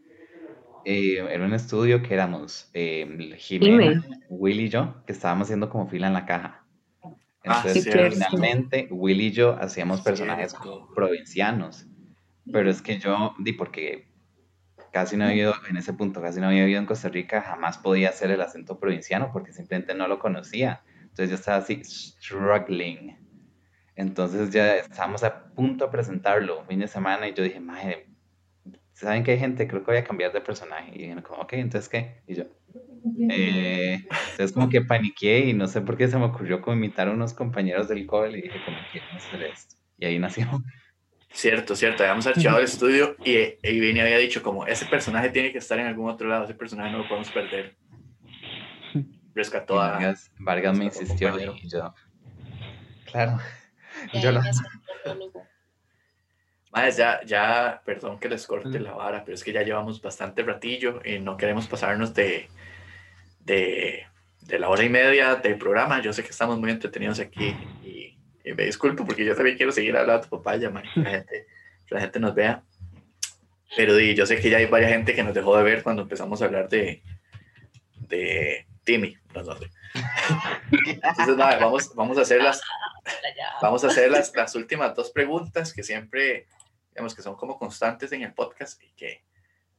eh, 0.86 1.18
era 1.30 1.46
un 1.46 1.54
estudio 1.54 2.02
que 2.02 2.14
éramos 2.14 2.70
eh, 2.74 3.36
Jimena, 3.38 4.02
Willy 4.30 4.66
y 4.66 4.70
yo, 4.70 5.04
que 5.06 5.12
estábamos 5.12 5.48
haciendo 5.48 5.70
como 5.70 5.88
fila 5.88 6.08
en 6.08 6.14
la 6.14 6.26
caja. 6.26 6.66
Ah, 7.04 7.62
Entonces, 7.64 7.88
originalmente, 7.94 8.88
Willy 8.90 9.28
y 9.28 9.32
yo 9.32 9.58
hacíamos 9.60 10.02
personajes 10.02 10.56
provincianos. 10.96 11.86
Pero 12.50 12.70
es 12.70 12.82
que 12.82 13.00
yo, 13.00 13.36
di 13.40 13.52
porque 13.52 14.08
casi 14.94 15.18
no 15.18 15.26
había 15.26 15.44
ido, 15.44 15.54
en 15.70 15.76
ese 15.76 15.94
punto, 15.94 16.22
casi 16.22 16.40
no 16.40 16.48
había 16.48 16.62
vivido 16.62 16.80
en 16.80 16.86
Costa 16.86 17.10
Rica, 17.10 17.42
jamás 17.42 17.78
podía 17.78 18.10
hacer 18.10 18.32
el 18.32 18.42
acento 18.42 18.80
provinciano 18.80 19.30
porque 19.34 19.52
simplemente 19.52 19.94
no 19.94 20.08
lo 20.08 20.20
conocía. 20.20 20.84
Entonces 21.18 21.30
yo 21.32 21.36
estaba 21.36 21.58
así, 21.58 21.84
struggling. 21.84 23.18
Entonces 23.96 24.52
ya 24.52 24.76
estábamos 24.76 25.24
a 25.24 25.46
punto 25.56 25.86
de 25.86 25.92
presentarlo 25.92 26.64
fin 26.66 26.80
de 26.80 26.88
semana 26.88 27.28
y 27.28 27.34
yo 27.34 27.44
dije, 27.44 27.60
madre, 27.60 28.06
¿saben 28.94 29.24
que 29.24 29.32
hay 29.32 29.40
gente? 29.40 29.68
Creo 29.68 29.82
que 29.84 29.90
voy 29.90 29.98
a 29.98 30.04
cambiar 30.04 30.32
de 30.32 30.42
personaje. 30.42 30.92
Y 30.94 31.08
yo, 31.08 31.24
como, 31.24 31.42
ok, 31.42 31.54
entonces 31.54 31.90
qué? 31.90 32.22
Y 32.28 32.36
yo, 32.36 32.44
eh, 33.32 34.06
entonces 34.32 34.52
como 34.54 34.70
que 34.70 34.82
paniqué 34.82 35.40
y 35.40 35.54
no 35.54 35.66
sé 35.68 35.82
por 35.82 35.98
qué 35.98 36.08
se 36.08 36.20
me 36.20 36.26
ocurrió 36.26 36.62
como 36.62 36.78
imitar 36.78 37.08
a 37.08 37.14
unos 37.14 37.34
compañeros 37.34 37.88
del 37.88 38.06
cole 38.06 38.38
y 38.38 38.42
dije, 38.44 38.60
como, 38.64 38.78
quiero 38.92 39.08
hacer 39.16 39.42
esto. 39.42 39.76
Y 39.98 40.06
ahí 40.06 40.20
nació. 40.20 40.48
Cierto, 41.32 41.76
cierto, 41.76 42.04
habíamos 42.04 42.28
archivado 42.28 42.60
el 42.60 42.66
estudio 42.66 43.16
y, 43.26 43.38
y 43.64 43.80
Vini 43.80 44.02
había 44.02 44.20
dicho 44.20 44.44
como, 44.44 44.68
ese 44.68 44.86
personaje 44.86 45.30
tiene 45.30 45.52
que 45.52 45.58
estar 45.58 45.80
en 45.80 45.88
algún 45.88 46.12
otro 46.12 46.30
lado, 46.30 46.46
ese 46.46 46.54
personaje 46.54 46.92
no 46.92 47.00
lo 47.00 47.08
podemos 47.08 47.32
perder 47.32 47.76
rescató 49.38 49.80
a... 49.80 49.92
Vargas, 49.92 50.32
Vargas 50.40 50.78
me 50.78 50.86
insistió 50.86 51.40
y 51.40 51.70
yo... 51.70 51.94
Claro, 53.06 53.40
yo 54.22 54.32
lo... 54.32 54.42
Más, 56.72 56.98
ya, 56.98 57.22
ya, 57.26 57.82
perdón 57.86 58.20
que 58.20 58.28
les 58.28 58.46
corte 58.46 58.80
la 58.80 58.92
vara, 58.92 59.24
pero 59.24 59.36
es 59.36 59.44
que 59.44 59.54
ya 59.54 59.64
llevamos 59.64 60.02
bastante 60.02 60.44
ratillo 60.44 61.00
y 61.06 61.20
no 61.20 61.38
queremos 61.38 61.68
pasarnos 61.68 62.14
de, 62.14 62.50
de, 63.40 64.06
de 64.42 64.60
la 64.60 64.68
hora 64.70 64.84
y 64.84 64.90
media 64.90 65.36
del 65.36 65.58
programa. 65.58 66.02
Yo 66.02 66.12
sé 66.12 66.24
que 66.24 66.30
estamos 66.30 66.60
muy 66.60 66.72
entretenidos 66.72 67.20
aquí 67.20 67.56
y, 67.84 68.18
me 68.54 68.64
disculpo 68.64 69.06
porque 69.06 69.26
yo 69.26 69.36
también 69.36 69.58
quiero 69.58 69.74
seguir 69.74 69.98
hablando 69.98 70.30
papaya, 70.30 70.70
man, 70.70 70.84
que 70.94 71.02
la 71.02 71.10
gente, 71.10 71.48
la 71.90 72.00
gente 72.00 72.20
nos 72.20 72.34
vea. 72.34 72.64
Pero 73.76 74.00
yo 74.00 74.26
sé 74.26 74.40
que 74.40 74.50
ya 74.50 74.58
hay 74.58 74.68
varias 74.68 74.92
gente 74.92 75.14
que 75.14 75.24
nos 75.24 75.34
dejó 75.34 75.58
de 75.58 75.64
ver 75.64 75.84
cuando 75.84 76.04
empezamos 76.04 76.42
a 76.42 76.46
hablar 76.46 76.70
de, 76.70 77.04
de, 78.08 78.66
Timmy. 78.88 79.18
Entonces, 79.28 79.70
vamos, 81.38 81.94
vamos 81.94 82.18
a 82.18 82.22
hacer 82.22 82.42
las, 82.42 82.62
vamos 83.62 83.84
a 83.84 83.88
hacer 83.88 84.10
las, 84.10 84.34
las 84.34 84.56
últimas 84.56 84.96
dos 84.96 85.12
preguntas 85.12 85.74
que 85.74 85.84
siempre, 85.84 86.48
digamos 86.92 87.14
que 87.14 87.22
son 87.22 87.36
como 87.36 87.60
constantes 87.60 88.14
en 88.14 88.22
el 88.22 88.34
podcast 88.34 88.82
y 88.82 88.90
que 88.94 89.26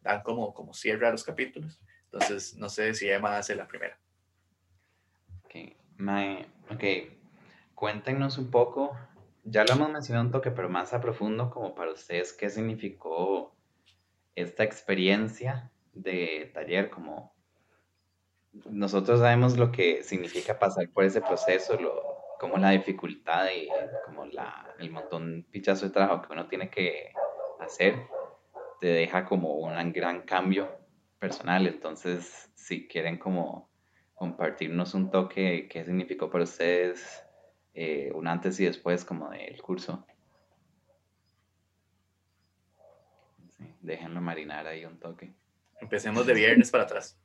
dan 0.03 0.23
como, 0.23 0.53
como 0.53 0.75
cierre 0.75 1.09
a 1.09 1.11
los 1.11 1.25
capítulos. 1.25 1.81
Entonces, 2.05 2.55
no 2.57 2.69
sé 2.69 2.93
si 2.93 3.09
Emma 3.09 3.39
hace 3.39 3.55
la 3.57 3.67
primera. 3.67 3.99
Ok, 5.45 5.55
My, 5.97 6.47
okay. 6.71 7.19
cuéntenos 7.75 8.37
un 8.37 8.51
poco, 8.51 8.95
ya 9.43 9.65
lo 9.65 9.73
hemos 9.73 9.91
mencionado 9.91 10.27
un 10.27 10.33
toque, 10.33 10.51
pero 10.51 10.69
más 10.69 10.93
a 10.93 11.01
profundo, 11.01 11.49
como 11.49 11.75
para 11.75 11.93
ustedes, 11.93 12.35
¿qué 12.35 12.51
significó 12.51 13.57
esta 14.35 14.65
experiencia 14.65 15.73
de 15.95 16.51
taller, 16.53 16.91
como 16.91 17.38
nosotros 18.71 19.21
sabemos 19.21 19.57
lo 19.57 19.71
que 19.73 20.03
significa 20.03 20.59
pasar 20.59 20.89
por 20.91 21.05
ese 21.05 21.21
proceso, 21.21 21.79
lo, 21.81 22.03
como 22.39 22.57
la 22.57 22.71
dificultad 22.71 23.47
y 23.55 23.69
como 24.05 24.27
la, 24.27 24.75
el 24.79 24.91
montón 24.91 25.47
pichazo 25.51 25.87
de 25.87 25.93
trabajo 25.93 26.23
que 26.23 26.33
uno 26.33 26.47
tiene 26.47 26.71
que 26.71 27.13
hacer, 27.61 27.95
te 28.81 28.89
deja 28.89 29.25
como 29.25 29.55
un 29.57 29.93
gran 29.93 30.23
cambio 30.23 30.69
personal. 31.19 31.67
Entonces, 31.67 32.51
si 32.55 32.87
quieren 32.87 33.19
como 33.19 33.71
compartirnos 34.15 34.95
un 34.95 35.11
toque, 35.11 35.69
qué 35.69 35.85
significó 35.85 36.31
para 36.31 36.45
ustedes 36.45 37.25
eh, 37.75 38.11
un 38.15 38.27
antes 38.27 38.59
y 38.61 38.65
después 38.65 39.05
como 39.05 39.31
del 39.31 39.61
curso. 39.63 40.05
déjenlo 43.81 44.21
marinar 44.21 44.67
ahí 44.67 44.85
un 44.85 44.99
toque. 44.99 45.33
Empecemos 45.81 46.27
de 46.27 46.35
viernes 46.35 46.71
para 46.71 46.85
atrás. 46.85 47.19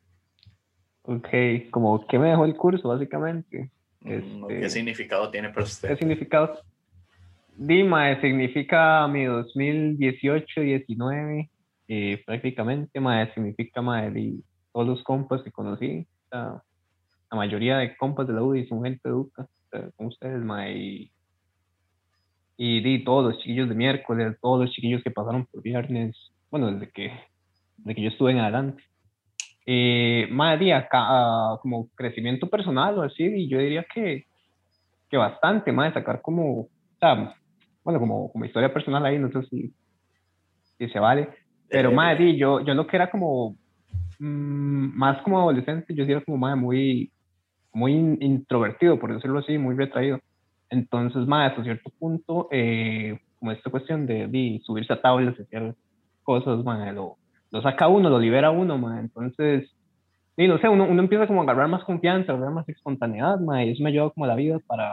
Ok, 1.03 1.27
como 1.69 2.07
qué 2.07 2.17
me 2.17 2.29
dejó 2.29 2.45
el 2.45 2.55
curso, 2.55 2.87
básicamente. 2.87 3.69
Mm, 4.01 4.47
¿Qué 4.47 4.55
este, 4.55 4.69
significado 4.69 5.29
tiene 5.29 5.49
para 5.49 5.65
usted? 5.65 5.89
¿Qué 5.89 5.97
significado? 5.97 6.57
Dima 7.55 8.19
significa 8.21 9.07
mi 9.07 9.25
2018-19, 9.25 11.49
eh, 11.87 12.23
prácticamente, 12.25 12.99
mae, 12.99 13.31
significa 13.33 13.79
mae, 13.81 14.33
todos 14.71 14.87
los 14.87 15.03
compas 15.03 15.43
que 15.43 15.51
conocí, 15.51 16.07
la 16.31 16.63
mayoría 17.31 17.77
de 17.77 17.95
compas 17.95 18.25
de 18.25 18.33
la 18.33 18.41
UDI 18.41 18.65
son 18.67 18.83
gente 18.83 19.07
educa, 19.07 19.47
con 19.95 20.07
ustedes, 20.07 20.43
mae, 20.43 20.75
y, 20.75 21.11
y, 22.57 23.03
todos 23.03 23.31
los 23.31 23.37
chiquillos 23.41 23.69
de 23.69 23.75
miércoles, 23.75 24.35
todos 24.41 24.61
los 24.61 24.71
chiquillos 24.71 25.03
que 25.03 25.11
pasaron 25.11 25.45
por 25.45 25.61
viernes, 25.61 26.17
bueno, 26.49 26.71
desde 26.71 26.89
que, 26.91 27.11
desde 27.77 27.95
que 27.95 28.01
yo 28.01 28.09
estuve 28.09 28.31
en 28.31 28.39
adelante. 28.39 28.83
Eh, 29.65 30.27
día, 30.59 30.87
ah, 30.91 31.57
como 31.61 31.87
crecimiento 31.95 32.49
personal 32.49 32.97
o 32.97 33.03
así, 33.03 33.23
y 33.23 33.47
yo 33.47 33.59
diría 33.59 33.85
que, 33.93 34.25
que 35.09 35.17
bastante, 35.17 35.71
más 35.71 35.93
sacar 35.93 36.21
como, 36.21 36.61
o 36.61 36.69
sea, 36.99 37.35
bueno, 37.83 37.99
como, 37.99 38.31
como 38.31 38.45
historia 38.45 38.73
personal 38.73 39.05
ahí, 39.05 39.17
no 39.17 39.31
sé 39.31 39.43
si, 39.49 39.73
si 40.77 40.89
se 40.89 40.99
vale, 40.99 41.29
pero 41.69 41.91
eh, 41.91 41.93
más 41.93 42.17
yo, 42.37 42.61
yo 42.61 42.73
lo 42.73 42.87
que 42.87 42.97
era 42.97 43.09
como, 43.09 43.55
mm, 44.19 44.97
más 44.97 45.21
como 45.21 45.39
adolescente, 45.39 45.93
yo 45.93 46.05
sí 46.05 46.11
era 46.11 46.21
como 46.21 46.37
más 46.37 46.57
muy, 46.57 47.11
muy 47.73 47.93
introvertido, 47.93 48.99
por 48.99 49.13
decirlo 49.13 49.39
así, 49.39 49.57
muy 49.57 49.75
retraído. 49.75 50.19
Entonces, 50.69 51.25
más 51.27 51.51
hasta 51.51 51.63
cierto 51.63 51.89
punto, 51.99 52.47
eh, 52.51 53.19
como 53.39 53.51
esta 53.51 53.69
cuestión 53.69 54.05
de, 54.05 54.27
de, 54.27 54.61
subirse 54.63 54.93
a 54.93 55.01
tablas, 55.01 55.39
hacer 55.39 55.75
cosas, 56.23 56.63
más 56.63 56.93
lo, 56.93 57.17
lo 57.53 57.61
saca 57.61 57.87
uno, 57.87 58.09
lo 58.09 58.19
libera 58.19 58.49
uno, 58.49 58.79
ma. 58.79 58.99
Entonces, 58.99 59.69
y 60.35 60.47
no 60.47 60.57
sé, 60.57 60.67
uno, 60.67 60.85
uno 60.85 61.03
empieza 61.03 61.27
como 61.27 61.41
a 61.41 61.43
agarrar 61.43 61.67
más 61.67 61.83
confianza, 61.83 62.31
a 62.31 62.35
agarrar 62.35 62.55
más 62.55 62.67
espontaneidad, 62.67 63.39
ma, 63.39 63.63
y 63.63 63.69
eso 63.69 63.83
me 63.83 63.91
ayuda 63.91 64.09
como 64.09 64.25
la 64.25 64.35
vida 64.35 64.57
para, 64.65 64.91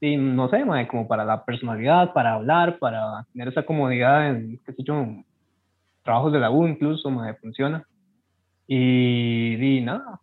y 0.00 0.16
no 0.16 0.48
sé, 0.48 0.64
ma, 0.64 0.88
como 0.88 1.06
para 1.06 1.26
la 1.26 1.44
personalidad, 1.44 2.14
para 2.14 2.32
hablar, 2.32 2.78
para 2.78 3.26
tener 3.30 3.48
esa 3.48 3.62
comodidad 3.62 4.30
en, 4.30 4.58
qué 4.64 4.72
sé 4.72 4.82
yo, 4.82 5.06
trabajos 6.02 6.32
de 6.32 6.40
la 6.40 6.50
U 6.50 6.66
incluso, 6.66 7.10
ma, 7.10 7.34
funciona. 7.34 7.86
Y, 8.66 9.56
y 9.62 9.80
nada, 9.82 10.18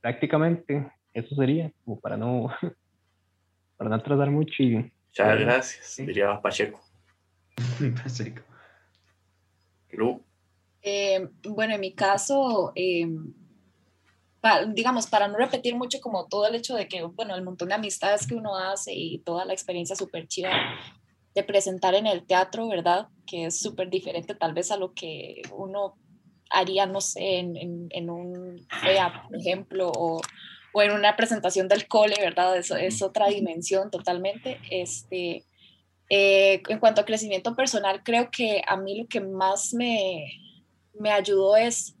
prácticamente 0.00 0.90
eso 1.12 1.34
sería, 1.34 1.70
como 1.84 2.00
para 2.00 2.16
no, 2.16 2.48
para 3.76 3.90
no 3.90 3.96
atrasar 3.96 4.30
mucho 4.30 4.62
y... 4.62 4.90
Muchas 5.08 5.40
gracias, 5.40 6.06
diría 6.06 6.40
Pacheco. 6.40 6.80
Pacheco. 8.02 8.42
Lu. 9.92 10.22
Eh, 10.82 11.28
bueno, 11.48 11.74
en 11.74 11.80
mi 11.80 11.92
caso, 11.92 12.72
eh, 12.74 13.06
digamos, 14.68 15.06
para 15.06 15.28
no 15.28 15.36
repetir 15.36 15.74
mucho 15.74 16.00
como 16.00 16.26
todo 16.26 16.46
el 16.46 16.54
hecho 16.54 16.74
de 16.74 16.88
que, 16.88 17.02
bueno, 17.02 17.34
el 17.34 17.42
montón 17.42 17.68
de 17.68 17.74
amistades 17.74 18.26
que 18.26 18.34
uno 18.34 18.56
hace 18.56 18.94
y 18.94 19.18
toda 19.18 19.44
la 19.44 19.52
experiencia 19.52 19.96
súper 19.96 20.28
chida 20.28 20.50
de 21.34 21.42
presentar 21.44 21.94
en 21.94 22.06
el 22.06 22.26
teatro, 22.26 22.68
¿verdad? 22.68 23.08
Que 23.26 23.46
es 23.46 23.58
súper 23.58 23.90
diferente 23.90 24.34
tal 24.34 24.54
vez 24.54 24.70
a 24.70 24.76
lo 24.76 24.94
que 24.94 25.42
uno 25.52 25.94
haría, 26.50 26.86
no 26.86 27.00
sé, 27.00 27.38
en, 27.38 27.88
en, 27.90 28.10
un 28.10 28.66
FEA, 28.82 29.24
por 29.28 29.36
ejemplo, 29.36 29.92
o, 29.94 30.20
o, 30.72 30.82
en 30.82 30.92
una 30.92 31.14
presentación 31.16 31.68
del 31.68 31.86
cole, 31.86 32.16
¿verdad? 32.20 32.56
Eso 32.56 32.76
es 32.76 33.02
otra 33.02 33.26
dimensión 33.28 33.90
totalmente. 33.90 34.58
Este, 34.70 35.44
eh, 36.08 36.62
en 36.68 36.78
cuanto 36.78 37.02
a 37.02 37.04
crecimiento 37.04 37.54
personal, 37.54 38.02
creo 38.02 38.30
que 38.30 38.62
a 38.66 38.76
mí 38.76 38.98
lo 38.98 39.06
que 39.08 39.20
más 39.20 39.74
me, 39.74 40.24
me 40.98 41.10
ayudó 41.10 41.56
es 41.56 41.96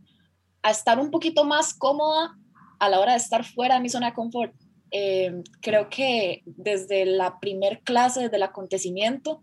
a 0.62 0.70
estar 0.70 0.98
un 0.98 1.10
poquito 1.10 1.44
más 1.44 1.74
cómoda 1.74 2.36
a 2.78 2.88
la 2.88 3.00
hora 3.00 3.12
de 3.12 3.18
estar 3.18 3.44
fuera 3.44 3.76
de 3.76 3.80
mi 3.80 3.88
zona 3.88 4.08
de 4.08 4.14
confort. 4.14 4.54
Eh, 4.90 5.42
creo 5.60 5.88
que 5.88 6.42
desde 6.46 7.04
la 7.04 7.38
primer 7.40 7.80
clase, 7.80 8.22
desde 8.22 8.36
el 8.36 8.42
acontecimiento, 8.42 9.42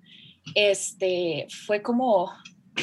este, 0.56 1.48
fue 1.66 1.82
como 1.82 2.32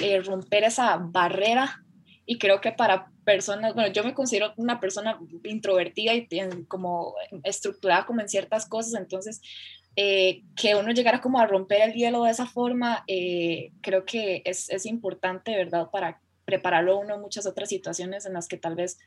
eh, 0.00 0.20
romper 0.20 0.64
esa 0.64 0.96
barrera 0.96 1.84
y 2.24 2.38
creo 2.38 2.60
que 2.60 2.72
para 2.72 3.10
personas, 3.24 3.74
bueno, 3.74 3.92
yo 3.92 4.04
me 4.04 4.14
considero 4.14 4.52
una 4.56 4.80
persona 4.80 5.18
introvertida 5.44 6.14
y 6.14 6.26
como 6.66 7.14
estructurada 7.44 8.06
como 8.06 8.20
en 8.20 8.28
ciertas 8.28 8.66
cosas, 8.66 8.94
entonces 8.94 9.40
eh, 9.96 10.42
que 10.56 10.74
uno 10.74 10.92
llegara 10.92 11.20
como 11.20 11.38
a 11.38 11.46
romper 11.46 11.82
el 11.82 11.92
hielo 11.92 12.24
de 12.24 12.30
esa 12.30 12.46
forma, 12.46 13.04
creo 13.80 14.04
que 14.04 14.42
es, 14.44 14.70
es 14.70 14.86
importante, 14.86 15.54
¿verdad? 15.54 15.88
Para 15.90 16.20
prepararlo 16.44 16.98
uno 16.98 17.14
en 17.14 17.20
muchas 17.20 17.46
otras 17.46 17.68
situaciones 17.68 18.26
en 18.26 18.32
las 18.34 18.48
que 18.48 18.56
tal 18.56 18.74
vez 18.74 18.98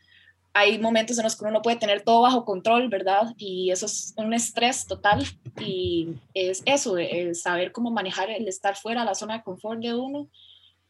hay 0.58 0.80
momentos 0.80 1.18
en 1.18 1.26
los 1.26 1.36
que 1.36 1.44
uno 1.44 1.52
no 1.52 1.62
puede 1.62 1.76
tener 1.76 2.02
todo 2.02 2.22
bajo 2.22 2.46
control, 2.46 2.88
¿verdad? 2.88 3.34
Y 3.38 3.72
eso 3.72 3.88
es 3.88 4.14
un 4.16 4.34
estrés 4.34 4.88
total 4.88 5.26
y 5.60 6.16
es 6.34 6.64
eso, 6.66 6.98
es 6.98 7.42
saber 7.42 7.74
cómo 7.74 7.92
manejar 7.92 8.30
el 8.30 8.48
estar 8.48 8.78
fuera 8.78 9.02
de 9.02 9.08
la 9.08 9.16
zona 9.16 9.38
de 9.38 9.44
confort 9.44 9.82
de 9.82 9.94
uno 9.94 10.30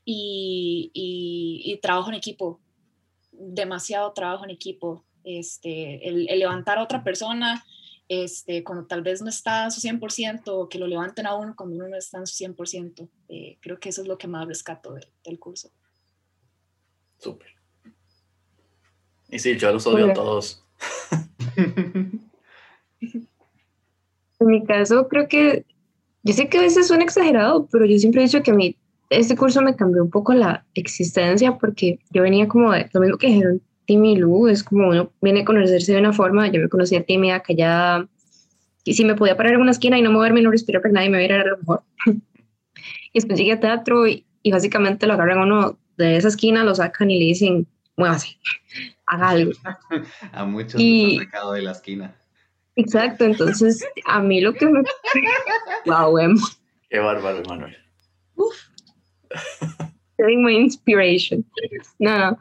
y, 0.05 0.91
y, 0.93 1.79
trabajo 1.81 2.09
en 2.09 2.15
equipo, 2.15 2.59
demasiado 3.31 4.13
trabajo 4.13 4.43
en 4.43 4.51
equipo, 4.51 5.03
este, 5.23 6.07
el, 6.07 6.25
levantar 6.25 6.77
a 6.77 6.83
otra 6.83 7.03
persona 7.03 7.65
este, 8.07 8.63
cuando 8.63 8.85
tal 8.85 9.01
vez 9.01 9.23
no 9.23 9.29
está 9.29 9.63
en 9.63 9.71
su 9.71 9.81
100%, 9.81 10.69
que 10.69 10.77
lo 10.77 10.85
levanten 10.85 11.25
a 11.25 11.33
uno 11.33 11.55
cuando 11.55 11.75
uno 11.77 11.87
no 11.87 11.97
está 11.97 12.19
en 12.19 12.27
su 12.27 12.43
100%, 12.43 13.09
eh, 13.29 13.57
creo 13.61 13.79
que 13.79 13.89
eso 13.89 14.03
es 14.03 14.07
lo 14.07 14.19
que 14.19 14.27
más 14.27 14.47
rescato 14.47 14.95
del 15.23 15.39
curso. 15.39 15.71
Súper. 17.17 17.47
Y 19.29 19.39
sí, 19.39 19.57
yo 19.57 19.71
los 19.71 19.85
odio 19.87 20.11
a 20.11 20.13
todos. 20.13 20.63
En 24.37 24.47
mi 24.47 24.63
caso, 24.65 25.07
creo 25.07 25.27
que, 25.27 25.65
yo 26.23 26.33
sé 26.33 26.49
que 26.49 26.57
a 26.57 26.61
veces 26.61 26.87
suena 26.87 27.03
exagerado, 27.03 27.67
pero 27.71 27.85
yo 27.85 27.97
siempre 27.97 28.21
he 28.21 28.25
dicho 28.25 28.43
que 28.43 28.51
a 28.51 28.53
mí 28.53 28.75
este 29.09 29.35
curso 29.35 29.61
me 29.61 29.75
cambió 29.75 30.03
un 30.03 30.09
poco 30.09 30.33
la 30.33 30.65
existencia 30.73 31.57
porque 31.57 31.99
yo 32.11 32.23
venía 32.23 32.47
como 32.47 32.71
de 32.71 32.89
lo 32.93 33.01
mismo 33.01 33.17
que 33.17 33.27
dijeron 33.27 33.61
Timmy 33.85 34.13
y 34.13 34.15
Lu, 34.17 34.47
es 34.47 34.63
como 34.63 34.89
uno 34.89 35.11
viene 35.21 35.41
a 35.41 35.45
conocerse 35.45 35.93
de 35.93 35.99
una 35.99 36.11
forma, 36.11 36.47
yo 36.47 36.59
me 36.59 36.69
conocía 36.69 37.03
tímida, 37.03 37.41
callada, 37.41 38.09
y 38.83 38.93
si 38.93 39.05
me 39.05 39.15
podía 39.15 39.37
parar 39.37 39.53
en 39.53 39.61
una 39.61 39.71
esquina 39.71 39.97
y 39.97 40.01
no 40.01 40.11
moverme, 40.11 40.41
no 40.41 40.51
respirar 40.51 40.81
para 40.81 40.93
nadie, 40.93 41.09
me 41.09 41.19
viera 41.19 41.41
a 41.41 41.45
lo 41.45 41.57
mejor. 41.57 41.83
y 42.05 42.19
después 43.13 43.39
llegué 43.39 43.53
a 43.53 43.59
teatro 43.59 44.07
y, 44.07 44.25
y 44.43 44.51
básicamente 44.51 45.07
lo 45.07 45.13
agarran 45.13 45.39
uno 45.39 45.77
de 45.97 46.17
esa 46.17 46.27
esquina 46.27 46.63
lo 46.63 46.75
sacan 46.75 47.11
y 47.11 47.19
le 47.19 47.25
dicen, 47.25 47.67
muévase, 47.97 48.37
haga 49.05 49.29
algo. 49.29 49.51
A 50.31 50.45
muchos 50.45 50.79
y, 50.79 51.17
les 51.17 51.25
sacado 51.25 51.53
de 51.53 51.61
la 51.61 51.71
esquina. 51.71 52.15
Exacto, 52.75 53.23
entonces 53.23 53.85
a 54.05 54.21
mí 54.21 54.41
lo 54.41 54.53
que 54.53 54.65
me... 54.65 54.83
wow, 55.85 56.17
emo. 56.17 56.41
Qué 56.89 56.99
bárbaro, 56.99 57.41
Manuel. 57.47 57.77
Uf. 58.35 58.55
my 60.17 60.55
inspiration. 60.55 61.45
No, 61.99 62.17
no. 62.17 62.39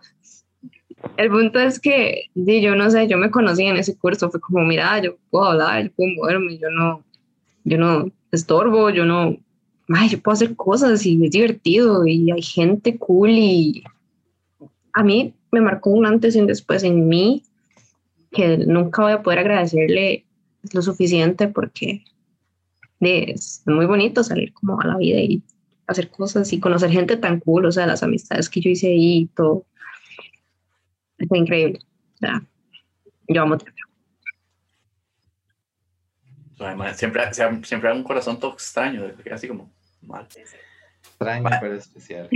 El 1.17 1.31
punto 1.31 1.61
es 1.61 1.79
que, 1.79 2.31
yo 2.35 2.75
no 2.75 2.91
sé, 2.91 3.07
yo 3.07 3.19
me 3.19 3.31
conocí 3.31 3.65
en 3.65 3.77
ese 3.77 3.97
curso, 3.97 4.31
fue 4.31 4.41
como, 4.41 4.65
mira, 4.65 5.01
yo 5.01 5.17
puedo 5.31 5.45
hablar, 5.45 5.85
yo 5.85 5.93
puedo 5.93 6.15
moverme, 6.17 6.59
yo 6.59 6.71
no, 6.71 7.05
yo 7.65 7.79
no 7.79 8.11
estorbo, 8.33 8.91
yo 8.91 9.05
no, 9.05 9.37
ay, 9.89 10.09
yo 10.09 10.21
puedo 10.21 10.35
hacer 10.35 10.57
cosas 10.57 11.05
y 11.07 11.25
es 11.25 11.31
divertido 11.31 12.07
y 12.07 12.31
hay 12.31 12.43
gente 12.43 12.99
cool 12.99 13.31
y 13.31 13.85
a 14.93 15.03
mí 15.03 15.35
me 15.51 15.61
marcó 15.61 15.91
un 15.91 16.07
antes 16.07 16.37
y 16.37 16.41
un 16.41 16.47
después 16.47 16.83
en 16.85 17.09
mí 17.09 17.43
que 18.31 18.59
nunca 18.59 19.03
voy 19.03 19.13
a 19.13 19.23
poder 19.23 19.41
agradecerle 19.41 20.25
lo 20.73 20.83
suficiente 20.83 21.49
porque 21.49 22.05
es 23.01 23.63
muy 23.67 23.87
bonito 23.87 24.25
salir 24.25 24.53
como 24.55 24.81
a 24.81 24.87
la 24.87 24.97
vida 24.97 25.21
y 25.21 25.43
hacer 25.87 26.11
cosas 26.11 26.53
y 26.53 26.61
conocer 26.61 26.91
gente 26.91 27.17
tan 27.17 27.41
cool, 27.41 27.67
o 27.67 27.73
sea, 27.73 27.87
las 27.87 28.03
amistades 28.03 28.49
que 28.49 28.61
yo 28.61 28.71
hice 28.71 28.89
ahí 28.89 29.19
y 29.19 29.27
todo. 29.27 29.67
Es 31.19 31.29
increíble. 31.33 31.81
O 32.23 32.27
yo 33.29 33.43
amo. 33.43 33.59
Siempre, 36.95 37.23
siempre 37.33 37.91
hay 37.91 37.97
un 37.97 38.05
corazón 38.05 38.39
todo 38.39 38.53
extraño, 38.53 39.11
así 39.31 39.49
como 39.49 39.73
mal. 40.03 40.27
Extraño, 41.03 41.49
pero 41.61 41.75
especial. 41.75 42.29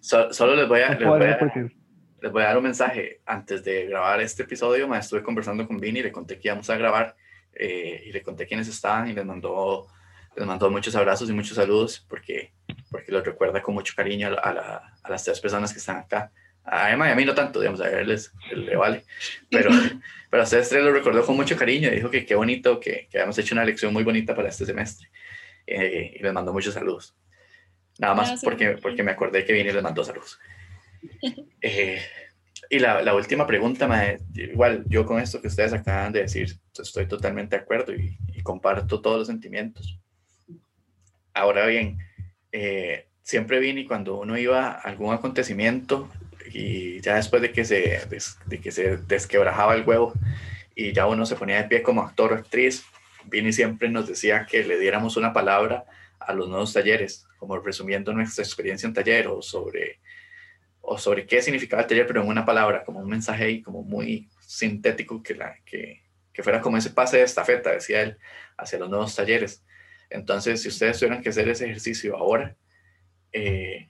solo 0.00 0.56
les 0.56 0.68
voy, 0.68 0.80
a, 0.80 0.90
les, 0.90 2.32
voy 2.32 2.42
a, 2.42 2.46
dar 2.46 2.56
un 2.56 2.64
mensaje. 2.64 3.20
Antes 3.26 3.64
de 3.64 3.86
grabar 3.86 4.20
este 4.20 4.42
episodio, 4.42 4.88
me 4.88 4.98
estuve 4.98 5.22
conversando 5.22 5.66
con 5.66 5.78
Vini, 5.78 6.02
le 6.02 6.12
conté 6.12 6.38
que 6.38 6.48
íbamos 6.48 6.68
a 6.70 6.76
grabar 6.76 7.16
eh, 7.52 8.02
y 8.06 8.12
le 8.12 8.22
conté 8.22 8.46
quiénes 8.46 8.68
estaban 8.68 9.08
y 9.08 9.12
les 9.12 9.24
mandó, 9.24 9.86
les 10.36 10.46
mandó 10.46 10.70
muchos 10.70 10.94
abrazos 10.94 11.28
y 11.28 11.32
muchos 11.32 11.56
saludos 11.56 12.04
porque, 12.08 12.52
porque 12.90 13.12
los 13.12 13.24
recuerda 13.24 13.62
con 13.62 13.74
mucho 13.74 13.94
cariño 13.96 14.28
a, 14.28 14.92
a, 15.02 15.10
las 15.10 15.24
tres 15.24 15.40
personas 15.40 15.72
que 15.72 15.78
están 15.78 15.96
acá. 15.96 16.30
A 16.70 16.92
Emma 16.92 17.08
y 17.08 17.12
a 17.12 17.16
mí 17.16 17.24
no 17.24 17.34
tanto, 17.34 17.60
digamos, 17.60 17.80
a 17.80 17.90
él 17.90 18.18
le 18.52 18.76
vale, 18.76 19.04
pero, 19.50 19.70
pero 20.30 20.42
a 20.42 20.44
ustedes 20.44 20.68
tres 20.68 20.82
lo 20.82 20.92
recordó 20.92 21.24
con 21.24 21.36
mucho 21.36 21.56
cariño 21.56 21.88
y 21.88 21.96
dijo 21.96 22.10
que 22.10 22.26
qué 22.26 22.34
bonito, 22.34 22.80
que, 22.80 23.08
que 23.10 23.18
habíamos 23.18 23.38
hecho 23.38 23.54
una 23.54 23.64
lección 23.64 23.92
muy 23.92 24.04
bonita 24.04 24.34
para 24.34 24.48
este 24.48 24.66
semestre 24.66 25.08
eh, 25.66 26.16
y 26.18 26.22
les 26.22 26.32
mandó 26.32 26.52
muchos 26.52 26.74
saludos. 26.74 27.14
Nada 27.98 28.14
más 28.14 28.42
porque, 28.42 28.78
porque 28.80 29.02
me 29.02 29.10
acordé 29.10 29.44
que 29.44 29.52
Vini 29.52 29.72
les 29.72 29.82
mandó 29.82 30.04
saludos. 30.04 30.38
Eh, 31.60 32.00
y 32.70 32.78
la, 32.78 33.02
la, 33.02 33.14
última 33.14 33.46
pregunta, 33.46 33.88
igual 34.34 34.84
yo 34.88 35.04
con 35.04 35.20
esto 35.20 35.40
que 35.40 35.48
ustedes 35.48 35.72
acaban 35.72 36.12
de 36.12 36.22
decir, 36.22 36.56
estoy 36.78 37.06
totalmente 37.06 37.56
de 37.56 37.62
acuerdo 37.62 37.92
y, 37.94 38.16
comparto 38.42 39.00
todos 39.00 39.18
los 39.18 39.26
sentimientos. 39.26 39.98
Ahora 41.34 41.66
bien, 41.66 41.98
eh, 42.52 43.08
siempre 43.22 43.58
Vini 43.58 43.84
cuando 43.84 44.20
uno 44.20 44.38
iba 44.38 44.70
a 44.70 44.72
algún 44.72 45.12
acontecimiento 45.12 46.08
y 46.52 47.00
ya 47.00 47.16
después 47.16 47.42
de 47.42 47.52
que 47.52 47.64
se, 47.64 48.00
de 48.46 48.60
que 48.60 48.70
se 48.70 48.96
desquebrajaba 48.98 49.74
el 49.74 49.84
huevo 49.86 50.12
y 50.74 50.92
ya 50.92 51.06
uno 51.06 51.26
se 51.26 51.36
ponía 51.36 51.62
de 51.62 51.68
pie 51.68 51.82
como 51.82 52.02
actor 52.02 52.32
o 52.32 52.36
actriz, 52.36 52.84
Vini 53.24 53.52
siempre 53.52 53.88
nos 53.88 54.06
decía 54.06 54.46
que 54.48 54.64
le 54.64 54.78
diéramos 54.78 55.16
una 55.16 55.32
palabra 55.32 55.84
a 56.20 56.32
los 56.32 56.48
nuevos 56.48 56.72
talleres, 56.72 57.26
como 57.38 57.58
resumiendo 57.58 58.12
nuestra 58.12 58.44
experiencia 58.44 58.86
en 58.86 58.94
taller 58.94 59.28
o 59.28 59.42
sobre, 59.42 60.00
o 60.80 60.98
sobre 60.98 61.26
qué 61.26 61.42
significaba 61.42 61.82
el 61.82 61.88
taller, 61.88 62.06
pero 62.06 62.22
en 62.22 62.28
una 62.28 62.44
palabra, 62.44 62.84
como 62.84 63.00
un 63.00 63.08
mensaje 63.08 63.44
ahí 63.44 63.62
como 63.62 63.82
muy 63.82 64.28
sintético 64.40 65.22
que, 65.22 65.34
la, 65.34 65.56
que, 65.64 66.02
que 66.32 66.42
fuera 66.42 66.60
como 66.60 66.76
ese 66.76 66.90
pase 66.90 67.18
de 67.18 67.24
estafeta, 67.24 67.70
decía 67.70 68.02
él, 68.02 68.18
hacia 68.56 68.78
los 68.78 68.88
nuevos 68.88 69.14
talleres. 69.14 69.64
Entonces, 70.10 70.62
si 70.62 70.68
ustedes 70.68 70.98
tuvieran 70.98 71.22
que 71.22 71.28
hacer 71.28 71.48
ese 71.48 71.66
ejercicio 71.66 72.16
ahora, 72.16 72.56
eh, 73.32 73.88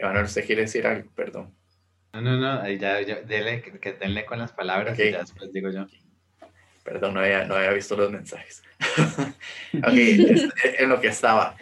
Emanuel, 0.00 0.24
¿usted 0.24 0.46
quiere 0.46 0.62
decir 0.62 0.86
algo? 0.86 1.10
Perdón. 1.14 1.54
No, 2.14 2.22
no, 2.22 2.36
no, 2.38 2.68
ya, 2.70 3.00
ya 3.02 3.20
dele, 3.20 3.60
que, 3.60 3.92
denle 3.92 4.24
con 4.24 4.38
las 4.38 4.52
palabras 4.52 4.98
y 4.98 5.10
ya 5.10 5.20
después 5.20 5.52
digo 5.52 5.70
yo. 5.70 5.86
Perdón, 6.82 7.14
no 7.14 7.20
había, 7.20 7.44
no 7.44 7.54
había 7.54 7.72
visto 7.72 7.96
los 7.96 8.10
mensajes. 8.10 8.62
ok, 9.74 9.92
en 10.78 10.88
lo 10.88 11.00
que 11.00 11.08
estaba. 11.08 11.54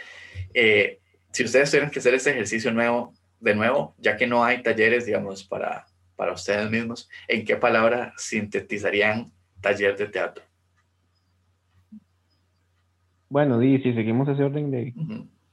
Eh, 0.55 1.01
si 1.33 1.45
ustedes 1.45 1.71
tuvieran 1.71 1.91
que 1.91 1.99
hacer 1.99 2.15
ese 2.15 2.31
ejercicio 2.31 2.73
nuevo, 2.73 3.13
de 3.41 3.55
nuevo, 3.57 3.97
ya 3.99 4.17
que 4.17 4.29
no 4.29 4.45
hay 4.45 4.63
talleres, 4.63 5.05
digamos, 5.05 5.43
para, 5.43 5.87
para 6.15 6.33
ustedes 6.33 6.71
mismos, 6.71 7.11
¿en 7.27 7.45
qué 7.45 7.57
palabra 7.57 8.15
sintetizarían 8.17 9.33
taller 9.61 9.97
de 9.97 10.07
teatro? 10.07 10.45
Bueno, 13.29 13.61
y 13.63 13.83
si 13.83 13.93
seguimos 13.93 14.29
ese 14.29 14.45
orden 14.45 14.71
de 14.71 14.95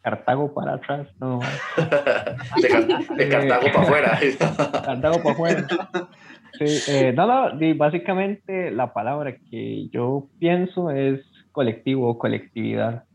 Cartago 0.06 0.53
para 0.53 0.76
atrás, 0.76 1.08
no. 1.20 1.39
de, 3.18 3.28
Cartago 3.28 3.66
para 3.74 3.82
afuera. 3.82 4.20
Cartago 4.86 5.24
para 5.24 5.32
afuera. 5.32 5.68
Sí, 6.60 6.91
eh, 6.91 7.12
no, 7.12 7.28
básicamente 7.76 8.70
la 8.70 8.93
palabra 8.93 9.36
que 9.49 9.89
yo 9.89 10.28
pienso 10.38 10.91
es 10.91 11.26
colectivo 11.51 12.08
o 12.08 12.20
colectividad. 12.20 13.06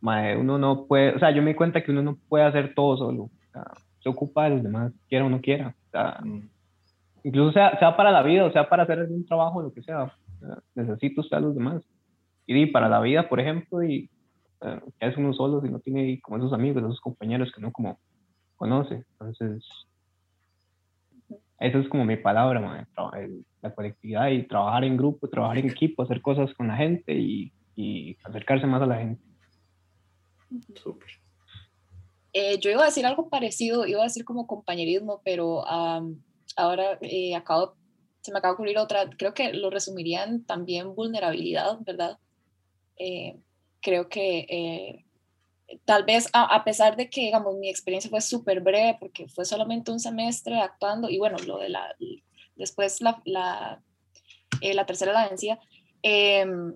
uno 0.00 0.58
no 0.58 0.86
puede, 0.86 1.16
o 1.16 1.18
sea, 1.18 1.32
yo 1.32 1.42
me 1.42 1.50
di 1.50 1.56
cuenta 1.56 1.82
que 1.82 1.90
uno 1.90 2.02
no 2.02 2.16
puede 2.28 2.44
hacer 2.44 2.72
todo 2.72 2.96
solo. 2.96 3.28
se 3.98 4.08
ocupa 4.08 4.44
de 4.44 4.50
los 4.50 4.62
demás, 4.62 4.92
quiera 5.08 5.24
o 5.24 5.28
no 5.28 5.40
quiera. 5.40 5.74
Mm. 6.22 6.38
incluso 7.24 7.50
sea, 7.50 7.76
sea 7.80 7.96
para 7.96 8.12
la 8.12 8.22
vida, 8.22 8.44
o 8.44 8.52
sea, 8.52 8.68
para 8.68 8.84
hacer 8.84 9.00
algún 9.00 9.26
trabajo, 9.26 9.60
lo 9.60 9.74
que 9.74 9.82
sea. 9.82 10.12
necesito 10.76 11.22
usted 11.22 11.36
a 11.36 11.40
los 11.40 11.56
demás. 11.56 11.82
Y 12.46 12.66
para 12.66 12.88
la 12.88 13.00
vida, 13.00 13.28
por 13.28 13.40
ejemplo, 13.40 13.82
y 13.82 14.08
que 14.62 15.06
es 15.06 15.16
uno 15.16 15.32
solo 15.32 15.60
si 15.60 15.68
no 15.68 15.80
tiene 15.80 16.20
como 16.20 16.38
esos 16.38 16.52
amigos, 16.52 16.82
esos 16.82 17.00
compañeros 17.00 17.50
que 17.52 17.60
uno 17.60 17.72
como 17.72 17.98
conoce. 18.56 19.04
Entonces, 19.12 19.64
esa 21.58 21.78
es 21.78 21.88
como 21.88 22.04
mi 22.04 22.16
palabra, 22.16 22.86
la 23.60 23.74
colectividad 23.74 24.28
y 24.30 24.46
trabajar 24.46 24.84
en 24.84 24.96
grupo, 24.96 25.28
trabajar 25.28 25.58
en 25.58 25.70
equipo, 25.70 26.02
hacer 26.02 26.20
cosas 26.20 26.52
con 26.54 26.68
la 26.68 26.76
gente 26.76 27.14
y, 27.14 27.52
y 27.76 28.16
acercarse 28.24 28.66
más 28.66 28.82
a 28.82 28.86
la 28.86 28.98
gente. 28.98 29.22
Súper. 30.74 31.08
Eh, 32.32 32.58
yo 32.60 32.70
iba 32.70 32.82
a 32.82 32.86
decir 32.86 33.04
algo 33.04 33.28
parecido, 33.28 33.86
iba 33.86 34.00
a 34.00 34.04
decir 34.04 34.24
como 34.24 34.46
compañerismo, 34.46 35.20
pero 35.24 35.64
ahora 36.56 36.98
eh, 37.02 37.34
acabo, 37.34 37.74
se 38.22 38.32
me 38.32 38.38
acaba 38.38 38.52
de 38.52 38.54
ocurrir 38.54 38.78
otra, 38.78 39.10
creo 39.10 39.34
que 39.34 39.52
lo 39.52 39.70
resumirían 39.70 40.44
también 40.44 40.94
vulnerabilidad, 40.94 41.78
¿verdad? 41.80 42.18
Eh, 42.96 43.38
creo 43.82 44.08
que 44.08 45.04
tal 45.84 46.04
vez 46.04 46.28
a, 46.32 46.64
pesar 46.64 46.96
de 46.96 47.08
que, 47.08 47.22
digamos, 47.22 47.56
mi 47.56 47.68
experiencia 47.68 48.10
fue 48.10 48.20
súper 48.20 48.60
breve 48.60 48.96
porque 49.00 49.28
fue 49.28 49.44
solamente 49.44 49.90
un 49.90 50.00
semestre 50.00 50.60
actuando 50.60 51.08
y 51.08 51.18
bueno, 51.18 51.36
lo 51.46 51.58
de 51.58 51.68
la, 51.68 51.94
después 52.56 53.00
la, 53.00 53.20
la, 53.24 53.82
eh, 54.60 54.74
la 54.74 54.86
tercera 54.86 55.12
la 55.12 55.28
vencía, 55.28 55.58
em, 56.02 56.74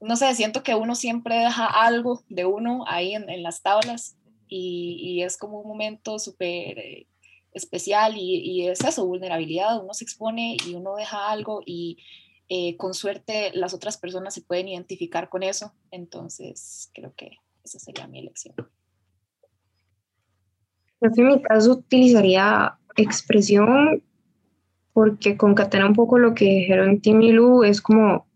no 0.00 0.16
sé, 0.16 0.34
siento 0.34 0.62
que 0.62 0.74
uno 0.74 0.94
siempre 0.94 1.36
deja 1.36 1.66
algo 1.66 2.22
de 2.28 2.44
uno 2.44 2.84
ahí 2.86 3.14
en, 3.14 3.30
en 3.30 3.42
las 3.42 3.62
tablas 3.62 4.16
y, 4.48 4.98
y, 5.00 5.22
es 5.22 5.38
como 5.38 5.60
un 5.60 5.68
momento 5.68 6.18
súper 6.18 6.78
eh, 6.78 7.06
especial 7.52 8.16
y, 8.16 8.36
y, 8.40 8.68
es 8.68 8.84
eso, 8.84 9.06
vulnerabilidad, 9.06 9.82
uno 9.82 9.94
se 9.94 10.04
expone 10.04 10.56
y 10.66 10.74
uno 10.74 10.96
deja 10.96 11.30
algo 11.30 11.62
y 11.64 11.98
eh, 12.48 12.76
con 12.76 12.94
suerte 12.94 13.50
las 13.54 13.74
otras 13.74 13.96
personas 13.96 14.34
se 14.34 14.42
pueden 14.42 14.68
identificar 14.68 15.28
con 15.28 15.42
eso, 15.42 15.72
entonces 15.90 16.90
creo 16.94 17.14
que 17.16 17.38
esa 17.64 17.78
sería 17.78 18.06
mi 18.06 18.18
elección. 18.18 18.54
en 21.00 21.26
mi 21.26 21.42
caso 21.42 21.72
utilizaría 21.72 22.78
expresión 22.96 24.02
porque 24.92 25.36
concatena 25.36 25.86
un 25.86 25.94
poco 25.94 26.18
lo 26.18 26.34
que 26.34 26.44
dijeron 26.44 27.00
Tim 27.00 27.20
y 27.22 27.32
Lu, 27.32 27.64
es 27.64 27.80
como 27.80 28.26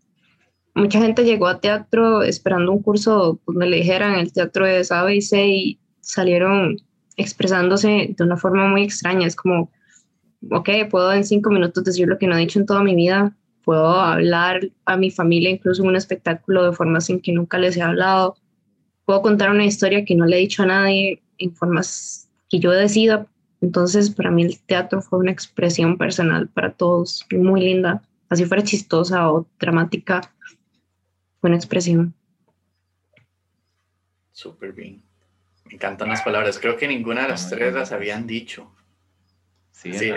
mucha 0.75 0.99
gente 0.99 1.23
llegó 1.23 1.47
a 1.47 1.59
teatro 1.59 2.23
esperando 2.23 2.71
un 2.71 2.81
curso 2.81 3.39
donde 3.45 3.67
le 3.67 3.77
dijeran 3.77 4.15
el 4.15 4.33
teatro 4.33 4.65
de 4.65 4.79
A, 4.89 5.21
C 5.21 5.47
y 5.47 5.79
salieron 6.01 6.77
expresándose 7.15 8.15
de 8.17 8.23
una 8.23 8.37
forma 8.37 8.67
muy 8.67 8.83
extraña. 8.83 9.27
Es 9.27 9.35
como, 9.35 9.71
ok, 10.51 10.69
puedo 10.89 11.11
en 11.13 11.25
cinco 11.25 11.49
minutos 11.49 11.83
decir 11.83 12.07
lo 12.07 12.17
que 12.17 12.27
no 12.27 12.35
he 12.35 12.39
dicho 12.39 12.59
en 12.59 12.65
toda 12.65 12.83
mi 12.83 12.95
vida, 12.95 13.35
puedo 13.69 13.99
hablar 13.99 14.61
a 14.85 14.97
mi 14.97 15.11
familia 15.11 15.51
incluso 15.51 15.83
en 15.83 15.89
un 15.89 15.95
espectáculo 15.95 16.65
de 16.65 16.75
formas 16.75 17.07
en 17.11 17.21
que 17.21 17.31
nunca 17.31 17.59
les 17.59 17.77
he 17.77 17.83
hablado, 17.83 18.35
puedo 19.05 19.21
contar 19.21 19.51
una 19.51 19.63
historia 19.63 20.03
que 20.05 20.15
no 20.15 20.25
le 20.25 20.37
he 20.37 20.39
dicho 20.39 20.63
a 20.63 20.65
nadie 20.65 21.21
en 21.37 21.53
formas 21.53 22.31
que 22.49 22.57
yo 22.57 22.71
decida. 22.71 23.27
Entonces, 23.61 24.09
para 24.09 24.31
mí 24.31 24.41
el 24.41 24.59
teatro 24.61 25.03
fue 25.03 25.19
una 25.19 25.29
expresión 25.29 25.99
personal 25.99 26.49
para 26.49 26.73
todos, 26.73 27.27
muy 27.29 27.61
linda. 27.61 28.01
Así 28.27 28.43
fuera 28.45 28.63
chistosa 28.63 29.31
o 29.31 29.45
dramática, 29.59 30.21
fue 31.39 31.51
una 31.51 31.57
expresión. 31.57 32.15
Súper 34.31 34.73
bien. 34.73 35.03
Me 35.65 35.75
encantan 35.75 36.09
las 36.09 36.23
palabras. 36.23 36.57
Creo 36.57 36.75
que 36.75 36.87
ninguna 36.87 37.21
de 37.21 37.27
las 37.27 37.51
tres 37.51 37.71
las 37.75 37.91
habían 37.91 38.25
dicho. 38.25 38.71
Sí, 39.81 40.11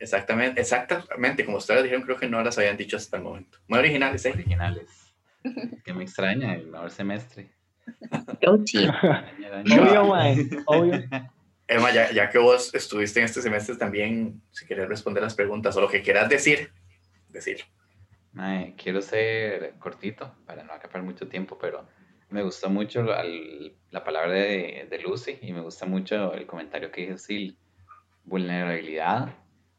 exactamente, 0.00 0.60
exactamente. 0.60 1.44
Como 1.44 1.58
ustedes 1.58 1.84
dijeron, 1.84 2.02
creo 2.02 2.18
que 2.18 2.28
no 2.28 2.42
las 2.42 2.58
habían 2.58 2.76
dicho 2.76 2.96
hasta 2.96 3.16
el 3.16 3.22
momento. 3.22 3.58
Muy 3.68 3.78
originales, 3.78 4.26
¿eh? 4.26 4.32
Originales. 4.32 5.14
que 5.84 5.92
me 5.92 6.02
extraña 6.02 6.56
el 6.56 6.66
mejor 6.66 6.90
semestre. 6.90 7.52
Emma, 11.66 11.90
ya, 11.92 12.28
que 12.28 12.38
vos 12.38 12.74
estuviste 12.74 13.20
en 13.20 13.26
este 13.26 13.40
semestre 13.40 13.76
también, 13.76 14.42
si 14.50 14.66
querés 14.66 14.88
responder 14.88 15.22
las 15.22 15.34
preguntas 15.34 15.76
o 15.76 15.80
lo 15.80 15.88
que 15.88 16.02
quieras 16.02 16.28
decir, 16.28 16.72
decir. 17.28 17.60
quiero 18.76 19.00
ser 19.00 19.74
cortito 19.78 20.34
para 20.44 20.64
no 20.64 20.72
acabar 20.72 21.02
mucho 21.02 21.28
tiempo, 21.28 21.56
pero 21.58 21.86
me 22.30 22.42
gustó 22.42 22.68
mucho 22.68 23.02
la 23.02 24.04
palabra 24.04 24.32
de, 24.32 24.88
de, 24.90 24.98
Lucy 24.98 25.38
y 25.40 25.52
me 25.52 25.60
gusta 25.60 25.86
mucho 25.86 26.34
el 26.34 26.46
comentario 26.46 26.90
que 26.90 27.02
dijo 27.02 27.16
Sil, 27.16 27.56
vulnerabilidad 28.24 29.34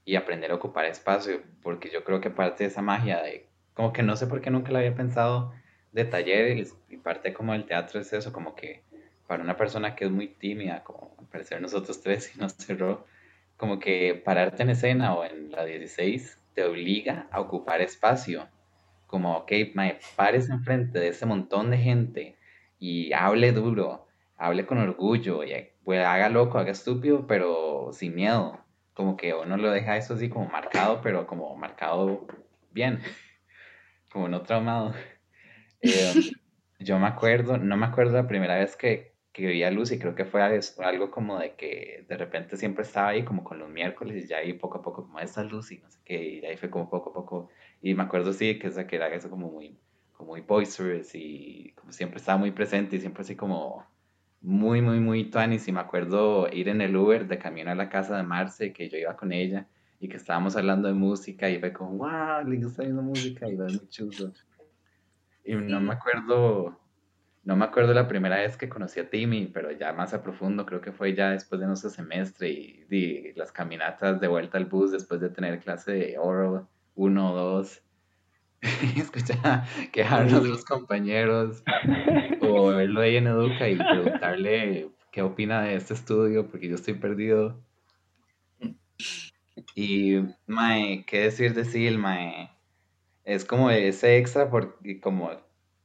y 0.05 0.15
aprender 0.15 0.51
a 0.51 0.55
ocupar 0.55 0.85
espacio, 0.85 1.41
porque 1.63 1.89
yo 1.89 2.03
creo 2.03 2.21
que 2.21 2.29
parte 2.29 2.63
de 2.63 2.69
esa 2.69 2.81
magia 2.81 3.21
de, 3.21 3.47
como 3.73 3.91
que 3.91 4.03
no 4.03 4.15
sé 4.15 4.27
por 4.27 4.41
qué 4.41 4.51
nunca 4.51 4.71
la 4.71 4.79
había 4.79 4.95
pensado, 4.95 5.53
de 5.91 6.05
talleres 6.05 6.75
y 6.89 6.97
parte 6.97 7.33
como 7.33 7.53
el 7.53 7.65
teatro 7.65 7.99
es 7.99 8.11
eso, 8.13 8.31
como 8.33 8.55
que 8.55 8.83
para 9.27 9.43
una 9.43 9.57
persona 9.57 9.95
que 9.95 10.05
es 10.05 10.11
muy 10.11 10.27
tímida, 10.27 10.83
como 10.83 11.15
parecer 11.31 11.61
nosotros 11.61 12.01
tres 12.01 12.35
y 12.35 12.39
nos 12.39 12.53
cerró, 12.53 13.05
como 13.57 13.79
que 13.79 14.21
pararte 14.23 14.63
en 14.63 14.69
escena 14.69 15.15
o 15.15 15.23
en 15.23 15.51
la 15.51 15.65
16 15.65 16.39
te 16.53 16.63
obliga 16.63 17.27
a 17.31 17.39
ocupar 17.39 17.81
espacio. 17.81 18.47
Como, 19.07 19.37
ok, 19.37 19.51
me 19.73 19.99
pares 20.15 20.49
enfrente 20.49 20.99
de 20.99 21.09
ese 21.09 21.25
montón 21.25 21.71
de 21.71 21.77
gente 21.77 22.35
y 22.79 23.13
hable 23.13 23.51
duro, 23.51 24.07
hable 24.37 24.65
con 24.65 24.77
orgullo 24.77 25.43
y 25.43 25.53
pues 25.85 26.03
haga 26.05 26.29
loco, 26.29 26.57
haga 26.57 26.71
estúpido, 26.71 27.27
pero 27.27 27.91
sin 27.93 28.15
miedo. 28.15 28.59
Como 28.93 29.15
que 29.17 29.33
uno 29.33 29.55
lo 29.57 29.71
deja 29.71 29.97
eso 29.97 30.15
así 30.15 30.29
como 30.29 30.47
marcado, 30.49 31.01
pero 31.01 31.27
como 31.27 31.55
marcado 31.55 32.25
bien, 32.71 33.01
como 34.11 34.27
no 34.27 34.41
traumado. 34.41 34.93
Eh, 35.81 36.31
yo 36.79 36.97
me 36.97 37.05
acuerdo, 37.05 37.57
no 37.59 37.77
me 37.77 37.85
acuerdo 37.85 38.13
la 38.13 38.27
primera 38.27 38.55
vez 38.55 38.75
que, 38.75 39.13
que 39.31 39.45
vi 39.45 39.61
a 39.61 39.69
Lucy, 39.69 39.99
creo 39.99 40.15
que 40.15 40.25
fue 40.25 40.41
algo 40.41 41.11
como 41.11 41.37
de 41.37 41.53
que 41.53 42.05
de 42.07 42.17
repente 42.17 42.57
siempre 42.57 42.83
estaba 42.83 43.09
ahí 43.09 43.23
como 43.23 43.43
con 43.43 43.59
los 43.59 43.69
miércoles 43.69 44.23
y 44.23 44.27
ya 44.27 44.37
ahí 44.37 44.53
poco 44.53 44.79
a 44.79 44.81
poco 44.81 45.03
como 45.03 45.19
esta 45.19 45.43
Lucy, 45.43 45.77
no 45.77 45.91
sé 45.91 45.99
qué, 46.03 46.23
y 46.23 46.45
ahí 46.45 46.57
fue 46.57 46.71
como 46.71 46.89
poco 46.89 47.11
a 47.11 47.13
poco, 47.13 47.49
y 47.83 47.93
me 47.93 48.01
acuerdo 48.01 48.33
sí 48.33 48.57
que, 48.57 48.67
esa, 48.67 48.87
que 48.87 48.95
era 48.95 49.13
eso 49.13 49.29
como 49.29 49.51
muy, 49.51 49.77
como 50.13 50.31
muy 50.31 50.41
boisterous 50.41 51.13
y 51.13 51.73
como 51.75 51.91
siempre 51.91 52.17
estaba 52.17 52.39
muy 52.39 52.49
presente 52.49 52.95
y 52.95 52.99
siempre 52.99 53.21
así 53.21 53.35
como 53.35 53.85
muy, 54.45 54.81
muy, 54.81 54.99
muy 54.99 55.29
tuanis 55.29 55.67
y 55.67 55.71
me 55.71 55.79
acuerdo 55.79 56.47
ir 56.51 56.69
en 56.69 56.79
el 56.81 56.95
Uber 56.95 57.27
de 57.27 57.39
camino 57.39 57.71
a 57.71 57.75
la 57.75 57.89
casa 57.89 58.15
de 58.15 58.23
Marce, 58.23 58.71
que 58.71 58.87
yo 58.89 58.97
iba 58.97 59.17
con 59.17 59.31
ella 59.31 59.67
y 59.99 60.07
que 60.07 60.17
estábamos 60.17 60.55
hablando 60.55 60.87
de 60.87 60.93
música 60.93 61.49
y 61.49 61.59
fue 61.59 61.73
como, 61.73 61.97
wow, 61.97 62.47
le 62.47 62.57
gusta 62.57 62.83
viendo 62.83 63.01
música 63.01 63.49
y 63.49 63.55
va 63.55 63.65
muy 63.65 63.89
chulo. 63.89 64.31
Y 65.43 65.55
no 65.55 65.79
me 65.79 65.93
acuerdo, 65.93 66.79
no 67.43 67.55
me 67.55 67.65
acuerdo 67.65 67.93
la 67.93 68.07
primera 68.07 68.37
vez 68.37 68.55
que 68.55 68.69
conocí 68.69 68.99
a 68.99 69.09
Timmy, 69.09 69.47
pero 69.47 69.71
ya 69.71 69.93
más 69.93 70.13
a 70.13 70.21
profundo, 70.21 70.65
creo 70.65 70.81
que 70.81 70.91
fue 70.91 71.15
ya 71.15 71.31
después 71.31 71.59
de 71.59 71.67
nuestro 71.67 71.89
semestre 71.89 72.49
y, 72.49 72.85
y 72.89 73.33
las 73.33 73.51
caminatas 73.51 74.19
de 74.19 74.27
vuelta 74.27 74.59
al 74.59 74.65
bus 74.65 74.91
después 74.91 75.21
de 75.21 75.29
tener 75.29 75.59
clase 75.59 75.91
de 75.91 76.17
oral 76.19 76.67
1 76.93 77.31
o 77.31 77.35
2 77.35 77.81
escuchar 78.97 79.65
quejarnos 79.91 80.43
de 80.43 80.49
los 80.49 80.65
compañeros 80.65 81.63
o 82.41 82.67
verlo 82.67 83.01
ahí 83.01 83.17
en 83.17 83.27
Educa 83.27 83.69
y 83.69 83.75
preguntarle 83.75 84.89
qué 85.11 85.21
opina 85.21 85.61
de 85.61 85.75
este 85.75 85.93
estudio 85.93 86.47
porque 86.47 86.67
yo 86.67 86.75
estoy 86.75 86.95
perdido. 86.95 87.59
Y, 89.75 90.17
Mae, 90.47 91.05
¿qué 91.05 91.21
decir 91.21 91.53
de 91.53 91.65
Mae? 91.97 92.51
Es 93.23 93.45
como 93.45 93.71
ese 93.71 94.17
extra 94.17 94.49
porque 94.49 94.99
como 94.99 95.31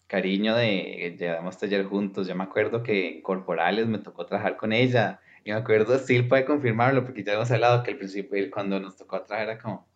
cariño 0.07 0.57
de 0.57 1.17
llevamos 1.19 1.59
taller 1.59 1.85
juntos. 1.85 2.27
Yo 2.27 2.35
me 2.35 2.45
acuerdo 2.45 2.83
que 2.83 3.17
en 3.17 3.23
Corporales 3.23 3.87
me 3.87 3.99
tocó 3.99 4.27
trabajar 4.27 4.57
con 4.57 4.73
ella. 4.73 5.21
Y 5.45 5.53
me 5.53 5.57
acuerdo, 5.57 5.99
Sil 6.03 6.29
puede 6.29 6.45
confirmarlo 6.45 7.05
porque 7.05 7.23
ya 7.23 7.35
hemos 7.35 7.51
hablado 7.51 7.83
que 7.83 7.93
al 7.93 7.97
principio 7.97 8.51
cuando 8.51 8.79
nos 8.81 8.97
tocó 8.97 9.23
trabajar 9.23 9.53
era 9.53 9.59
como... 9.59 9.87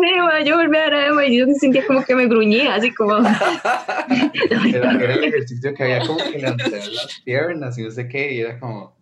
Sí, 0.00 0.46
yo 0.46 0.56
volví 0.56 0.76
a 0.76 0.84
ver 0.84 0.94
a 0.94 1.06
Emma 1.06 1.24
y 1.26 1.38
yo 1.38 1.46
sentía 1.54 1.86
como 1.86 2.04
que 2.04 2.14
me 2.14 2.26
gruñía, 2.26 2.74
así 2.74 2.92
como... 2.92 3.16
era, 4.50 4.92
era, 4.92 5.14
el 5.14 5.24
ejercicio 5.24 5.74
que 5.74 5.82
había 5.82 6.00
como 6.00 6.18
que 6.18 6.38
levantar 6.38 6.70
las 6.70 7.22
piernas 7.24 7.78
y 7.78 7.82
no 7.82 7.90
sé 7.90 8.08
qué, 8.08 8.32
y 8.32 8.40
era 8.40 8.58
como... 8.58 8.96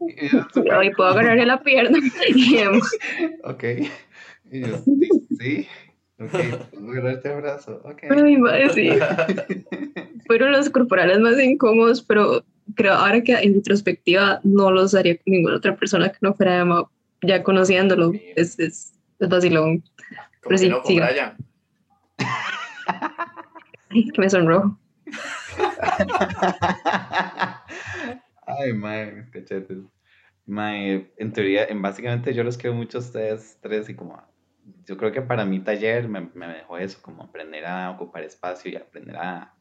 Y 0.00 0.90
puedo 0.96 1.08
agarrarle 1.08 1.46
la 1.46 1.62
pierna. 1.62 1.98
Ok. 3.44 3.64
Y 4.50 4.60
yo, 4.60 4.78
sí, 4.78 5.08
sí. 5.38 5.68
Ok, 6.18 6.30
puedo 6.70 6.90
agarrarte 6.92 7.32
el 7.32 7.40
brazo. 7.40 7.80
Ok. 7.84 8.04
Ay, 8.10 8.36
madre, 8.36 8.70
sí. 8.70 8.90
Fueron 10.26 10.52
los 10.52 10.70
corporales 10.70 11.18
más 11.18 11.38
incómodos, 11.40 12.02
pero 12.02 12.44
creo 12.74 12.94
ahora 12.94 13.22
que 13.22 13.34
en 13.34 13.54
retrospectiva 13.54 14.40
no 14.42 14.70
los 14.70 14.94
haría 14.94 15.16
con 15.16 15.32
ninguna 15.32 15.56
otra 15.56 15.76
persona 15.76 16.10
que 16.10 16.18
no 16.20 16.34
fuera 16.34 16.60
Emma, 16.60 16.88
ya 17.22 17.42
conociéndolo. 17.42 18.12
Es, 18.34 18.58
es 18.58 18.95
es 19.18 19.28
vacilón. 19.28 19.82
Pero 20.42 20.58
sí. 20.58 20.70
Ay, 23.90 24.10
que 24.10 24.20
me 24.20 24.30
sonrojo. 24.30 24.78
Ay, 28.46 28.72
mae, 28.72 29.28
cachetes. 29.30 29.78
Mae, 30.46 31.12
en 31.16 31.32
teoría, 31.32 31.64
en 31.66 31.82
básicamente 31.82 32.32
yo 32.32 32.44
los 32.44 32.56
quiero 32.56 32.76
mucho 32.76 32.98
a 32.98 33.00
ustedes 33.00 33.58
tres 33.60 33.88
y 33.88 33.96
como 33.96 34.22
yo 34.84 34.96
creo 34.96 35.12
que 35.12 35.22
para 35.22 35.44
mi 35.44 35.60
taller 35.60 36.08
me, 36.08 36.30
me, 36.34 36.46
dejó 36.48 36.78
eso, 36.78 37.00
como 37.02 37.24
aprender 37.24 37.66
a 37.66 37.90
ocupar 37.90 38.22
espacio 38.22 38.70
y 38.70 38.76
aprender 38.76 39.16
a, 39.16 39.54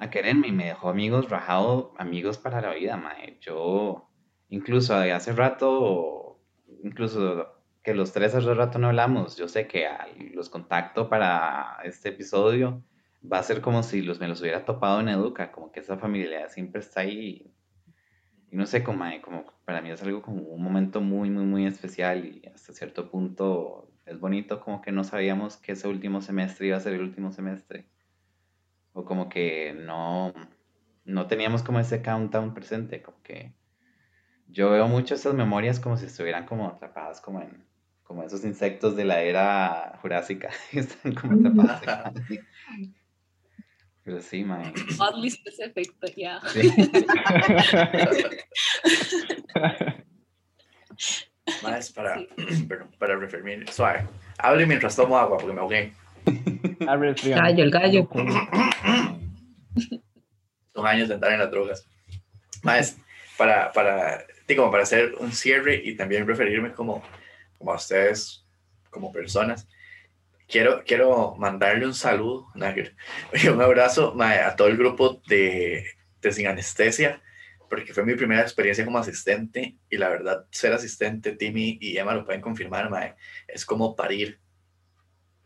a 0.00 0.10
quererme. 0.10 0.48
Y 0.48 0.52
me 0.52 0.66
dejó 0.66 0.88
amigos 0.88 1.28
rajados, 1.28 1.90
amigos 1.98 2.38
para 2.38 2.60
la 2.60 2.74
vida, 2.74 2.96
mae. 2.96 3.38
Yo, 3.40 4.08
incluso 4.48 4.94
hace 4.94 5.32
rato, 5.32 6.40
incluso 6.82 7.59
que 7.82 7.94
los 7.94 8.12
tres 8.12 8.34
hace 8.34 8.54
rato 8.54 8.78
no 8.78 8.88
hablamos. 8.88 9.36
Yo 9.36 9.48
sé 9.48 9.66
que 9.66 9.86
los 10.34 10.50
contacto 10.50 11.08
para 11.08 11.78
este 11.84 12.10
episodio 12.10 12.82
va 13.30 13.38
a 13.38 13.42
ser 13.42 13.60
como 13.60 13.82
si 13.82 14.02
los, 14.02 14.20
me 14.20 14.28
los 14.28 14.40
hubiera 14.40 14.64
topado 14.64 15.00
en 15.00 15.08
Educa, 15.08 15.52
como 15.52 15.72
que 15.72 15.80
esa 15.80 15.96
familia 15.98 16.48
siempre 16.48 16.80
está 16.80 17.00
ahí. 17.00 17.52
Y 18.50 18.56
no 18.56 18.66
sé, 18.66 18.82
como, 18.82 19.04
como 19.22 19.46
para 19.64 19.80
mí 19.80 19.90
es 19.90 20.02
algo 20.02 20.22
como 20.22 20.42
un 20.42 20.62
momento 20.62 21.00
muy, 21.00 21.30
muy, 21.30 21.44
muy 21.44 21.66
especial 21.66 22.24
y 22.24 22.46
hasta 22.52 22.72
cierto 22.72 23.10
punto 23.10 23.90
es 24.06 24.18
bonito 24.18 24.60
como 24.60 24.82
que 24.82 24.92
no 24.92 25.04
sabíamos 25.04 25.56
que 25.56 25.72
ese 25.72 25.86
último 25.86 26.20
semestre 26.20 26.66
iba 26.66 26.76
a 26.76 26.80
ser 26.80 26.94
el 26.94 27.02
último 27.02 27.32
semestre. 27.32 27.86
O 28.92 29.04
como 29.04 29.28
que 29.28 29.72
no, 29.72 30.34
no 31.04 31.26
teníamos 31.28 31.62
como 31.62 31.78
ese 31.78 32.02
countdown 32.02 32.54
presente, 32.54 33.02
como 33.02 33.22
que 33.22 33.54
yo 34.48 34.70
veo 34.70 34.88
mucho 34.88 35.14
esas 35.14 35.34
memorias 35.34 35.78
como 35.78 35.96
si 35.96 36.06
estuvieran 36.06 36.44
como 36.44 36.68
atrapadas 36.68 37.20
como 37.20 37.40
en, 37.40 37.69
como 38.10 38.24
esos 38.24 38.44
insectos 38.44 38.96
de 38.96 39.04
la 39.04 39.22
era 39.22 39.96
jurásica, 40.02 40.50
están 40.72 41.14
como 41.14 41.48
atrapados. 41.48 42.20
Pero 44.02 44.20
sí, 44.20 44.42
man. 44.42 44.74
Oddly 44.98 45.30
specific, 45.30 45.94
but 46.00 46.10
yeah. 46.16 46.40
Más 51.62 51.92
para, 51.92 52.26
perdón, 52.68 52.90
para 52.98 53.14
referir, 53.14 53.70
suave. 53.70 54.08
Hable 54.38 54.66
mientras 54.66 54.96
tomo 54.96 55.16
agua 55.16 55.38
porque 55.38 55.52
me 55.52 55.60
ahogué. 55.60 55.92
Gallo, 56.80 57.62
el 57.62 57.70
gallo. 57.70 58.08
Son 60.74 60.84
años 60.84 61.06
de 61.06 61.14
entrar 61.14 61.32
en 61.32 61.38
las 61.38 61.52
drogas. 61.52 61.86
Más, 62.64 62.98
para, 63.38 63.70
para, 63.70 64.24
como 64.56 64.72
para 64.72 64.82
hacer 64.82 65.14
un 65.20 65.30
cierre 65.30 65.80
y 65.84 65.94
también 65.94 66.26
referirme 66.26 66.72
como 66.72 67.04
como 67.60 67.72
a 67.72 67.76
ustedes 67.76 68.46
como 68.88 69.12
personas. 69.12 69.68
Quiero, 70.48 70.82
quiero 70.84 71.36
mandarle 71.36 71.86
un 71.86 71.94
saludo, 71.94 72.48
un 72.54 73.62
abrazo 73.62 74.16
a 74.18 74.56
todo 74.56 74.66
el 74.66 74.78
grupo 74.78 75.20
de, 75.28 75.84
de 76.22 76.32
Sin 76.32 76.48
Anestesia, 76.48 77.22
porque 77.68 77.92
fue 77.92 78.04
mi 78.04 78.14
primera 78.14 78.40
experiencia 78.40 78.84
como 78.84 78.98
asistente 78.98 79.76
y 79.90 79.98
la 79.98 80.08
verdad, 80.08 80.46
ser 80.50 80.72
asistente, 80.72 81.36
Timmy 81.36 81.78
y 81.80 81.98
Emma 81.98 82.14
lo 82.14 82.24
pueden 82.24 82.40
confirmar, 82.40 82.90
mae, 82.90 83.14
es 83.46 83.64
como 83.64 83.94
parir. 83.94 84.40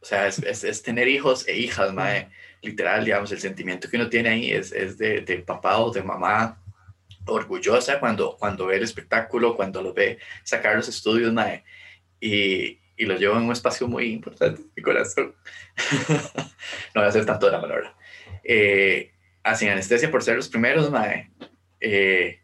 O 0.01 0.07
sea, 0.07 0.29
es, 0.29 0.39
es, 0.39 0.83
tener 0.83 1.09
hijos 1.09 1.49
e 1.49 1.57
hijas, 1.57 1.93
mae. 1.93 2.31
Literal, 2.63 3.05
digamos, 3.05 3.33
el 3.33 3.41
sentimiento 3.41 3.91
que 3.91 3.97
uno 3.97 4.09
tiene 4.09 4.29
ahí 4.31 4.53
es, 4.53 4.73
es 4.73 4.97
de, 4.97 5.21
de 5.21 5.39
papá 5.39 5.79
o 5.79 5.91
de 5.91 6.03
mamá 6.03 6.63
orgullosa 7.27 8.01
cuando, 8.01 8.37
cuando 8.39 8.67
ve 8.67 8.77
el 8.77 8.85
espectáculo, 8.85 9.57
cuando 9.57 9.83
lo 9.83 9.93
ve 9.93 10.19
sacar 10.45 10.77
los 10.77 10.89
estudios, 10.89 11.33
mae 11.33 11.65
y, 12.25 12.81
y 12.97 13.05
los 13.05 13.21
llevo 13.21 13.37
en 13.37 13.45
un 13.45 13.53
espacio 13.53 13.87
muy 13.87 14.07
importante, 14.07 14.63
mi 14.75 14.83
corazón. 14.83 15.35
no 16.09 16.15
voy 16.95 17.05
a 17.05 17.09
hacer 17.09 17.27
tanto 17.27 17.47
de 17.47 17.53
la 17.53 17.61
palabra. 17.61 17.95
Eh, 18.43 19.13
hacen 19.43 19.69
anestesia 19.69 20.11
por 20.11 20.23
ser 20.23 20.37
los 20.37 20.49
primeros, 20.49 20.91
mae. 20.91 21.31
Eh, 21.81 22.41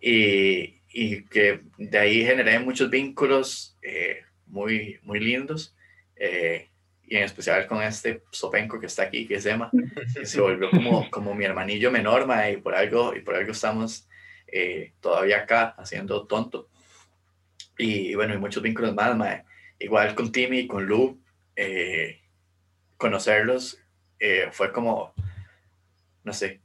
y, 0.00 0.80
y, 0.92 1.24
que 1.26 1.60
de 1.76 1.98
ahí 1.98 2.24
generé 2.24 2.58
muchos 2.58 2.90
vínculos 2.90 3.78
eh, 3.82 4.22
muy, 4.46 4.98
muy 5.02 5.20
lindos. 5.20 5.76
Eh, 6.16 6.66
y 7.06 7.16
en 7.16 7.22
especial 7.22 7.68
con 7.68 7.80
este 7.80 8.24
sopenco 8.32 8.80
que 8.80 8.86
está 8.86 9.04
aquí, 9.04 9.28
que 9.28 9.36
es 9.36 9.46
Emma, 9.46 9.70
que 10.14 10.26
se 10.26 10.40
volvió 10.40 10.70
como, 10.70 11.08
como 11.10 11.34
mi 11.34 11.44
hermanillo 11.44 11.92
menor, 11.92 12.26
mae, 12.26 12.54
y 12.54 12.56
por 12.56 12.74
algo, 12.74 13.14
y 13.14 13.20
por 13.20 13.36
algo 13.36 13.52
estamos 13.52 14.08
eh, 14.48 14.92
todavía 15.00 15.38
acá 15.38 15.74
haciendo 15.78 16.26
tonto. 16.26 16.68
Y 17.78 18.14
bueno, 18.14 18.34
hay 18.34 18.38
muchos 18.38 18.62
vínculos 18.62 18.94
más, 18.94 19.16
mae. 19.16 19.44
Igual 19.78 20.14
con 20.14 20.32
Timmy 20.32 20.60
y 20.60 20.66
con 20.66 20.84
Lu, 20.84 21.22
eh, 21.54 22.20
conocerlos 22.96 23.80
eh, 24.18 24.48
fue 24.50 24.72
como, 24.72 25.14
no 26.24 26.32
sé, 26.32 26.60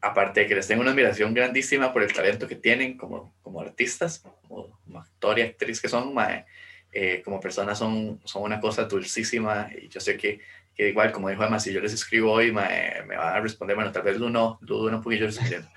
aparte 0.00 0.40
de 0.40 0.46
que 0.48 0.56
les 0.56 0.66
tengo 0.66 0.82
una 0.82 0.90
admiración 0.90 1.32
grandísima 1.32 1.92
por 1.92 2.02
el 2.02 2.12
talento 2.12 2.48
que 2.48 2.56
tienen 2.56 2.96
como, 2.96 3.34
como 3.42 3.60
artistas, 3.60 4.24
como, 4.48 4.78
actor 4.98 5.38
y 5.38 5.42
actriz 5.42 5.80
que 5.80 5.88
son, 5.88 6.12
mae, 6.12 6.44
eh, 6.92 7.22
como 7.24 7.40
personas 7.40 7.78
son, 7.78 8.20
son 8.24 8.42
una 8.42 8.60
cosa 8.60 8.84
dulcísima 8.84 9.70
y 9.80 9.88
yo 9.88 10.00
sé 10.00 10.16
que, 10.16 10.40
que 10.74 10.88
igual, 10.88 11.12
como 11.12 11.28
dijo 11.28 11.44
Emma, 11.44 11.60
si 11.60 11.72
yo 11.72 11.80
les 11.80 11.92
escribo 11.92 12.32
hoy, 12.32 12.50
mae, 12.50 13.04
me 13.04 13.16
van 13.16 13.36
a 13.36 13.40
responder, 13.40 13.76
bueno, 13.76 13.92
tal 13.92 14.02
vez 14.02 14.18
Lu 14.18 14.30
no, 14.30 14.58
Lu 14.62 14.90
no, 14.90 15.00
porque 15.02 15.18
yo 15.18 15.26
les 15.26 15.38
escribo. 15.38 15.68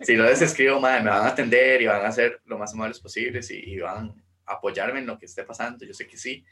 si 0.00 0.16
lo 0.16 0.24
les 0.24 0.42
escribo, 0.42 0.80
madre, 0.80 1.02
me 1.02 1.10
van 1.10 1.22
a 1.22 1.28
atender 1.28 1.80
y 1.82 1.86
van 1.86 2.04
a 2.04 2.08
hacer 2.08 2.40
lo 2.46 2.58
más 2.58 2.72
amables 2.74 3.00
posibles 3.00 3.50
y, 3.50 3.78
van 3.78 4.14
a 4.46 4.54
apoyarme 4.54 5.00
en 5.00 5.06
lo 5.06 5.18
que 5.18 5.26
esté 5.26 5.44
pasando. 5.44 5.84
Yo 5.84 5.94
sé 5.94 6.06
que 6.06 6.16
sí, 6.16 6.44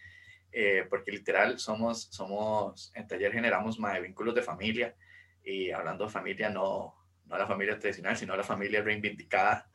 eh, 0.52 0.86
porque 0.88 1.10
literal 1.10 1.58
somos, 1.58 2.08
somos, 2.10 2.92
en 2.94 3.06
taller 3.06 3.32
generamos 3.32 3.78
más 3.78 4.00
vínculos 4.00 4.34
de 4.34 4.42
familia 4.42 4.94
Y 5.42 5.72
hablando 5.72 6.04
de 6.04 6.10
familia, 6.10 6.50
no, 6.50 6.94
no 7.26 7.38
la 7.38 7.46
familia 7.46 7.78
tradicional, 7.78 8.16
sino 8.16 8.36
la 8.36 8.42
familia 8.42 8.82
reivindicada. 8.82 9.66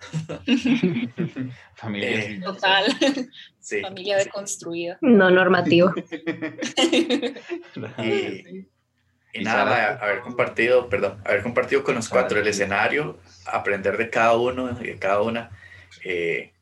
familia. 1.75 2.09
Eh, 2.09 2.41
Total. 2.43 2.85
Sí. 3.59 3.81
Familia 3.81 4.17
deconstruida. 4.17 4.97
No 5.01 5.29
normativo. 5.29 5.93
Y, 8.03 8.67
y 9.31 9.43
nada, 9.43 9.93
haber 10.01 10.21
compartido, 10.21 10.89
perdón, 10.89 11.21
haber 11.23 11.43
compartido 11.43 11.83
con 11.83 11.95
los 11.95 12.09
cuatro 12.09 12.39
el 12.39 12.47
escenario, 12.47 13.19
aprender 13.45 13.95
de 13.97 14.09
cada 14.09 14.35
uno 14.35 14.75
y 14.81 14.87
de 14.87 14.97
cada 14.97 15.21
una 15.21 15.51
eh, 16.03 16.53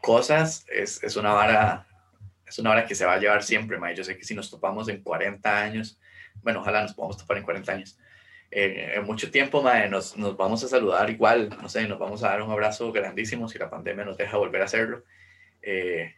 cosas, 0.00 0.64
es, 0.68 1.02
es 1.02 1.16
una 1.16 1.32
vara, 1.32 1.86
es 2.46 2.58
una 2.58 2.70
vara 2.70 2.86
que 2.86 2.94
se 2.94 3.04
va 3.04 3.14
a 3.14 3.18
llevar 3.18 3.42
siempre, 3.42 3.78
ma. 3.78 3.92
Yo 3.92 4.04
sé 4.04 4.16
que 4.16 4.24
si 4.24 4.34
nos 4.34 4.50
topamos 4.50 4.88
en 4.88 5.02
40 5.02 5.58
años, 5.60 5.98
bueno, 6.42 6.60
ojalá 6.60 6.82
nos 6.82 6.94
podamos 6.94 7.16
topar 7.16 7.38
en 7.38 7.44
40 7.44 7.72
años, 7.72 7.98
eh, 8.54 8.96
en 8.96 9.04
mucho 9.04 9.30
tiempo, 9.30 9.62
ma, 9.62 9.86
nos, 9.86 10.14
nos 10.18 10.36
vamos 10.36 10.62
a 10.62 10.68
saludar 10.68 11.08
igual, 11.08 11.48
no 11.62 11.70
sé, 11.70 11.88
nos 11.88 11.98
vamos 11.98 12.22
a 12.22 12.28
dar 12.28 12.42
un 12.42 12.50
abrazo 12.50 12.92
grandísimo 12.92 13.48
si 13.48 13.58
la 13.58 13.70
pandemia 13.70 14.04
nos 14.04 14.18
deja 14.18 14.36
volver 14.36 14.60
a 14.60 14.66
hacerlo. 14.66 15.04
Eh, 15.62 16.14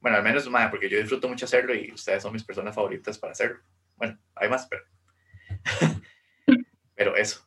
bueno, 0.00 0.16
al 0.16 0.24
menos, 0.24 0.50
ma, 0.50 0.68
porque 0.68 0.88
yo 0.88 0.98
disfruto 0.98 1.28
mucho 1.28 1.44
hacerlo 1.44 1.74
y 1.76 1.92
ustedes 1.92 2.24
son 2.24 2.32
mis 2.32 2.42
personas 2.42 2.74
favoritas 2.74 3.16
para 3.18 3.32
hacerlo. 3.32 3.60
Bueno, 3.94 4.18
hay 4.34 4.48
más, 4.48 4.66
pero 4.66 4.82
pero 6.96 7.14
eso. 7.14 7.46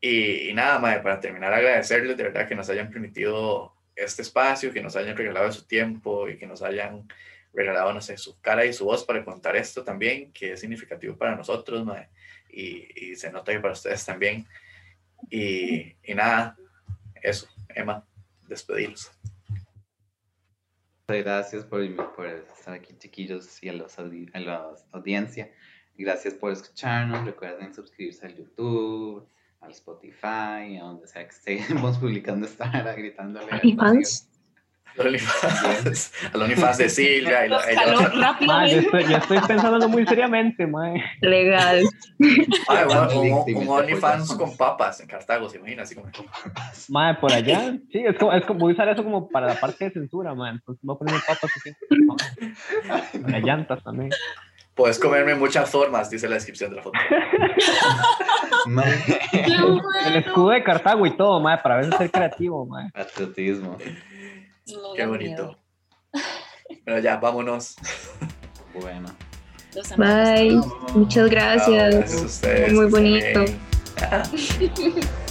Y, 0.00 0.48
y 0.48 0.54
nada, 0.54 0.78
mae, 0.78 1.00
para 1.00 1.20
terminar, 1.20 1.52
agradecerles 1.52 2.16
de 2.16 2.22
verdad 2.22 2.48
que 2.48 2.54
nos 2.54 2.70
hayan 2.70 2.90
permitido 2.90 3.74
este 3.94 4.22
espacio, 4.22 4.72
que 4.72 4.82
nos 4.82 4.96
hayan 4.96 5.14
regalado 5.14 5.52
su 5.52 5.66
tiempo 5.66 6.26
y 6.26 6.38
que 6.38 6.46
nos 6.46 6.62
hayan 6.62 7.06
regalado, 7.52 7.92
no 7.92 8.00
sé, 8.00 8.16
su 8.16 8.40
cara 8.40 8.64
y 8.64 8.72
su 8.72 8.86
voz 8.86 9.04
para 9.04 9.24
contar 9.26 9.56
esto 9.56 9.84
también, 9.84 10.32
que 10.32 10.52
es 10.52 10.60
significativo 10.60 11.18
para 11.18 11.36
nosotros, 11.36 11.84
mae, 11.84 12.08
y, 12.58 12.88
y 12.94 13.16
se 13.16 13.30
nota 13.30 13.52
que 13.52 13.60
para 13.60 13.72
ustedes 13.72 14.04
también. 14.04 14.46
Y, 15.30 15.94
y 16.02 16.14
nada, 16.14 16.56
eso, 17.22 17.46
Emma, 17.68 18.04
despediros. 18.48 19.10
Muchas 21.08 21.24
gracias 21.24 21.64
por, 21.64 22.14
por 22.14 22.26
estar 22.26 22.74
aquí, 22.74 22.94
chiquillos, 22.98 23.62
y 23.62 23.68
a, 23.68 23.72
los 23.72 23.98
a 23.98 24.02
la 24.02 24.74
audiencia. 24.92 25.50
Gracias 25.96 26.34
por 26.34 26.52
escucharnos. 26.52 27.24
Recuerden 27.24 27.72
suscribirse 27.72 28.26
al 28.26 28.36
YouTube, 28.36 29.26
al 29.60 29.70
Spotify, 29.70 30.76
a 30.76 30.84
donde 30.84 31.06
sea 31.06 31.26
que 31.26 31.34
estemos 31.34 31.98
publicando 31.98 32.46
esta 32.46 32.68
hora, 32.68 32.94
gritándole. 32.94 33.50
al 33.50 33.60
OnlyFans. 33.60 34.27
Al 35.00 36.42
OnlyFans, 36.42 36.78
de 36.78 36.88
Silvia. 36.88 37.46
Y 37.46 37.48
Los 37.48 37.62
la- 37.66 37.82
Ma, 37.82 37.94
yo 37.94 38.20
rápidamente. 38.20 38.78
estoy, 38.78 39.04
yo 39.04 39.16
estoy 39.18 39.38
pensándolo 39.46 39.88
muy 39.88 40.06
seriamente, 40.06 40.66
mae. 40.66 41.02
Legal. 41.20 41.82
Ay, 42.68 42.84
un- 42.84 43.68
OnlyFans 43.68 44.32
con 44.34 44.56
papas 44.56 45.00
en 45.00 45.06
Cartago, 45.06 45.48
¿se 45.48 45.58
imagina? 45.58 45.82
Así 45.82 45.94
como... 45.94 46.08
Mae, 46.88 47.14
por 47.14 47.32
allá. 47.32 47.76
Sí, 47.92 48.04
es 48.04 48.16
como, 48.18 48.32
es 48.32 48.44
como 48.44 48.60
voy 48.60 48.72
a 48.72 48.74
usar 48.74 48.88
eso 48.88 49.04
como 49.04 49.28
para 49.28 49.46
la 49.46 49.54
parte 49.60 49.84
de 49.86 49.90
censura, 49.92 50.34
mae. 50.34 50.52
Entonces 50.52 50.80
voy 50.82 50.96
a 50.96 50.98
poner 50.98 51.14
papas 51.26 51.50
así. 51.56 51.72
Para 53.22 53.38
llantas 53.40 53.82
también. 53.84 54.10
Puedes 54.74 54.98
comerme 55.00 55.34
muchas 55.34 55.68
formas, 55.68 56.08
dice 56.08 56.28
la 56.28 56.36
descripción 56.36 56.70
de 56.70 56.76
la 56.76 56.82
foto. 56.82 56.98
El 60.06 60.16
escudo 60.16 60.50
de 60.50 60.62
Cartago 60.62 61.06
y 61.06 61.16
todo, 61.16 61.40
mae, 61.40 61.58
para 61.58 61.76
ver 61.76 61.92
ser 61.96 62.10
creativo, 62.10 62.64
mae. 62.66 62.90
Patriotismo. 62.92 63.76
No 64.72 64.94
Qué 64.94 65.06
bonito. 65.06 65.42
miedo. 65.42 65.58
Pero 66.84 66.98
ya, 67.00 67.16
vámonos. 67.16 67.76
Bueno. 68.74 69.08
Los 69.74 69.92
amamos. 69.92 70.28
Bye. 70.28 70.60
Muchas 70.94 71.30
gracias. 71.30 71.94
gracias 71.94 72.22
a 72.22 72.26
ustedes. 72.26 72.72
Muy 72.72 72.86
bonito. 72.86 73.44